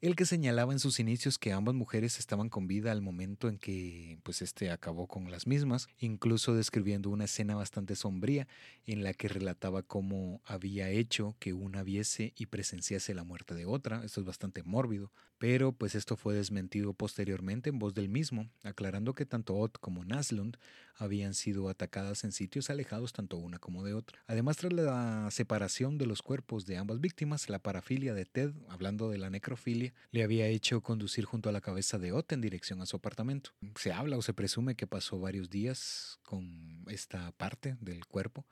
el 0.00 0.16
que 0.16 0.26
señalaba 0.26 0.72
en 0.72 0.78
sus 0.78 1.00
inicios 1.00 1.38
que 1.38 1.52
ambas 1.52 1.74
mujeres 1.74 2.18
estaban 2.18 2.48
con 2.48 2.66
vida 2.66 2.92
al 2.92 3.00
momento 3.00 3.48
en 3.48 3.58
que 3.58 4.18
pues 4.22 4.42
este 4.42 4.70
acabó 4.70 5.06
con 5.06 5.30
las 5.30 5.46
mismas, 5.46 5.88
incluso 5.98 6.54
describiendo 6.54 7.10
una 7.10 7.24
escena 7.24 7.54
bastante 7.54 7.96
sombría 7.96 8.46
en 8.86 9.02
la 9.02 9.14
que 9.14 9.28
relataba 9.28 9.82
cómo 9.82 10.42
había 10.44 10.90
hecho 10.90 11.36
que 11.38 11.52
una 11.52 11.82
viese 11.82 12.32
y 12.36 12.46
presenciase 12.46 13.14
la 13.14 13.24
muerte 13.24 13.54
de 13.54 13.66
otra. 13.66 14.04
Esto 14.04 14.20
es 14.20 14.26
bastante 14.26 14.62
mórbido, 14.62 15.12
pero 15.38 15.72
pues 15.72 15.94
esto 15.94 16.16
fue 16.16 16.34
desmentido 16.34 16.94
posteriormente 16.94 17.70
en 17.70 17.78
voz 17.78 17.94
del 17.94 18.08
mismo, 18.08 18.50
aclarando 18.62 19.14
que 19.14 19.26
tanto 19.26 19.54
Ott 19.54 19.78
como 19.78 20.04
Naslund 20.04 20.56
habían 20.96 21.34
sido 21.34 21.68
atacadas 21.68 22.24
en 22.24 22.32
sitios 22.32 22.70
alejados 22.70 23.12
tanto 23.12 23.36
una 23.36 23.58
como 23.58 23.82
de 23.82 23.94
otra. 23.94 24.20
Además, 24.26 24.56
tras 24.56 24.72
la 24.72 25.28
separación 25.30 25.98
de 25.98 26.06
los 26.06 26.22
cuerpos 26.22 26.66
de 26.66 26.76
ambas 26.76 27.00
víctimas, 27.00 27.48
la 27.48 27.58
parafilia 27.58 28.14
de 28.14 28.24
Ted, 28.24 28.52
hablando 28.68 29.10
de 29.10 29.18
la 29.18 29.30
necrofilia, 29.30 29.92
le 30.12 30.22
había 30.22 30.46
hecho 30.46 30.82
conducir 30.82 31.24
junto 31.24 31.48
a 31.48 31.52
la 31.52 31.60
cabeza 31.60 31.98
de 31.98 32.12
Ott 32.12 32.32
en 32.32 32.40
dirección 32.40 32.80
a 32.80 32.86
su 32.86 32.96
apartamento. 32.96 33.50
Se 33.76 33.92
habla 33.92 34.16
o 34.16 34.22
se 34.22 34.34
presume 34.34 34.76
que 34.76 34.86
pasó 34.86 35.18
varios 35.18 35.50
días 35.50 36.20
con 36.22 36.84
esta 36.88 37.32
parte 37.32 37.76
del 37.80 38.06
cuerpo, 38.06 38.46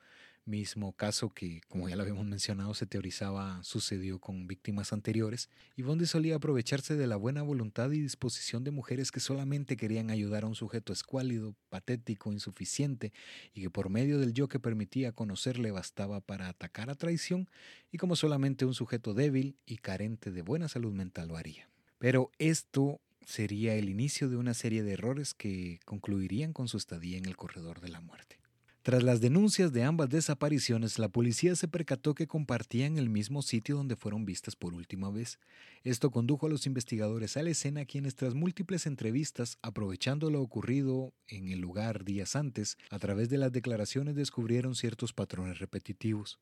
mismo 0.44 0.92
caso 0.92 1.30
que, 1.30 1.60
como 1.68 1.88
ya 1.88 1.96
lo 1.96 2.02
habíamos 2.02 2.26
mencionado, 2.26 2.74
se 2.74 2.86
teorizaba 2.86 3.62
sucedió 3.62 4.18
con 4.18 4.46
víctimas 4.46 4.92
anteriores, 4.92 5.48
y 5.76 5.82
Bondi 5.82 6.06
solía 6.06 6.36
aprovecharse 6.36 6.96
de 6.96 7.06
la 7.06 7.16
buena 7.16 7.42
voluntad 7.42 7.90
y 7.92 8.00
disposición 8.00 8.64
de 8.64 8.70
mujeres 8.70 9.12
que 9.12 9.20
solamente 9.20 9.76
querían 9.76 10.10
ayudar 10.10 10.44
a 10.44 10.48
un 10.48 10.54
sujeto 10.54 10.92
escuálido, 10.92 11.54
patético, 11.68 12.32
insuficiente, 12.32 13.12
y 13.54 13.62
que 13.62 13.70
por 13.70 13.88
medio 13.88 14.18
del 14.18 14.32
yo 14.32 14.48
que 14.48 14.58
permitía 14.58 15.12
conocerle 15.12 15.70
bastaba 15.70 16.20
para 16.20 16.48
atacar 16.48 16.90
a 16.90 16.94
traición, 16.94 17.48
y 17.90 17.98
como 17.98 18.16
solamente 18.16 18.64
un 18.64 18.74
sujeto 18.74 19.14
débil 19.14 19.56
y 19.64 19.78
carente 19.78 20.30
de 20.30 20.42
buena 20.42 20.68
salud 20.68 20.92
mental 20.92 21.28
lo 21.28 21.36
haría. 21.36 21.68
Pero 21.98 22.32
esto 22.38 23.00
sería 23.24 23.74
el 23.76 23.88
inicio 23.88 24.28
de 24.28 24.36
una 24.36 24.54
serie 24.54 24.82
de 24.82 24.94
errores 24.94 25.34
que 25.34 25.78
concluirían 25.84 26.52
con 26.52 26.66
su 26.66 26.76
estadía 26.76 27.16
en 27.16 27.26
el 27.26 27.36
corredor 27.36 27.80
de 27.80 27.88
la 27.88 28.00
muerte. 28.00 28.41
Tras 28.82 29.04
las 29.04 29.20
denuncias 29.20 29.72
de 29.72 29.84
ambas 29.84 30.08
desapariciones, 30.08 30.98
la 30.98 31.08
policía 31.08 31.54
se 31.54 31.68
percató 31.68 32.16
que 32.16 32.26
compartían 32.26 32.98
el 32.98 33.10
mismo 33.10 33.40
sitio 33.42 33.76
donde 33.76 33.94
fueron 33.94 34.24
vistas 34.24 34.56
por 34.56 34.74
última 34.74 35.08
vez. 35.08 35.38
Esto 35.84 36.10
condujo 36.10 36.46
a 36.46 36.50
los 36.50 36.66
investigadores 36.66 37.36
a 37.36 37.44
la 37.44 37.50
escena 37.50 37.84
quienes 37.84 38.16
tras 38.16 38.34
múltiples 38.34 38.86
entrevistas, 38.86 39.56
aprovechando 39.62 40.30
lo 40.30 40.42
ocurrido 40.42 41.14
en 41.28 41.48
el 41.50 41.60
lugar 41.60 42.04
días 42.04 42.34
antes, 42.34 42.76
a 42.90 42.98
través 42.98 43.28
de 43.28 43.38
las 43.38 43.52
declaraciones 43.52 44.16
descubrieron 44.16 44.74
ciertos 44.74 45.12
patrones 45.12 45.60
repetitivos. 45.60 46.40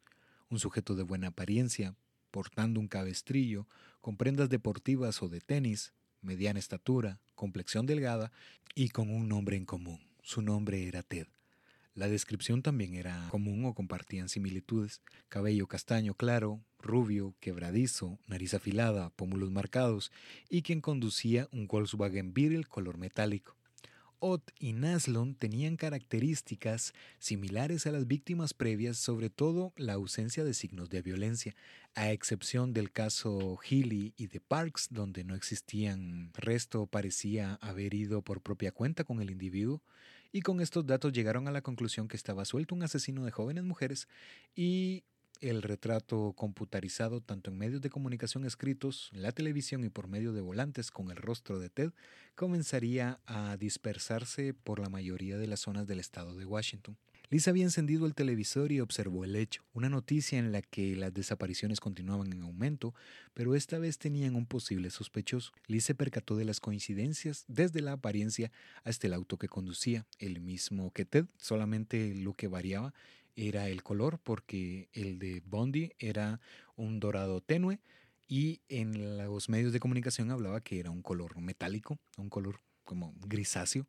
Un 0.48 0.58
sujeto 0.58 0.94
de 0.94 1.02
buena 1.02 1.28
apariencia, 1.28 1.94
portando 2.30 2.80
un 2.80 2.88
cabestrillo, 2.88 3.68
con 4.00 4.16
prendas 4.16 4.48
deportivas 4.48 5.22
o 5.22 5.28
de 5.28 5.42
tenis, 5.42 5.92
mediana 6.22 6.58
estatura, 6.58 7.20
complexión 7.34 7.84
delgada 7.84 8.32
y 8.74 8.88
con 8.88 9.10
un 9.10 9.28
nombre 9.28 9.58
en 9.58 9.66
común. 9.66 10.00
Su 10.22 10.40
nombre 10.40 10.88
era 10.88 11.02
Ted. 11.02 11.26
La 12.00 12.08
descripción 12.08 12.62
también 12.62 12.94
era 12.94 13.28
común 13.30 13.66
o 13.66 13.74
compartían 13.74 14.30
similitudes. 14.30 15.02
Cabello 15.28 15.66
castaño 15.66 16.14
claro, 16.14 16.58
rubio, 16.78 17.34
quebradizo, 17.40 18.18
nariz 18.26 18.54
afilada, 18.54 19.10
pómulos 19.10 19.50
marcados 19.50 20.10
y 20.48 20.62
quien 20.62 20.80
conducía 20.80 21.46
un 21.52 21.66
Volkswagen 21.66 22.32
Beetle 22.32 22.64
color 22.64 22.96
metálico. 22.96 23.54
Ott 24.18 24.50
y 24.58 24.72
Naslon 24.72 25.34
tenían 25.34 25.76
características 25.76 26.94
similares 27.18 27.86
a 27.86 27.92
las 27.92 28.06
víctimas 28.06 28.54
previas, 28.54 28.96
sobre 28.96 29.28
todo 29.28 29.74
la 29.76 29.92
ausencia 29.92 30.42
de 30.42 30.54
signos 30.54 30.88
de 30.88 31.02
violencia, 31.02 31.54
a 31.94 32.12
excepción 32.12 32.72
del 32.72 32.92
caso 32.92 33.58
Healy 33.58 34.14
y 34.16 34.28
de 34.28 34.40
Parks, 34.40 34.88
donde 34.90 35.22
no 35.22 35.34
existían 35.34 36.32
resto 36.32 36.86
parecía 36.86 37.56
haber 37.60 37.92
ido 37.92 38.22
por 38.22 38.40
propia 38.40 38.72
cuenta 38.72 39.04
con 39.04 39.20
el 39.20 39.30
individuo 39.30 39.82
y 40.32 40.42
con 40.42 40.60
estos 40.60 40.86
datos 40.86 41.12
llegaron 41.12 41.48
a 41.48 41.52
la 41.52 41.62
conclusión 41.62 42.08
que 42.08 42.16
estaba 42.16 42.44
suelto 42.44 42.74
un 42.74 42.82
asesino 42.82 43.24
de 43.24 43.30
jóvenes 43.30 43.64
mujeres 43.64 44.08
y 44.54 45.04
el 45.40 45.62
retrato 45.62 46.34
computarizado 46.36 47.20
tanto 47.20 47.50
en 47.50 47.58
medios 47.58 47.80
de 47.80 47.88
comunicación 47.88 48.44
escritos, 48.44 49.10
la 49.12 49.32
televisión 49.32 49.84
y 49.84 49.88
por 49.88 50.06
medio 50.06 50.32
de 50.32 50.42
volantes 50.42 50.90
con 50.90 51.10
el 51.10 51.16
rostro 51.16 51.58
de 51.58 51.70
Ted 51.70 51.92
comenzaría 52.34 53.20
a 53.26 53.56
dispersarse 53.56 54.52
por 54.52 54.80
la 54.80 54.90
mayoría 54.90 55.38
de 55.38 55.46
las 55.46 55.60
zonas 55.60 55.86
del 55.86 56.00
estado 56.00 56.36
de 56.36 56.44
Washington. 56.44 56.96
Liz 57.32 57.46
había 57.46 57.62
encendido 57.62 58.06
el 58.06 58.16
televisor 58.16 58.72
y 58.72 58.80
observó 58.80 59.24
el 59.24 59.36
hecho, 59.36 59.62
una 59.72 59.88
noticia 59.88 60.36
en 60.36 60.50
la 60.50 60.62
que 60.62 60.96
las 60.96 61.14
desapariciones 61.14 61.78
continuaban 61.78 62.32
en 62.32 62.42
aumento, 62.42 62.92
pero 63.34 63.54
esta 63.54 63.78
vez 63.78 63.98
tenían 63.98 64.34
un 64.34 64.46
posible 64.46 64.90
sospechoso. 64.90 65.52
Liz 65.68 65.84
se 65.84 65.94
percató 65.94 66.36
de 66.36 66.44
las 66.44 66.58
coincidencias 66.58 67.44
desde 67.46 67.82
la 67.82 67.92
apariencia 67.92 68.50
hasta 68.82 69.06
el 69.06 69.14
auto 69.14 69.38
que 69.38 69.46
conducía, 69.46 70.06
el 70.18 70.40
mismo 70.40 70.92
que 70.92 71.04
Ted, 71.04 71.26
solamente 71.38 72.16
lo 72.16 72.34
que 72.34 72.48
variaba 72.48 72.94
era 73.36 73.68
el 73.68 73.84
color, 73.84 74.18
porque 74.18 74.88
el 74.92 75.20
de 75.20 75.40
Bondi 75.46 75.92
era 76.00 76.40
un 76.74 76.98
dorado 76.98 77.40
tenue 77.40 77.78
y 78.26 78.60
en 78.68 79.18
los 79.18 79.48
medios 79.48 79.72
de 79.72 79.78
comunicación 79.78 80.32
hablaba 80.32 80.62
que 80.62 80.80
era 80.80 80.90
un 80.90 81.02
color 81.02 81.40
metálico, 81.40 81.96
un 82.18 82.28
color 82.28 82.58
como 82.82 83.14
grisáceo 83.20 83.86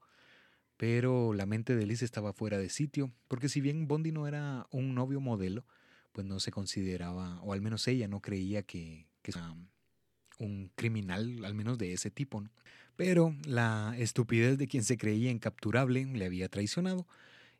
pero 0.82 1.36
la 1.36 1.46
mente 1.46 1.76
de 1.76 1.86
Liz 1.86 2.02
estaba 2.02 2.34
fuera 2.34 2.58
de 2.58 2.68
sitio, 2.68 3.12
porque 3.28 3.50
si 3.50 3.62
bien 3.62 3.88
Bondi 3.88 4.12
no 4.12 4.28
era 4.28 4.66
un 4.72 4.96
novio 4.96 5.22
modelo, 5.22 5.64
pues 6.12 6.26
no 6.26 6.40
se 6.40 6.50
consideraba, 6.50 7.40
o 7.44 7.54
al 7.54 7.62
menos 7.62 7.88
ella 7.88 8.08
no 8.08 8.20
creía 8.20 8.64
que, 8.64 9.06
era 9.24 9.56
un 10.40 10.72
criminal, 10.74 11.46
al 11.46 11.54
menos 11.54 11.78
de 11.78 11.94
ese 11.94 12.10
tipo. 12.10 12.44
Pero 12.96 13.36
la 13.46 13.94
estupidez 14.00 14.58
de 14.58 14.68
quien 14.68 14.84
se 14.84 14.98
creía 14.98 15.30
incapturable 15.30 16.04
le 16.04 16.26
había 16.26 16.50
traicionado 16.50 17.06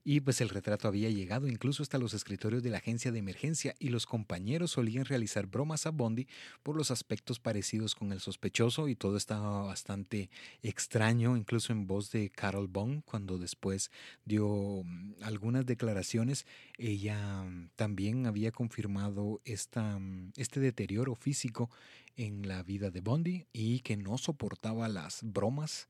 Y 0.04 0.22
pues 0.22 0.42
el 0.42 0.50
retrato 0.50 0.88
había 0.88 1.12
llegado 1.12 1.48
incluso 1.48 1.84
hasta 1.84 2.00
los 2.00 2.16
escritorios 2.16 2.64
de 2.64 2.72
la 2.72 2.80
agencia 2.80 3.12
de 3.12 3.20
emergencia 3.20 3.76
y 3.78 3.90
los 3.90 4.08
compañeros 4.08 4.72
solían 4.72 5.06
realizar 5.06 5.46
bromas 5.46 5.86
a 5.86 5.92
Bondi 5.92 6.28
por 6.64 6.76
los 6.76 6.90
aspectos 6.90 7.40
parecidos 7.40 7.94
con 7.94 8.12
el 8.12 8.20
sospechoso 8.20 8.88
y 8.88 8.96
todo 8.96 9.16
estaba 9.16 9.62
bastante 9.62 10.32
extraño, 10.64 11.38
incluso 11.38 11.72
en 11.72 11.86
voz 11.86 12.12
de 12.12 12.32
Carol 12.32 12.68
Bond, 12.68 13.04
cuando 13.06 13.38
después 13.38 13.92
dio 14.26 14.82
mm, 14.84 15.22
algunas 15.22 15.68
declaraciones, 15.68 16.48
ella 16.80 17.44
mm, 17.44 17.70
también 17.76 18.26
había 18.26 18.52
confirmado 18.52 19.40
esta, 19.46 20.00
mm, 20.00 20.32
este 20.36 20.60
deterioro 20.60 21.14
físico 21.14 21.70
en 22.16 22.48
la 22.48 22.64
vida 22.64 22.90
de 22.90 23.02
Bondi 23.02 23.46
y 23.54 23.82
que 23.82 23.98
no 23.98 24.18
soportaba 24.18 24.88
las 24.90 25.20
bromas 25.22 25.88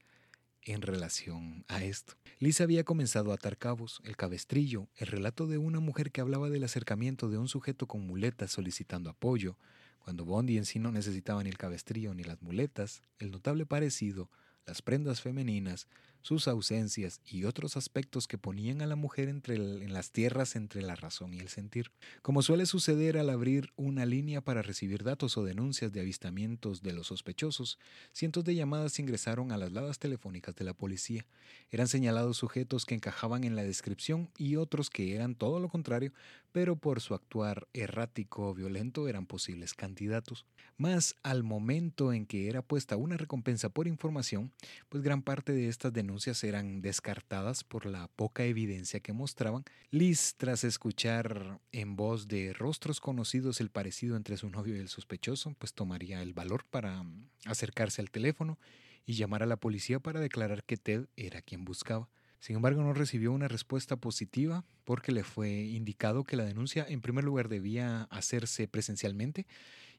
en 0.63 0.81
relación 0.81 1.65
a 1.67 1.83
esto. 1.83 2.13
Liz 2.39 2.61
había 2.61 2.83
comenzado 2.83 3.31
a 3.31 3.35
atar 3.35 3.57
cabos, 3.57 4.01
el 4.03 4.15
cabestrillo, 4.15 4.88
el 4.97 5.07
relato 5.07 5.47
de 5.47 5.57
una 5.57 5.79
mujer 5.79 6.11
que 6.11 6.21
hablaba 6.21 6.49
del 6.49 6.63
acercamiento 6.63 7.29
de 7.29 7.38
un 7.38 7.47
sujeto 7.47 7.88
con 7.88 8.05
muletas 8.05 8.51
solicitando 8.51 9.09
apoyo, 9.09 9.57
cuando 9.99 10.25
Bondi 10.25 10.57
en 10.57 10.65
sí 10.65 10.79
no 10.79 10.91
necesitaba 10.91 11.43
ni 11.43 11.49
el 11.49 11.57
cabestrillo 11.57 12.13
ni 12.13 12.23
las 12.23 12.41
muletas, 12.41 13.01
el 13.19 13.31
notable 13.31 13.65
parecido, 13.65 14.29
las 14.65 14.81
prendas 14.81 15.21
femeninas, 15.21 15.88
sus 16.22 16.48
ausencias 16.48 17.22
y 17.26 17.45
otros 17.45 17.77
aspectos 17.77 18.27
que 18.27 18.38
ponían 18.38 18.81
a 18.81 18.88
la 18.88 18.95
mujer 18.95 19.30
entre 19.30 19.56
en 19.56 19.93
las 19.93 20.11
tierras 20.11 20.56
entre 20.56 20.81
la 20.81 20.95
razón 20.95 21.34
y 21.34 21.39
el 21.39 21.49
sentir. 21.49 21.91
Como 22.22 22.41
suele 22.41 22.65
suceder 22.65 23.18
al 23.18 23.30
abrir 23.30 23.72
una 23.76 24.06
línea 24.06 24.41
para 24.41 24.61
recibir 24.61 25.03
datos 25.03 25.38
o 25.38 25.43
denuncias 25.43 25.91
de 25.91 26.02
avistamientos 26.02 26.81
de 26.81 26.93
los 26.93 27.07
sospechosos, 27.07 27.80
cientos 28.11 28.43
de 28.43 28.56
llamadas 28.56 28.99
ingresaron 28.99 29.52
a 29.52 29.57
las 29.57 29.72
ladas 29.72 29.99
telefónicas 29.99 30.56
de 30.56 30.65
la 30.65 30.73
policía. 30.73 31.26
Eran 31.72 31.88
señalados 31.88 32.38
sujetos 32.38 32.85
que 32.85 32.95
encajaban 32.95 33.43
en 33.43 33.56
la 33.56 33.64
descripción 33.64 34.30
y 34.38 34.56
otros 34.56 34.89
que 34.89 35.15
eran 35.15 35.35
todo 35.35 35.60
lo 35.60 35.69
contrario, 35.69 36.14
pero 36.52 36.76
por 36.76 37.02
su 37.02 37.14
actuar 37.14 37.68
errático 37.73 38.49
o 38.49 38.53
violento 38.53 39.07
eran 39.07 39.26
posibles 39.26 39.73
candidatos. 39.73 40.45
Más 40.77 41.15
al 41.23 41.43
momento 41.43 42.14
en 42.14 42.26
que 42.26 42.48
era 42.48 42.61
puesta 42.61 42.98
una 42.98 43.18
recompensa 43.18 43.69
por 43.69 43.88
información, 43.88 44.52
pues 44.89 45.03
gran 45.03 45.22
parte 45.22 45.53
de 45.53 45.68
estas 45.68 45.93
denuncias 45.93 46.10
eran 46.43 46.81
descartadas 46.81 47.63
por 47.63 47.85
la 47.85 48.07
poca 48.07 48.43
evidencia 48.43 48.99
que 48.99 49.13
mostraban, 49.13 49.63
Liz, 49.91 50.35
tras 50.38 50.63
escuchar 50.63 51.59
en 51.71 51.95
voz 51.95 52.27
de 52.27 52.53
rostros 52.53 52.99
conocidos 52.99 53.61
el 53.61 53.69
parecido 53.69 54.15
entre 54.15 54.38
su 54.38 54.49
novio 54.49 54.75
y 54.75 54.79
el 54.79 54.89
sospechoso, 54.89 55.55
pues 55.57 55.73
tomaría 55.73 56.21
el 56.21 56.33
valor 56.33 56.65
para 56.69 57.03
mm, 57.03 57.29
acercarse 57.45 58.01
al 58.01 58.11
teléfono 58.11 58.59
y 59.05 59.13
llamar 59.13 59.43
a 59.43 59.47
la 59.47 59.57
policía 59.57 59.99
para 59.99 60.19
declarar 60.19 60.63
que 60.63 60.77
Ted 60.77 61.07
era 61.15 61.41
quien 61.41 61.65
buscaba. 61.65 62.09
Sin 62.39 62.55
embargo, 62.55 62.81
no 62.81 62.93
recibió 62.93 63.31
una 63.31 63.47
respuesta 63.47 63.95
positiva 63.97 64.65
porque 64.83 65.11
le 65.11 65.23
fue 65.23 65.49
indicado 65.49 66.23
que 66.23 66.35
la 66.35 66.45
denuncia 66.45 66.85
en 66.88 67.01
primer 67.01 67.23
lugar 67.23 67.49
debía 67.49 68.03
hacerse 68.09 68.67
presencialmente 68.67 69.45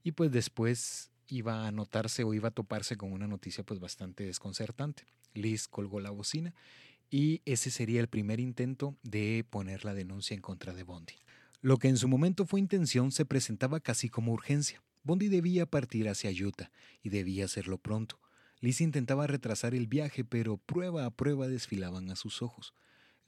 y 0.02 0.12
pues 0.12 0.32
después 0.32 1.12
iba 1.28 1.66
a 1.66 1.72
notarse 1.72 2.24
o 2.24 2.34
iba 2.34 2.48
a 2.48 2.52
toparse 2.52 2.97
con 2.97 3.12
una 3.12 3.26
noticia 3.26 3.64
pues 3.64 3.80
bastante 3.80 4.24
desconcertante. 4.24 5.05
Liz 5.34 5.68
colgó 5.68 6.00
la 6.00 6.10
bocina 6.10 6.54
y 7.10 7.42
ese 7.44 7.70
sería 7.70 8.00
el 8.00 8.09
primer 8.09 8.40
intento 8.40 8.96
de 9.02 9.44
poner 9.48 9.84
la 9.84 9.94
denuncia 9.94 10.34
en 10.34 10.40
contra 10.40 10.72
de 10.72 10.82
Bondi. 10.82 11.14
Lo 11.60 11.78
que 11.78 11.88
en 11.88 11.96
su 11.96 12.09
momento 12.09 12.46
fue 12.46 12.60
intención 12.60 13.12
se 13.12 13.24
presentaba 13.24 13.80
casi 13.80 14.09
como 14.09 14.32
urgencia. 14.32 14.82
Bondi 15.04 15.28
debía 15.28 15.66
partir 15.66 16.09
hacia 16.09 16.30
Utah 16.30 16.70
y 17.02 17.10
debía 17.10 17.44
hacerlo 17.44 17.78
pronto. 17.78 18.18
Liz 18.60 18.80
intentaba 18.80 19.26
retrasar 19.26 19.74
el 19.74 19.86
viaje, 19.86 20.24
pero 20.24 20.56
prueba 20.56 21.04
a 21.04 21.10
prueba 21.10 21.48
desfilaban 21.48 22.10
a 22.10 22.16
sus 22.16 22.42
ojos 22.42 22.74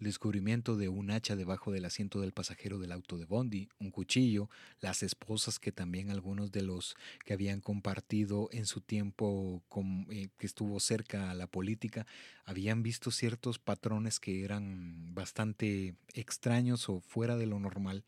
el 0.04 0.10
descubrimiento 0.10 0.76
de 0.76 0.90
un 0.90 1.10
hacha 1.10 1.34
debajo 1.34 1.72
del 1.72 1.86
asiento 1.86 2.20
del 2.20 2.32
pasajero 2.32 2.78
del 2.78 2.92
auto 2.92 3.16
de 3.16 3.24
Bondi, 3.24 3.70
un 3.78 3.90
cuchillo, 3.90 4.50
las 4.82 5.02
esposas 5.02 5.58
que 5.58 5.72
también 5.72 6.10
algunos 6.10 6.52
de 6.52 6.60
los 6.60 6.94
que 7.24 7.32
habían 7.32 7.62
compartido 7.62 8.50
en 8.52 8.66
su 8.66 8.82
tiempo 8.82 9.62
eh, 10.10 10.28
que 10.36 10.46
estuvo 10.46 10.78
cerca 10.78 11.30
a 11.30 11.34
la 11.34 11.46
política 11.46 12.06
habían 12.44 12.82
visto 12.82 13.10
ciertos 13.10 13.58
patrones 13.58 14.20
que 14.20 14.44
eran 14.44 15.14
bastante 15.14 15.94
extraños 16.12 16.90
o 16.90 17.00
fuera 17.00 17.36
de 17.36 17.46
lo 17.46 17.58
normal. 17.58 18.04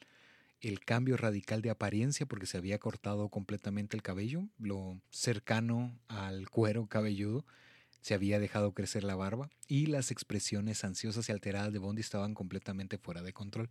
El 0.61 0.81
cambio 0.81 1.17
radical 1.17 1.63
de 1.63 1.71
apariencia 1.71 2.27
porque 2.27 2.45
se 2.45 2.59
había 2.59 2.79
cortado 2.79 3.31
completamente 3.31 3.97
el 3.97 4.03
cabello, 4.03 4.45
lo 4.59 5.01
cercano 5.11 5.99
al 6.09 6.51
cuero 6.51 6.89
cabelludo, 6.89 7.47
se 8.07 8.15
había 8.15 8.39
dejado 8.39 8.73
crecer 8.73 9.03
la 9.03 9.17
barba 9.17 9.51
y 9.67 9.87
las 9.87 10.13
expresiones 10.13 10.85
ansiosas 10.85 11.29
y 11.29 11.33
alteradas 11.33 11.73
de 11.73 11.81
Bondi 11.81 12.03
estaban 12.03 12.35
completamente 12.35 12.99
fuera 12.99 13.21
de 13.21 13.33
control. 13.33 13.69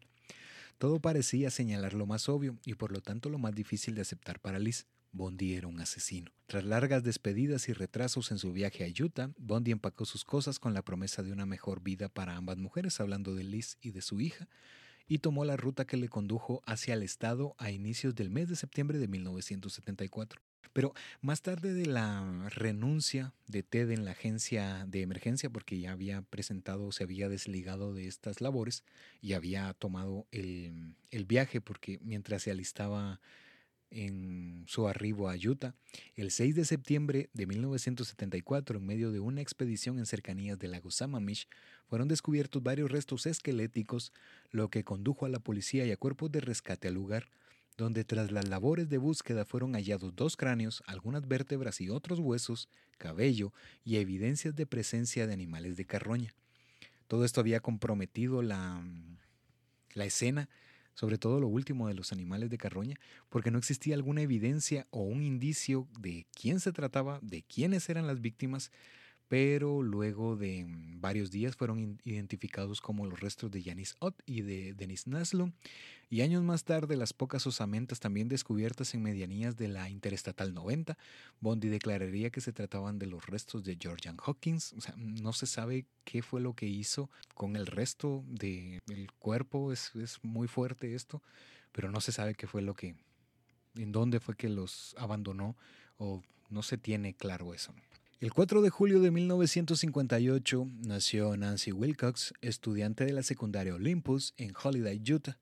Todo 0.77 0.99
parecía 0.99 1.49
señalar 1.49 1.93
lo 1.93 2.05
más 2.05 2.27
obvio 2.27 2.59
y 2.65 2.73
por 2.73 2.91
lo 2.91 2.99
tanto 2.99 3.29
lo 3.29 3.37
más 3.37 3.55
difícil 3.55 3.95
de 3.95 4.01
aceptar 4.01 4.41
para 4.41 4.59
Liz. 4.59 4.87
Bondi 5.13 5.53
era 5.53 5.69
un 5.69 5.79
asesino. 5.79 6.33
Tras 6.47 6.65
largas 6.65 7.01
despedidas 7.01 7.69
y 7.69 7.71
retrasos 7.71 8.29
en 8.29 8.37
su 8.37 8.51
viaje 8.51 8.83
a 8.83 9.03
Utah, 9.05 9.31
Bondi 9.37 9.71
empacó 9.71 10.03
sus 10.03 10.25
cosas 10.25 10.59
con 10.59 10.73
la 10.73 10.81
promesa 10.81 11.23
de 11.23 11.31
una 11.31 11.45
mejor 11.45 11.81
vida 11.81 12.09
para 12.09 12.35
ambas 12.35 12.57
mujeres, 12.57 12.99
hablando 12.99 13.35
de 13.35 13.45
Liz 13.45 13.77
y 13.79 13.91
de 13.91 14.01
su 14.01 14.19
hija, 14.19 14.49
y 15.07 15.19
tomó 15.19 15.45
la 15.45 15.55
ruta 15.55 15.87
que 15.87 15.95
le 15.95 16.09
condujo 16.09 16.61
hacia 16.65 16.95
el 16.95 17.03
estado 17.03 17.55
a 17.57 17.71
inicios 17.71 18.15
del 18.15 18.31
mes 18.31 18.49
de 18.49 18.57
septiembre 18.57 18.99
de 18.99 19.07
1974. 19.07 20.41
Pero 20.73 20.93
más 21.21 21.41
tarde 21.41 21.73
de 21.73 21.85
la 21.85 22.49
renuncia 22.49 23.33
de 23.47 23.63
Ted 23.63 23.91
en 23.91 24.05
la 24.05 24.11
agencia 24.11 24.85
de 24.87 25.01
emergencia, 25.01 25.49
porque 25.49 25.79
ya 25.79 25.91
había 25.91 26.21
presentado, 26.21 26.91
se 26.91 27.03
había 27.03 27.29
desligado 27.29 27.93
de 27.93 28.07
estas 28.07 28.41
labores 28.41 28.83
y 29.21 29.33
había 29.33 29.73
tomado 29.73 30.27
el, 30.31 30.95
el 31.11 31.25
viaje, 31.25 31.61
porque 31.61 31.99
mientras 32.01 32.43
se 32.43 32.51
alistaba 32.51 33.19
en 33.91 34.65
su 34.67 34.87
arribo 34.87 35.29
a 35.29 35.35
Utah, 35.35 35.73
el 36.15 36.31
6 36.31 36.55
de 36.55 36.65
septiembre 36.65 37.29
de 37.33 37.45
1974, 37.45 38.79
en 38.79 38.85
medio 38.85 39.11
de 39.11 39.19
una 39.19 39.41
expedición 39.41 39.99
en 39.99 40.05
cercanías 40.05 40.59
del 40.59 40.71
lago 40.71 40.91
Sammamish, 40.91 41.47
fueron 41.87 42.07
descubiertos 42.07 42.61
varios 42.61 42.91
restos 42.91 43.25
esqueléticos, 43.25 44.11
lo 44.51 44.69
que 44.69 44.83
condujo 44.83 45.25
a 45.25 45.29
la 45.29 45.39
policía 45.39 45.85
y 45.85 45.91
a 45.91 45.97
cuerpos 45.97 46.31
de 46.31 46.41
rescate 46.41 46.87
al 46.87 46.95
lugar 46.95 47.29
donde 47.77 48.03
tras 48.03 48.31
las 48.31 48.47
labores 48.47 48.89
de 48.89 48.97
búsqueda 48.97 49.45
fueron 49.45 49.73
hallados 49.73 50.15
dos 50.15 50.37
cráneos, 50.37 50.83
algunas 50.87 51.27
vértebras 51.27 51.81
y 51.81 51.89
otros 51.89 52.19
huesos, 52.19 52.69
cabello 52.97 53.53
y 53.83 53.97
evidencias 53.97 54.55
de 54.55 54.65
presencia 54.65 55.27
de 55.27 55.33
animales 55.33 55.75
de 55.75 55.85
carroña. 55.85 56.33
Todo 57.07 57.25
esto 57.25 57.41
había 57.41 57.59
comprometido 57.59 58.41
la, 58.41 58.83
la 59.93 60.05
escena, 60.05 60.49
sobre 60.93 61.17
todo 61.17 61.39
lo 61.39 61.47
último 61.47 61.87
de 61.87 61.93
los 61.93 62.13
animales 62.13 62.49
de 62.49 62.57
carroña, 62.57 62.95
porque 63.29 63.51
no 63.51 63.57
existía 63.57 63.95
alguna 63.95 64.21
evidencia 64.21 64.87
o 64.91 65.01
un 65.01 65.21
indicio 65.21 65.87
de 65.99 66.25
quién 66.33 66.59
se 66.59 66.71
trataba, 66.71 67.19
de 67.21 67.43
quiénes 67.43 67.89
eran 67.89 68.07
las 68.07 68.21
víctimas, 68.21 68.71
pero 69.27 69.81
luego 69.81 70.35
de 70.35 70.65
mm, 70.65 71.01
varios 71.01 71.31
días 71.31 71.55
fueron 71.55 71.99
identificados 72.03 72.81
como 72.81 73.05
los 73.05 73.19
restos 73.19 73.51
de 73.51 73.63
Yanis 73.63 73.95
Ott 73.99 74.21
y 74.25 74.41
de 74.41 74.73
Denis 74.73 75.07
Naslo, 75.07 75.51
y 76.09 76.21
años 76.21 76.43
más 76.43 76.63
tarde 76.63 76.95
las 76.95 77.13
pocas 77.13 77.47
osamentas 77.47 77.99
también 77.99 78.27
descubiertas 78.27 78.93
en 78.93 79.01
medianías 79.01 79.57
de 79.57 79.67
la 79.67 79.89
Interestatal 79.89 80.53
90, 80.53 80.97
Bondi 81.39 81.67
declararía 81.69 82.29
que 82.29 82.41
se 82.41 82.53
trataban 82.53 82.99
de 82.99 83.07
los 83.07 83.25
restos 83.25 83.63
de 83.63 83.77
Georgian 83.79 84.17
Hawkins, 84.23 84.73
o 84.73 84.81
sea, 84.81 84.93
no 84.97 85.33
se 85.33 85.47
sabe 85.47 85.85
qué 86.03 86.21
fue 86.21 86.41
lo 86.41 86.53
que 86.53 86.67
hizo 86.67 87.09
con 87.33 87.55
el 87.55 87.65
resto 87.65 88.23
del 88.27 89.11
cuerpo, 89.17 89.71
es, 89.71 89.95
es 89.95 90.19
muy 90.23 90.47
fuerte 90.47 90.93
esto, 90.93 91.23
pero 91.71 91.89
no 91.89 92.01
se 92.01 92.11
sabe 92.11 92.35
qué 92.35 92.47
fue 92.47 92.61
lo 92.61 92.75
que, 92.75 92.95
en 93.75 93.91
dónde 93.91 94.19
fue 94.19 94.35
que 94.35 94.49
los 94.49 94.95
abandonó, 94.97 95.55
o 95.97 96.21
no 96.49 96.61
se 96.61 96.77
tiene 96.77 97.15
claro 97.15 97.53
eso. 97.53 97.73
El 98.21 98.31
4 98.31 98.61
de 98.61 98.69
julio 98.69 99.01
de 99.01 99.11
1958 99.11 100.69
nació 100.85 101.35
Nancy 101.35 101.73
Wilcox, 101.73 102.33
estudiante 102.39 103.03
de 103.03 103.11
la 103.11 103.23
secundaria 103.23 103.75
Olympus 103.75 104.33
en 104.37 104.53
Holiday, 104.55 105.01
Utah. 105.11 105.37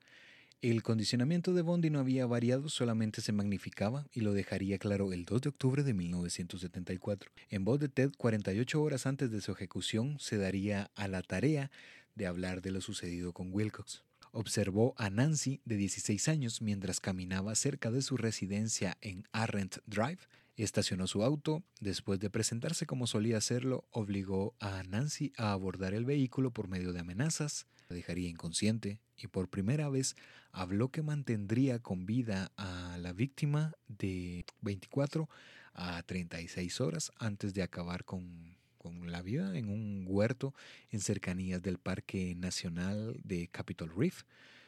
El 0.59 0.81
condicionamiento 0.81 1.53
de 1.53 1.61
Bondi 1.61 1.91
no 1.91 1.99
había 1.99 2.25
variado, 2.25 2.69
solamente 2.69 3.21
se 3.21 3.31
magnificaba 3.31 4.07
y 4.11 4.21
lo 4.21 4.33
dejaría 4.33 4.79
claro 4.79 5.13
el 5.13 5.23
2 5.23 5.41
de 5.41 5.49
octubre 5.49 5.83
de 5.83 5.93
1974. 5.93 7.31
En 7.49 7.63
voz 7.63 7.79
de 7.79 7.89
Ted, 7.89 8.11
48 8.17 8.81
horas 8.81 9.05
antes 9.05 9.29
de 9.29 9.41
su 9.41 9.51
ejecución, 9.51 10.17
se 10.19 10.37
daría 10.37 10.89
a 10.95 11.07
la 11.07 11.21
tarea 11.21 11.69
de 12.15 12.25
hablar 12.25 12.63
de 12.63 12.71
lo 12.71 12.81
sucedido 12.81 13.33
con 13.33 13.53
Wilcox. 13.53 14.03
Observó 14.31 14.95
a 14.97 15.11
Nancy, 15.11 15.61
de 15.63 15.77
16 15.77 16.27
años, 16.27 16.59
mientras 16.63 16.99
caminaba 16.99 17.53
cerca 17.53 17.91
de 17.91 18.01
su 18.01 18.17
residencia 18.17 18.97
en 19.01 19.27
Arrent 19.31 19.77
Drive, 19.85 20.21
Estacionó 20.55 21.07
su 21.07 21.23
auto, 21.23 21.63
después 21.79 22.19
de 22.19 22.29
presentarse 22.29 22.85
como 22.85 23.07
solía 23.07 23.37
hacerlo, 23.37 23.87
obligó 23.89 24.55
a 24.59 24.83
Nancy 24.83 25.33
a 25.35 25.51
abordar 25.51 25.95
el 25.95 26.05
vehículo 26.05 26.51
por 26.51 26.67
medio 26.67 26.93
de 26.93 26.99
amenazas, 26.99 27.65
la 27.89 27.95
dejaría 27.95 28.29
inconsciente 28.29 28.99
y 29.17 29.27
por 29.27 29.49
primera 29.49 29.89
vez 29.89 30.15
habló 30.51 30.89
que 30.89 31.01
mantendría 31.01 31.79
con 31.79 32.05
vida 32.05 32.51
a 32.55 32.97
la 32.99 33.13
víctima 33.13 33.73
de 33.87 34.45
24 34.61 35.27
a 35.73 36.03
36 36.03 36.81
horas 36.81 37.11
antes 37.17 37.55
de 37.55 37.63
acabar 37.63 38.05
con, 38.05 38.55
con 38.77 39.11
la 39.11 39.23
vida 39.23 39.57
en 39.57 39.69
un 39.69 40.05
huerto 40.07 40.53
en 40.91 40.99
cercanías 40.99 41.63
del 41.63 41.79
Parque 41.79 42.35
Nacional 42.35 43.19
de 43.23 43.47
Capitol 43.47 43.91
Reef, 43.95 44.21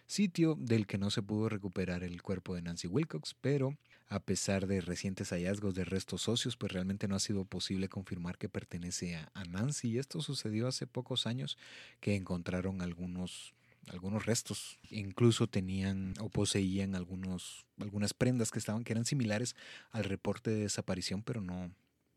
sitio 0.08 0.56
del 0.60 0.88
que 0.88 0.98
no 0.98 1.12
se 1.12 1.22
pudo 1.22 1.48
recuperar 1.48 2.04
el 2.04 2.24
cuerpo 2.24 2.56
de 2.56 2.64
Nancy 2.64 2.88
Wilcox, 2.88 3.36
pero 3.40 3.78
a 4.08 4.20
pesar 4.20 4.68
de 4.68 4.82
recientes 4.82 5.30
hallazgos 5.30 5.74
de 5.74 5.86
restos 5.86 6.28
óseos, 6.28 6.58
pues 6.58 6.72
realmente 6.72 7.08
no 7.08 7.16
ha 7.16 7.20
sido 7.20 7.46
posible 7.46 7.90
confirmar 7.90 8.38
que 8.38 8.50
pertenece 8.50 9.16
a, 9.16 9.46
Nancy. 9.46 9.90
Y 9.90 9.98
esto 9.98 10.22
sucedió 10.22 10.68
hace 10.68 10.88
pocos 10.88 11.28
años 11.28 11.58
que 12.00 12.16
encontraron 12.16 12.82
algunos 12.82 13.54
algunos 13.88 14.26
restos, 14.26 14.80
incluso 14.90 15.46
tenían 15.46 16.16
o 16.20 16.30
poseían 16.30 16.96
algunos, 16.96 17.68
algunas 17.80 18.16
prendas 18.16 18.50
que 18.50 18.58
estaban 18.58 18.84
que 18.84 18.94
eran 18.94 19.06
similares 19.06 19.56
al 19.92 20.06
reporte 20.06 20.50
de 20.50 20.62
desaparición, 20.62 21.22
pero 21.22 21.40
no, 21.40 21.72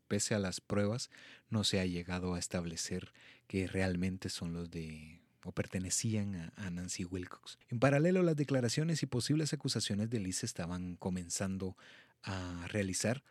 pese 0.07 0.33
a 0.33 0.39
las 0.39 0.61
pruebas, 0.61 1.11
no 1.47 1.63
se 1.63 1.79
ha 1.79 1.85
llegado 1.85 2.33
a 2.33 2.39
establecer 2.39 3.13
que 3.45 3.67
realmente 3.67 4.29
son 4.29 4.51
los 4.51 4.71
de 4.71 5.18
o 5.43 5.51
pertenecían 5.51 6.51
a, 6.55 6.69
Nancy 6.69 7.05
Wilcox. 7.05 7.57
En 7.69 7.79
paralelo, 7.79 8.23
las 8.23 8.35
declaraciones 8.35 9.03
y 9.03 9.05
posibles 9.05 9.53
acusaciones 9.53 10.09
de 10.09 10.19
Liz 10.19 10.43
estaban 10.43 10.95
comenzando 10.95 11.77
a 12.23 12.67
realizar 12.67 13.23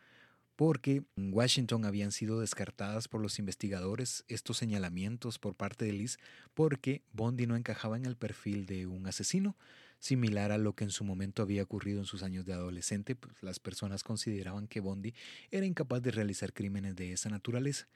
porque 0.55 1.03
en 1.15 1.33
Washington 1.33 1.85
habían 1.85 2.11
sido 2.11 2.41
descartadas 2.41 3.07
por 3.07 3.21
los 3.21 3.39
investigadores 3.39 4.25
estos 4.27 4.57
señalamientos 4.57 5.39
por 5.39 5.55
parte 5.55 5.85
de 5.85 5.93
Liz 5.93 6.17
porque 6.53 7.01
Bondi 7.13 7.47
no 7.47 7.55
encajaba 7.55 7.95
en 7.95 8.05
el 8.05 8.17
perfil 8.17 8.65
de 8.65 8.85
un 8.85 9.07
asesino, 9.07 9.55
similar 9.99 10.51
a 10.51 10.57
lo 10.57 10.73
que 10.73 10.85
en 10.85 10.91
su 10.91 11.03
momento 11.03 11.41
había 11.41 11.63
ocurrido 11.63 11.99
en 11.99 12.05
sus 12.05 12.23
años 12.23 12.45
de 12.45 12.53
adolescente, 12.53 13.15
pues 13.15 13.35
las 13.41 13.59
personas 13.59 14.03
consideraban 14.03 14.67
que 14.67 14.79
Bondi 14.79 15.13
era 15.51 15.65
incapaz 15.65 16.01
de 16.01 16.11
realizar 16.11 16.53
crímenes 16.53 16.95
de 16.95 17.11
esa 17.11 17.29
naturaleza 17.29 17.87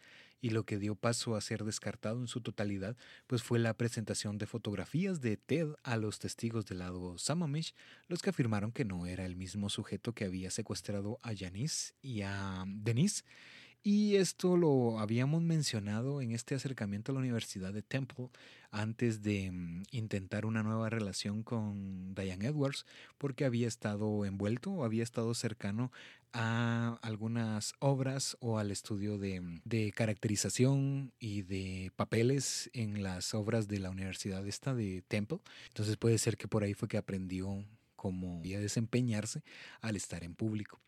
y 0.43 0.49
lo 0.49 0.65
que 0.65 0.77
dio 0.77 0.95
paso 0.95 1.37
a 1.37 1.41
ser 1.41 1.63
descartado 1.63 2.19
en 2.19 2.27
su 2.27 2.41
totalidad 2.41 2.97
pues 3.27 3.41
fue 3.41 3.59
la 3.59 3.73
presentación 3.75 4.37
de 4.37 4.45
fotografías 4.45 5.21
de 5.21 5.37
Ted 5.37 5.69
a 5.83 5.95
los 5.95 6.19
testigos 6.19 6.65
del 6.65 6.79
lado 6.79 7.17
Sammamish, 7.17 7.73
los 8.09 8.21
que 8.21 8.31
afirmaron 8.31 8.73
que 8.73 8.83
no 8.83 9.05
era 9.05 9.25
el 9.25 9.37
mismo 9.37 9.69
sujeto 9.69 10.11
que 10.11 10.25
había 10.25 10.51
secuestrado 10.51 11.17
a 11.23 11.33
Janice 11.33 11.93
y 12.01 12.23
a 12.23 12.65
Denise 12.67 13.23
y 13.83 14.15
esto 14.15 14.55
lo 14.55 14.99
habíamos 14.99 15.41
mencionado 15.41 16.21
en 16.21 16.31
este 16.31 16.55
acercamiento 16.55 17.11
a 17.11 17.15
la 17.15 17.19
Universidad 17.19 17.73
de 17.73 17.81
Temple 17.81 18.29
antes 18.71 19.21
de 19.21 19.51
mm, 19.51 19.83
intentar 19.91 20.45
una 20.45 20.63
nueva 20.63 20.89
relación 20.89 21.43
con 21.43 22.15
Diane 22.15 22.47
Edwards, 22.47 22.85
porque 23.17 23.43
había 23.43 23.67
estado 23.67 24.25
envuelto 24.25 24.71
o 24.71 24.83
había 24.85 25.03
estado 25.03 25.33
cercano 25.33 25.91
a 26.31 26.97
algunas 27.01 27.73
obras 27.79 28.37
o 28.39 28.57
al 28.57 28.71
estudio 28.71 29.17
de, 29.17 29.41
mm, 29.41 29.61
de, 29.65 29.91
caracterización 29.91 31.11
y 31.19 31.41
de 31.41 31.91
papeles 31.97 32.69
en 32.73 33.03
las 33.03 33.33
obras 33.33 33.67
de 33.67 33.79
la 33.79 33.89
Universidad 33.89 34.47
esta 34.47 34.73
de 34.73 35.03
Temple. 35.09 35.39
Entonces 35.67 35.97
puede 35.97 36.17
ser 36.17 36.37
que 36.37 36.47
por 36.47 36.63
ahí 36.63 36.73
fue 36.73 36.87
que 36.87 36.97
aprendió 36.97 37.65
cómo 37.97 38.41
desempeñarse 38.41 39.43
al 39.81 39.95
estar 39.95 40.23
en 40.23 40.35
público. 40.35 40.79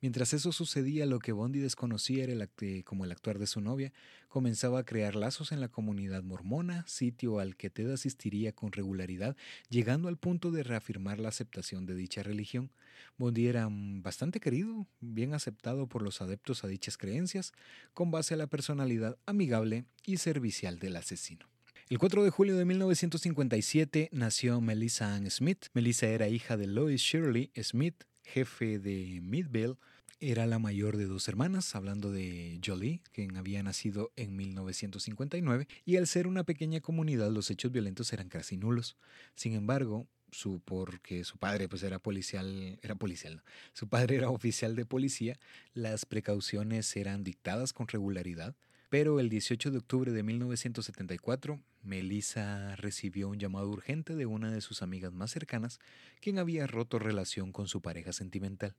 Mientras 0.00 0.34
eso 0.34 0.52
sucedía, 0.52 1.06
lo 1.06 1.18
que 1.18 1.32
Bondi 1.32 1.58
desconocía 1.58 2.24
era 2.24 2.32
el 2.32 2.84
como 2.84 3.04
el 3.04 3.12
actuar 3.12 3.38
de 3.38 3.46
su 3.46 3.60
novia, 3.60 3.92
comenzaba 4.28 4.80
a 4.80 4.84
crear 4.84 5.16
lazos 5.16 5.52
en 5.52 5.60
la 5.60 5.68
comunidad 5.68 6.22
mormona, 6.22 6.84
sitio 6.86 7.38
al 7.38 7.56
que 7.56 7.70
Ted 7.70 7.90
asistiría 7.90 8.52
con 8.52 8.72
regularidad, 8.72 9.36
llegando 9.70 10.08
al 10.08 10.18
punto 10.18 10.50
de 10.50 10.62
reafirmar 10.62 11.18
la 11.18 11.30
aceptación 11.30 11.86
de 11.86 11.94
dicha 11.94 12.22
religión. 12.22 12.70
Bondi 13.16 13.46
era 13.46 13.68
bastante 13.70 14.38
querido, 14.38 14.86
bien 15.00 15.32
aceptado 15.32 15.86
por 15.86 16.02
los 16.02 16.20
adeptos 16.20 16.62
a 16.62 16.68
dichas 16.68 16.98
creencias, 16.98 17.52
con 17.94 18.10
base 18.10 18.34
a 18.34 18.36
la 18.36 18.48
personalidad 18.48 19.16
amigable 19.24 19.86
y 20.04 20.18
servicial 20.18 20.78
del 20.78 20.96
asesino. 20.96 21.46
El 21.88 21.98
4 21.98 22.24
de 22.24 22.30
julio 22.30 22.56
de 22.56 22.64
1957 22.64 24.08
nació 24.12 24.60
Melissa 24.60 25.14
Ann 25.14 25.30
Smith. 25.30 25.66
Melissa 25.72 26.08
era 26.08 26.28
hija 26.28 26.56
de 26.56 26.66
Lois 26.66 27.00
Shirley 27.00 27.52
Smith, 27.62 28.02
jefe 28.26 28.78
de 28.78 29.20
Midville, 29.22 29.76
era 30.18 30.46
la 30.46 30.58
mayor 30.58 30.96
de 30.96 31.06
dos 31.06 31.28
hermanas, 31.28 31.74
hablando 31.74 32.10
de 32.10 32.58
Jolie, 32.64 33.02
quien 33.12 33.36
había 33.36 33.62
nacido 33.62 34.12
en 34.16 34.34
1959, 34.34 35.68
y 35.84 35.96
al 35.96 36.06
ser 36.06 36.26
una 36.26 36.44
pequeña 36.44 36.80
comunidad 36.80 37.30
los 37.30 37.50
hechos 37.50 37.70
violentos 37.70 38.12
eran 38.12 38.28
casi 38.28 38.56
nulos. 38.56 38.96
Sin 39.34 39.52
embargo, 39.52 40.06
su, 40.32 40.60
porque 40.60 41.24
su 41.24 41.36
padre 41.38 41.68
pues 41.68 41.82
era 41.82 41.98
policial, 41.98 42.78
era 42.82 42.94
policial, 42.94 43.42
su 43.74 43.88
padre 43.88 44.16
era 44.16 44.30
oficial 44.30 44.74
de 44.74 44.86
policía, 44.86 45.38
las 45.74 46.06
precauciones 46.06 46.96
eran 46.96 47.22
dictadas 47.22 47.72
con 47.72 47.86
regularidad, 47.88 48.56
pero 48.98 49.20
el 49.20 49.28
18 49.28 49.72
de 49.72 49.76
octubre 49.76 50.10
de 50.10 50.22
1974, 50.22 51.60
Melissa 51.82 52.76
recibió 52.76 53.28
un 53.28 53.38
llamado 53.38 53.68
urgente 53.68 54.16
de 54.16 54.24
una 54.24 54.50
de 54.50 54.62
sus 54.62 54.80
amigas 54.80 55.12
más 55.12 55.32
cercanas, 55.32 55.80
quien 56.22 56.38
había 56.38 56.66
roto 56.66 56.98
relación 56.98 57.52
con 57.52 57.68
su 57.68 57.82
pareja 57.82 58.14
sentimental. 58.14 58.74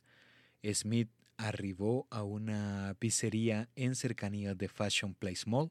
Smith 0.74 1.12
arribó 1.38 2.08
a 2.10 2.24
una 2.24 2.96
pizzería 2.98 3.70
en 3.76 3.94
cercanías 3.94 4.58
de 4.58 4.70
Fashion 4.70 5.14
Place 5.14 5.44
Mall, 5.46 5.70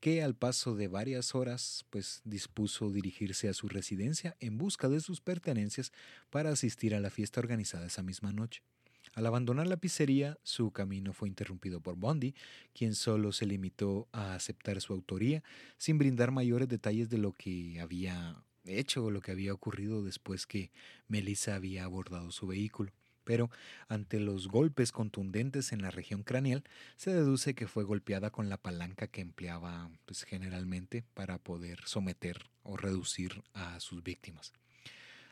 que 0.00 0.24
al 0.24 0.34
paso 0.34 0.74
de 0.74 0.88
varias 0.88 1.36
horas 1.36 1.86
pues 1.90 2.20
dispuso 2.24 2.90
dirigirse 2.90 3.48
a 3.48 3.54
su 3.54 3.68
residencia 3.68 4.34
en 4.40 4.58
busca 4.58 4.88
de 4.88 4.98
sus 4.98 5.20
pertenencias 5.20 5.92
para 6.30 6.50
asistir 6.50 6.96
a 6.96 7.00
la 7.00 7.10
fiesta 7.10 7.38
organizada 7.38 7.86
esa 7.86 8.02
misma 8.02 8.32
noche. 8.32 8.64
Al 9.14 9.26
abandonar 9.26 9.68
la 9.68 9.76
pizzería, 9.76 10.38
su 10.42 10.72
camino 10.72 11.12
fue 11.12 11.28
interrumpido 11.28 11.80
por 11.80 11.94
Bondi, 11.94 12.34
quien 12.72 12.96
solo 12.96 13.30
se 13.30 13.46
limitó 13.46 14.08
a 14.12 14.34
aceptar 14.34 14.80
su 14.80 14.92
autoría 14.92 15.44
sin 15.78 15.98
brindar 15.98 16.32
mayores 16.32 16.68
detalles 16.68 17.08
de 17.10 17.18
lo 17.18 17.32
que 17.32 17.80
había 17.80 18.42
hecho 18.64 19.04
o 19.04 19.10
lo 19.12 19.20
que 19.20 19.30
había 19.30 19.52
ocurrido 19.54 20.02
después 20.02 20.46
que 20.46 20.72
Melissa 21.06 21.54
había 21.54 21.84
abordado 21.84 22.32
su 22.32 22.48
vehículo. 22.48 22.92
Pero 23.22 23.50
ante 23.88 24.20
los 24.20 24.48
golpes 24.48 24.90
contundentes 24.90 25.72
en 25.72 25.80
la 25.80 25.90
región 25.90 26.24
craneal, 26.24 26.64
se 26.96 27.14
deduce 27.14 27.54
que 27.54 27.68
fue 27.68 27.84
golpeada 27.84 28.30
con 28.30 28.48
la 28.48 28.58
palanca 28.58 29.06
que 29.06 29.20
empleaba 29.20 29.90
pues, 30.06 30.24
generalmente 30.24 31.04
para 31.14 31.38
poder 31.38 31.80
someter 31.86 32.50
o 32.64 32.76
reducir 32.76 33.42
a 33.54 33.78
sus 33.80 34.02
víctimas. 34.02 34.52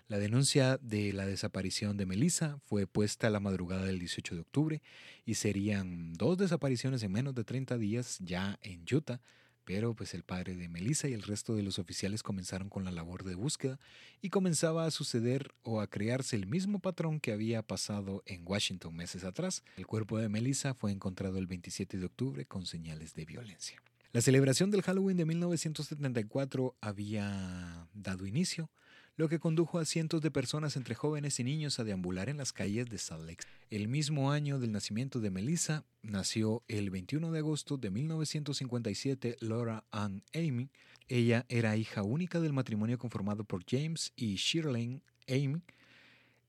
La 0.08 0.18
denuncia 0.18 0.78
de 0.78 1.12
la 1.12 1.26
desaparición 1.26 1.96
de 1.96 2.06
Melissa 2.06 2.58
fue 2.66 2.86
puesta 2.86 3.28
a 3.28 3.30
la 3.30 3.40
madrugada 3.40 3.84
del 3.84 3.98
18 3.98 4.34
de 4.34 4.40
octubre 4.40 4.82
y 5.24 5.34
serían 5.34 6.12
dos 6.14 6.36
desapariciones 6.36 7.02
en 7.02 7.12
menos 7.12 7.34
de 7.34 7.44
30 7.44 7.78
días 7.78 8.18
ya 8.20 8.58
en 8.62 8.84
Utah, 8.92 9.20
pero 9.64 9.94
pues 9.94 10.12
el 10.14 10.24
padre 10.24 10.56
de 10.56 10.68
Melissa 10.68 11.08
y 11.08 11.12
el 11.12 11.22
resto 11.22 11.54
de 11.54 11.62
los 11.62 11.78
oficiales 11.78 12.22
comenzaron 12.22 12.68
con 12.68 12.84
la 12.84 12.90
labor 12.90 13.24
de 13.24 13.36
búsqueda 13.36 13.78
y 14.20 14.30
comenzaba 14.30 14.86
a 14.86 14.90
suceder 14.90 15.54
o 15.62 15.80
a 15.80 15.86
crearse 15.86 16.36
el 16.36 16.46
mismo 16.46 16.80
patrón 16.80 17.20
que 17.20 17.32
había 17.32 17.62
pasado 17.62 18.22
en 18.26 18.42
Washington 18.44 18.94
meses 18.94 19.24
atrás. 19.24 19.62
El 19.76 19.86
cuerpo 19.86 20.18
de 20.18 20.28
Melissa 20.28 20.74
fue 20.74 20.90
encontrado 20.90 21.38
el 21.38 21.46
27 21.46 21.96
de 21.96 22.06
octubre 22.06 22.44
con 22.44 22.66
señales 22.66 23.14
de 23.14 23.24
violencia. 23.24 23.80
La 24.12 24.20
celebración 24.20 24.70
del 24.70 24.82
Halloween 24.82 25.16
de 25.16 25.24
1974 25.24 26.76
había 26.82 27.88
dado 27.94 28.26
inicio 28.26 28.70
lo 29.16 29.28
que 29.28 29.38
condujo 29.38 29.78
a 29.78 29.84
cientos 29.84 30.22
de 30.22 30.30
personas 30.30 30.76
entre 30.76 30.94
jóvenes 30.94 31.38
y 31.38 31.44
niños 31.44 31.78
a 31.78 31.84
deambular 31.84 32.28
en 32.28 32.38
las 32.38 32.52
calles 32.52 32.88
de 32.88 32.98
Salt 32.98 33.26
Lake. 33.26 33.44
El 33.70 33.88
mismo 33.88 34.32
año 34.32 34.58
del 34.58 34.72
nacimiento 34.72 35.20
de 35.20 35.30
Melissa, 35.30 35.84
nació 36.02 36.62
el 36.68 36.90
21 36.90 37.30
de 37.30 37.38
agosto 37.38 37.76
de 37.76 37.90
1957 37.90 39.36
Laura 39.40 39.84
Ann 39.90 40.22
Amy. 40.34 40.70
Ella 41.08 41.44
era 41.48 41.76
hija 41.76 42.02
única 42.02 42.40
del 42.40 42.52
matrimonio 42.52 42.98
conformado 42.98 43.44
por 43.44 43.64
James 43.68 44.12
y 44.16 44.36
Shirley 44.36 45.02
Amy 45.28 45.62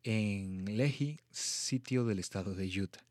en 0.04 0.66
Lehi, 0.78 1.20
sitio 1.32 2.06
del 2.06 2.20
estado 2.20 2.56
de 2.56 2.68
Utah. 2.68 3.06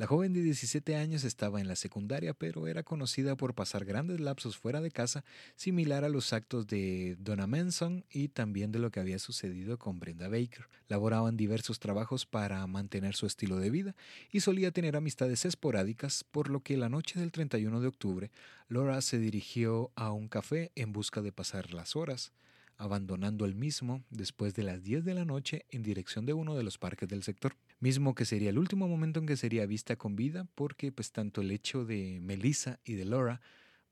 La 0.00 0.06
joven 0.06 0.32
de 0.32 0.40
17 0.40 0.96
años 0.96 1.24
estaba 1.24 1.60
en 1.60 1.68
la 1.68 1.76
secundaria, 1.76 2.32
pero 2.32 2.66
era 2.66 2.82
conocida 2.82 3.36
por 3.36 3.54
pasar 3.54 3.84
grandes 3.84 4.18
lapsos 4.18 4.56
fuera 4.56 4.80
de 4.80 4.90
casa, 4.90 5.26
similar 5.56 6.04
a 6.04 6.08
los 6.08 6.32
actos 6.32 6.66
de 6.66 7.18
Donna 7.20 7.46
Manson 7.46 8.06
y 8.08 8.28
también 8.28 8.72
de 8.72 8.78
lo 8.78 8.90
que 8.90 9.00
había 9.00 9.18
sucedido 9.18 9.78
con 9.78 10.00
Brenda 10.00 10.28
Baker. 10.28 10.70
Laboraban 10.88 11.36
diversos 11.36 11.80
trabajos 11.80 12.24
para 12.24 12.66
mantener 12.66 13.14
su 13.14 13.26
estilo 13.26 13.58
de 13.58 13.68
vida 13.68 13.94
y 14.32 14.40
solía 14.40 14.70
tener 14.70 14.96
amistades 14.96 15.44
esporádicas, 15.44 16.24
por 16.24 16.48
lo 16.48 16.60
que 16.60 16.78
la 16.78 16.88
noche 16.88 17.20
del 17.20 17.30
31 17.30 17.82
de 17.82 17.86
octubre, 17.86 18.30
Laura 18.70 19.02
se 19.02 19.18
dirigió 19.18 19.90
a 19.96 20.12
un 20.12 20.28
café 20.28 20.72
en 20.76 20.94
busca 20.94 21.20
de 21.20 21.32
pasar 21.32 21.74
las 21.74 21.94
horas 21.94 22.32
abandonando 22.80 23.44
el 23.44 23.54
mismo 23.54 24.02
después 24.10 24.54
de 24.54 24.62
las 24.62 24.82
10 24.82 25.04
de 25.04 25.14
la 25.14 25.24
noche 25.24 25.66
en 25.68 25.82
dirección 25.82 26.26
de 26.26 26.32
uno 26.32 26.56
de 26.56 26.64
los 26.64 26.78
parques 26.78 27.08
del 27.08 27.22
sector 27.22 27.54
mismo 27.78 28.14
que 28.14 28.24
sería 28.24 28.50
el 28.50 28.58
último 28.58 28.88
momento 28.88 29.20
en 29.20 29.26
que 29.26 29.36
sería 29.36 29.66
vista 29.66 29.96
con 29.96 30.16
vida 30.16 30.46
porque 30.54 30.90
pues 30.90 31.12
tanto 31.12 31.40
el 31.40 31.50
hecho 31.50 31.84
de 31.84 32.18
Melissa 32.20 32.80
y 32.84 32.94
de 32.94 33.04
Laura 33.04 33.40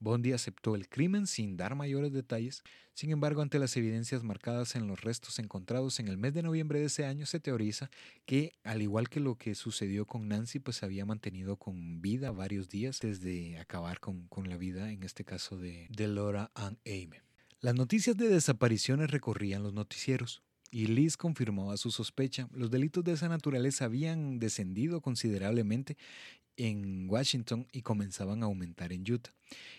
Bondi 0.01 0.33
aceptó 0.33 0.75
el 0.75 0.89
crimen 0.89 1.27
sin 1.27 1.57
dar 1.57 1.75
mayores 1.75 2.13
detalles. 2.13 2.63
Sin 2.95 3.11
embargo, 3.11 3.43
ante 3.43 3.59
las 3.59 3.77
evidencias 3.77 4.23
marcadas 4.23 4.77
en 4.77 4.87
los 4.87 5.01
restos 5.01 5.39
encontrados 5.39 5.99
en 5.99 6.09
el 6.09 6.17
mes 6.17 6.35
de 6.35 6.43
noviembre 6.43 6.79
de 6.79 6.87
ese 6.87 7.05
año, 7.05 7.27
se 7.27 7.41
teoriza 7.41 7.91
que, 8.25 8.53
al 8.63 8.83
igual 8.83 9.09
que 9.09 9.21
lo 9.21 9.37
que 9.37 9.55
sucedió 9.55 10.07
con 10.07 10.29
Nancy, 10.29 10.61
pues 10.61 10.83
había 10.83 11.05
mantenido 11.05 11.57
con 11.57 12.01
vida 12.01 12.31
varios 12.31 12.69
días 12.69 13.01
desde 13.01 13.59
acabar 13.59 13.99
con, 14.01 14.29
la 14.49 14.57
vida, 14.57 14.93
en 14.93 15.03
este 15.03 15.25
caso 15.25 15.59
de, 15.59 15.89
de 15.91 16.09
Laura 16.09 16.51
Ann 16.55 16.79
Aime. 16.85 17.28
Las 17.61 17.75
noticias 17.75 18.17
de 18.17 18.29
desapariciones 18.29 19.11
recorrían 19.11 19.65
los 19.65 19.75
noticieros. 19.75 20.45
Y 20.71 20.87
Liz 20.87 21.17
confirmaba 21.17 21.77
su 21.77 21.91
sospecha. 21.91 22.49
Los 22.53 22.71
delitos 22.71 23.03
de 23.03 23.13
esa 23.13 23.29
naturaleza 23.29 23.87
habían 23.87 24.39
descendido 24.39 25.01
considerablemente 25.01 25.97
en 26.59 27.09
Washington 27.09 27.67
y 27.73 27.83
comenzaban 27.83 28.43
a 28.43 28.47
aumentar 28.47 28.93
en 28.93 29.11
Utah. 29.11 29.33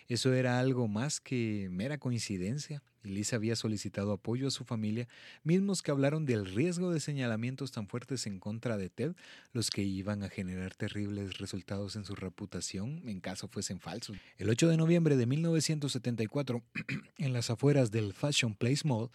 Eso 0.07 0.33
era 0.33 0.59
algo 0.59 0.87
más 0.87 1.19
que 1.19 1.67
mera 1.69 1.99
coincidencia. 1.99 2.81
Liz 3.03 3.33
había 3.33 3.55
solicitado 3.55 4.11
apoyo 4.11 4.47
a 4.47 4.51
su 4.51 4.63
familia, 4.63 5.07
mismos 5.43 5.81
que 5.81 5.91
hablaron 5.91 6.25
del 6.25 6.45
riesgo 6.45 6.91
de 6.91 6.99
señalamientos 6.99 7.71
tan 7.71 7.87
fuertes 7.87 8.25
en 8.25 8.39
contra 8.39 8.77
de 8.77 8.89
Ted, 8.89 9.13
los 9.53 9.69
que 9.69 9.83
iban 9.83 10.23
a 10.23 10.29
generar 10.29 10.73
terribles 10.75 11.37
resultados 11.37 11.95
en 11.95 12.05
su 12.05 12.15
reputación 12.15 13.07
en 13.07 13.19
caso 13.19 13.47
fuesen 13.47 13.79
falsos. 13.79 14.17
El 14.37 14.49
8 14.49 14.69
de 14.69 14.77
noviembre 14.77 15.15
de 15.15 15.25
1974, 15.25 16.63
en 17.17 17.33
las 17.33 17.49
afueras 17.49 17.91
del 17.91 18.13
Fashion 18.13 18.55
Place 18.55 18.87
Mall, 18.87 19.09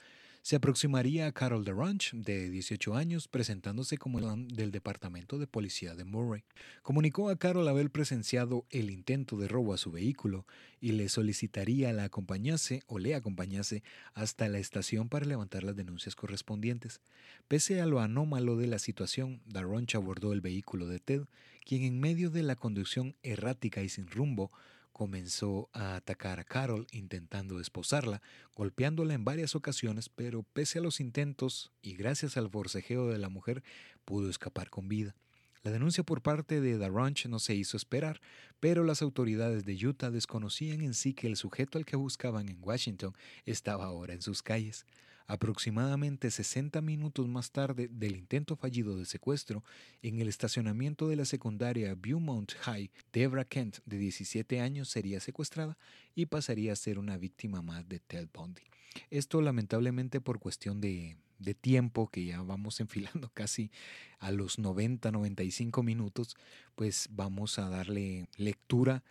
se 0.45 0.57
aproximaría 0.57 1.27
a 1.27 1.33
Carol 1.33 1.65
DeRanch, 1.65 2.13
de 2.13 2.51
18 2.51 2.95
años, 2.95 3.29
presentándose 3.29 3.97
como 3.97 4.19
el 4.19 4.47
del 4.49 4.73
Departamento 4.73 5.39
de 5.39 5.47
Policía 5.47 5.95
de 5.95 6.05
Murray. 6.05 6.45
Comunicó 6.83 7.31
a 7.31 7.39
Carol 7.39 7.67
haber 7.67 7.91
presenciado 7.91 8.67
el 8.69 8.91
intento 8.91 9.39
de 9.39 9.49
robo 9.49 9.73
a 9.73 9.79
su 9.79 9.91
vehículo 9.91 10.45
y 10.83 10.93
le 10.93 11.09
solicitaría 11.09 11.95
la 11.95 12.05
acompañase 12.05 12.83
o 12.89 12.99
le 12.99 13.15
acompañase 13.15 13.83
hasta 14.13 14.47
la 14.51 14.59
estación 14.59 15.09
para 15.09 15.25
levantar 15.25 15.65
las 15.65 15.77
denuncias 15.77 16.15
correspondientes. 16.15 17.01
Pese 17.49 17.81
a 17.81 17.87
lo 17.87 18.01
anómalo 18.01 18.59
de 18.59 18.67
la 18.67 18.79
situación, 18.79 19.41
DeRanch 19.47 19.95
abordó 19.95 20.35
el 20.35 20.43
vehículo 20.43 20.89
de 20.89 21.01
Ted, 21.01 21.23
quien 21.65 21.85
en 21.85 22.01
medio 22.01 22.29
de 22.29 22.43
la 22.43 22.57
conducción 22.57 23.17
errática 23.23 23.83
y 23.83 23.89
sin 23.89 24.09
rumbo 24.09 24.53
comenzó 24.95 25.69
a 25.73 25.97
atacar 25.97 26.39
a 26.39 26.45
Carol 26.45 26.87
intentando 26.93 27.61
esposarla, 27.61 28.23
golpeándola 28.55 29.13
en 29.13 29.25
varias 29.25 29.57
ocasiones, 29.57 30.09
pero 30.09 30.45
pese 30.45 30.79
a 30.79 30.83
los 30.83 31.01
intentos 31.01 31.73
y 31.83 31.97
gracias 31.97 32.37
al 32.37 32.49
forcejeo 32.49 33.09
de 33.09 33.19
la 33.19 33.29
mujer, 33.29 33.65
pudo 34.05 34.31
escapar 34.31 34.71
con 34.71 34.89
vida. 34.89 35.17
La 35.65 35.73
denuncia 35.73 36.05
por 36.05 36.23
parte 36.23 36.61
de 36.61 36.79
The 36.79 36.91
Ranch 36.91 37.27
no 37.27 37.41
se 37.41 37.55
hizo 37.55 37.77
esperar, 37.77 38.21
pero 38.61 38.85
las 38.85 39.03
autoridades 39.03 39.65
de 39.65 39.75
Utah 39.85 40.11
desconocían 40.11 40.81
en 40.81 40.95
sí 40.95 41.13
que 41.13 41.27
el 41.27 41.37
sujeto 41.37 41.77
al 41.77 41.85
que 41.85 41.97
buscaban 41.97 42.49
en 42.49 42.59
Washington 42.63 43.15
estaba 43.47 43.87
ahora 43.87 44.15
en 44.15 44.23
sus 44.23 44.43
calles. 44.43 44.87
Aproximadamente 45.27 46.31
60 46.31 46.83
minutos 46.83 47.27
más 47.29 47.51
tarde 47.51 47.89
del 47.91 48.17
intento 48.17 48.57
fallido 48.57 48.99
de 48.99 49.07
secuestro, 49.07 49.65
en 50.03 50.21
el 50.21 50.29
estacionamiento 50.29 51.09
de 51.09 51.17
la 51.17 51.25
secundaria 51.25 51.95
Beaumont 51.95 52.53
High, 52.53 52.91
Debra 53.11 53.47
Kent, 53.47 53.79
de 53.87 53.97
17 53.97 54.61
años, 54.61 54.91
sería 54.91 55.21
secuestrada 55.21 55.79
y 56.15 56.27
pasaría 56.27 56.75
a 56.75 56.77
ser 56.77 56.99
una 56.99 57.17
víctima 57.17 57.63
más 57.63 57.89
de 57.89 58.01
Ted 58.01 58.29
Bundy. 58.35 58.63
Esto 59.11 59.41
lamentablemente 59.41 60.21
por 60.21 60.39
cuestión 60.41 60.83
de, 60.83 61.17
de 61.39 61.55
tiempo, 61.55 62.09
que 62.09 62.27
ya 62.27 62.43
vamos 62.43 62.81
enfilando 62.81 63.31
casi 63.33 63.71
a 64.19 64.31
los 64.31 64.59
90-95 64.59 65.83
minutos, 65.83 66.37
pues 66.75 67.09
vamos 67.11 67.59
a 67.59 67.71
darle 67.71 68.29
lectura 68.37 69.03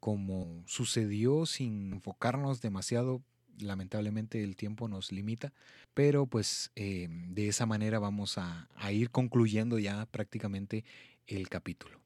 como 0.00 0.64
sucedió 0.66 1.46
sin 1.46 1.92
enfocarnos 1.92 2.60
demasiado 2.60 3.22
lamentablemente 3.58 4.42
el 4.42 4.56
tiempo 4.56 4.88
nos 4.88 5.12
limita, 5.12 5.52
pero 5.94 6.26
pues 6.26 6.70
eh, 6.76 7.08
de 7.10 7.48
esa 7.48 7.66
manera 7.66 7.98
vamos 7.98 8.38
a, 8.38 8.68
a 8.74 8.92
ir 8.92 9.10
concluyendo 9.10 9.78
ya 9.78 10.06
prácticamente 10.06 10.84
el 11.26 11.48
capítulo. 11.48 12.02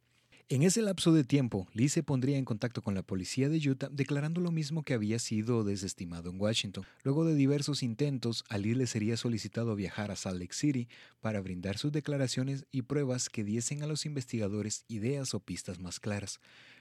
En 0.49 0.63
ese 0.63 0.81
lapso 0.81 1.13
de 1.13 1.25
tiempo, 1.25 1.67
Lee 1.73 1.89
se 1.89 2.05
pondría 2.05 2.39
en 2.39 2.45
contacto 2.45 2.81
con 2.81 2.95
la 2.95 3.03
policía 3.03 3.49
de 3.49 3.59
Utah 3.69 3.89
declarando 3.91 4.41
lo 4.41 4.53
mismo 4.53 4.85
que 4.85 4.95
había 4.95 5.19
sido 5.19 5.65
desestimado 5.65 6.31
en 6.31 6.41
Washington. 6.41 6.87
Luego 7.03 7.25
de 7.25 7.35
diversos 7.35 7.83
intentos, 7.83 8.45
a 8.49 8.57
Lee 8.57 8.77
le 8.77 8.87
sería 8.87 9.17
solicitado 9.17 9.75
viajar 9.75 10.13
a 10.13 10.17
Salt 10.17 10.39
Lake 10.39 10.55
City 10.55 10.87
para 11.21 11.41
brindar 11.41 11.79
sus 11.79 11.91
declaraciones 11.91 12.65
y 12.71 12.83
pruebas 12.83 13.29
que 13.29 13.43
diesen 13.43 13.83
a 13.83 13.89
los 13.89 14.07
investigadores 14.07 14.85
ideas 14.87 15.35
o 15.35 15.41
pistas 15.41 15.81
más 15.81 15.99
claras. 15.99 16.39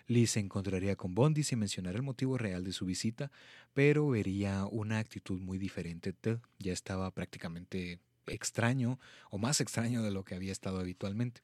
Lee 0.08 0.28
se 0.28 0.40
encontraría 0.40 0.96
con 0.96 1.16
Bondi 1.16 1.44
sin 1.44 1.60
mencionar 1.60 1.96
el 1.96 2.04
motivo 2.04 2.38
real 2.38 2.64
de 2.64 2.74
su 2.74 2.86
visita, 2.86 3.32
pero 3.74 4.08
vería 4.10 4.66
una 4.66 5.00
actitud 5.00 5.40
muy 5.40 5.58
diferente. 5.58 6.14
Ted 6.14 6.40
ya 6.60 6.74
estaba 6.74 7.12
prácticamente 7.12 8.00
extraño 8.28 9.00
o 9.30 9.38
más 9.38 9.62
extraño 9.62 10.04
de 10.04 10.12
lo 10.12 10.24
que 10.24 10.36
había 10.36 10.52
estado 10.52 10.80
habitualmente. 10.80 11.42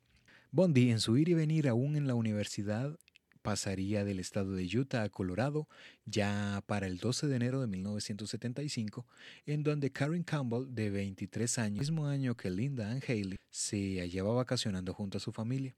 Bondi, 0.51 0.91
en 0.91 0.99
su 0.99 1.17
ir 1.17 1.29
y 1.29 1.33
venir 1.33 1.67
aún 1.67 1.95
en 1.95 2.07
la 2.07 2.15
universidad, 2.15 2.99
pasaría 3.41 4.03
del 4.03 4.19
estado 4.19 4.53
de 4.53 4.65
Utah 4.65 5.03
a 5.03 5.09
Colorado 5.09 5.67
ya 6.05 6.63
para 6.67 6.87
el 6.87 6.97
12 6.97 7.27
de 7.27 7.35
enero 7.35 7.61
de 7.61 7.67
1975, 7.67 9.07
en 9.45 9.63
donde 9.63 9.91
Karen 9.91 10.23
Campbell, 10.23 10.67
de 10.69 10.89
23 10.89 11.57
años, 11.59 11.79
mismo 11.79 12.07
año 12.07 12.35
que 12.35 12.49
Linda 12.49 12.91
Ann 12.91 13.01
Haley, 13.05 13.39
se 13.49 13.99
hallaba 13.99 14.33
vacacionando 14.33 14.93
junto 14.93 15.17
a 15.17 15.21
su 15.21 15.31
familia. 15.31 15.75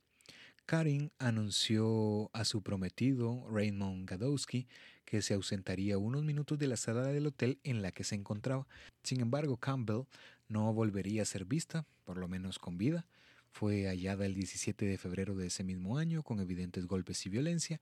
Karin 0.65 1.11
anunció 1.19 2.30
a 2.34 2.45
su 2.45 2.61
prometido, 2.61 3.45
Raymond 3.49 4.10
Gadowski, 4.10 4.68
que 5.06 5.22
se 5.22 5.34
ausentaría 5.34 5.98
unos 5.98 6.23
minutos 6.23 6.57
de 6.57 6.68
la 6.68 6.77
sala 6.77 7.03
del 7.03 7.27
hotel 7.27 7.60
en 7.64 7.81
la 7.81 7.91
que 7.91 8.03
se 8.03 8.15
encontraba. 8.15 8.68
Sin 9.03 9.19
embargo, 9.19 9.57
Campbell 9.57 10.06
no 10.48 10.73
volvería 10.73 11.23
a 11.23 11.26
ser 11.26 11.45
vista, 11.45 11.85
por 12.06 12.18
lo 12.18 12.27
menos 12.27 12.60
con 12.60 12.77
vida. 12.77 13.06
Fue 13.52 13.88
hallada 13.88 14.26
el 14.26 14.34
17 14.34 14.85
de 14.85 14.98
febrero 14.98 15.35
de 15.35 15.48
ese 15.48 15.64
mismo 15.64 15.98
año 15.98 16.23
con 16.23 16.40
evidentes 16.40 16.88
golpes 16.88 17.26
y 17.26 17.30
violencia, 17.30 17.81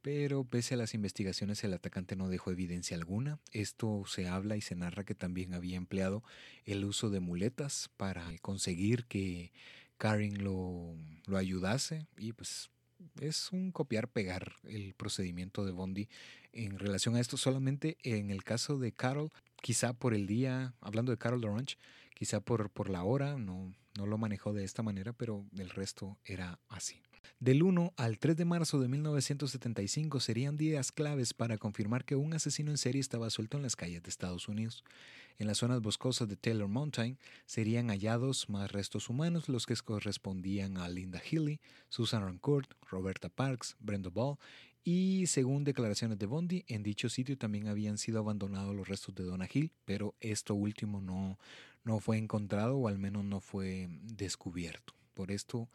pero 0.00 0.44
pese 0.44 0.74
a 0.74 0.76
las 0.78 0.94
investigaciones 0.94 1.62
el 1.64 1.74
atacante 1.74 2.16
no 2.16 2.28
dejó 2.28 2.50
evidencia 2.50 2.96
alguna. 2.96 3.38
Esto 3.50 4.04
se 4.06 4.28
habla 4.28 4.56
y 4.56 4.60
se 4.60 4.74
narra 4.74 5.04
que 5.04 5.14
también 5.14 5.54
había 5.54 5.76
empleado 5.76 6.22
el 6.64 6.84
uso 6.84 7.10
de 7.10 7.20
muletas 7.20 7.90
para 7.96 8.26
conseguir 8.40 9.04
que 9.06 9.52
Karin 10.02 10.42
lo, 10.42 10.96
lo 11.26 11.36
ayudase 11.36 12.08
y 12.18 12.32
pues 12.32 12.70
es 13.20 13.52
un 13.52 13.70
copiar-pegar 13.70 14.54
el 14.64 14.94
procedimiento 14.94 15.64
de 15.64 15.70
Bondi 15.70 16.08
en 16.52 16.80
relación 16.80 17.14
a 17.14 17.20
esto. 17.20 17.36
Solamente 17.36 17.98
en 18.02 18.32
el 18.32 18.42
caso 18.42 18.80
de 18.80 18.90
Carol, 18.90 19.30
quizá 19.60 19.92
por 19.92 20.12
el 20.12 20.26
día, 20.26 20.74
hablando 20.80 21.12
de 21.12 21.18
Carol 21.18 21.40
Dorange, 21.40 21.76
quizá 22.14 22.40
por, 22.40 22.68
por 22.70 22.90
la 22.90 23.04
hora, 23.04 23.38
no, 23.38 23.72
no 23.96 24.06
lo 24.06 24.18
manejó 24.18 24.52
de 24.52 24.64
esta 24.64 24.82
manera, 24.82 25.12
pero 25.12 25.46
el 25.56 25.70
resto 25.70 26.18
era 26.24 26.58
así. 26.68 27.00
Del 27.40 27.62
1 27.62 27.94
al 27.96 28.18
3 28.18 28.36
de 28.36 28.44
marzo 28.44 28.78
de 28.78 28.88
1975 28.88 30.20
serían 30.20 30.56
días 30.56 30.92
claves 30.92 31.34
para 31.34 31.58
confirmar 31.58 32.04
que 32.04 32.14
un 32.14 32.34
asesino 32.34 32.70
en 32.70 32.78
serie 32.78 33.00
estaba 33.00 33.30
suelto 33.30 33.56
en 33.56 33.64
las 33.64 33.74
calles 33.74 34.02
de 34.02 34.10
Estados 34.10 34.46
Unidos. 34.46 34.84
En 35.38 35.48
las 35.48 35.58
zonas 35.58 35.80
boscosas 35.80 36.28
de 36.28 36.36
Taylor 36.36 36.68
Mountain 36.68 37.18
serían 37.46 37.88
hallados 37.88 38.48
más 38.48 38.70
restos 38.70 39.08
humanos, 39.08 39.48
los 39.48 39.66
que 39.66 39.74
correspondían 39.74 40.76
a 40.78 40.88
Linda 40.88 41.20
Healy, 41.20 41.60
Susan 41.88 42.22
Rancourt, 42.22 42.74
Roberta 42.88 43.28
Parks, 43.28 43.76
Brenda 43.80 44.10
Ball 44.10 44.36
y 44.84 45.26
según 45.26 45.64
declaraciones 45.64 46.18
de 46.18 46.26
Bondi, 46.26 46.64
en 46.66 46.82
dicho 46.82 47.08
sitio 47.08 47.38
también 47.38 47.68
habían 47.68 47.98
sido 47.98 48.18
abandonados 48.18 48.74
los 48.74 48.88
restos 48.88 49.14
de 49.14 49.24
Donna 49.24 49.48
Hill, 49.52 49.72
pero 49.84 50.14
esto 50.20 50.54
último 50.54 51.00
no, 51.00 51.38
no 51.84 52.00
fue 52.00 52.18
encontrado 52.18 52.76
o 52.76 52.88
al 52.88 52.98
menos 52.98 53.24
no 53.24 53.40
fue 53.40 53.88
descubierto. 54.02 54.94
Por 55.14 55.30
esto 55.30 55.68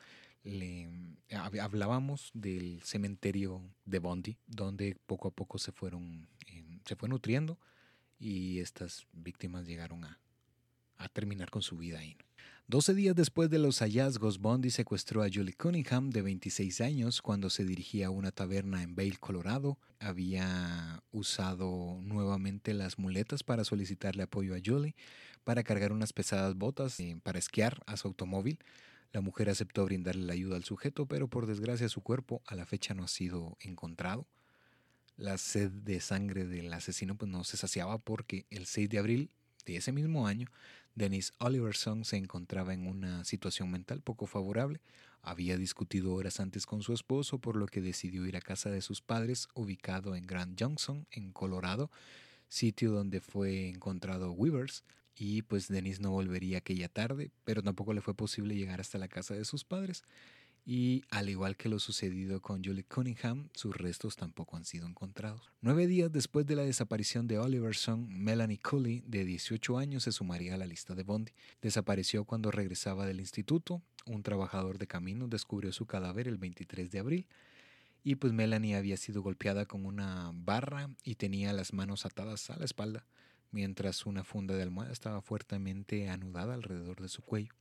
hablábamos 1.32 2.32
del 2.34 2.82
cementerio 2.84 3.62
de 3.86 4.00
Bondi, 4.00 4.38
donde 4.48 4.98
poco 5.06 5.28
a 5.28 5.32
poco 5.32 5.58
se 5.58 5.72
fueron 5.72 6.28
eh, 6.48 6.80
se 6.86 6.96
fue 6.96 7.10
nutriendo 7.10 7.60
y 8.20 8.60
estas 8.60 9.06
víctimas 9.12 9.66
llegaron 9.68 10.06
a, 10.06 10.20
terminar 11.14 11.52
con 11.52 11.62
su 11.62 11.78
vida 11.78 12.00
ahí. 12.00 12.18
Doce 12.68 12.94
días 12.94 13.16
después 13.16 13.50
de 13.50 13.60
los 13.60 13.80
hallazgos, 13.80 14.40
Bondi 14.40 14.72
secuestró 14.72 15.24
a 15.24 15.30
Julie 15.32 15.54
Cunningham, 15.54 16.10
de 16.10 16.22
26 16.22 16.82
años, 16.82 17.22
cuando 17.22 17.50
se 17.50 17.64
dirigía 17.64 18.08
a 18.08 18.10
una 18.10 18.32
taberna 18.32 18.84
en 18.84 18.96
Vail, 18.96 19.20
Colorado. 19.20 19.78
Había 20.00 21.02
usado 21.12 22.00
nuevamente 22.02 22.74
las 22.74 23.00
muletas 23.00 23.44
para 23.44 23.64
solicitarle 23.64 24.24
apoyo 24.24 24.54
a 24.56 24.60
Julie 24.64 24.96
para 25.44 25.64
cargar 25.64 25.94
unas 25.94 26.12
pesadas 26.12 26.56
botas 26.56 27.00
eh, 27.00 27.18
para 27.24 27.40
esquiar 27.40 27.82
a 27.86 27.96
su 27.96 28.10
automóvil. 28.10 28.60
La 29.12 29.22
mujer 29.22 29.50
aceptó 29.50 29.86
brindarle 29.86 30.26
la 30.26 30.34
ayuda 30.34 30.58
al 30.58 30.64
sujeto, 30.64 31.06
pero 31.06 31.28
por 31.28 31.46
desgracia 31.48 31.90
su 31.90 32.02
cuerpo 32.02 32.42
a 32.46 32.56
la 32.56 32.66
fecha 32.66 32.94
no 32.94 33.04
ha 33.04 33.08
sido 33.08 33.58
encontrado 33.60 34.28
la 35.18 35.38
sed 35.40 35.72
de 35.72 36.00
sangre 36.00 36.46
del 36.46 36.72
asesino 36.72 37.16
pues 37.16 37.30
no 37.30 37.44
se 37.44 37.58
saciaba 37.58 37.98
porque 37.98 38.46
el 38.52 38.68
6 38.68 38.90
de 38.90 39.00
abril 39.00 39.30
de 39.66 39.78
ese 39.78 39.92
mismo 39.92 40.28
año 40.28 40.48
Dennis 40.96 41.34
Oliverson 41.40 42.06
se 42.06 42.18
encontraba 42.18 42.74
en 42.74 42.88
una 42.88 43.24
situación 43.24 43.70
mental 43.70 44.02
poco 44.02 44.26
favorable. 44.26 44.82
Había 45.22 45.58
discutido 45.58 46.14
horas 46.14 46.40
antes 46.40 46.66
con 46.66 46.82
su 46.82 46.94
esposo, 46.94 47.38
por 47.38 47.56
lo 47.56 47.68
que 47.68 47.82
decidió 47.82 48.26
ir 48.26 48.38
a 48.38 48.42
casa 48.42 48.72
de 48.72 48.82
sus 48.82 49.02
padres, 49.02 49.48
ubicado 49.54 50.16
en 50.16 50.26
Grand 50.26 50.60
Junction, 50.60 51.06
en 51.12 51.34
Colorado, 51.34 51.92
sitio 52.48 52.92
donde 52.92 53.22
fue 53.22 53.68
encontrado 53.68 54.32
Weavers. 54.32 54.84
Y 55.18 55.42
pues 55.42 55.68
Dennis 55.68 56.00
no 56.00 56.12
volvería 56.12 56.60
aquella 56.60 56.90
tarde, 56.90 57.32
pero 57.44 57.64
tampoco 57.64 57.94
le 57.94 58.02
fue 58.02 58.14
posible 58.14 58.56
llegar 58.56 58.80
hasta 58.80 58.98
la 58.98 59.08
casa 59.08 59.34
de 59.34 59.46
sus 59.46 59.64
padres 59.64 60.04
y 60.70 61.06
al 61.12 61.30
igual 61.30 61.56
que 61.56 61.70
lo 61.70 61.80
sucedido 61.80 62.42
con 62.42 62.62
Julie 62.62 62.84
Cunningham, 62.84 63.48
sus 63.54 63.74
restos 63.78 64.18
tampoco 64.18 64.58
han 64.58 64.66
sido 64.66 64.86
encontrados. 64.86 65.50
Nueve 65.62 65.88
días 65.88 66.12
después 66.12 66.46
de 66.46 66.58
la 66.58 66.64
desaparición 66.64 67.26
de 67.26 67.40
Oliverson, 67.40 68.10
Melanie 68.10 68.60
Cooley, 68.60 69.02
de 69.08 69.24
18 69.24 69.78
años, 69.78 70.04
se 70.04 70.12
sumaría 70.12 70.56
a 70.56 70.58
la 70.58 70.68
lista 70.68 70.94
de 70.94 71.04
Bondi. 71.04 71.32
Desapareció 71.62 72.26
cuando 72.26 72.52
regresaba 72.52 73.06
del 73.06 73.22
instituto. 73.22 73.82
Un 74.06 74.24
trabajador 74.24 74.78
de 74.78 74.88
camino 74.88 75.30
descubrió 75.30 75.72
su 75.72 75.86
cadáver 75.86 76.28
el 76.28 76.38
23 76.38 76.92
de 76.92 77.00
abril. 77.00 77.28
Y 78.04 78.16
pues 78.16 78.34
Melanie 78.34 78.76
había 78.76 78.98
sido 78.98 79.22
golpeada 79.22 79.66
con 79.66 79.86
una 79.86 80.32
barra 80.34 80.90
y 81.02 81.16
tenía 81.16 81.54
las 81.54 81.72
manos 81.72 82.06
atadas 82.06 82.50
a 82.50 82.58
la 82.58 82.66
espalda, 82.66 83.06
mientras 83.52 84.06
una 84.06 84.24
funda 84.24 84.56
de 84.56 84.64
almohada 84.64 84.92
estaba 84.92 85.22
fuertemente 85.22 86.10
anudada 86.10 86.54
alrededor 86.54 87.02
de 87.02 87.10
su 87.10 87.22
cuello. 87.22 87.54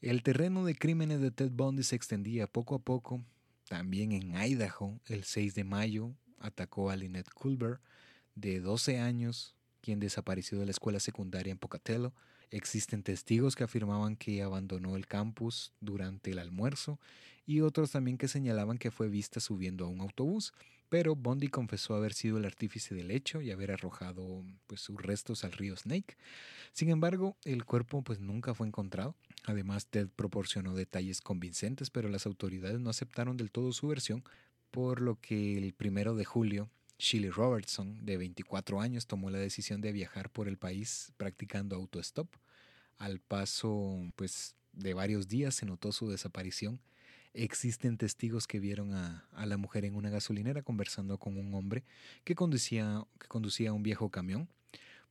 El 0.00 0.22
terreno 0.22 0.64
de 0.64 0.74
crímenes 0.74 1.20
de 1.20 1.30
Ted 1.30 1.50
Bundy 1.52 1.84
se 1.84 1.96
extendía 1.96 2.46
poco 2.46 2.74
a 2.74 2.80
poco. 2.80 3.24
También 3.68 4.12
en 4.12 4.34
Idaho, 4.36 5.00
el 5.06 5.24
6 5.24 5.54
de 5.54 5.64
mayo, 5.64 6.12
atacó 6.38 6.90
a 6.90 6.96
Lynette 6.96 7.32
Culver, 7.32 7.78
de 8.34 8.60
12 8.60 8.98
años, 8.98 9.54
quien 9.80 10.00
desapareció 10.00 10.58
de 10.58 10.64
la 10.64 10.72
escuela 10.72 11.00
secundaria 11.00 11.52
en 11.52 11.58
Pocatello. 11.58 12.12
Existen 12.50 13.02
testigos 13.02 13.54
que 13.54 13.64
afirmaban 13.64 14.16
que 14.16 14.42
abandonó 14.42 14.96
el 14.96 15.06
campus 15.06 15.72
durante 15.80 16.32
el 16.32 16.38
almuerzo 16.38 16.98
y 17.46 17.60
otros 17.60 17.90
también 17.90 18.18
que 18.18 18.28
señalaban 18.28 18.78
que 18.78 18.90
fue 18.90 19.08
vista 19.08 19.40
subiendo 19.40 19.84
a 19.84 19.88
un 19.88 20.00
autobús 20.00 20.52
pero 20.92 21.16
Bondi 21.16 21.48
confesó 21.48 21.94
haber 21.94 22.12
sido 22.12 22.36
el 22.36 22.44
artífice 22.44 22.94
del 22.94 23.10
hecho 23.12 23.40
y 23.40 23.50
haber 23.50 23.70
arrojado 23.70 24.44
pues, 24.66 24.82
sus 24.82 25.00
restos 25.00 25.42
al 25.42 25.52
río 25.52 25.74
Snake. 25.74 26.18
Sin 26.74 26.90
embargo, 26.90 27.34
el 27.46 27.64
cuerpo 27.64 28.02
pues, 28.02 28.20
nunca 28.20 28.52
fue 28.52 28.66
encontrado. 28.66 29.16
Además, 29.46 29.86
Ted 29.86 30.08
proporcionó 30.14 30.74
detalles 30.74 31.22
convincentes, 31.22 31.88
pero 31.88 32.10
las 32.10 32.26
autoridades 32.26 32.78
no 32.78 32.90
aceptaron 32.90 33.38
del 33.38 33.50
todo 33.50 33.72
su 33.72 33.88
versión, 33.88 34.22
por 34.70 35.00
lo 35.00 35.18
que 35.18 35.56
el 35.56 35.72
primero 35.72 36.14
de 36.14 36.26
julio, 36.26 36.68
Shirley 36.98 37.30
Robertson, 37.30 38.04
de 38.04 38.18
24 38.18 38.82
años, 38.82 39.06
tomó 39.06 39.30
la 39.30 39.38
decisión 39.38 39.80
de 39.80 39.92
viajar 39.92 40.28
por 40.28 40.46
el 40.46 40.58
país 40.58 41.14
practicando 41.16 41.74
autostop. 41.74 42.28
Al 42.98 43.18
paso 43.18 44.12
pues, 44.14 44.56
de 44.74 44.92
varios 44.92 45.26
días 45.26 45.54
se 45.54 45.64
notó 45.64 45.90
su 45.90 46.10
desaparición 46.10 46.80
Existen 47.34 47.96
testigos 47.96 48.46
que 48.46 48.60
vieron 48.60 48.92
a, 48.94 49.26
la 49.46 49.56
mujer 49.56 49.84
en 49.84 49.94
una 49.94 50.10
gasolinera 50.10 50.62
conversando 50.62 51.18
con 51.18 51.38
un 51.38 51.54
hombre 51.54 51.84
que 52.24 52.34
conducía, 52.34 53.06
que 53.18 53.26
conducía 53.28 53.72
un 53.72 53.82
viejo 53.82 54.10
camión. 54.10 54.48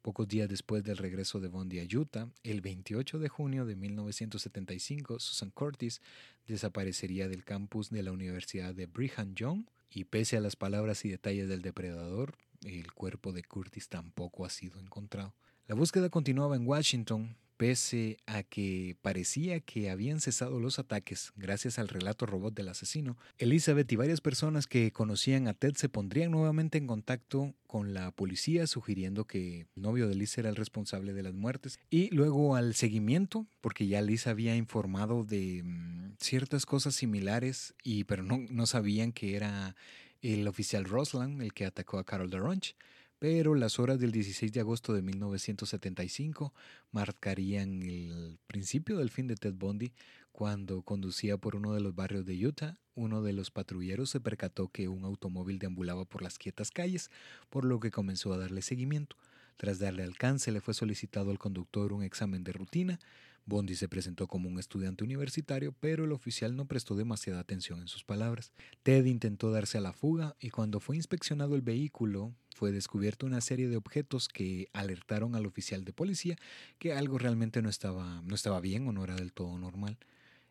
Pocos 0.02 0.27
días 0.27 0.49
después 0.49 0.84
del 0.84 0.98
regreso 0.98 1.39
de 1.39 1.48
Bondi 1.48 1.80
a 1.80 1.84
Utah, 1.84 2.27
el 2.43 2.61
28 2.61 3.19
de 3.19 3.30
junio 3.30 3.65
de 3.65 3.76
1975, 3.76 5.19
Susan 5.19 5.52
Curtis 5.52 6.02
desaparecería 6.48 7.27
del 7.27 7.43
campus 7.43 7.91
de 7.91 8.02
la 8.02 8.11
Universidad 8.11 8.73
de 8.73 8.88
Brigham 8.88 9.35
Young 9.35 9.65
y 9.91 10.06
pese 10.06 10.38
a 10.38 10.41
las 10.41 10.56
palabras 10.56 11.06
y 11.06 11.10
detalles 11.10 11.49
del 11.49 11.61
depredador, 11.61 12.35
el 12.64 12.91
cuerpo 12.93 13.31
de 13.31 13.43
Curtis 13.43 13.89
tampoco 13.89 14.45
ha 14.45 14.49
sido 14.49 14.80
encontrado. 14.80 15.34
La 15.68 15.76
búsqueda 15.76 16.10
continuaba 16.10 16.56
en 16.56 16.68
Washington, 16.68 17.35
Pese 17.61 18.17
a 18.25 18.41
que 18.41 18.95
parecía 19.03 19.59
que 19.59 19.91
habían 19.91 20.19
cesado 20.19 20.59
los 20.59 20.79
ataques 20.79 21.31
gracias 21.35 21.77
al 21.77 21.89
relato 21.89 22.25
robot 22.25 22.55
del 22.55 22.69
asesino, 22.69 23.19
Elizabeth 23.38 23.91
y 23.91 23.95
varias 23.97 24.19
personas 24.19 24.65
que 24.65 24.91
conocían 24.91 25.47
a 25.47 25.53
Ted 25.53 25.75
se 25.75 25.88
pondrían 25.88 26.31
nuevamente 26.31 26.79
en 26.79 26.88
contacto 26.88 27.53
con 27.67 27.93
la 27.93 28.09
policía 28.09 28.65
sugiriendo 28.65 29.25
que 29.25 29.67
el 29.75 29.83
novio 29.83 30.07
de 30.07 30.15
Liz 30.15 30.35
era 30.39 30.49
el 30.49 30.55
responsable 30.55 31.13
de 31.13 31.21
las 31.21 31.35
muertes. 31.35 31.79
Y 31.91 32.09
luego 32.09 32.55
al 32.55 32.73
seguimiento, 32.73 33.45
porque 33.61 33.85
ya 33.85 34.01
Liz 34.01 34.25
había 34.25 34.55
informado 34.55 35.23
de 35.23 35.61
mm, 35.63 36.15
ciertas 36.19 36.65
cosas 36.65 36.95
similares, 36.95 37.75
y, 37.83 38.05
pero 38.05 38.23
no, 38.23 38.39
no 38.49 38.65
sabían 38.65 39.11
que 39.11 39.35
era 39.35 39.75
el 40.23 40.47
oficial 40.47 40.85
Rosland 40.85 41.39
el 41.43 41.53
que 41.53 41.67
atacó 41.67 41.99
a 41.99 42.05
Carol 42.05 42.31
DeRonch 42.31 42.75
pero 43.22 43.53
las 43.53 43.77
horas 43.77 43.99
del 43.99 44.11
16 44.11 44.52
de 44.52 44.61
agosto 44.61 44.93
de 44.93 45.03
1975 45.03 46.56
marcarían 46.89 47.84
el 47.84 48.39
principio 48.48 48.98
del 48.98 49.11
fin 49.11 49.27
de 49.27 49.35
Ted 49.35 49.53
Bundy 49.53 49.93
cuando 50.31 50.81
conducía 50.81 51.38
por 51.38 51.56
uno 51.56 51.76
de 51.76 51.81
los 51.81 51.93
barrios 51.93 52.26
de 52.26 52.48
Utah. 52.48 52.80
Uno 52.95 53.22
de 53.22 53.34
los 53.34 53.52
patrulleros 53.52 54.10
se 54.10 54.19
percató 54.19 54.69
que 54.69 54.88
un 54.88 55.06
automóvil 55.06 55.60
deambulaba 55.60 56.06
por 56.06 56.23
las 56.23 56.39
quietas 56.39 56.72
calles, 56.72 57.11
por 57.52 57.64
lo 57.64 57.80
que 57.80 57.91
comenzó 57.91 58.34
a 58.34 58.39
darle 58.39 58.64
seguimiento. 58.64 59.18
Tras 59.56 59.77
darle 59.77 60.02
alcance, 60.02 60.52
le 60.52 60.60
fue 60.60 60.73
solicitado 60.73 61.30
al 61.30 61.38
conductor 61.38 61.93
un 61.93 62.02
examen 62.02 62.43
de 62.43 62.53
rutina. 62.53 62.99
Bondi 63.45 63.76
se 63.76 63.89
presentó 63.89 64.27
como 64.27 64.49
un 64.49 64.59
estudiante 64.59 65.03
universitario, 65.03 65.73
pero 65.80 66.05
el 66.05 66.11
oficial 66.11 66.55
no 66.55 66.65
prestó 66.65 66.95
demasiada 66.95 67.39
atención 67.39 67.81
en 67.81 67.88
sus 67.88 68.03
palabras. 68.03 68.51
Ted 68.84 69.05
intentó 69.05 69.51
darse 69.51 69.77
a 69.77 69.81
la 69.81 69.93
fuga 69.93 70.35
y 70.39 70.49
cuando 70.49 70.80
fue 70.80 70.95
inspeccionado 70.95 71.55
el 71.55 71.61
vehículo, 71.61 72.34
fue 72.55 72.72
descubierto 72.72 73.26
una 73.26 73.41
serie 73.41 73.68
de 73.68 73.77
objetos 73.77 74.27
que 74.27 74.68
alertaron 74.73 75.35
al 75.35 75.45
oficial 75.45 75.84
de 75.84 75.93
policía 75.93 76.38
que 76.77 76.93
algo 76.93 77.18
realmente 77.18 77.61
no 77.61 77.69
estaba, 77.69 78.22
no 78.22 78.35
estaba 78.35 78.61
bien 78.61 78.88
o 78.88 78.91
no 78.91 79.03
era 79.03 79.15
del 79.15 79.34
todo 79.34 79.57
normal. 79.57 79.97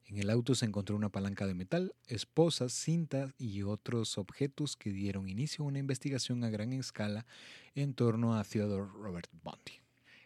En 0.06 0.18
el 0.18 0.28
auto 0.28 0.56
se 0.56 0.66
encontró 0.66 0.96
una 0.96 1.10
palanca 1.10 1.46
de 1.46 1.54
metal, 1.54 1.94
esposas, 2.08 2.72
cintas 2.72 3.32
y 3.38 3.62
otros 3.62 4.18
objetos 4.18 4.76
que 4.76 4.90
dieron 4.90 5.28
inicio 5.28 5.64
a 5.64 5.68
una 5.68 5.78
investigación 5.78 6.42
a 6.42 6.50
gran 6.50 6.72
escala 6.72 7.26
en 7.76 7.94
torno 7.94 8.34
a 8.34 8.42
Theodore 8.42 8.90
Robert 8.92 9.30
Bundy. 9.44 9.74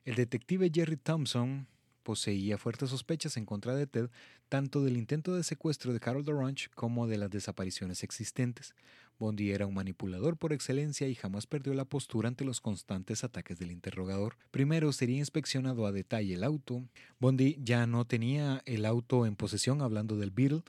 El 0.07 0.15
detective 0.15 0.71
Jerry 0.73 0.97
Thompson 0.97 1.67
poseía 2.05 2.59
fuertes 2.59 2.91
sospechas 2.91 3.37
en 3.37 3.47
contra 3.47 3.75
de 3.75 3.89
Ted, 3.89 4.11
tanto 4.49 4.85
del 4.85 4.97
intento 4.97 5.35
de 5.35 5.43
secuestro 5.43 5.93
de 5.93 5.99
Carol 5.99 6.25
DeRonch 6.25 6.71
como 6.75 7.09
de 7.09 7.19
las 7.19 7.31
desapariciones 7.31 8.05
existentes. 8.05 8.75
Bondi 9.19 9.51
era 9.53 9.67
un 9.67 9.75
manipulador 9.75 10.37
por 10.37 10.53
excelencia 10.53 11.09
y 11.09 11.15
jamás 11.15 11.47
perdió 11.47 11.75
la 11.75 11.85
postura 11.85 12.29
ante 12.29 12.45
los 12.45 12.61
constantes 12.61 13.25
ataques 13.25 13.59
del 13.59 13.71
interrogador. 13.71 14.37
Primero 14.51 14.93
sería 14.93 15.19
inspeccionado 15.19 15.87
a 15.87 15.93
detalle 15.93 16.35
el 16.35 16.45
auto. 16.45 16.85
Bondi 17.19 17.57
ya 17.61 17.87
no 17.87 18.05
tenía 18.05 18.63
el 18.67 18.85
auto 18.85 19.27
en 19.27 19.37
posesión 19.37 19.83
hablando 19.83 20.17
del 20.17 20.31
Beetle, 20.31 20.63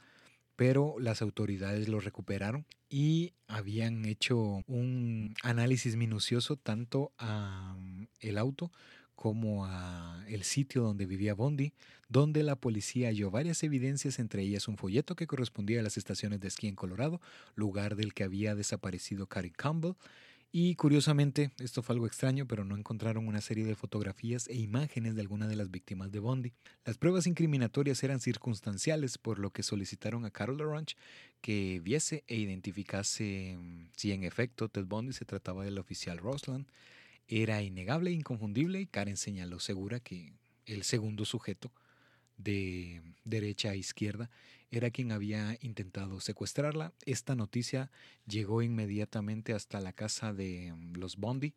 pero 0.55 0.95
las 0.99 1.21
autoridades 1.21 1.89
lo 1.89 1.99
recuperaron 1.99 2.65
y 2.89 3.33
habían 3.47 4.05
hecho 4.05 4.63
un 4.67 5.33
análisis 5.43 5.95
minucioso 5.95 6.55
tanto 6.55 7.11
a 7.17 7.75
el 8.21 8.37
auto 8.37 8.71
como 9.15 9.65
a 9.65 10.23
el 10.27 10.43
sitio 10.43 10.83
donde 10.83 11.05
vivía 11.05 11.33
Bondi, 11.33 11.73
donde 12.09 12.43
la 12.43 12.55
policía 12.55 13.07
halló 13.07 13.31
varias 13.31 13.63
evidencias, 13.63 14.19
entre 14.19 14.43
ellas 14.43 14.67
un 14.67 14.77
folleto 14.77 15.15
que 15.15 15.27
correspondía 15.27 15.79
a 15.79 15.83
las 15.83 15.97
estaciones 15.97 16.39
de 16.39 16.47
esquí 16.47 16.67
en 16.67 16.75
Colorado, 16.75 17.21
lugar 17.55 17.95
del 17.95 18.13
que 18.13 18.23
había 18.23 18.55
desaparecido 18.55 19.27
Carrie 19.27 19.51
Campbell. 19.51 19.93
Y 20.57 20.75
curiosamente, 20.75 21.51
esto 21.59 21.81
fue 21.81 21.95
algo 21.95 22.07
extraño, 22.07 22.47
pero 22.47 22.63
no 22.63 22.77
encontraron 22.77 23.27
una 23.27 23.41
serie 23.41 23.65
de 23.65 23.75
fotografías 23.75 24.47
e 24.47 24.55
imágenes 24.55 25.13
de 25.13 25.19
alguna 25.19 25.47
de 25.47 25.57
las 25.57 25.69
víctimas 25.69 26.13
de 26.13 26.19
Bondi. 26.19 26.53
Las 26.85 26.97
pruebas 26.97 27.27
incriminatorias 27.27 28.01
eran 28.03 28.21
circunstanciales, 28.21 29.17
por 29.17 29.37
lo 29.37 29.49
que 29.49 29.63
solicitaron 29.63 30.23
a 30.23 30.31
Carol 30.31 30.59
Ranch 30.59 30.95
que 31.41 31.81
viese 31.83 32.23
e 32.27 32.37
identificase 32.37 33.57
mm, 33.59 33.89
si 33.97 34.13
en 34.13 34.23
efecto 34.23 34.69
Ted 34.69 34.85
Bondi 34.85 35.11
se 35.11 35.25
trataba 35.25 35.65
del 35.65 35.77
oficial 35.77 36.19
Rosland 36.19 36.67
era 37.27 37.61
innegable 37.61 38.11
inconfundible 38.11 38.81
y 38.81 38.87
Karen 38.87 39.17
señaló 39.17 39.59
segura 39.59 39.99
que 39.99 40.33
el 40.65 40.83
segundo 40.83 41.25
sujeto 41.25 41.71
de 42.37 43.01
derecha 43.23 43.71
a 43.71 43.75
izquierda 43.75 44.29
era 44.71 44.89
quien 44.89 45.11
había 45.11 45.57
intentado 45.61 46.19
secuestrarla. 46.19 46.93
Esta 47.05 47.35
noticia 47.35 47.91
llegó 48.27 48.61
inmediatamente 48.61 49.53
hasta 49.53 49.79
la 49.79 49.93
casa 49.93 50.33
de 50.33 50.73
mm, 50.73 50.95
los 50.97 51.17
Bondi 51.17 51.53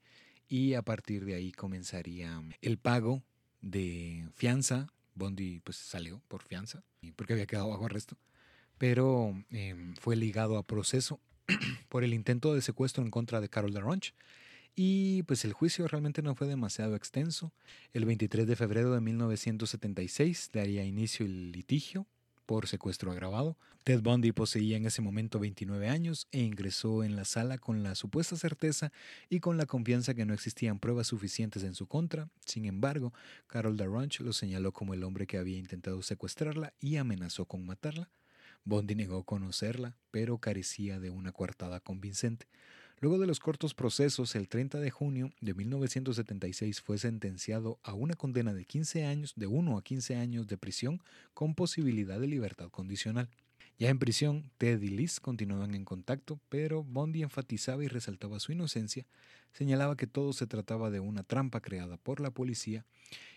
y 0.48 0.74
a 0.74 0.82
partir 0.82 1.24
de 1.24 1.34
ahí 1.34 1.52
comenzaría 1.52 2.42
el 2.62 2.78
pago 2.78 3.22
de 3.60 4.28
fianza. 4.34 4.88
Bondi 5.14 5.60
pues 5.60 5.76
salió 5.76 6.22
por 6.28 6.44
fianza 6.44 6.84
porque 7.16 7.32
había 7.32 7.46
quedado 7.46 7.70
bajo 7.70 7.86
arresto, 7.86 8.16
pero 8.78 9.34
em, 9.50 9.96
fue 9.96 10.14
ligado 10.14 10.56
a 10.56 10.62
proceso 10.62 11.20
por 11.88 12.04
el 12.04 12.14
intento 12.14 12.54
de 12.54 12.62
secuestro 12.62 13.02
en 13.02 13.10
contra 13.10 13.40
de 13.40 13.48
Carol 13.48 13.72
DeRonch 13.72 14.14
y 14.80 15.24
pues 15.24 15.44
el 15.44 15.54
juicio 15.54 15.88
realmente 15.88 16.22
no 16.22 16.36
fue 16.36 16.46
demasiado 16.46 16.94
extenso. 16.94 17.52
El 17.92 18.04
23 18.04 18.46
de 18.46 18.54
febrero 18.54 18.94
de 18.94 19.00
1976 19.00 20.50
daría 20.52 20.84
inicio 20.84 21.26
el 21.26 21.50
litigio 21.50 22.06
por 22.46 22.68
secuestro 22.68 23.10
agravado. 23.10 23.56
Ted 23.82 24.02
Bundy 24.02 24.30
poseía 24.30 24.76
en 24.76 24.86
ese 24.86 25.02
momento 25.02 25.40
29 25.40 25.88
años 25.88 26.28
e 26.30 26.42
ingresó 26.42 27.02
en 27.02 27.16
la 27.16 27.24
sala 27.24 27.58
con 27.58 27.82
la 27.82 27.96
supuesta 27.96 28.36
certeza 28.36 28.92
y 29.28 29.40
con 29.40 29.56
la 29.56 29.66
confianza 29.66 30.14
que 30.14 30.24
no 30.24 30.32
existían 30.32 30.78
pruebas 30.78 31.08
suficientes 31.08 31.64
en 31.64 31.74
su 31.74 31.88
contra. 31.88 32.28
Sin 32.44 32.64
embargo, 32.64 33.12
Carol 33.48 33.76
Darrange 33.76 34.22
lo 34.22 34.32
señaló 34.32 34.70
como 34.70 34.94
el 34.94 35.02
hombre 35.02 35.26
que 35.26 35.38
había 35.38 35.58
intentado 35.58 36.02
secuestrarla 36.02 36.72
y 36.78 36.98
amenazó 36.98 37.46
con 37.46 37.66
matarla. 37.66 38.10
Bundy 38.64 38.94
negó 38.94 39.24
conocerla, 39.24 39.96
pero 40.12 40.38
carecía 40.38 41.00
de 41.00 41.10
una 41.10 41.32
coartada 41.32 41.80
convincente. 41.80 42.46
Luego 43.00 43.20
de 43.20 43.28
los 43.28 43.38
cortos 43.38 43.74
procesos, 43.74 44.34
el 44.34 44.48
30 44.48 44.80
de 44.80 44.90
junio 44.90 45.30
de 45.40 45.54
1976 45.54 46.80
fue 46.80 46.98
sentenciado 46.98 47.78
a 47.84 47.94
una 47.94 48.14
condena 48.14 48.52
de 48.52 48.64
15 48.64 49.04
años, 49.04 49.34
de 49.36 49.46
1 49.46 49.78
a 49.78 49.84
15 49.84 50.16
años 50.16 50.48
de 50.48 50.58
prisión 50.58 51.00
con 51.32 51.54
posibilidad 51.54 52.18
de 52.18 52.26
libertad 52.26 52.70
condicional. 52.70 53.28
Ya 53.78 53.88
en 53.88 54.00
prisión, 54.00 54.50
Ted 54.58 54.82
y 54.82 54.88
Liz 54.88 55.20
continuaban 55.20 55.76
en 55.76 55.84
contacto, 55.84 56.40
pero 56.48 56.82
Bondi 56.82 57.22
enfatizaba 57.22 57.84
y 57.84 57.86
resaltaba 57.86 58.40
su 58.40 58.50
inocencia, 58.50 59.06
señalaba 59.52 59.96
que 59.96 60.06
todo 60.06 60.32
se 60.32 60.46
trataba 60.46 60.90
de 60.90 61.00
una 61.00 61.22
trampa 61.22 61.60
creada 61.60 61.96
por 61.96 62.20
la 62.20 62.30
policía, 62.30 62.84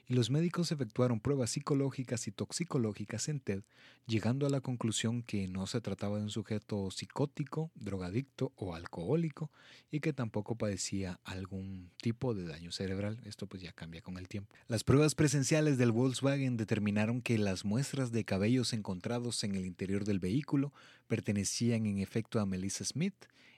y 0.07 0.13
los 0.13 0.29
médicos 0.29 0.71
efectuaron 0.71 1.21
pruebas 1.21 1.51
psicológicas 1.51 2.27
y 2.27 2.31
toxicológicas 2.31 3.29
en 3.29 3.39
Ted, 3.39 3.63
llegando 4.07 4.45
a 4.45 4.49
la 4.49 4.59
conclusión 4.59 5.23
que 5.23 5.47
no 5.47 5.67
se 5.67 5.79
trataba 5.79 6.17
de 6.17 6.23
un 6.23 6.29
sujeto 6.29 6.91
psicótico, 6.91 7.71
drogadicto 7.75 8.51
o 8.55 8.75
alcohólico, 8.75 9.51
y 9.89 10.01
que 10.01 10.11
tampoco 10.11 10.55
padecía 10.55 11.19
algún 11.23 11.91
tipo 12.01 12.33
de 12.33 12.45
daño 12.45 12.71
cerebral. 12.71 13.21
Esto 13.25 13.47
pues 13.47 13.63
ya 13.63 13.71
cambia 13.71 14.01
con 14.01 14.17
el 14.17 14.27
tiempo. 14.27 14.53
Las 14.67 14.83
pruebas 14.83 15.15
presenciales 15.15 15.77
del 15.77 15.93
Volkswagen 15.93 16.57
determinaron 16.57 17.21
que 17.21 17.37
las 17.37 17.63
muestras 17.63 18.11
de 18.11 18.25
cabellos 18.25 18.73
encontrados 18.73 19.43
en 19.43 19.55
el 19.55 19.65
interior 19.65 20.03
del 20.03 20.19
vehículo 20.19 20.73
pertenecían 21.07 21.85
en 21.85 21.99
efecto 21.99 22.39
a 22.39 22.45
Melissa 22.45 22.83
Smith 22.83 23.15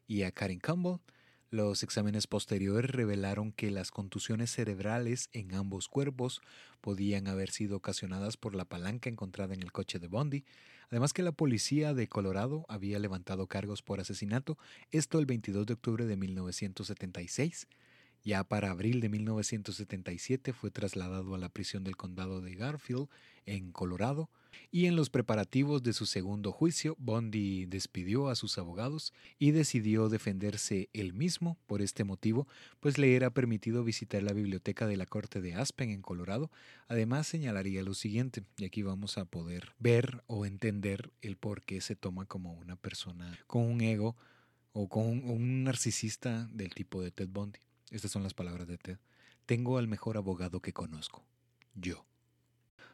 y 0.07 0.23
a 0.23 0.31
Karen 0.31 0.59
Campbell, 0.59 0.99
los 1.53 1.83
exámenes 1.83 2.25
posteriores 2.25 2.89
revelaron 2.89 3.51
que 3.51 3.69
las 3.69 3.91
contusiones 3.91 4.49
cerebrales 4.49 5.29
en 5.33 5.53
ambos 5.53 5.87
cuerpos 5.87 6.41
podían 6.81 7.27
haber 7.27 7.51
sido 7.51 7.77
ocasionadas 7.77 8.37
por 8.37 8.55
la 8.55 8.65
palanca 8.65 9.07
encontrada 9.07 9.53
en 9.53 9.61
el 9.61 9.71
coche 9.71 9.99
de 9.99 10.07
Bondi, 10.07 10.45
además 10.89 11.13
que 11.13 11.21
la 11.21 11.31
policía 11.31 11.93
de 11.93 12.07
Colorado 12.07 12.65
había 12.69 12.97
levantado 12.97 13.45
cargos 13.45 13.83
por 13.83 13.99
asesinato, 13.99 14.57
esto 14.89 15.19
el 15.19 15.27
22 15.27 15.67
de 15.67 15.73
octubre 15.73 16.07
de 16.07 16.17
1976. 16.17 17.67
Ya 18.23 18.43
para 18.43 18.71
abril 18.71 18.99
de 18.99 19.09
1977 19.09 20.53
fue 20.53 20.71
trasladado 20.71 21.35
a 21.35 21.37
la 21.37 21.49
prisión 21.49 21.83
del 21.83 21.95
condado 21.95 22.41
de 22.41 22.55
Garfield, 22.55 23.09
en 23.45 23.71
Colorado, 23.71 24.31
y 24.71 24.85
en 24.85 24.95
los 24.95 25.09
preparativos 25.09 25.83
de 25.83 25.93
su 25.93 26.05
segundo 26.05 26.51
juicio, 26.51 26.95
Bondi 26.99 27.65
despidió 27.65 28.29
a 28.29 28.35
sus 28.35 28.57
abogados 28.57 29.13
y 29.39 29.51
decidió 29.51 30.09
defenderse 30.09 30.89
él 30.93 31.13
mismo 31.13 31.57
por 31.67 31.81
este 31.81 32.03
motivo, 32.03 32.47
pues 32.79 32.97
le 32.97 33.15
era 33.15 33.29
permitido 33.29 33.83
visitar 33.83 34.23
la 34.23 34.33
biblioteca 34.33 34.87
de 34.87 34.97
la 34.97 35.05
corte 35.05 35.41
de 35.41 35.55
Aspen 35.55 35.89
en 35.89 36.01
Colorado. 36.01 36.51
Además 36.87 37.27
señalaría 37.27 37.83
lo 37.83 37.93
siguiente, 37.93 38.43
y 38.57 38.65
aquí 38.65 38.81
vamos 38.81 39.17
a 39.17 39.25
poder 39.25 39.73
ver 39.79 40.23
o 40.27 40.45
entender 40.45 41.11
el 41.21 41.37
por 41.37 41.63
qué 41.63 41.81
se 41.81 41.95
toma 41.95 42.25
como 42.25 42.53
una 42.53 42.75
persona 42.75 43.37
con 43.47 43.63
un 43.63 43.81
ego 43.81 44.15
o 44.73 44.89
con 44.89 45.05
un, 45.29 45.63
narcisista 45.63 46.47
del 46.51 46.73
tipo 46.73 47.01
de 47.01 47.11
Ted 47.11 47.29
Bundy. 47.29 47.59
Estas 47.91 48.11
son 48.11 48.23
las 48.23 48.33
palabras 48.33 48.67
de 48.67 48.77
Ted. 48.77 48.97
Tengo 49.45 49.77
al 49.77 49.87
mejor 49.87 50.17
abogado 50.17 50.61
que 50.61 50.73
conozco. 50.73 51.23
Yo. 51.75 52.05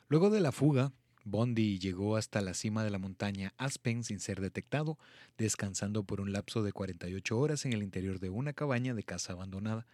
Luego 0.07 0.29
de 0.29 0.41
la 0.41 0.51
fuga, 0.51 0.91
Bondi 1.29 1.79
llegó 1.79 2.17
hasta 2.17 2.41
la 2.41 2.53
cima 2.53 2.83
de 2.83 2.89
la 2.89 2.97
montaña 2.97 3.53
Aspen 3.57 4.03
sin 4.03 4.19
ser 4.19 4.41
detectado, 4.41 4.97
descansando 5.37 6.03
por 6.03 6.21
un 6.21 6.31
lapso 6.33 6.63
de 6.63 6.71
48 6.71 7.37
horas 7.37 7.65
en 7.65 7.73
el 7.73 7.83
interior 7.83 8.19
de 8.19 8.29
una 8.29 8.53
cabaña 8.53 8.93
de 8.93 9.03
casa 9.03 9.33
abandonada. 9.33 9.85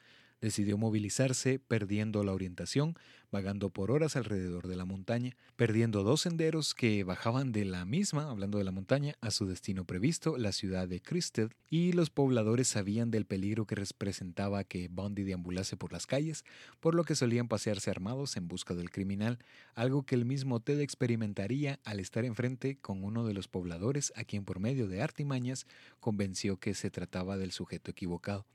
Decidió 0.41 0.77
movilizarse, 0.77 1.59
perdiendo 1.59 2.23
la 2.23 2.33
orientación, 2.33 2.95
vagando 3.31 3.69
por 3.69 3.91
horas 3.91 4.15
alrededor 4.15 4.67
de 4.67 4.75
la 4.75 4.85
montaña, 4.85 5.35
perdiendo 5.55 6.03
dos 6.03 6.21
senderos 6.21 6.73
que 6.73 7.03
bajaban 7.03 7.51
de 7.51 7.65
la 7.65 7.83
misma, 7.85 8.29
hablando 8.29 8.57
de 8.57 8.63
la 8.63 8.71
montaña, 8.71 9.15
a 9.21 9.31
su 9.31 9.45
destino 9.45 9.85
previsto, 9.85 10.37
la 10.37 10.51
ciudad 10.51 10.87
de 10.87 11.01
Christed, 11.01 11.51
y 11.69 11.93
los 11.93 12.09
pobladores 12.09 12.67
sabían 12.67 13.11
del 13.11 13.25
peligro 13.25 13.65
que 13.65 13.75
representaba 13.75 14.63
que 14.63 14.87
Bundy 14.87 15.23
deambulase 15.23 15.77
por 15.77 15.91
las 15.91 16.05
calles, 16.05 16.45
por 16.79 16.95
lo 16.95 17.03
que 17.03 17.15
solían 17.15 17.47
pasearse 17.47 17.89
armados 17.89 18.37
en 18.37 18.47
busca 18.47 18.73
del 18.73 18.91
criminal, 18.91 19.39
algo 19.73 20.03
que 20.03 20.15
el 20.15 20.25
mismo 20.25 20.59
Ted 20.59 20.79
experimentaría 20.79 21.79
al 21.83 21.99
estar 21.99 22.25
enfrente 22.25 22.77
con 22.77 23.03
uno 23.03 23.25
de 23.25 23.33
los 23.33 23.47
pobladores 23.47 24.13
a 24.15 24.23
quien 24.23 24.45
por 24.45 24.59
medio 24.59 24.87
de 24.87 25.01
artimañas 25.01 25.65
convenció 25.99 26.57
que 26.57 26.73
se 26.73 26.89
trataba 26.89 27.37
del 27.37 27.51
sujeto 27.51 27.91
equivocado. 27.91 28.45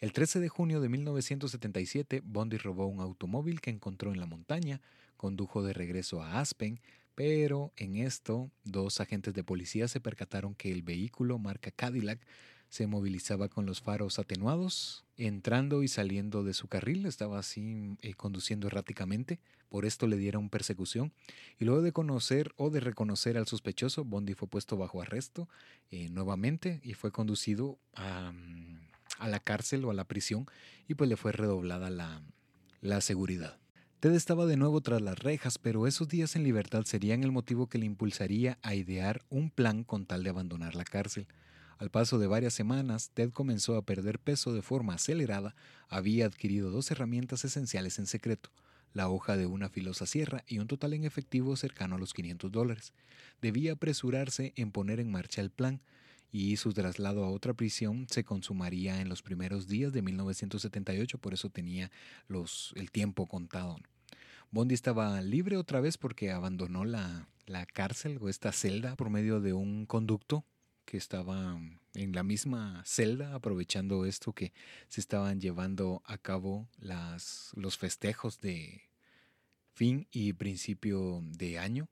El 0.00 0.12
13 0.12 0.40
de 0.40 0.48
junio 0.48 0.80
de 0.80 0.88
1977, 0.88 2.22
Bondi 2.24 2.56
robó 2.56 2.86
un 2.86 3.00
automóvil 3.00 3.60
que 3.60 3.70
encontró 3.70 4.12
en 4.12 4.20
la 4.20 4.26
montaña, 4.26 4.80
condujo 5.16 5.62
de 5.62 5.72
regreso 5.72 6.22
a 6.22 6.40
Aspen, 6.40 6.80
pero 7.14 7.72
en 7.76 7.96
esto 7.96 8.50
dos 8.64 9.00
agentes 9.00 9.34
de 9.34 9.44
policía 9.44 9.88
se 9.88 10.00
percataron 10.00 10.54
que 10.54 10.72
el 10.72 10.82
vehículo 10.82 11.38
marca 11.38 11.70
Cadillac 11.70 12.20
se 12.70 12.86
movilizaba 12.86 13.48
con 13.48 13.66
los 13.66 13.82
faros 13.82 14.18
atenuados, 14.18 15.04
entrando 15.16 15.82
y 15.82 15.88
saliendo 15.88 16.44
de 16.44 16.54
su 16.54 16.68
carril, 16.68 17.04
estaba 17.04 17.40
así 17.40 17.96
eh, 18.00 18.14
conduciendo 18.14 18.68
erráticamente, 18.68 19.40
por 19.68 19.84
esto 19.84 20.06
le 20.06 20.16
dieron 20.16 20.48
persecución, 20.48 21.12
y 21.58 21.64
luego 21.64 21.82
de 21.82 21.92
conocer 21.92 22.54
o 22.56 22.70
de 22.70 22.80
reconocer 22.80 23.36
al 23.36 23.48
sospechoso, 23.48 24.04
Bondi 24.04 24.34
fue 24.34 24.48
puesto 24.48 24.76
bajo 24.76 25.02
arresto 25.02 25.48
eh, 25.90 26.08
nuevamente 26.10 26.80
y 26.82 26.94
fue 26.94 27.10
conducido 27.10 27.78
a... 27.94 28.32
A 29.20 29.28
la 29.28 29.38
cárcel 29.38 29.84
o 29.84 29.90
a 29.90 29.94
la 29.94 30.08
prisión 30.08 30.46
y 30.88 30.94
pues 30.94 31.08
le 31.08 31.16
fue 31.16 31.30
redoblada 31.30 31.90
la, 31.90 32.22
la 32.80 33.00
seguridad. 33.00 33.58
Ted 34.00 34.12
estaba 34.12 34.46
de 34.46 34.56
nuevo 34.56 34.80
tras 34.80 35.02
las 35.02 35.18
rejas, 35.18 35.58
pero 35.58 35.86
esos 35.86 36.08
días 36.08 36.34
en 36.34 36.42
libertad 36.42 36.84
serían 36.84 37.22
el 37.22 37.32
motivo 37.32 37.68
que 37.68 37.76
le 37.76 37.84
impulsaría 37.84 38.58
a 38.62 38.74
idear 38.74 39.22
un 39.28 39.50
plan 39.50 39.84
con 39.84 40.06
tal 40.06 40.24
de 40.24 40.30
abandonar 40.30 40.74
la 40.74 40.84
cárcel. 40.84 41.28
Al 41.76 41.90
paso 41.90 42.18
de 42.18 42.26
varias 42.26 42.54
semanas, 42.54 43.10
Ted 43.12 43.30
comenzó 43.30 43.76
a 43.76 43.84
perder 43.84 44.18
peso 44.18 44.54
de 44.54 44.62
forma 44.62 44.94
acelerada, 44.94 45.54
había 45.88 46.24
adquirido 46.24 46.70
dos 46.70 46.90
herramientas 46.90 47.44
esenciales 47.44 47.98
en 47.98 48.06
secreto, 48.06 48.50
la 48.94 49.10
hoja 49.10 49.36
de 49.36 49.46
una 49.46 49.68
filosa 49.68 50.06
sierra 50.06 50.44
y 50.46 50.58
un 50.58 50.66
total 50.66 50.94
en 50.94 51.04
efectivo 51.04 51.54
cercano 51.56 51.96
a 51.96 51.98
los 51.98 52.14
500 52.14 52.50
dólares. 52.50 52.94
Debía 53.42 53.72
apresurarse 53.72 54.54
en 54.56 54.72
poner 54.72 54.98
en 54.98 55.10
marcha 55.10 55.42
el 55.42 55.50
plan, 55.50 55.82
y 56.32 56.56
su 56.56 56.72
traslado 56.72 57.24
a 57.24 57.30
otra 57.30 57.54
prisión 57.54 58.06
se 58.08 58.24
consumaría 58.24 59.00
en 59.00 59.08
los 59.08 59.22
primeros 59.22 59.66
días 59.68 59.92
de 59.92 60.02
1978, 60.02 61.18
por 61.18 61.34
eso 61.34 61.50
tenía 61.50 61.90
los, 62.28 62.72
el 62.76 62.90
tiempo 62.90 63.26
contado. 63.26 63.76
Bondi 64.50 64.74
estaba 64.74 65.20
libre 65.22 65.56
otra 65.56 65.80
vez 65.80 65.96
porque 65.96 66.30
abandonó 66.30 66.84
la, 66.84 67.28
la 67.46 67.66
cárcel 67.66 68.18
o 68.20 68.28
esta 68.28 68.52
celda 68.52 68.96
por 68.96 69.10
medio 69.10 69.40
de 69.40 69.52
un 69.52 69.86
conducto 69.86 70.44
que 70.84 70.96
estaba 70.96 71.60
en 71.94 72.12
la 72.12 72.22
misma 72.24 72.82
celda, 72.84 73.34
aprovechando 73.34 74.04
esto 74.06 74.32
que 74.32 74.52
se 74.88 75.00
estaban 75.00 75.40
llevando 75.40 76.02
a 76.04 76.18
cabo 76.18 76.68
las, 76.78 77.52
los 77.54 77.78
festejos 77.78 78.40
de 78.40 78.82
fin 79.72 80.08
y 80.10 80.32
principio 80.32 81.22
de 81.22 81.58
año 81.58 81.88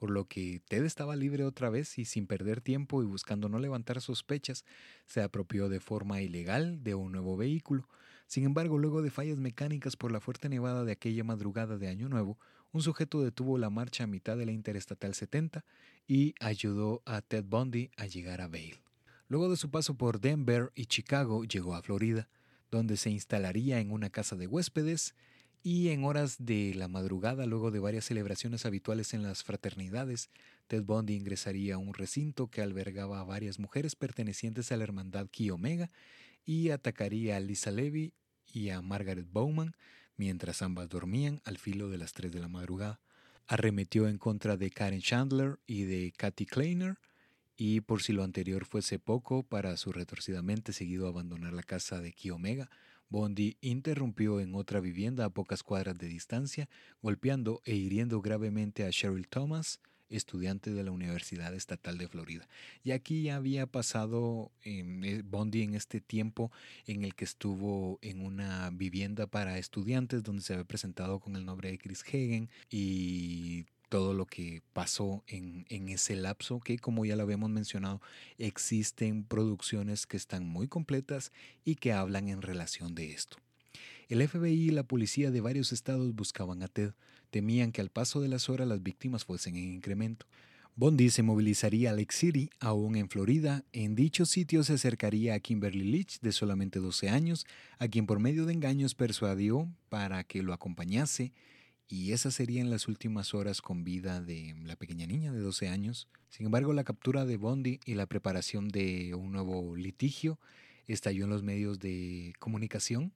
por 0.00 0.10
lo 0.10 0.26
que 0.26 0.62
Ted 0.66 0.82
estaba 0.86 1.14
libre 1.14 1.44
otra 1.44 1.68
vez 1.68 1.98
y 1.98 2.06
sin 2.06 2.26
perder 2.26 2.62
tiempo 2.62 3.02
y 3.02 3.06
buscando 3.06 3.50
no 3.50 3.58
levantar 3.58 4.00
sospechas, 4.00 4.64
se 5.04 5.20
apropió 5.20 5.68
de 5.68 5.78
forma 5.78 6.22
ilegal 6.22 6.82
de 6.82 6.94
un 6.94 7.12
nuevo 7.12 7.36
vehículo. 7.36 7.86
Sin 8.26 8.44
embargo, 8.44 8.78
luego 8.78 9.02
de 9.02 9.10
fallas 9.10 9.38
mecánicas 9.40 9.96
por 9.96 10.10
la 10.10 10.20
fuerte 10.20 10.48
nevada 10.48 10.84
de 10.84 10.92
aquella 10.92 11.22
madrugada 11.22 11.76
de 11.76 11.88
Año 11.88 12.08
Nuevo, 12.08 12.38
un 12.72 12.80
sujeto 12.80 13.20
detuvo 13.20 13.58
la 13.58 13.68
marcha 13.68 14.04
a 14.04 14.06
mitad 14.06 14.38
de 14.38 14.46
la 14.46 14.52
Interestatal 14.52 15.14
70 15.14 15.66
y 16.08 16.34
ayudó 16.40 17.02
a 17.04 17.20
Ted 17.20 17.44
Bundy 17.44 17.90
a 17.98 18.06
llegar 18.06 18.40
a 18.40 18.48
Vail. 18.48 18.80
Luego 19.28 19.50
de 19.50 19.58
su 19.58 19.70
paso 19.70 19.98
por 19.98 20.18
Denver 20.18 20.72
y 20.74 20.86
Chicago, 20.86 21.44
llegó 21.44 21.74
a 21.74 21.82
Florida, 21.82 22.26
donde 22.70 22.96
se 22.96 23.10
instalaría 23.10 23.80
en 23.80 23.92
una 23.92 24.08
casa 24.08 24.34
de 24.34 24.46
huéspedes 24.46 25.14
y 25.62 25.88
en 25.88 26.04
horas 26.04 26.36
de 26.38 26.74
la 26.74 26.88
madrugada, 26.88 27.46
luego 27.46 27.70
de 27.70 27.80
varias 27.80 28.06
celebraciones 28.06 28.64
habituales 28.64 29.12
en 29.12 29.22
las 29.22 29.44
fraternidades, 29.44 30.30
Ted 30.68 30.82
Bundy 30.84 31.14
ingresaría 31.14 31.74
a 31.74 31.78
un 31.78 31.92
recinto 31.92 32.48
que 32.48 32.62
albergaba 32.62 33.20
a 33.20 33.24
varias 33.24 33.58
mujeres 33.58 33.94
pertenecientes 33.94 34.72
a 34.72 34.76
la 34.76 34.84
hermandad 34.84 35.26
Ki 35.28 35.50
Omega 35.50 35.90
y 36.44 36.70
atacaría 36.70 37.36
a 37.36 37.40
Lisa 37.40 37.70
Levy 37.70 38.14
y 38.52 38.70
a 38.70 38.80
Margaret 38.80 39.26
Bowman 39.30 39.76
mientras 40.16 40.62
ambas 40.62 40.88
dormían 40.88 41.40
al 41.44 41.58
filo 41.58 41.88
de 41.88 41.98
las 41.98 42.12
3 42.12 42.32
de 42.32 42.40
la 42.40 42.48
madrugada. 42.48 43.00
Arremetió 43.46 44.08
en 44.08 44.18
contra 44.18 44.56
de 44.56 44.70
Karen 44.70 45.00
Chandler 45.00 45.58
y 45.66 45.84
de 45.84 46.12
Kathy 46.16 46.46
Kleiner 46.46 46.98
y 47.56 47.82
por 47.82 48.02
si 48.02 48.14
lo 48.14 48.24
anterior 48.24 48.64
fuese 48.64 48.98
poco, 48.98 49.42
para 49.42 49.76
su 49.76 49.92
retorcidamente 49.92 50.72
seguido 50.72 51.06
abandonar 51.06 51.52
la 51.52 51.62
casa 51.62 52.00
de 52.00 52.12
Ki 52.12 52.30
Omega, 52.30 52.70
Bondi 53.10 53.56
interrumpió 53.60 54.40
en 54.40 54.54
otra 54.54 54.80
vivienda 54.80 55.26
a 55.26 55.30
pocas 55.30 55.62
cuadras 55.62 55.98
de 55.98 56.08
distancia, 56.08 56.68
golpeando 57.02 57.60
e 57.64 57.74
hiriendo 57.74 58.22
gravemente 58.22 58.86
a 58.86 58.90
Cheryl 58.90 59.28
Thomas 59.28 59.80
estudiante 60.10 60.72
de 60.72 60.82
la 60.82 60.90
Universidad 60.90 61.54
Estatal 61.54 61.96
de 61.96 62.08
Florida. 62.08 62.46
Y 62.82 62.90
aquí 62.90 63.22
ya 63.22 63.36
había 63.36 63.66
pasado 63.66 64.50
eh, 64.64 65.22
Bondi 65.24 65.62
en 65.62 65.74
este 65.74 66.00
tiempo 66.00 66.50
en 66.86 67.04
el 67.04 67.14
que 67.14 67.24
estuvo 67.24 67.98
en 68.02 68.24
una 68.24 68.70
vivienda 68.70 69.26
para 69.26 69.58
estudiantes 69.58 70.22
donde 70.22 70.42
se 70.42 70.54
había 70.54 70.64
presentado 70.64 71.20
con 71.20 71.36
el 71.36 71.46
nombre 71.46 71.70
de 71.70 71.78
Chris 71.78 72.02
Hagen 72.02 72.50
y 72.70 73.66
todo 73.90 74.14
lo 74.14 74.24
que 74.24 74.62
pasó 74.72 75.22
en, 75.26 75.66
en, 75.68 75.90
ese 75.90 76.14
lapso, 76.14 76.60
que 76.60 76.78
como 76.78 77.04
ya 77.04 77.16
lo 77.16 77.24
habíamos 77.24 77.50
mencionado, 77.50 78.00
existen 78.38 79.24
producciones 79.24 80.06
que 80.06 80.16
están 80.16 80.46
muy 80.46 80.68
completas 80.68 81.32
y 81.64 81.74
que 81.74 81.92
hablan 81.92 82.28
en 82.28 82.40
relación 82.40 82.94
de 82.94 83.12
esto. 83.12 83.36
El 84.08 84.26
FBI 84.26 84.68
y 84.68 84.70
la 84.70 84.84
policía 84.84 85.30
de 85.30 85.40
varios 85.40 85.72
estados 85.72 86.14
buscaban 86.14 86.62
a 86.62 86.68
Ted, 86.68 86.94
temían 87.30 87.72
que 87.72 87.80
al 87.80 87.90
paso 87.90 88.20
de 88.20 88.28
las 88.28 88.48
horas 88.48 88.68
las 88.68 88.82
víctimas 88.82 89.24
fuesen 89.24 89.56
en 89.56 89.74
incremento. 89.74 90.24
Bondi 90.76 91.10
se 91.10 91.24
movilizaría 91.24 91.90
a 91.90 91.92
Lake 91.92 92.14
City, 92.14 92.48
aún 92.60 92.94
en 92.96 93.08
Florida. 93.08 93.64
En 93.72 93.96
dicho 93.96 94.24
sitio 94.24 94.62
se 94.62 94.74
acercaría 94.74 95.34
a 95.34 95.40
Kimberly 95.40 95.84
Leach, 95.84 96.20
de 96.20 96.30
solamente 96.30 96.78
12 96.78 97.08
años, 97.08 97.44
a 97.78 97.88
quien 97.88 98.06
por 98.06 98.20
medio 98.20 98.46
de 98.46 98.52
engaños 98.52 98.94
persuadió 98.94 99.68
para 99.88 100.22
que 100.24 100.42
lo 100.42 100.52
acompañase 100.52 101.32
y 101.90 102.12
esas 102.12 102.34
serían 102.34 102.70
las 102.70 102.86
últimas 102.86 103.34
horas 103.34 103.60
con 103.60 103.82
vida 103.82 104.22
de 104.22 104.54
la 104.62 104.76
pequeña 104.76 105.08
niña 105.08 105.32
de 105.32 105.40
12 105.40 105.68
años. 105.68 106.06
Sin 106.28 106.46
embargo, 106.46 106.72
la 106.72 106.84
captura 106.84 107.26
de 107.26 107.36
Bondi 107.36 107.80
y 107.84 107.94
la 107.94 108.06
preparación 108.06 108.68
de 108.68 109.12
un 109.16 109.32
nuevo 109.32 109.74
litigio 109.74 110.38
estalló 110.86 111.24
en 111.24 111.30
los 111.30 111.42
medios 111.42 111.80
de 111.80 112.32
comunicación. 112.38 113.12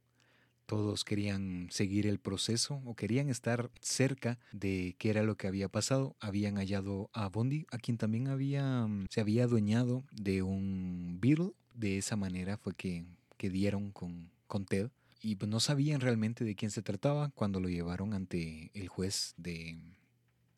Todos 0.66 1.05
querían 1.05 1.68
seguir 1.70 2.09
el 2.09 2.18
proceso 2.18 2.82
o 2.84 2.96
querían 2.96 3.28
estar 3.28 3.70
cerca 3.80 4.40
de 4.51 4.96
qué 4.98 5.10
era 5.10 5.22
lo 5.22 5.36
que 5.36 5.46
había 5.46 5.68
pasado. 5.68 6.16
Habían 6.18 6.56
hallado 6.56 7.10
a 7.12 7.28
Bondi, 7.28 7.66
a 7.70 7.78
quien 7.78 7.96
también 7.96 8.26
había, 8.26 8.88
se 9.09 9.20
había 9.20 9.44
adueñado 9.44 10.02
de 10.10 10.42
un 10.42 11.18
Beetle. 11.20 11.52
De 11.74 11.98
esa 11.98 12.16
manera 12.16 12.56
fue 12.56 12.74
que, 12.74 13.05
que 13.36 13.51
dieron 13.51 13.92
con, 13.92 14.32
con 14.48 14.64
Ted 14.64 14.90
y 15.24 15.36
pues 15.36 15.48
no 15.51 15.59
sabían 15.59 16.02
realmente 16.02 16.44
de 16.44 16.55
quién 16.55 16.70
se 16.70 16.82
trataba 16.82 17.30
cuando 17.30 17.59
lo 17.59 17.70
llevaron 17.70 18.12
ante 18.12 18.70
el 18.74 18.88
juez 18.88 19.32
de 19.38 19.78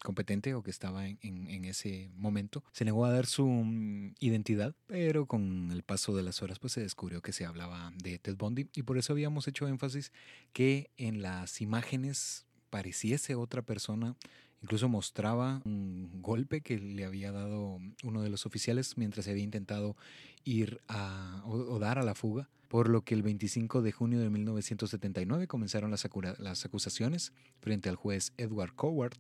competente 0.03 0.55
o 0.55 0.63
que 0.63 0.71
estaba 0.71 1.07
en, 1.07 1.19
en, 1.23 1.65
ese 1.65 2.11
momento. 2.15 2.65
Se 2.73 2.85
negó 2.85 3.05
a 3.07 3.13
dar 3.13 3.27
su 3.27 3.47
mm, 3.47 4.15
identidad, 4.19 4.75
pero 4.87 5.27
con 5.27 5.71
el 5.71 5.85
paso 5.85 6.17
de 6.17 6.25
las 6.25 6.43
horas 6.43 6.59
pues 6.59 6.73
se 6.73 6.81
descubrió 6.81 7.23
que 7.23 7.33
se 7.33 7.47
hablaba 7.47 7.93
de 7.97 8.19
Ted 8.19 8.37
Bundy 8.37 8.69
y 8.75 8.83
por 8.83 8.99
eso 8.99 9.13
habíamos 9.13 9.47
hecho 9.47 9.69
énfasis 9.69 10.13
que 10.53 10.91
en 10.97 11.23
las 11.23 11.61
imágenes 11.61 12.47
pareciese 12.69 13.37
otra 13.37 13.63
persona 13.63 14.17
Incluso 14.63 14.89
mostraba 14.89 15.63
un 15.65 16.23
golpe 16.23 16.61
que 16.61 16.79
le 16.79 17.05
había 17.05 17.31
dado 17.31 17.79
uno 18.03 18.23
de 18.23 18.31
los 18.31 18.47
oficiales 18.47 18.97
mientras 18.97 19.27
se 19.27 19.31
había 19.31 19.45
intentado 19.45 19.97
ir 20.45 20.81
a, 20.89 21.43
o, 21.45 21.79
dar 21.79 21.99
a 21.99 22.03
la 22.03 22.15
fuga, 22.15 22.49
por 22.69 22.89
lo 22.89 23.03
que 23.03 23.15
el 23.15 23.23
25 23.23 23.83
de 23.83 23.93
junio 23.93 24.21
de 24.21 24.31
1979 24.31 25.47
comenzaron 25.47 25.91
las, 25.91 26.65
acusaciones 26.65 27.33
frente 27.61 27.89
al 27.89 27.97
juez 27.97 28.33
Edward 28.39 28.75
Coward 28.75 29.19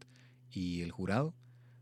y 0.51 0.83
el 0.83 0.91
jurado. 0.91 1.35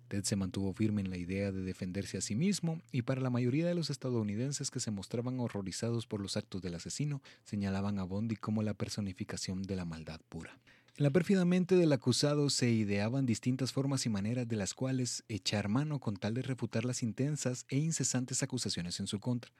Ted 0.09 0.25
se 0.25 0.37
mantuvo 0.37 0.73
firme 0.75 1.01
en 1.01 1.11
la 1.11 1.17
idea 1.17 1.51
de 1.51 1.63
defenderse 1.63 2.19
a 2.19 2.21
sí 2.21 2.35
mismo 2.35 2.83
y 2.93 3.03
para 3.03 3.21
la 3.21 3.31
mayoría 3.31 3.67
de 3.67 3.75
los 3.75 3.89
estadounidenses 3.89 4.71
que 4.71 4.81
se 4.81 4.91
mostraban 4.91 5.41
horrorizados 5.41 6.07
por 6.07 6.21
los 6.21 6.37
actos 6.37 6.61
del 6.61 6.75
asesino, 6.75 7.23
señalaban 7.45 7.99
a 7.99 8.05
Bondi 8.05 8.37
como 8.37 8.63
la 8.63 8.75
personificación 8.75 9.63
de 9.63 9.77
la 9.77 9.85
maldad 9.85 10.21
pura. 10.29 10.59
En 10.97 11.03
la 11.03 11.11
pérfida 11.11 11.45
mente 11.45 11.75
del 11.75 11.93
acusado 11.93 12.49
se 12.51 12.71
ideaban 12.71 13.27
distintas 13.27 13.73
formas 13.73 14.07
y 14.07 14.11
maneras 14.11 14.47
de 14.47 14.55
las 14.55 14.75
cuales 14.75 15.25
echar 15.29 15.69
mano 15.69 15.99
con 15.99 16.17
tal 16.17 16.35
de 16.35 16.43
refutar 16.43 16.85
las 16.85 17.03
intensas 17.03 17.67
e 17.69 17.79
incesantes 17.79 18.45
acusaciones 18.45 19.01
en 19.01 19.09
su 19.09 19.19
contra. 19.19 19.51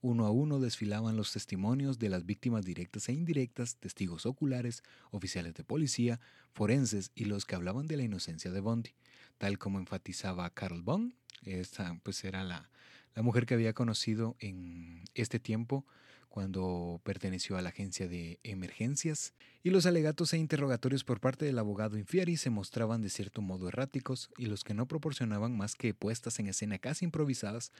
Uno 0.00 0.26
a 0.26 0.30
uno 0.30 0.60
desfilaban 0.60 1.16
los 1.16 1.32
testimonios 1.32 1.98
de 1.98 2.08
las 2.08 2.24
víctimas 2.24 2.64
directas 2.64 3.08
e 3.08 3.14
indirectas, 3.14 3.78
testigos 3.78 4.26
oculares, 4.26 4.84
oficiales 5.10 5.54
de 5.54 5.64
policía, 5.64 6.20
forenses 6.52 7.10
y 7.16 7.24
los 7.24 7.46
que 7.46 7.56
hablaban 7.56 7.88
de 7.88 7.96
la 7.96 8.04
inocencia 8.04 8.52
de 8.52 8.60
Bondi, 8.60 8.94
tal 9.38 9.58
como 9.58 9.80
enfatizaba 9.80 10.48
Carl 10.50 10.82
Bond, 10.82 11.14
esta 11.42 11.98
pues 12.04 12.22
era 12.22 12.44
la, 12.44 12.70
la 13.16 13.22
mujer 13.22 13.44
que 13.44 13.54
había 13.54 13.72
conocido 13.72 14.36
en 14.38 15.02
este 15.14 15.40
tiempo 15.40 15.84
cuando 16.28 17.00
perteneció 17.04 17.56
a 17.56 17.62
la 17.62 17.70
agencia 17.70 18.08
de 18.08 18.38
emergencias, 18.42 19.34
y 19.62 19.70
los 19.70 19.86
alegatos 19.86 20.32
e 20.32 20.38
interrogatorios 20.38 21.02
por 21.02 21.20
parte 21.20 21.44
del 21.44 21.58
abogado 21.58 21.98
Infieri 21.98 22.36
se 22.36 22.50
mostraban 22.50 23.02
de 23.02 23.10
cierto 23.10 23.42
modo 23.42 23.68
erráticos 23.68 24.30
y 24.36 24.46
los 24.46 24.62
que 24.62 24.74
no 24.74 24.86
proporcionaban 24.86 25.56
más 25.56 25.74
que 25.74 25.94
puestas 25.94 26.38
en 26.38 26.48
escena 26.48 26.78
casi 26.78 27.04
improvisadas, 27.04 27.72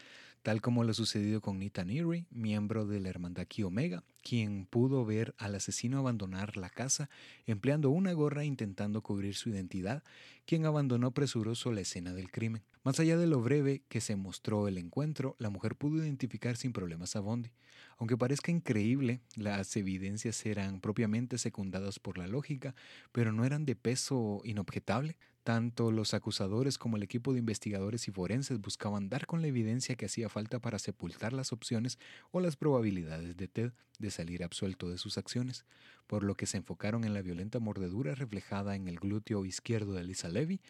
tal 0.43 0.61
como 0.61 0.85
lo 0.85 0.95
sucedido 0.95 1.41
con 1.41 1.59
Nita 1.59 1.85
Neary, 1.85 2.27
miembro 2.31 2.87
de 2.87 3.01
la 3.01 3.09
hermandad 3.09 3.47
Ki 3.47 3.63
Omega, 3.63 4.03
quien 4.27 4.67
pudo 4.67 5.05
ver 5.05 5.37
al 5.39 5.55
asesino 5.55 6.01
abandonar 6.01 6.57
la 6.57 6.69
casa 6.69 7.09
empleando 7.47 7.91
una 7.91 8.13
gorra 8.13 8.43
intentando 8.43 9.01
cubrir 9.01 9.37
su 9.37 9.51
identidad, 9.51 10.03
quien 10.47 10.67
abandonó 10.67 11.13
presuroso 11.13 11.71
la 11.71 11.83
escena 11.83 12.13
del 12.13 12.33
crimen. 12.33 12.65
Más 12.83 12.99
allá 12.99 13.17
de 13.17 13.29
lo 13.29 13.41
breve 13.41 13.83
que 13.89 14.01
se 14.01 14.17
mostró 14.17 14.67
el 14.67 14.79
encuentro, 14.79 15.37
la 15.39 15.49
mujer 15.49 15.77
pudo 15.77 16.03
identificar 16.03 16.57
sin 16.57 16.73
problemas 16.73 17.15
a 17.15 17.21
Bondi. 17.21 17.53
Aunque 17.99 18.17
parezca 18.17 18.51
increíble, 18.51 19.21
las 19.37 19.77
evidencias 19.77 20.45
eran 20.45 20.81
propiamente 20.81 21.39
secundadas 21.39 22.01
por 22.01 22.19
la 22.19 22.27
lógica, 22.27 22.75
pero 23.13 23.31
no 23.31 23.45
eran 23.45 23.65
de 23.65 23.77
peso 23.77 24.41
inobjetable. 24.43 25.17
Tanto 25.47 25.93
los 25.93 26.13
acusadores 26.13 26.77
como 26.77 26.97
el 26.97 27.05
equipo 27.05 27.33
de 27.33 27.39
investigadores 27.39 28.09
y 28.09 28.11
forenses 28.11 28.61
buscaban 28.61 29.09
dar 29.09 29.27
con 29.27 29.43
la 29.43 29.47
evidencia 29.47 29.95
que 29.95 30.07
hacía 30.07 30.29
falta 30.29 30.59
para 30.59 30.81
sepultar 30.81 31.33
las 31.33 31.53
opciones 31.53 32.01
o 32.33 32.41
las 32.41 32.57
probabilidades 32.57 33.37
de 33.37 33.47
Ted 33.47 33.73
de 34.01 34.11
salir 34.11 34.43
absuelto 34.43 34.91
de 34.91 34.99
sus 34.99 35.19
acciones, 35.19 35.65
por 36.09 36.25
lo 36.25 36.35
que 36.35 36.47
se 36.47 36.57
enfocaron 36.57 37.05
en 37.05 37.15
la 37.15 37.23
violenta 37.23 37.61
mordedura 37.61 38.17
reflejada 38.17 38.75
en 38.75 38.89
el 38.89 38.97
glúteo 38.97 39.45
izquierdo 39.45 39.93
de 39.93 40.03
Lisa 40.03 40.29
Levy. 40.29 40.61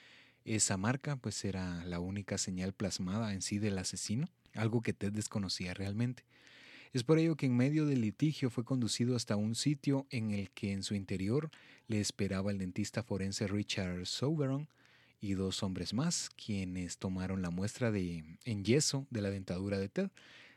Esa 0.44 0.77
marca 0.77 1.16
pues 1.16 1.43
era 1.47 1.82
la 1.86 1.98
única 1.98 2.36
señal 2.36 2.74
plasmada 2.74 3.32
en 3.32 3.40
sí 3.40 3.59
del 3.59 3.78
asesino, 3.78 4.28
algo 4.53 4.82
que 4.82 4.93
Ted 4.93 5.12
desconocía 5.12 5.73
realmente. 5.73 6.27
Es 6.92 7.04
por 7.04 7.18
ello 7.18 7.36
que 7.36 7.46
en 7.46 7.56
medio 7.56 7.86
del 7.86 8.00
litigio 8.00 8.50
fue 8.50 8.64
conducido 8.64 9.16
hasta 9.16 9.36
un 9.36 9.54
sitio 9.54 10.06
en 10.10 10.30
el 10.30 10.50
que 10.50 10.72
en 10.72 10.82
su 10.82 10.94
interior 10.94 11.50
le 11.88 12.00
esperaba 12.00 12.50
el 12.50 12.58
dentista 12.58 13.02
forense 13.02 13.46
Richard 13.46 14.06
Soberon 14.06 14.68
y 15.20 15.34
dos 15.34 15.62
hombres 15.62 15.94
más, 15.94 16.30
quienes 16.30 16.98
tomaron 16.98 17.42
la 17.42 17.50
muestra 17.50 17.90
de, 17.90 18.24
en 18.44 18.64
yeso 18.64 19.06
de 19.10 19.22
la 19.22 19.30
dentadura 19.30 19.78
de 19.78 19.88
Ted, 19.88 20.10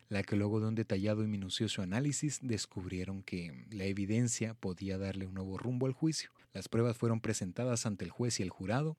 la 0.10 0.24
que 0.24 0.36
luego 0.36 0.60
de 0.60 0.68
un 0.68 0.76
detallado 0.76 1.24
y 1.24 1.28
minucioso 1.28 1.82
análisis 1.82 2.40
descubrieron 2.42 3.22
que 3.24 3.66
la 3.72 3.86
evidencia 3.86 4.54
podía 4.56 4.98
darle 4.98 5.28
un 5.28 5.36
nuevo 5.36 5.58
rumbo 5.58 5.86
al 5.86 5.94
juicio. 5.94 6.32
Las 6.54 6.68
pruebas 6.68 6.98
fueron 6.98 7.22
presentadas 7.22 7.86
ante 7.86 8.06
el 8.06 8.12
juez 8.12 8.40
y 8.40 8.44
el 8.44 8.50
jurado, 8.50 8.98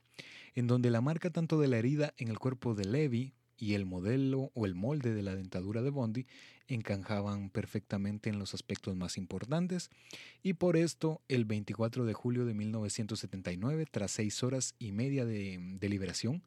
en 0.55 0.69
donde 0.69 0.91
la 0.91 1.01
marca 1.01 1.31
tanto 1.31 1.61
de 1.61 1.69
la 1.69 1.79
herida 1.79 2.15
en 2.17 2.29
el 2.29 2.39
cuerpo 2.39 2.75
de 2.75 2.85
Levy 2.85 3.35
y 3.61 3.75
el 3.75 3.85
modelo 3.85 4.51
o 4.55 4.65
el 4.65 4.75
molde 4.75 5.15
de 5.15 5.23
la 5.23 5.37
dentadura 5.37 5.83
de 5.83 5.91
Bondi 5.91 6.27
encajaban 6.67 7.51
perfectamente 7.51 8.31
en 8.31 8.39
los 8.39 8.55
aspectos 8.55 8.97
más 8.97 9.19
importantes. 9.19 9.91
Y 10.43 10.55
por 10.55 10.77
esto 10.77 11.21
el 11.29 11.45
24 11.45 12.07
de 12.07 12.15
julio 12.15 12.47
de 12.47 12.55
1979, 12.55 13.87
tras 13.91 14.13
seis 14.13 14.43
horas 14.43 14.75
y 14.79 14.93
media 14.93 15.27
de 15.27 15.59
deliberación, 15.79 16.43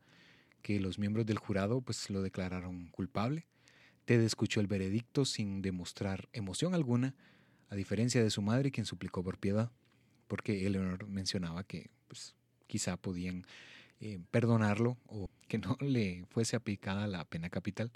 que 0.64 0.80
los 0.80 0.98
miembros 0.98 1.26
del 1.28 1.38
jurado 1.38 1.82
pues 1.82 2.10
lo 2.10 2.24
declararon 2.24 2.88
culpable, 2.88 3.46
Ted 4.06 4.22
escuchó 4.22 4.60
el 4.60 4.68
veredicto 4.68 5.24
sin 5.24 5.62
demostrar 5.62 6.28
emoción 6.34 6.74
alguna, 6.74 7.16
a 7.70 7.76
diferencia 7.76 8.24
de 8.24 8.32
su 8.32 8.42
madre 8.42 8.72
quien 8.72 8.86
suplicó 8.86 9.24
por 9.24 9.38
piedad, 9.38 9.72
porque 10.28 10.66
Eleanor 10.66 11.08
mencionaba 11.08 11.64
que 11.64 11.92
pues, 12.08 12.36
quizá 12.68 12.98
podían 12.98 13.46
eh, 14.04 14.20
perdonarlo 14.32 14.98
o 15.08 15.30
que 15.48 15.58
no 15.58 15.78
le 15.80 16.26
fuese 16.30 16.58
aplicada 16.58 17.08
la 17.08 17.24
pena 17.24 17.50
capital. 17.50 17.90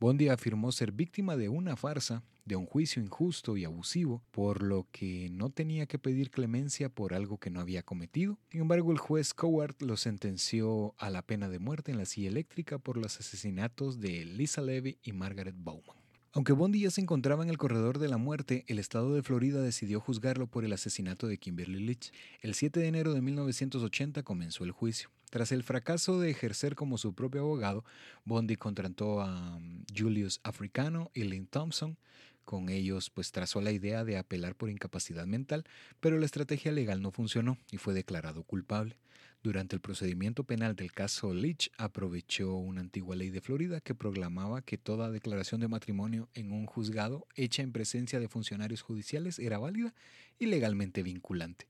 Bondi 0.00 0.28
afirmó 0.28 0.72
ser 0.72 0.90
víctima 0.90 1.36
de 1.36 1.48
una 1.48 1.76
farsa, 1.76 2.24
de 2.44 2.56
un 2.56 2.66
juicio 2.66 3.00
injusto 3.00 3.56
y 3.56 3.64
abusivo, 3.64 4.24
por 4.32 4.60
lo 4.60 4.88
que 4.90 5.28
no 5.30 5.50
tenía 5.50 5.86
que 5.86 6.00
pedir 6.00 6.30
clemencia 6.30 6.88
por 6.88 7.14
algo 7.14 7.38
que 7.38 7.50
no 7.50 7.60
había 7.60 7.84
cometido. 7.84 8.38
Sin 8.50 8.62
embargo, 8.62 8.90
el 8.90 8.98
juez 8.98 9.34
Coward 9.34 9.76
lo 9.78 9.96
sentenció 9.96 10.94
a 10.98 11.10
la 11.10 11.22
pena 11.22 11.48
de 11.48 11.60
muerte 11.60 11.92
en 11.92 11.98
la 11.98 12.06
silla 12.06 12.28
eléctrica 12.28 12.78
por 12.78 12.96
los 12.96 13.18
asesinatos 13.20 14.00
de 14.00 14.24
Lisa 14.24 14.62
Levy 14.62 14.98
y 15.02 15.12
Margaret 15.12 15.56
Bowman. 15.56 15.96
Aunque 16.32 16.52
Bondi 16.52 16.80
ya 16.80 16.90
se 16.90 17.00
encontraba 17.00 17.44
en 17.44 17.50
el 17.50 17.56
corredor 17.56 17.98
de 17.98 18.08
la 18.08 18.18
muerte, 18.18 18.64
el 18.66 18.78
estado 18.78 19.14
de 19.14 19.22
Florida 19.22 19.62
decidió 19.62 20.00
juzgarlo 20.00 20.48
por 20.48 20.66
el 20.66 20.72
asesinato 20.74 21.28
de 21.28 21.38
Kimberly 21.38 21.80
Leach. 21.80 22.12
El 22.42 22.54
7 22.54 22.80
de 22.80 22.88
enero 22.88 23.14
de 23.14 23.22
1980 23.22 24.24
comenzó 24.24 24.64
el 24.64 24.72
juicio. 24.72 25.08
Tras 25.30 25.50
el 25.52 25.62
fracaso 25.64 26.20
de 26.20 26.30
ejercer 26.30 26.74
como 26.76 26.98
su 26.98 27.14
propio 27.14 27.40
abogado, 27.42 27.84
Bondi 28.24 28.56
contrató 28.56 29.20
a 29.20 29.58
mm, 29.58 29.84
Julius 29.96 30.40
Africano 30.44 31.10
y 31.14 31.24
Lynn 31.24 31.46
Thompson. 31.46 31.98
Con 32.44 32.68
ellos, 32.68 33.10
pues 33.10 33.32
trazó 33.32 33.60
la 33.60 33.72
idea 33.72 34.04
de 34.04 34.18
apelar 34.18 34.54
por 34.54 34.70
incapacidad 34.70 35.26
mental, 35.26 35.64
pero 35.98 36.18
la 36.18 36.26
estrategia 36.26 36.70
legal 36.70 37.02
no 37.02 37.10
funcionó 37.10 37.58
y 37.72 37.78
fue 37.78 37.92
declarado 37.92 38.44
culpable. 38.44 38.96
Durante 39.42 39.76
el 39.76 39.80
procedimiento 39.80 40.44
penal 40.44 40.74
del 40.74 40.92
caso 40.92 41.34
Leach, 41.34 41.70
aprovechó 41.76 42.54
una 42.54 42.80
antigua 42.80 43.14
ley 43.16 43.30
de 43.30 43.40
Florida 43.40 43.80
que 43.80 43.94
proclamaba 43.94 44.62
que 44.62 44.78
toda 44.78 45.10
declaración 45.10 45.60
de 45.60 45.68
matrimonio 45.68 46.28
en 46.34 46.52
un 46.52 46.66
juzgado 46.66 47.26
hecha 47.34 47.62
en 47.62 47.72
presencia 47.72 48.18
de 48.18 48.28
funcionarios 48.28 48.82
judiciales 48.82 49.38
era 49.38 49.58
válida 49.58 49.94
y 50.38 50.46
legalmente 50.46 51.02
vinculante. 51.02 51.68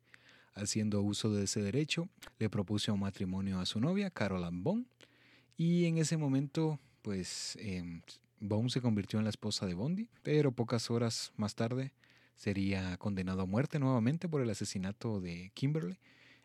Haciendo 0.56 1.02
uso 1.02 1.32
de 1.32 1.44
ese 1.44 1.62
derecho, 1.62 2.08
le 2.38 2.50
propuso 2.50 2.92
un 2.92 3.00
matrimonio 3.00 3.60
a 3.60 3.66
su 3.66 3.78
novia, 3.78 4.10
Caroline 4.10 4.62
Bond, 4.62 4.86
y 5.56 5.84
en 5.84 5.98
ese 5.98 6.16
momento, 6.16 6.80
pues, 7.02 7.56
eh, 7.60 8.00
Bond 8.40 8.70
se 8.70 8.80
convirtió 8.80 9.18
en 9.18 9.24
la 9.24 9.30
esposa 9.30 9.66
de 9.66 9.74
Bondi, 9.74 10.08
pero 10.22 10.52
pocas 10.52 10.90
horas 10.90 11.32
más 11.36 11.54
tarde 11.54 11.92
sería 12.36 12.96
condenado 12.98 13.42
a 13.42 13.46
muerte 13.46 13.78
nuevamente 13.78 14.28
por 14.28 14.42
el 14.42 14.50
asesinato 14.50 15.20
de 15.20 15.50
Kimberly 15.54 15.98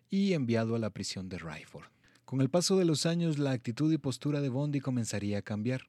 y 0.10 0.34
enviado 0.34 0.76
a 0.76 0.80
la 0.80 0.90
prisión 0.90 1.28
de 1.28 1.38
Ryford. 1.38 1.88
Con 2.26 2.40
el 2.40 2.50
paso 2.50 2.78
de 2.78 2.86
los 2.86 3.06
años, 3.06 3.40
la 3.40 3.52
actitud 3.52 3.92
y 3.92 3.98
postura 3.98 4.40
de 4.40 4.50
Bondi 4.50 4.80
comenzaría 4.80 5.40
a 5.40 5.42
cambiar, 5.42 5.88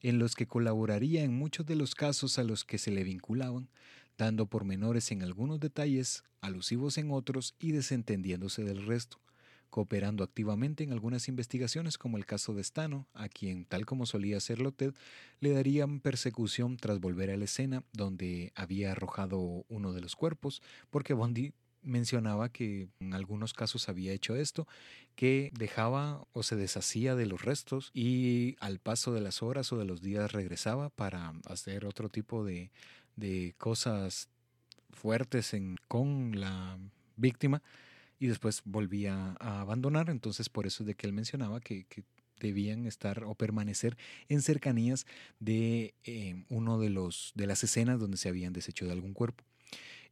en 0.00 0.18
los 0.18 0.34
que 0.34 0.46
colaboraría 0.46 1.24
en 1.24 1.34
muchos 1.34 1.66
de 1.66 1.76
los 1.76 1.94
casos 1.94 2.38
a 2.38 2.44
los 2.44 2.64
que 2.64 2.78
se 2.78 2.90
le 2.90 3.04
vinculaban, 3.04 3.68
dando 4.18 4.46
pormenores 4.46 5.10
en 5.12 5.22
algunos 5.22 5.60
detalles, 5.60 6.24
alusivos 6.40 6.98
en 6.98 7.10
otros 7.12 7.54
y 7.58 7.72
desentendiéndose 7.72 8.64
del 8.64 8.84
resto, 8.84 9.18
cooperando 9.70 10.24
activamente 10.24 10.82
en 10.82 10.92
algunas 10.92 11.28
investigaciones 11.28 11.96
como 11.96 12.18
el 12.18 12.26
caso 12.26 12.52
de 12.52 12.64
Stano, 12.64 13.06
a 13.14 13.28
quien, 13.28 13.64
tal 13.64 13.86
como 13.86 14.06
solía 14.06 14.36
hacerlo 14.36 14.72
Ted, 14.72 14.92
le 15.40 15.52
darían 15.52 16.00
persecución 16.00 16.76
tras 16.76 17.00
volver 17.00 17.30
a 17.30 17.36
la 17.36 17.44
escena 17.44 17.84
donde 17.92 18.52
había 18.56 18.92
arrojado 18.92 19.64
uno 19.68 19.92
de 19.92 20.00
los 20.00 20.16
cuerpos, 20.16 20.62
porque 20.90 21.14
Bondi 21.14 21.52
mencionaba 21.80 22.50
que 22.50 22.88
en 22.98 23.14
algunos 23.14 23.54
casos 23.54 23.88
había 23.88 24.12
hecho 24.12 24.34
esto, 24.34 24.66
que 25.14 25.50
dejaba 25.54 26.26
o 26.32 26.42
se 26.42 26.56
deshacía 26.56 27.14
de 27.14 27.26
los 27.26 27.42
restos 27.42 27.90
y 27.94 28.56
al 28.58 28.80
paso 28.80 29.12
de 29.12 29.20
las 29.20 29.42
horas 29.42 29.72
o 29.72 29.78
de 29.78 29.84
los 29.84 30.02
días 30.02 30.32
regresaba 30.32 30.90
para 30.90 31.34
hacer 31.46 31.86
otro 31.86 32.08
tipo 32.08 32.44
de, 32.44 32.72
de 33.18 33.54
cosas 33.58 34.28
fuertes 34.90 35.54
con 35.86 36.38
la 36.38 36.78
víctima 37.16 37.62
y 38.18 38.26
después 38.26 38.62
volvía 38.64 39.36
a 39.40 39.60
abandonar. 39.60 40.10
Entonces 40.10 40.48
por 40.48 40.66
eso 40.66 40.82
es 40.82 40.86
de 40.86 40.94
que 40.94 41.06
él 41.06 41.12
mencionaba 41.12 41.60
que, 41.60 41.86
debían 42.40 42.86
estar 42.86 43.24
o 43.24 43.34
permanecer 43.34 43.96
en 44.28 44.42
cercanías 44.42 45.06
de 45.40 45.94
eh, 46.04 46.44
uno 46.48 46.78
de 46.78 46.88
los 46.88 47.32
de 47.34 47.48
las 47.48 47.64
escenas 47.64 47.98
donde 47.98 48.16
se 48.16 48.28
habían 48.28 48.52
deshecho 48.52 48.86
de 48.86 48.92
algún 48.92 49.12
cuerpo 49.12 49.42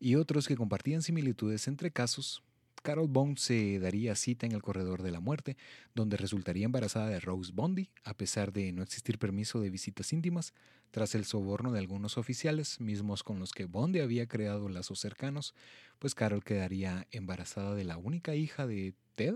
y 0.00 0.16
otros 0.16 0.48
que 0.48 0.56
compartían 0.56 1.02
similitudes 1.02 1.68
entre 1.68 1.92
casos 1.92 2.42
Carol 2.86 3.08
Bond 3.08 3.36
se 3.36 3.80
daría 3.80 4.14
cita 4.14 4.46
en 4.46 4.52
el 4.52 4.62
corredor 4.62 5.02
de 5.02 5.10
la 5.10 5.18
muerte, 5.18 5.56
donde 5.96 6.16
resultaría 6.16 6.66
embarazada 6.66 7.08
de 7.08 7.18
Rose 7.18 7.50
Bondi, 7.52 7.90
a 8.04 8.16
pesar 8.16 8.52
de 8.52 8.70
no 8.70 8.84
existir 8.84 9.18
permiso 9.18 9.58
de 9.60 9.70
visitas 9.70 10.12
íntimas, 10.12 10.54
tras 10.92 11.16
el 11.16 11.24
soborno 11.24 11.72
de 11.72 11.80
algunos 11.80 12.16
oficiales, 12.16 12.80
mismos 12.80 13.24
con 13.24 13.40
los 13.40 13.50
que 13.50 13.64
Bondi 13.64 13.98
había 13.98 14.28
creado 14.28 14.68
lazos 14.68 15.00
cercanos, 15.00 15.52
pues 15.98 16.14
Carol 16.14 16.44
quedaría 16.44 17.08
embarazada 17.10 17.74
de 17.74 17.82
la 17.82 17.96
única 17.96 18.36
hija 18.36 18.68
de 18.68 18.94
Ted, 19.16 19.34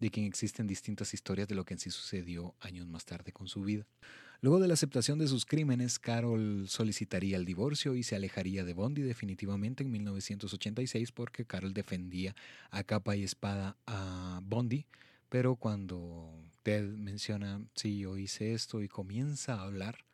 de 0.00 0.08
quien 0.08 0.24
existen 0.24 0.66
distintas 0.66 1.12
historias 1.12 1.46
de 1.46 1.56
lo 1.56 1.66
que 1.66 1.74
en 1.74 1.80
sí 1.80 1.90
sucedió 1.90 2.54
años 2.58 2.86
más 2.86 3.04
tarde 3.04 3.32
con 3.32 3.48
su 3.48 3.60
vida. 3.60 3.86
Luego 4.40 4.60
de 4.60 4.68
la 4.68 4.74
aceptación 4.74 5.18
de 5.18 5.26
sus 5.26 5.44
crímenes, 5.44 5.98
Carol 5.98 6.68
solicitaría 6.68 7.36
el 7.36 7.44
divorcio 7.44 7.96
y 7.96 8.04
se 8.04 8.14
alejaría 8.14 8.64
de 8.64 8.72
Bondi 8.72 9.02
definitivamente 9.02 9.82
en 9.82 9.90
1986 9.90 11.10
porque 11.10 11.44
Carol 11.44 11.74
defendía 11.74 12.36
a 12.70 12.84
capa 12.84 13.16
y 13.16 13.24
espada 13.24 13.76
a 13.86 14.40
Bondi, 14.44 14.86
pero 15.28 15.56
cuando 15.56 16.32
Ted 16.62 16.84
menciona, 16.84 17.60
sí, 17.74 17.98
yo 17.98 18.16
hice 18.16 18.54
esto 18.54 18.80
y 18.80 18.86
comienza 18.86 19.54
a 19.54 19.62
hablar, 19.62 20.04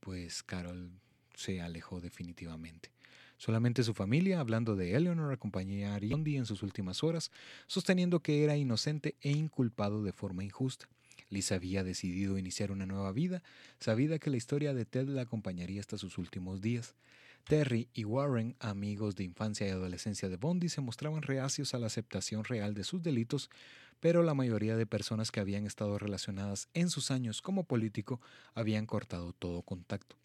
pues 0.00 0.42
Carol 0.42 0.90
se 1.36 1.60
alejó 1.60 2.00
definitivamente. 2.00 2.90
Solamente 3.36 3.84
su 3.84 3.94
familia, 3.94 4.40
hablando 4.40 4.74
de 4.74 4.96
Eleanor, 4.96 5.32
acompañaría 5.32 5.94
a 5.94 6.00
Bondi 6.00 6.36
en 6.36 6.46
sus 6.46 6.64
últimas 6.64 7.04
horas, 7.04 7.30
sosteniendo 7.68 8.18
que 8.18 8.42
era 8.42 8.56
inocente 8.56 9.14
e 9.20 9.30
inculpado 9.30 10.02
de 10.02 10.12
forma 10.12 10.42
injusta. 10.42 10.88
Liz 11.34 11.52
había 11.52 11.84
decidido 11.84 12.38
iniciar 12.38 12.70
una 12.70 12.86
nueva 12.86 13.12
vida, 13.12 13.42
sabida 13.78 14.18
que 14.18 14.30
la 14.30 14.38
historia 14.38 14.72
de 14.72 14.86
Ted 14.86 15.08
la 15.08 15.22
acompañaría 15.22 15.80
hasta 15.80 15.98
sus 15.98 16.16
últimos 16.16 16.62
días. 16.62 16.94
Terry 17.44 17.90
y 17.92 18.04
Warren, 18.04 18.56
amigos 18.58 19.16
de 19.16 19.24
infancia 19.24 19.66
y 19.66 19.70
adolescencia 19.70 20.30
de 20.30 20.38
Bondi, 20.38 20.70
se 20.70 20.80
mostraban 20.80 21.20
reacios 21.20 21.74
a 21.74 21.78
la 21.78 21.88
aceptación 21.88 22.44
real 22.44 22.72
de 22.72 22.84
sus 22.84 23.02
delitos, 23.02 23.50
pero 24.00 24.22
la 24.22 24.32
mayoría 24.32 24.76
de 24.76 24.86
personas 24.86 25.30
que 25.30 25.40
habían 25.40 25.66
estado 25.66 25.98
relacionadas 25.98 26.68
en 26.72 26.88
sus 26.88 27.10
años 27.10 27.42
como 27.42 27.64
político 27.64 28.20
habían 28.54 28.86
cortado 28.86 29.34
todo 29.34 29.60
contacto. 29.60 30.16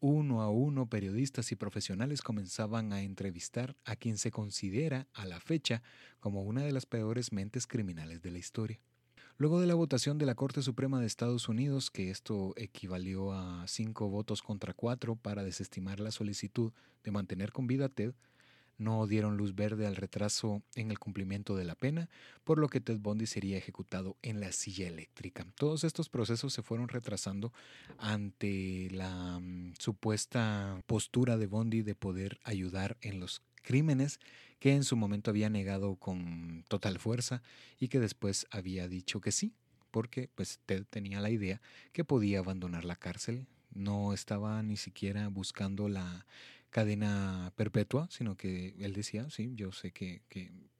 Uno 0.00 0.42
a 0.42 0.50
uno, 0.50 0.86
periodistas 0.86 1.52
y 1.52 1.56
profesionales 1.56 2.22
comenzaban 2.22 2.92
a 2.92 3.02
entrevistar 3.02 3.76
a 3.84 3.96
quien 3.96 4.18
se 4.18 4.30
considera 4.30 5.06
a 5.14 5.26
la 5.26 5.40
fecha 5.40 5.82
como 6.18 6.42
una 6.42 6.62
de 6.62 6.72
las 6.72 6.86
peores 6.86 7.32
mentes 7.32 7.66
criminales 7.66 8.20
de 8.20 8.30
la 8.30 8.38
historia. 8.38 8.80
Luego 9.40 9.58
de 9.58 9.66
la 9.66 9.74
votación 9.74 10.18
de 10.18 10.26
la 10.26 10.34
Corte 10.34 10.60
Suprema 10.60 11.00
de 11.00 11.06
Estados 11.06 11.48
Unidos, 11.48 11.90
que 11.90 12.10
esto 12.10 12.52
equivalió 12.58 13.32
a 13.32 13.66
cinco 13.66 14.10
votos 14.10 14.42
contra 14.42 14.74
cuatro 14.74 15.16
para 15.16 15.42
desestimar 15.42 15.98
la 15.98 16.10
solicitud 16.10 16.74
de 17.04 17.10
mantener 17.10 17.50
con 17.50 17.66
vida 17.66 17.86
a 17.86 17.88
Ted, 17.88 18.12
no 18.76 19.06
dieron 19.06 19.38
luz 19.38 19.54
verde 19.54 19.86
al 19.86 19.96
retraso 19.96 20.62
en 20.74 20.90
el 20.90 20.98
cumplimiento 20.98 21.56
de 21.56 21.64
la 21.64 21.74
pena, 21.74 22.10
por 22.44 22.58
lo 22.58 22.68
que 22.68 22.82
Ted 22.82 22.98
Bundy 22.98 23.24
sería 23.24 23.56
ejecutado 23.56 24.18
en 24.20 24.40
la 24.40 24.52
silla 24.52 24.86
eléctrica. 24.86 25.46
Todos 25.54 25.84
estos 25.84 26.10
procesos 26.10 26.52
se 26.52 26.62
fueron 26.62 26.88
retrasando 26.88 27.50
ante 27.96 28.90
la 28.90 29.40
mm, 29.40 29.72
supuesta 29.78 30.82
postura 30.86 31.38
de 31.38 31.46
Bundy 31.46 31.80
de 31.80 31.94
poder 31.94 32.38
ayudar 32.44 32.98
en 33.00 33.20
los 33.20 33.40
crímenes 33.62 34.20
que 34.58 34.74
en 34.74 34.84
su 34.84 34.96
momento 34.96 35.30
había 35.30 35.48
negado 35.48 35.96
con 35.96 36.64
total 36.68 36.98
fuerza 36.98 37.42
y 37.78 37.88
que 37.88 37.98
después 37.98 38.46
había 38.50 38.88
dicho 38.88 39.20
que 39.20 39.32
sí, 39.32 39.54
porque 39.90 40.28
pues 40.34 40.60
Ted 40.66 40.84
tenía 40.88 41.20
la 41.20 41.30
idea 41.30 41.60
que 41.92 42.04
podía 42.04 42.38
abandonar 42.38 42.84
la 42.84 42.96
cárcel, 42.96 43.46
no 43.72 44.12
estaba 44.12 44.62
ni 44.62 44.76
siquiera 44.76 45.28
buscando 45.28 45.88
la 45.88 46.26
cadena 46.68 47.52
perpetua, 47.56 48.06
sino 48.10 48.36
que 48.36 48.74
él 48.78 48.92
decía, 48.92 49.28
sí, 49.30 49.52
yo 49.54 49.72
sé 49.72 49.92
que, 49.92 50.22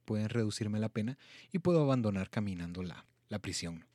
pueden 0.05 0.29
reducirme 0.29 0.79
la 0.79 0.89
pena 0.89 1.17
y 1.53 1.59
puedo 1.59 1.81
abandonar 1.81 2.29
caminando 2.29 2.83
la, 2.83 3.05
la 3.29 3.39
prisión. 3.39 3.85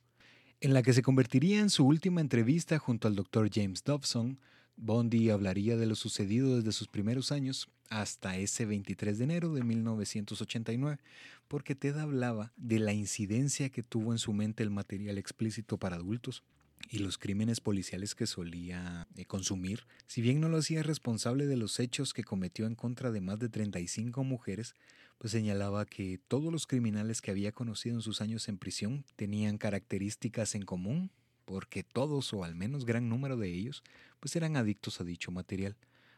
En 0.61 0.73
la 0.73 0.81
que 0.81 0.93
se 0.93 1.03
convertiría 1.03 1.59
en 1.59 1.69
su 1.69 1.85
última 1.85 2.21
entrevista 2.21 2.79
junto 2.79 3.07
al 3.07 3.15
doctor 3.15 3.49
James 3.53 3.83
Dobson, 3.83 4.39
Bondi 4.77 5.29
hablaría 5.29 5.77
de 5.77 5.85
lo 5.85 5.95
sucedido 5.95 6.55
desde 6.55 6.71
sus 6.71 6.87
primeros 6.87 7.31
años 7.31 7.69
hasta 7.89 8.37
ese 8.37 8.65
23 8.65 9.17
de 9.17 9.23
enero 9.23 9.53
de 9.53 9.63
1989, 9.63 10.99
porque 11.47 11.75
Ted 11.75 11.97
hablaba 11.97 12.53
de 12.57 12.79
la 12.79 12.93
incidencia 12.93 13.69
que 13.69 13.83
tuvo 13.83 14.11
en 14.11 14.19
su 14.19 14.33
mente 14.33 14.63
el 14.63 14.69
material 14.69 15.17
explícito 15.17 15.77
para 15.77 15.95
adultos 15.95 16.43
y 16.89 16.99
los 16.99 17.17
crímenes 17.17 17.59
policiales 17.59 18.15
que 18.15 18.27
solía 18.27 19.07
eh, 19.15 19.25
consumir. 19.25 19.85
Si 20.05 20.21
bien 20.21 20.39
no 20.39 20.49
lo 20.49 20.57
hacía 20.57 20.83
responsable 20.83 21.47
de 21.47 21.57
los 21.57 21.79
hechos 21.79 22.13
que 22.13 22.23
cometió 22.23 22.65
en 22.65 22.75
contra 22.75 23.11
de 23.11 23.21
más 23.21 23.39
de 23.39 23.49
35 23.49 24.23
mujeres, 24.23 24.75
pues 25.17 25.31
señalaba 25.31 25.85
que 25.85 26.19
todos 26.27 26.51
los 26.51 26.67
criminales 26.67 27.21
que 27.21 27.31
había 27.31 27.51
conocido 27.51 27.95
en 27.95 28.01
sus 28.01 28.21
años 28.21 28.47
en 28.47 28.57
prisión 28.57 29.03
tenían 29.15 29.57
características 29.57 30.55
en 30.55 30.63
común 30.63 31.11
porque 31.45 31.83
todos 31.83 32.33
o 32.33 32.43
al 32.43 32.55
menos 32.55 32.85
gran 32.85 33.09
número 33.09 33.37
de 33.37 33.47
ellos 33.47 33.83
pues 34.19 34.35
eran 34.35 34.57
adictos 34.57 35.01
a 35.01 35.03
dicho 35.03 35.31
material. 35.31 35.75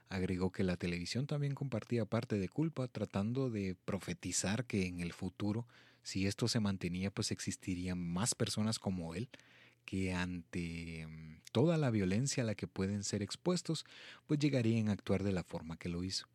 Agregó 0.09 0.51
que 0.51 0.63
la 0.63 0.75
televisión 0.75 1.27
también 1.27 1.53
compartía 1.53 2.05
parte 2.05 2.39
de 2.39 2.49
culpa 2.49 2.87
tratando 2.87 3.49
de 3.49 3.75
profetizar 3.85 4.65
que 4.65 4.87
en 4.87 4.99
el 4.99 5.13
futuro, 5.13 5.67
si 6.01 6.25
esto 6.25 6.47
se 6.47 6.59
mantenía, 6.59 7.11
pues 7.11 7.31
existirían 7.31 7.99
más 7.99 8.33
personas 8.33 8.79
como 8.79 9.13
él 9.13 9.29
que 9.85 10.13
ante 10.13 11.07
mm, 11.07 11.41
toda 11.51 11.77
la 11.77 11.89
violencia 11.89 12.43
a 12.43 12.45
la 12.45 12.53
que 12.55 12.67
pueden 12.67 13.03
ser 13.03 13.23
expuestos, 13.23 13.85
pues 14.27 14.39
llegarían 14.39 14.89
a 14.89 14.91
actuar 14.91 15.23
de 15.23 15.31
la 15.31 15.43
forma 15.43 15.77
que 15.77 15.89
lo 15.89 16.03
hizo. 16.03 16.27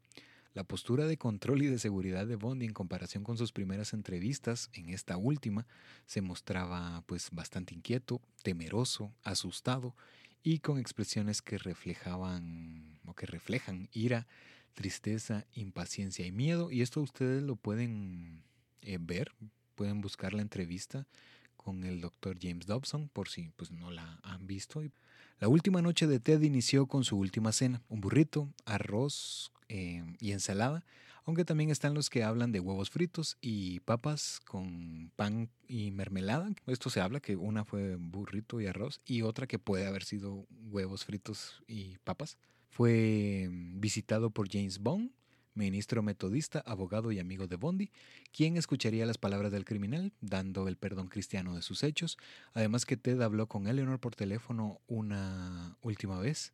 La 0.55 0.65
postura 0.65 1.07
de 1.07 1.19
control 1.19 1.63
y 1.63 1.67
de 1.67 1.81
seguridad 1.81 2.27
de 2.27 2.37
Bondi 2.37 2.67
en 2.67 2.73
comparación 2.73 3.25
con 3.25 3.37
sus 3.37 3.53
primeras 3.53 3.93
entrevistas, 3.93 4.71
en 4.73 4.89
esta 4.89 5.17
última, 5.17 5.67
se 6.07 6.21
mostraba 6.21 7.03
pues 7.07 7.29
bastante 7.33 7.75
inquieto, 7.75 8.21
temeroso, 8.43 9.13
asustado 9.25 9.95
y 10.45 10.59
con 10.59 10.79
expresiones 10.79 11.41
que 11.41 11.57
reflejaban 11.57 13.01
o 13.07 13.15
que 13.15 13.25
reflejan 13.25 13.89
ira, 13.93 14.29
tristeza, 14.75 15.47
impaciencia 15.55 16.27
y 16.27 16.33
miedo. 16.33 16.71
Y 16.71 16.83
esto 16.83 17.01
ustedes 17.01 17.43
lo 17.43 17.57
pueden 17.57 18.45
eh, 18.83 18.99
ver, 19.01 19.33
pueden 19.75 20.03
buscar 20.03 20.35
la 20.35 20.43
entrevista 20.43 21.07
con 21.57 21.83
el 21.85 22.03
doctor 22.03 22.37
James 22.41 22.67
Dobson 22.67 23.09
por 23.09 23.31
si 23.31 23.51
pues, 23.57 23.71
no 23.71 23.91
la 23.91 24.21
han 24.23 24.47
visto. 24.47 24.83
La 25.41 25.49
última 25.49 25.81
noche 25.81 26.07
de 26.07 26.21
Ted 26.21 26.43
inició 26.43 26.87
con 26.87 27.05
su 27.05 27.17
última 27.17 27.51
cena, 27.51 27.83
un 27.89 28.03
burrito, 28.03 28.53
arroz 28.67 29.51
eh, 29.69 30.05
y 30.21 30.33
ensalada, 30.33 30.85
aunque 31.25 31.45
también 31.45 31.71
están 31.71 31.95
los 31.95 32.11
que 32.11 32.23
hablan 32.23 32.53
de 32.53 32.61
huevos 32.61 32.91
fritos 32.91 33.39
y 33.41 33.81
papas 33.81 34.41
con 34.45 35.11
pan 35.17 35.49
y 35.67 35.91
mermelada. 35.91 36.51
Esto 36.67 36.91
se 36.91 37.01
habla 37.01 37.21
que 37.21 37.37
una 37.37 37.65
fue 37.65 37.97
burrito 37.97 38.61
y 38.61 38.67
arroz 38.67 39.01
y 39.07 39.23
otra 39.23 39.47
que 39.47 39.59
puede 39.59 39.87
haber 39.87 40.05
sido 40.05 40.47
huevos 40.71 41.05
fritos 41.05 41.63
y 41.67 41.97
papas. 42.05 42.37
Fue 42.71 43.49
visitado 43.51 44.31
por 44.31 44.51
James 44.51 44.81
Bond, 44.81 45.13
ministro 45.55 46.03
metodista, 46.03 46.63
abogado 46.67 47.13
y 47.13 47.21
amigo 47.21 47.47
de 47.47 47.57
Bondi, 47.57 47.91
quien 48.33 48.57
escucharía 48.57 49.07
las 49.07 49.19
palabras 49.19 49.53
del 49.53 49.65
criminal, 49.65 50.13
dando 50.21 50.69
el 50.69 50.77
perdón 50.77 51.09
cristiano 51.09 51.55
de 51.55 51.63
sus 51.63 51.85
hechos. 51.85 52.19
Además 52.53 52.85
que 52.85 52.97
Ted 52.97 53.21
habló 53.23 53.47
con 53.47 53.67
Eleanor 53.67 54.01
por 54.01 54.15
teléfono 54.15 54.81
una 54.89 55.77
última 55.81 56.19
vez 56.19 56.53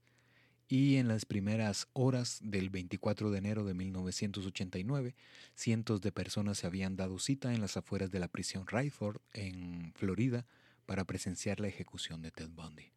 y 0.71 0.99
en 0.99 1.09
las 1.09 1.25
primeras 1.25 1.89
horas 1.95 2.39
del 2.45 2.71
24 2.71 3.33
de 3.33 3.39
enero 3.39 3.65
de 3.65 3.75
1989, 3.75 5.17
cientos 5.57 6.01
de 6.01 6.13
personas 6.13 6.59
se 6.59 6.69
habían 6.69 6.97
dado 6.97 7.19
cita 7.19 7.53
en 7.53 7.61
las 7.61 7.77
afueras 7.77 8.13
de 8.13 8.21
la 8.21 8.29
prisión 8.29 8.69
Rayford, 8.69 9.21
en 9.33 9.93
Florida, 9.97 10.47
para 10.87 11.05
presenciar 11.05 11.59
la 11.59 11.67
ejecución 11.67 12.23
de 12.23 12.31
Ted 12.31 12.51
Bundy. 12.51 12.93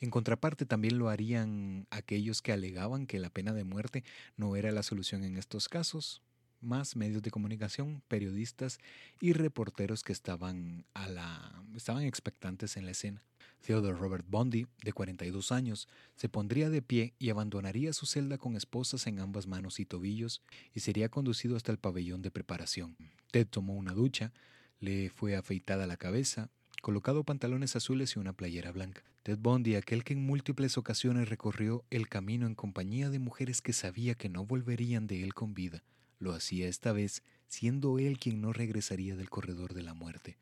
En 0.00 0.10
contraparte, 0.10 0.66
también 0.66 0.98
lo 0.98 1.08
harían 1.08 1.86
aquellos 1.88 2.42
que 2.42 2.52
alegaban 2.52 3.06
que 3.06 3.18
la 3.18 3.30
pena 3.30 3.54
de 3.54 3.64
muerte 3.64 4.04
no 4.36 4.54
era 4.54 4.70
la 4.70 4.82
solución 4.82 5.24
en 5.24 5.38
estos 5.38 5.70
casos, 5.70 6.20
más 6.60 6.96
medios 6.96 7.22
de 7.22 7.30
comunicación, 7.30 8.02
periodistas 8.08 8.78
y 9.20 9.32
reporteros 9.32 10.02
que 10.02 10.12
estaban, 10.12 10.84
a 10.94 11.08
la, 11.08 11.64
estaban 11.74 12.02
expectantes 12.02 12.76
en 12.76 12.84
la 12.84 12.92
escena. 12.92 13.22
Theodore 13.60 13.96
Robert 13.96 14.24
Bundy, 14.28 14.66
de 14.82 14.92
42 14.92 15.52
años, 15.52 15.88
se 16.16 16.28
pondría 16.28 16.70
de 16.70 16.82
pie 16.82 17.14
y 17.18 17.30
abandonaría 17.30 17.92
su 17.92 18.06
celda 18.06 18.38
con 18.38 18.56
esposas 18.56 19.06
en 19.06 19.20
ambas 19.20 19.46
manos 19.46 19.80
y 19.80 19.84
tobillos 19.84 20.42
y 20.74 20.80
sería 20.80 21.08
conducido 21.08 21.56
hasta 21.56 21.72
el 21.72 21.78
pabellón 21.78 22.22
de 22.22 22.30
preparación. 22.30 22.96
Ted 23.30 23.46
tomó 23.46 23.74
una 23.74 23.92
ducha, 23.92 24.32
le 24.80 25.10
fue 25.10 25.36
afeitada 25.36 25.86
la 25.86 25.98
cabeza, 25.98 26.48
colocado 26.80 27.24
pantalones 27.24 27.76
azules 27.76 28.16
y 28.16 28.18
una 28.18 28.32
playera 28.32 28.72
blanca. 28.72 29.02
Ted 29.22 29.38
Bundy, 29.38 29.74
aquel 29.74 30.02
que 30.02 30.14
en 30.14 30.24
múltiples 30.24 30.78
ocasiones 30.78 31.28
recorrió 31.28 31.84
el 31.90 32.08
camino 32.08 32.46
en 32.46 32.54
compañía 32.54 33.10
de 33.10 33.18
mujeres 33.18 33.60
que 33.60 33.74
sabía 33.74 34.14
que 34.14 34.30
no 34.30 34.46
volverían 34.46 35.06
de 35.06 35.22
él 35.22 35.34
con 35.34 35.52
vida, 35.52 35.82
lo 36.20 36.32
hacía 36.32 36.68
esta 36.68 36.92
vez 36.92 37.24
siendo 37.48 37.98
él 37.98 38.18
quien 38.18 38.40
no 38.40 38.52
regresaría 38.52 39.16
del 39.16 39.28
corredor 39.28 39.74
de 39.74 39.82
la 39.82 39.94
muerte. 39.94 40.36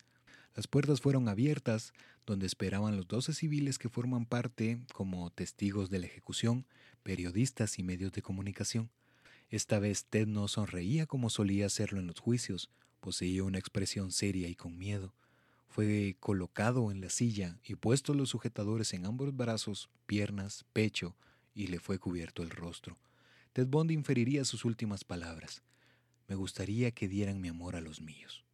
Las 0.55 0.67
puertas 0.67 1.01
fueron 1.01 1.29
abiertas, 1.29 1.95
donde 2.27 2.47
esperaban 2.47 2.97
los 2.97 3.09
doce 3.09 3.33
civiles 3.33 3.79
que 3.79 3.89
forman 3.89 4.27
parte 4.27 4.81
como 4.93 5.31
testigos 5.31 5.89
de 5.89 6.01
la 6.01 6.07
ejecución, 6.07 6.67
periodistas 7.03 7.79
y 7.79 7.83
medios 7.83 8.13
de 8.13 8.23
comunicación. 8.23 8.91
Esta 9.51 9.79
vez 9.79 10.05
Ted 10.05 10.27
no 10.27 10.49
sonreía 10.49 11.07
como 11.07 11.31
solía 11.31 11.67
hacerlo 11.67 12.01
en 12.01 12.09
los 12.09 12.19
juicios, 12.19 12.71
poseía 13.01 13.45
una 13.45 13.59
expresión 13.59 14.13
seria 14.13 14.49
y 14.49 14.57
con 14.57 14.77
miedo. 14.77 15.15
Fue 15.69 16.17
colocado 16.19 16.91
en 16.91 17.01
la 17.01 17.09
silla 17.09 17.59
y 17.65 17.77
puesto 17.77 18.13
los 18.13 18.31
sujetadores 18.31 18.93
en 18.93 19.07
ambos 19.07 19.35
brazos, 19.37 19.89
piernas, 20.07 20.65
pecho, 20.73 21.15
y 21.55 21.69
le 21.69 21.79
fue 21.79 21.99
cubierto 21.99 22.43
el 22.43 22.51
rostro. 22.51 22.99
Ted 23.53 23.69
Bond 23.69 23.91
inferiría 23.91 24.45
sus 24.45 24.65
últimas 24.65 25.05
palabras. 25.05 25.63
Me 26.29 26.35
gustaría 26.35 26.93
que 26.93 27.09
dieran 27.09 27.41
mi 27.41 27.49
amor 27.49 27.75
a 27.75 27.81
los 27.81 28.01
míos. 28.01 28.45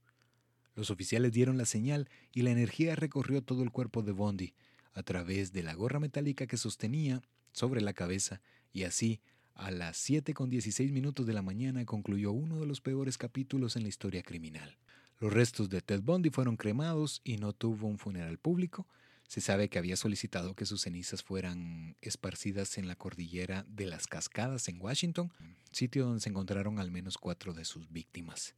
Los 0.74 0.90
oficiales 0.90 1.32
dieron 1.32 1.59
la 1.59 1.66
señal 1.66 2.09
y 2.32 2.42
la 2.42 2.51
energía 2.51 2.96
recorrió 2.96 3.42
todo 3.42 3.62
el 3.62 3.70
cuerpo 3.70 4.02
de 4.02 4.12
Bondi 4.12 4.55
a 4.92 5.02
través 5.02 5.52
de 5.52 5.62
la 5.62 5.74
gorra 5.74 6.01
metálica 6.01 6.46
que 6.46 6.56
sostenía 6.56 7.20
sobre 7.52 7.80
la 7.80 7.92
cabeza 7.92 8.40
y 8.72 8.84
así 8.84 9.20
a 9.55 9.70
las 9.70 9.96
7 9.98 10.34
con 10.34 10.51
16 10.51 10.90
minutos 10.90 11.26
de 11.26 11.32
la 11.32 11.42
mañana 11.42 11.84
concluyó 11.84 12.32
uno 12.32 12.59
de 12.60 12.66
los 12.66 12.80
peores 12.80 13.18
capítulos 13.18 13.76
en 13.76 13.82
la 13.82 13.88
historia 13.88 14.22
criminal. 14.22 14.76
Los 15.20 15.32
restos 15.32 15.68
de 15.68 15.80
Ted 15.80 16.02
Bundy 16.02 16.30
fueron 16.30 16.56
cremados 16.56 17.20
y 17.24 17.36
no 17.36 17.52
tuvo 17.52 17.86
un 17.86 17.98
funeral 17.98 18.38
público. 18.38 18.86
Se 19.28 19.40
sabe 19.40 19.68
que 19.68 19.78
había 19.78 19.96
solicitado 19.96 20.55
que 20.55 20.66
sus 20.66 20.82
cenizas 20.82 21.22
fueran 21.22 21.96
esparcidas 22.01 22.78
en 22.78 22.86
la 22.86 22.94
cordillera 22.94 23.64
de 23.68 23.86
las 23.86 24.06
Cascadas 24.06 24.68
en 24.68 24.80
Washington, 24.80 25.32
sitio 25.72 26.05
donde 26.05 26.20
se 26.20 26.28
encontraron 26.28 26.78
al 26.78 26.90
menos 26.90 27.18
cuatro 27.18 27.52
de 27.52 27.64
sus 27.64 27.90
víctimas. 27.90 28.55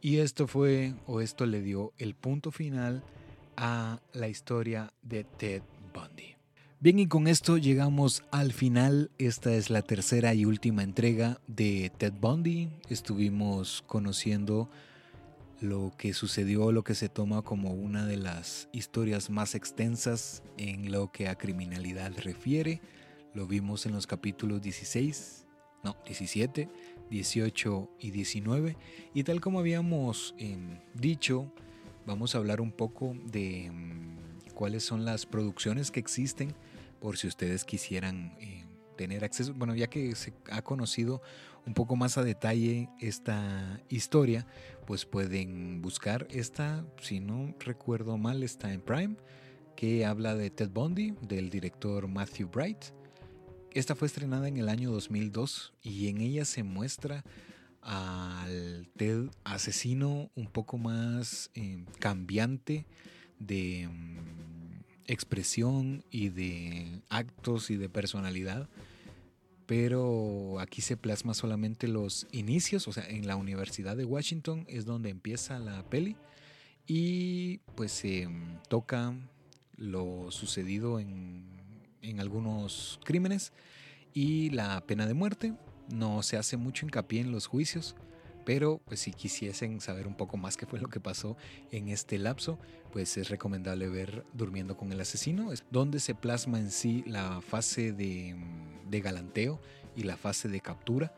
Y 0.00 0.18
esto 0.18 0.46
fue, 0.46 0.94
o 1.06 1.20
esto 1.20 1.44
le 1.46 1.60
dio 1.60 1.92
el 1.98 2.14
punto 2.14 2.50
final 2.52 3.02
a 3.56 4.00
la 4.12 4.28
historia 4.28 4.92
de 5.02 5.24
Ted 5.24 5.62
Bundy. 5.92 6.36
Bien, 6.80 7.00
y 7.00 7.08
con 7.08 7.26
esto 7.26 7.58
llegamos 7.58 8.22
al 8.30 8.52
final. 8.52 9.10
Esta 9.18 9.52
es 9.52 9.68
la 9.68 9.82
tercera 9.82 10.32
y 10.34 10.44
última 10.44 10.84
entrega 10.84 11.40
de 11.48 11.90
Ted 11.98 12.12
Bundy. 12.20 12.68
Estuvimos 12.88 13.82
conociendo 13.88 14.70
lo 15.60 15.92
que 15.96 16.14
sucedió, 16.14 16.70
lo 16.72 16.84
que 16.84 16.94
se 16.94 17.08
toma 17.08 17.42
como 17.42 17.72
una 17.72 18.06
de 18.06 18.16
las 18.16 18.68
historias 18.72 19.30
más 19.30 19.54
extensas 19.54 20.42
en 20.56 20.92
lo 20.92 21.10
que 21.10 21.28
a 21.28 21.36
criminalidad 21.36 22.12
refiere. 22.18 22.80
Lo 23.34 23.46
vimos 23.46 23.84
en 23.86 23.92
los 23.92 24.06
capítulos 24.06 24.62
16, 24.62 25.46
no, 25.82 25.96
17, 26.06 26.68
18 27.10 27.90
y 27.98 28.10
19. 28.10 28.76
Y 29.14 29.24
tal 29.24 29.40
como 29.40 29.58
habíamos 29.58 30.34
em, 30.38 30.78
dicho, 30.94 31.52
vamos 32.06 32.34
a 32.34 32.38
hablar 32.38 32.60
un 32.60 32.72
poco 32.72 33.16
de 33.26 33.66
em, 33.66 34.16
cuáles 34.54 34.84
son 34.84 35.04
las 35.04 35.26
producciones 35.26 35.90
que 35.90 36.00
existen 36.00 36.54
por 37.00 37.16
si 37.16 37.26
ustedes 37.26 37.64
quisieran 37.64 38.36
eh, 38.40 38.64
tener 38.96 39.24
acceso. 39.24 39.54
Bueno, 39.54 39.74
ya 39.74 39.88
que 39.88 40.14
se 40.14 40.32
ha 40.50 40.62
conocido 40.62 41.22
un 41.68 41.74
poco 41.74 41.96
más 41.96 42.16
a 42.16 42.24
detalle 42.24 42.88
esta 42.98 43.82
historia, 43.90 44.46
pues 44.86 45.04
pueden 45.04 45.82
buscar 45.82 46.26
esta, 46.30 46.86
si 46.98 47.20
no 47.20 47.54
recuerdo 47.58 48.16
mal, 48.16 48.42
está 48.42 48.72
en 48.72 48.80
Prime, 48.80 49.16
que 49.76 50.06
habla 50.06 50.34
de 50.34 50.48
Ted 50.48 50.70
Bundy, 50.70 51.14
del 51.20 51.50
director 51.50 52.08
Matthew 52.08 52.48
Bright. 52.48 52.86
Esta 53.72 53.94
fue 53.94 54.06
estrenada 54.06 54.48
en 54.48 54.56
el 54.56 54.70
año 54.70 54.90
2002 54.90 55.74
y 55.82 56.08
en 56.08 56.22
ella 56.22 56.46
se 56.46 56.62
muestra 56.62 57.22
al 57.82 58.88
Ted 58.96 59.28
asesino 59.44 60.30
un 60.34 60.46
poco 60.46 60.78
más 60.78 61.50
eh, 61.54 61.84
cambiante 61.98 62.86
de 63.38 63.88
mm, 63.92 64.84
expresión 65.04 66.02
y 66.10 66.30
de 66.30 67.02
actos 67.10 67.70
y 67.70 67.76
de 67.76 67.90
personalidad. 67.90 68.70
Pero 69.68 70.58
aquí 70.58 70.82
se 70.82 70.96
plasma 70.96 71.34
solamente 71.34 71.86
los 71.86 72.26
inicios, 72.32 72.88
o 72.88 72.92
sea, 72.92 73.08
en 73.08 73.28
la 73.28 73.36
Universidad 73.36 73.96
de 73.96 74.04
Washington 74.04 74.64
es 74.66 74.84
donde 74.84 75.10
empieza 75.10 75.60
la 75.60 75.88
peli 75.88 76.16
y 76.86 77.58
pues 77.76 77.92
se 77.92 78.26
mm, 78.26 78.62
toca 78.68 79.14
lo 79.76 80.32
sucedido 80.32 80.98
en 80.98 81.58
en 82.02 82.20
algunos 82.20 83.00
crímenes 83.04 83.52
y 84.12 84.50
la 84.50 84.80
pena 84.86 85.06
de 85.06 85.14
muerte. 85.14 85.54
No 85.92 86.22
se 86.22 86.36
hace 86.36 86.56
mucho 86.56 86.84
hincapié 86.84 87.20
en 87.20 87.32
los 87.32 87.46
juicios, 87.46 87.96
pero 88.48 88.80
pues 88.86 89.00
si 89.00 89.12
quisiesen 89.12 89.78
saber 89.78 90.06
un 90.06 90.14
poco 90.14 90.38
más 90.38 90.56
qué 90.56 90.64
fue 90.64 90.80
lo 90.80 90.88
que 90.88 91.00
pasó 91.00 91.36
en 91.70 91.90
este 91.90 92.16
lapso, 92.16 92.58
pues 92.92 93.18
es 93.18 93.28
recomendable 93.28 93.90
ver 93.90 94.24
Durmiendo 94.32 94.74
con 94.74 94.90
el 94.90 94.98
asesino, 95.02 95.52
es 95.52 95.64
donde 95.70 96.00
se 96.00 96.14
plasma 96.14 96.58
en 96.58 96.70
sí 96.70 97.04
la 97.06 97.42
fase 97.42 97.92
de, 97.92 98.34
de 98.88 99.00
galanteo 99.02 99.60
y 99.94 100.04
la 100.04 100.16
fase 100.16 100.48
de 100.48 100.62
captura. 100.62 101.12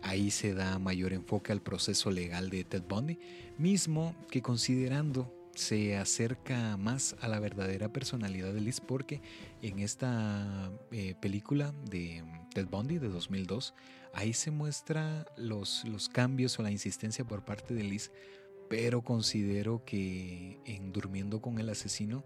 Ahí 0.00 0.30
se 0.30 0.54
da 0.54 0.78
mayor 0.78 1.12
enfoque 1.12 1.50
al 1.50 1.60
proceso 1.60 2.12
legal 2.12 2.50
de 2.50 2.62
Ted 2.62 2.84
Bundy, 2.88 3.18
mismo 3.58 4.14
que 4.30 4.40
considerando 4.40 5.34
se 5.56 5.96
acerca 5.96 6.76
más 6.76 7.16
a 7.20 7.26
la 7.26 7.40
verdadera 7.40 7.92
personalidad 7.92 8.52
de 8.52 8.60
Liz 8.60 8.80
porque 8.80 9.20
en 9.60 9.80
esta 9.80 10.70
eh, 10.92 11.16
película 11.20 11.72
de 11.90 12.22
mm, 12.22 12.50
Ted 12.50 12.66
Bundy 12.68 12.98
de 12.98 13.08
2002, 13.08 13.74
ahí 14.14 14.32
se 14.32 14.50
muestra 14.50 15.26
los, 15.36 15.84
los 15.84 16.08
cambios 16.08 16.58
o 16.58 16.62
la 16.62 16.70
insistencia 16.70 17.24
por 17.24 17.44
parte 17.44 17.74
de 17.74 17.82
Liz, 17.82 18.10
pero 18.68 19.02
considero 19.02 19.84
que 19.84 20.60
en 20.64 20.92
Durmiendo 20.92 21.40
con 21.40 21.58
el 21.58 21.68
asesino 21.68 22.24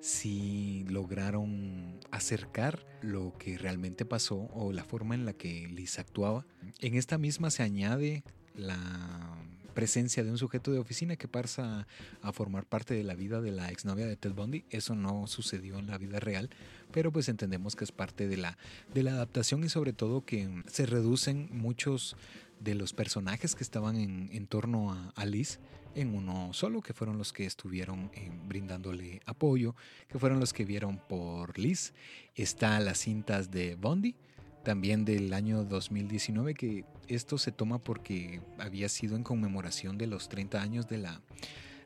sí 0.00 0.84
lograron 0.88 2.00
acercar 2.10 2.86
lo 3.02 3.36
que 3.38 3.56
realmente 3.56 4.04
pasó 4.04 4.48
o 4.52 4.72
la 4.72 4.84
forma 4.84 5.14
en 5.14 5.24
la 5.24 5.32
que 5.32 5.68
Liz 5.68 5.98
actuaba. 5.98 6.46
En 6.80 6.94
esta 6.94 7.18
misma 7.18 7.50
se 7.50 7.62
añade 7.62 8.24
la 8.54 9.36
presencia 9.72 10.24
de 10.24 10.30
un 10.30 10.38
sujeto 10.38 10.72
de 10.72 10.78
oficina 10.78 11.16
que 11.16 11.28
pasa 11.28 11.86
a 12.20 12.32
formar 12.32 12.64
parte 12.66 12.94
de 12.94 13.04
la 13.04 13.14
vida 13.14 13.40
de 13.40 13.50
la 13.50 13.70
exnovia 13.70 14.06
de 14.06 14.16
Ted 14.16 14.32
Bundy. 14.32 14.64
Eso 14.70 14.94
no 14.94 15.26
sucedió 15.26 15.78
en 15.78 15.86
la 15.86 15.98
vida 15.98 16.20
real, 16.20 16.50
pero 16.92 17.12
pues 17.12 17.28
entendemos 17.28 17.76
que 17.76 17.84
es 17.84 17.92
parte 17.92 18.28
de 18.28 18.36
la, 18.36 18.58
de 18.94 19.02
la 19.02 19.12
adaptación 19.12 19.64
y 19.64 19.68
sobre 19.68 19.92
todo 19.92 20.24
que 20.24 20.62
se 20.66 20.86
reducen 20.86 21.48
muchos 21.52 22.16
de 22.60 22.74
los 22.74 22.92
personajes 22.92 23.54
que 23.54 23.64
estaban 23.64 23.96
en, 23.96 24.46
torno 24.46 24.92
a, 25.14 25.26
Liz 25.26 25.58
en 25.94 26.14
uno 26.14 26.52
solo, 26.52 26.80
que 26.80 26.94
fueron 26.94 27.18
los 27.18 27.32
que 27.32 27.44
estuvieron 27.44 28.10
eh, 28.14 28.30
brindándole 28.46 29.20
apoyo, 29.26 29.74
que 30.08 30.18
fueron 30.18 30.40
los 30.40 30.52
que 30.52 30.64
vieron 30.64 30.98
por 30.98 31.58
Liz. 31.58 31.92
Está 32.34 32.78
las 32.80 32.98
cintas 32.98 33.50
de 33.50 33.74
Bundy, 33.74 34.14
también 34.62 35.04
del 35.04 35.32
año 35.32 35.64
2019, 35.64 36.54
que 36.54 36.84
esto 37.08 37.38
se 37.38 37.52
toma 37.52 37.78
porque 37.78 38.40
había 38.58 38.88
sido 38.88 39.16
en 39.16 39.22
conmemoración 39.22 39.98
de 39.98 40.06
los 40.06 40.28
30 40.28 40.60
años 40.60 40.88
de 40.88 40.98
la, 40.98 41.20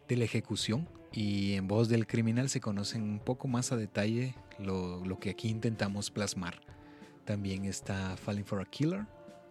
de 0.08 0.16
la 0.16 0.24
ejecución 0.24 0.88
y 1.12 1.54
en 1.54 1.66
voz 1.68 1.88
del 1.88 2.06
criminal 2.06 2.48
se 2.48 2.60
conocen 2.60 3.02
un 3.02 3.18
poco 3.18 3.48
más 3.48 3.72
a 3.72 3.76
detalle 3.76 4.34
lo, 4.58 5.04
lo 5.04 5.18
que 5.18 5.30
aquí 5.30 5.48
intentamos 5.48 6.10
plasmar. 6.10 6.60
También 7.24 7.64
está 7.64 8.16
Falling 8.16 8.44
for 8.44 8.60
a 8.60 8.64
Killer 8.64 9.06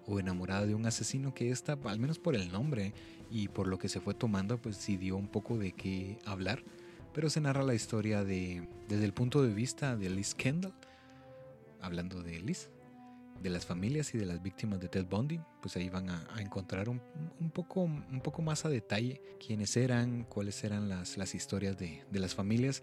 o 0.07 0.19
Enamorada 0.19 0.65
de 0.65 0.75
un 0.75 0.85
asesino 0.85 1.33
que 1.33 1.49
está, 1.49 1.77
al 1.85 1.99
menos 1.99 2.19
por 2.19 2.35
el 2.35 2.51
nombre 2.51 2.93
y 3.31 3.47
por 3.47 3.67
lo 3.67 3.79
que 3.79 3.89
se 3.89 3.99
fue 3.99 4.13
tomando, 4.13 4.61
pues 4.61 4.77
sí 4.77 4.97
dio 4.97 5.17
un 5.17 5.27
poco 5.27 5.57
de 5.57 5.71
qué 5.71 6.19
hablar. 6.25 6.63
Pero 7.13 7.29
se 7.29 7.41
narra 7.41 7.63
la 7.63 7.73
historia 7.73 8.23
de, 8.23 8.67
desde 8.87 9.05
el 9.05 9.13
punto 9.13 9.41
de 9.41 9.53
vista 9.53 9.95
de 9.95 10.09
Liz 10.09 10.35
Kendall, 10.35 10.73
hablando 11.81 12.21
de 12.21 12.39
Liz, 12.41 12.69
de 13.45 13.51
las 13.51 13.63
familias 13.67 14.15
y 14.15 14.17
de 14.17 14.25
las 14.25 14.41
víctimas 14.41 14.79
de 14.79 14.87
Ted 14.89 15.05
Bundy, 15.05 15.39
pues 15.61 15.77
ahí 15.77 15.87
van 15.87 16.09
a, 16.09 16.27
encontrar 16.39 16.89
un, 16.89 16.99
poco, 17.53 17.83
un 17.83 18.21
poco 18.23 18.41
más 18.41 18.65
a 18.65 18.69
detalle 18.69 19.21
quiénes 19.45 19.77
eran, 19.77 20.23
cuáles 20.23 20.63
eran 20.63 20.89
las, 20.89 21.15
las 21.15 21.35
historias 21.35 21.77
de, 21.77 22.03
de 22.09 22.19
las 22.19 22.33
familias. 22.33 22.81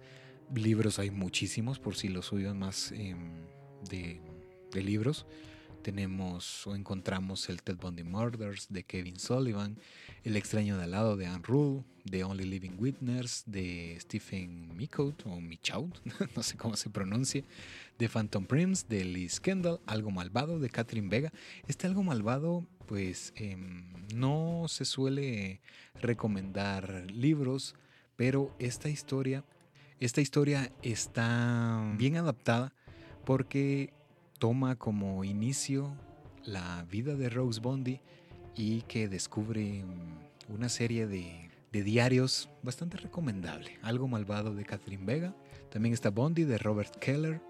Libros 0.54 1.00
hay 1.00 1.10
muchísimos, 1.10 1.80
por 1.80 1.96
si 1.96 2.06
los 2.06 2.32
oyen 2.32 2.60
más 2.60 2.92
em, 2.92 3.44
de, 3.90 4.20
de 4.70 4.82
libros 4.84 5.26
tenemos 5.82 6.66
o 6.66 6.74
encontramos 6.74 7.48
el 7.48 7.60
Ted 7.62 7.76
Bundy 7.76 8.04
Murders 8.04 8.68
de 8.70 8.84
Kevin 8.84 9.18
Sullivan, 9.18 9.78
El 10.24 10.36
extraño 10.36 10.78
de 10.78 10.84
al 10.84 10.92
lado 10.92 11.16
de 11.16 11.26
Anne 11.26 11.42
Rule, 11.44 11.82
The 12.08 12.24
Only 12.24 12.44
Living 12.44 12.76
Witness 12.78 13.42
de 13.46 13.98
Stephen 14.00 14.74
Michaud 14.76 15.14
o 15.24 15.40
Michaud, 15.40 15.90
no 16.36 16.42
sé 16.42 16.56
cómo 16.56 16.76
se 16.76 16.88
pronuncia, 16.88 17.42
The 18.02 18.08
Phantom 18.08 18.46
Prince 18.46 18.84
de 18.88 19.04
Liz 19.04 19.38
Kendall, 19.38 19.78
Algo 19.86 20.10
Malvado 20.10 20.58
de 20.58 20.68
Catherine 20.68 21.08
Vega. 21.08 21.32
Este 21.68 21.86
Algo 21.86 22.02
Malvado, 22.02 22.66
pues 22.88 23.32
em, 23.36 23.84
no 24.12 24.64
se 24.66 24.84
suele 24.84 25.60
recomendar 26.00 27.06
libros, 27.12 27.76
pero 28.16 28.56
esta 28.58 28.88
historia, 28.88 29.44
esta 30.00 30.20
historia 30.20 30.72
está 30.82 31.94
bien 31.96 32.16
adaptada 32.16 32.74
porque 33.24 33.92
toma 34.40 34.74
como 34.74 35.22
inicio 35.22 35.96
la 36.44 36.84
vida 36.90 37.14
de 37.14 37.30
Rose 37.30 37.60
Bondi 37.60 38.00
y 38.56 38.80
que 38.82 39.06
descubre 39.06 39.84
mm, 39.84 40.52
una 40.52 40.68
serie 40.68 41.06
de, 41.06 41.50
diarios 41.70 42.50
bastante 42.64 42.96
recomendable. 42.96 43.78
Algo 43.80 44.08
malvado 44.08 44.56
de 44.56 44.64
Catherine 44.64 45.04
Vega. 45.06 45.36
También 45.70 45.92
está 45.94 46.10
Bondi 46.10 46.42
de 46.42 46.58
Robert 46.58 46.96
Keller. 46.96 47.40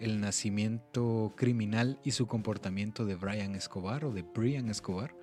El 0.00 0.20
nacimiento 0.20 1.34
criminal 1.36 1.98
y 2.04 2.12
su 2.12 2.26
comportamiento 2.26 3.04
de 3.04 3.16
Brian 3.16 3.54
Escobar 3.54 4.04
o 4.04 4.12
de 4.12 4.22
Brian 4.22 4.68
Escobar. 4.68 5.14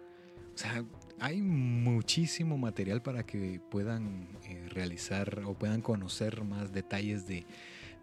O 0.53 0.57
sea, 0.57 0.85
hay 1.19 1.41
muchísimo 1.41 2.57
material 2.57 3.01
para 3.01 3.25
que 3.25 3.61
puedan 3.69 4.27
eh, 4.47 4.67
realizar 4.69 5.43
o 5.45 5.53
puedan 5.53 5.81
conocer 5.81 6.43
más 6.43 6.71
detalles 6.71 7.27
de, 7.27 7.45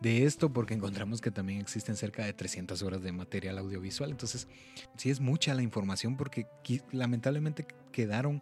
de 0.00 0.24
esto 0.24 0.52
porque 0.52 0.74
encontramos 0.74 1.20
que 1.20 1.30
también 1.30 1.60
existen 1.60 1.96
cerca 1.96 2.24
de 2.24 2.32
300 2.32 2.82
horas 2.82 3.02
de 3.02 3.12
material 3.12 3.58
audiovisual. 3.58 4.10
Entonces, 4.10 4.48
sí 4.96 5.10
es 5.10 5.20
mucha 5.20 5.54
la 5.54 5.62
información 5.62 6.16
porque 6.16 6.46
lamentablemente 6.90 7.66
quedaron 7.92 8.40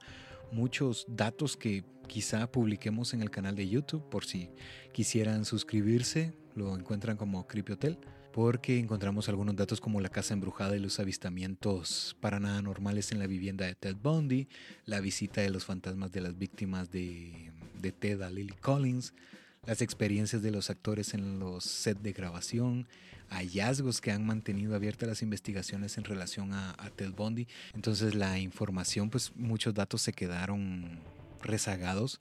muchos 0.52 1.06
datos 1.08 1.56
que 1.56 1.84
quizá 2.06 2.50
publiquemos 2.50 3.14
en 3.14 3.22
el 3.22 3.30
canal 3.30 3.54
de 3.54 3.68
YouTube 3.68 4.08
por 4.08 4.24
si 4.24 4.50
quisieran 4.92 5.44
suscribirse, 5.44 6.32
lo 6.54 6.76
encuentran 6.76 7.16
como 7.16 7.46
Creepy 7.46 7.72
Hotel 7.72 7.98
porque 8.32 8.78
encontramos 8.78 9.28
algunos 9.28 9.56
datos 9.56 9.80
como 9.80 10.00
la 10.00 10.08
casa 10.08 10.34
embrujada 10.34 10.76
y 10.76 10.80
los 10.80 11.00
avistamientos 11.00 12.16
para 12.20 12.40
nada 12.40 12.62
normales 12.62 13.12
en 13.12 13.18
la 13.18 13.26
vivienda 13.26 13.66
de 13.66 13.74
Ted 13.74 13.96
Bundy, 13.96 14.48
la 14.86 15.00
visita 15.00 15.40
de 15.40 15.50
los 15.50 15.64
fantasmas 15.64 16.12
de 16.12 16.20
las 16.20 16.38
víctimas 16.38 16.90
de, 16.90 17.52
de 17.80 17.92
Ted 17.92 18.22
a 18.22 18.30
Lily 18.30 18.54
Collins, 18.60 19.14
las 19.66 19.82
experiencias 19.82 20.42
de 20.42 20.50
los 20.50 20.70
actores 20.70 21.14
en 21.14 21.38
los 21.38 21.64
sets 21.64 22.02
de 22.02 22.12
grabación, 22.12 22.86
hallazgos 23.30 24.00
que 24.00 24.10
han 24.10 24.26
mantenido 24.26 24.74
abiertas 24.74 25.08
las 25.08 25.22
investigaciones 25.22 25.96
en 25.98 26.04
relación 26.04 26.52
a, 26.52 26.74
Ted 26.96 27.12
Bundy. 27.12 27.46
Entonces 27.74 28.14
la 28.14 28.38
información, 28.38 29.10
pues 29.10 29.32
muchos 29.36 29.74
datos 29.74 30.02
se 30.02 30.12
quedaron 30.12 31.00
rezagados. 31.42 32.20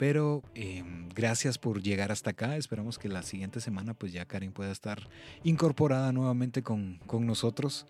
Pero 0.00 0.42
em, 0.54 1.10
gracias 1.10 1.58
por 1.58 1.82
llegar 1.82 2.10
hasta 2.10 2.30
acá. 2.30 2.56
Esperamos 2.56 2.98
que 2.98 3.10
la 3.10 3.22
siguiente 3.22 3.60
semana 3.60 3.92
pues 3.92 4.14
ya 4.14 4.24
Karen 4.24 4.50
pueda 4.50 4.72
estar 4.72 5.10
incorporada 5.44 6.10
nuevamente 6.10 6.62
con, 6.62 6.98
con 7.06 7.26
nosotros. 7.26 7.84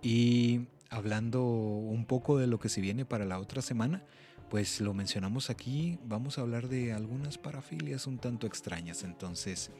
Y 0.00 0.62
hablando 0.88 1.44
un 1.44 2.06
poco 2.06 2.38
de 2.38 2.46
lo 2.46 2.58
que 2.58 2.70
se 2.70 2.80
viene 2.80 3.04
para 3.04 3.26
la 3.26 3.38
otra 3.38 3.60
semana, 3.60 4.02
pues 4.48 4.80
lo 4.80 4.94
mencionamos 4.94 5.50
aquí, 5.50 5.98
vamos 6.06 6.38
a 6.38 6.40
hablar 6.40 6.66
de 6.68 6.94
algunas 6.94 7.36
parafilias 7.36 8.06
un 8.06 8.16
tanto 8.16 8.46
extrañas, 8.46 9.04
entonces 9.04 9.70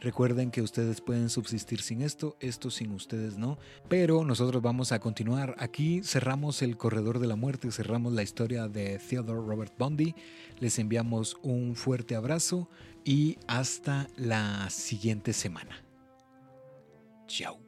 recuerden 0.00 0.50
que 0.50 0.62
ustedes 0.62 1.00
pueden 1.00 1.28
subsistir 1.30 1.80
sin 1.80 2.02
esto, 2.02 2.36
esto 2.40 2.70
sin 2.70 2.92
ustedes 2.92 3.38
no, 3.38 3.58
pero 3.88 4.24
nosotros 4.24 4.62
vamos 4.62 4.92
a 4.92 5.00
continuar 5.00 5.54
aquí, 5.58 6.02
cerramos 6.02 6.62
el 6.62 6.76
corredor 6.76 7.18
de 7.18 7.26
la 7.26 7.36
muerte, 7.36 7.70
cerramos 7.70 8.12
la 8.12 8.22
historia 8.22 8.68
de 8.68 8.98
Theodore 8.98 9.46
Robert 9.46 9.74
Bundy, 9.78 10.14
les 10.60 10.78
enviamos 10.78 11.36
un 11.42 11.76
fuerte 11.76 12.14
abrazo 12.14 12.68
y 13.04 13.38
hasta 13.46 14.08
la 14.16 14.68
siguiente 14.70 15.32
semana. 15.32 15.84
Chao. 17.26 17.65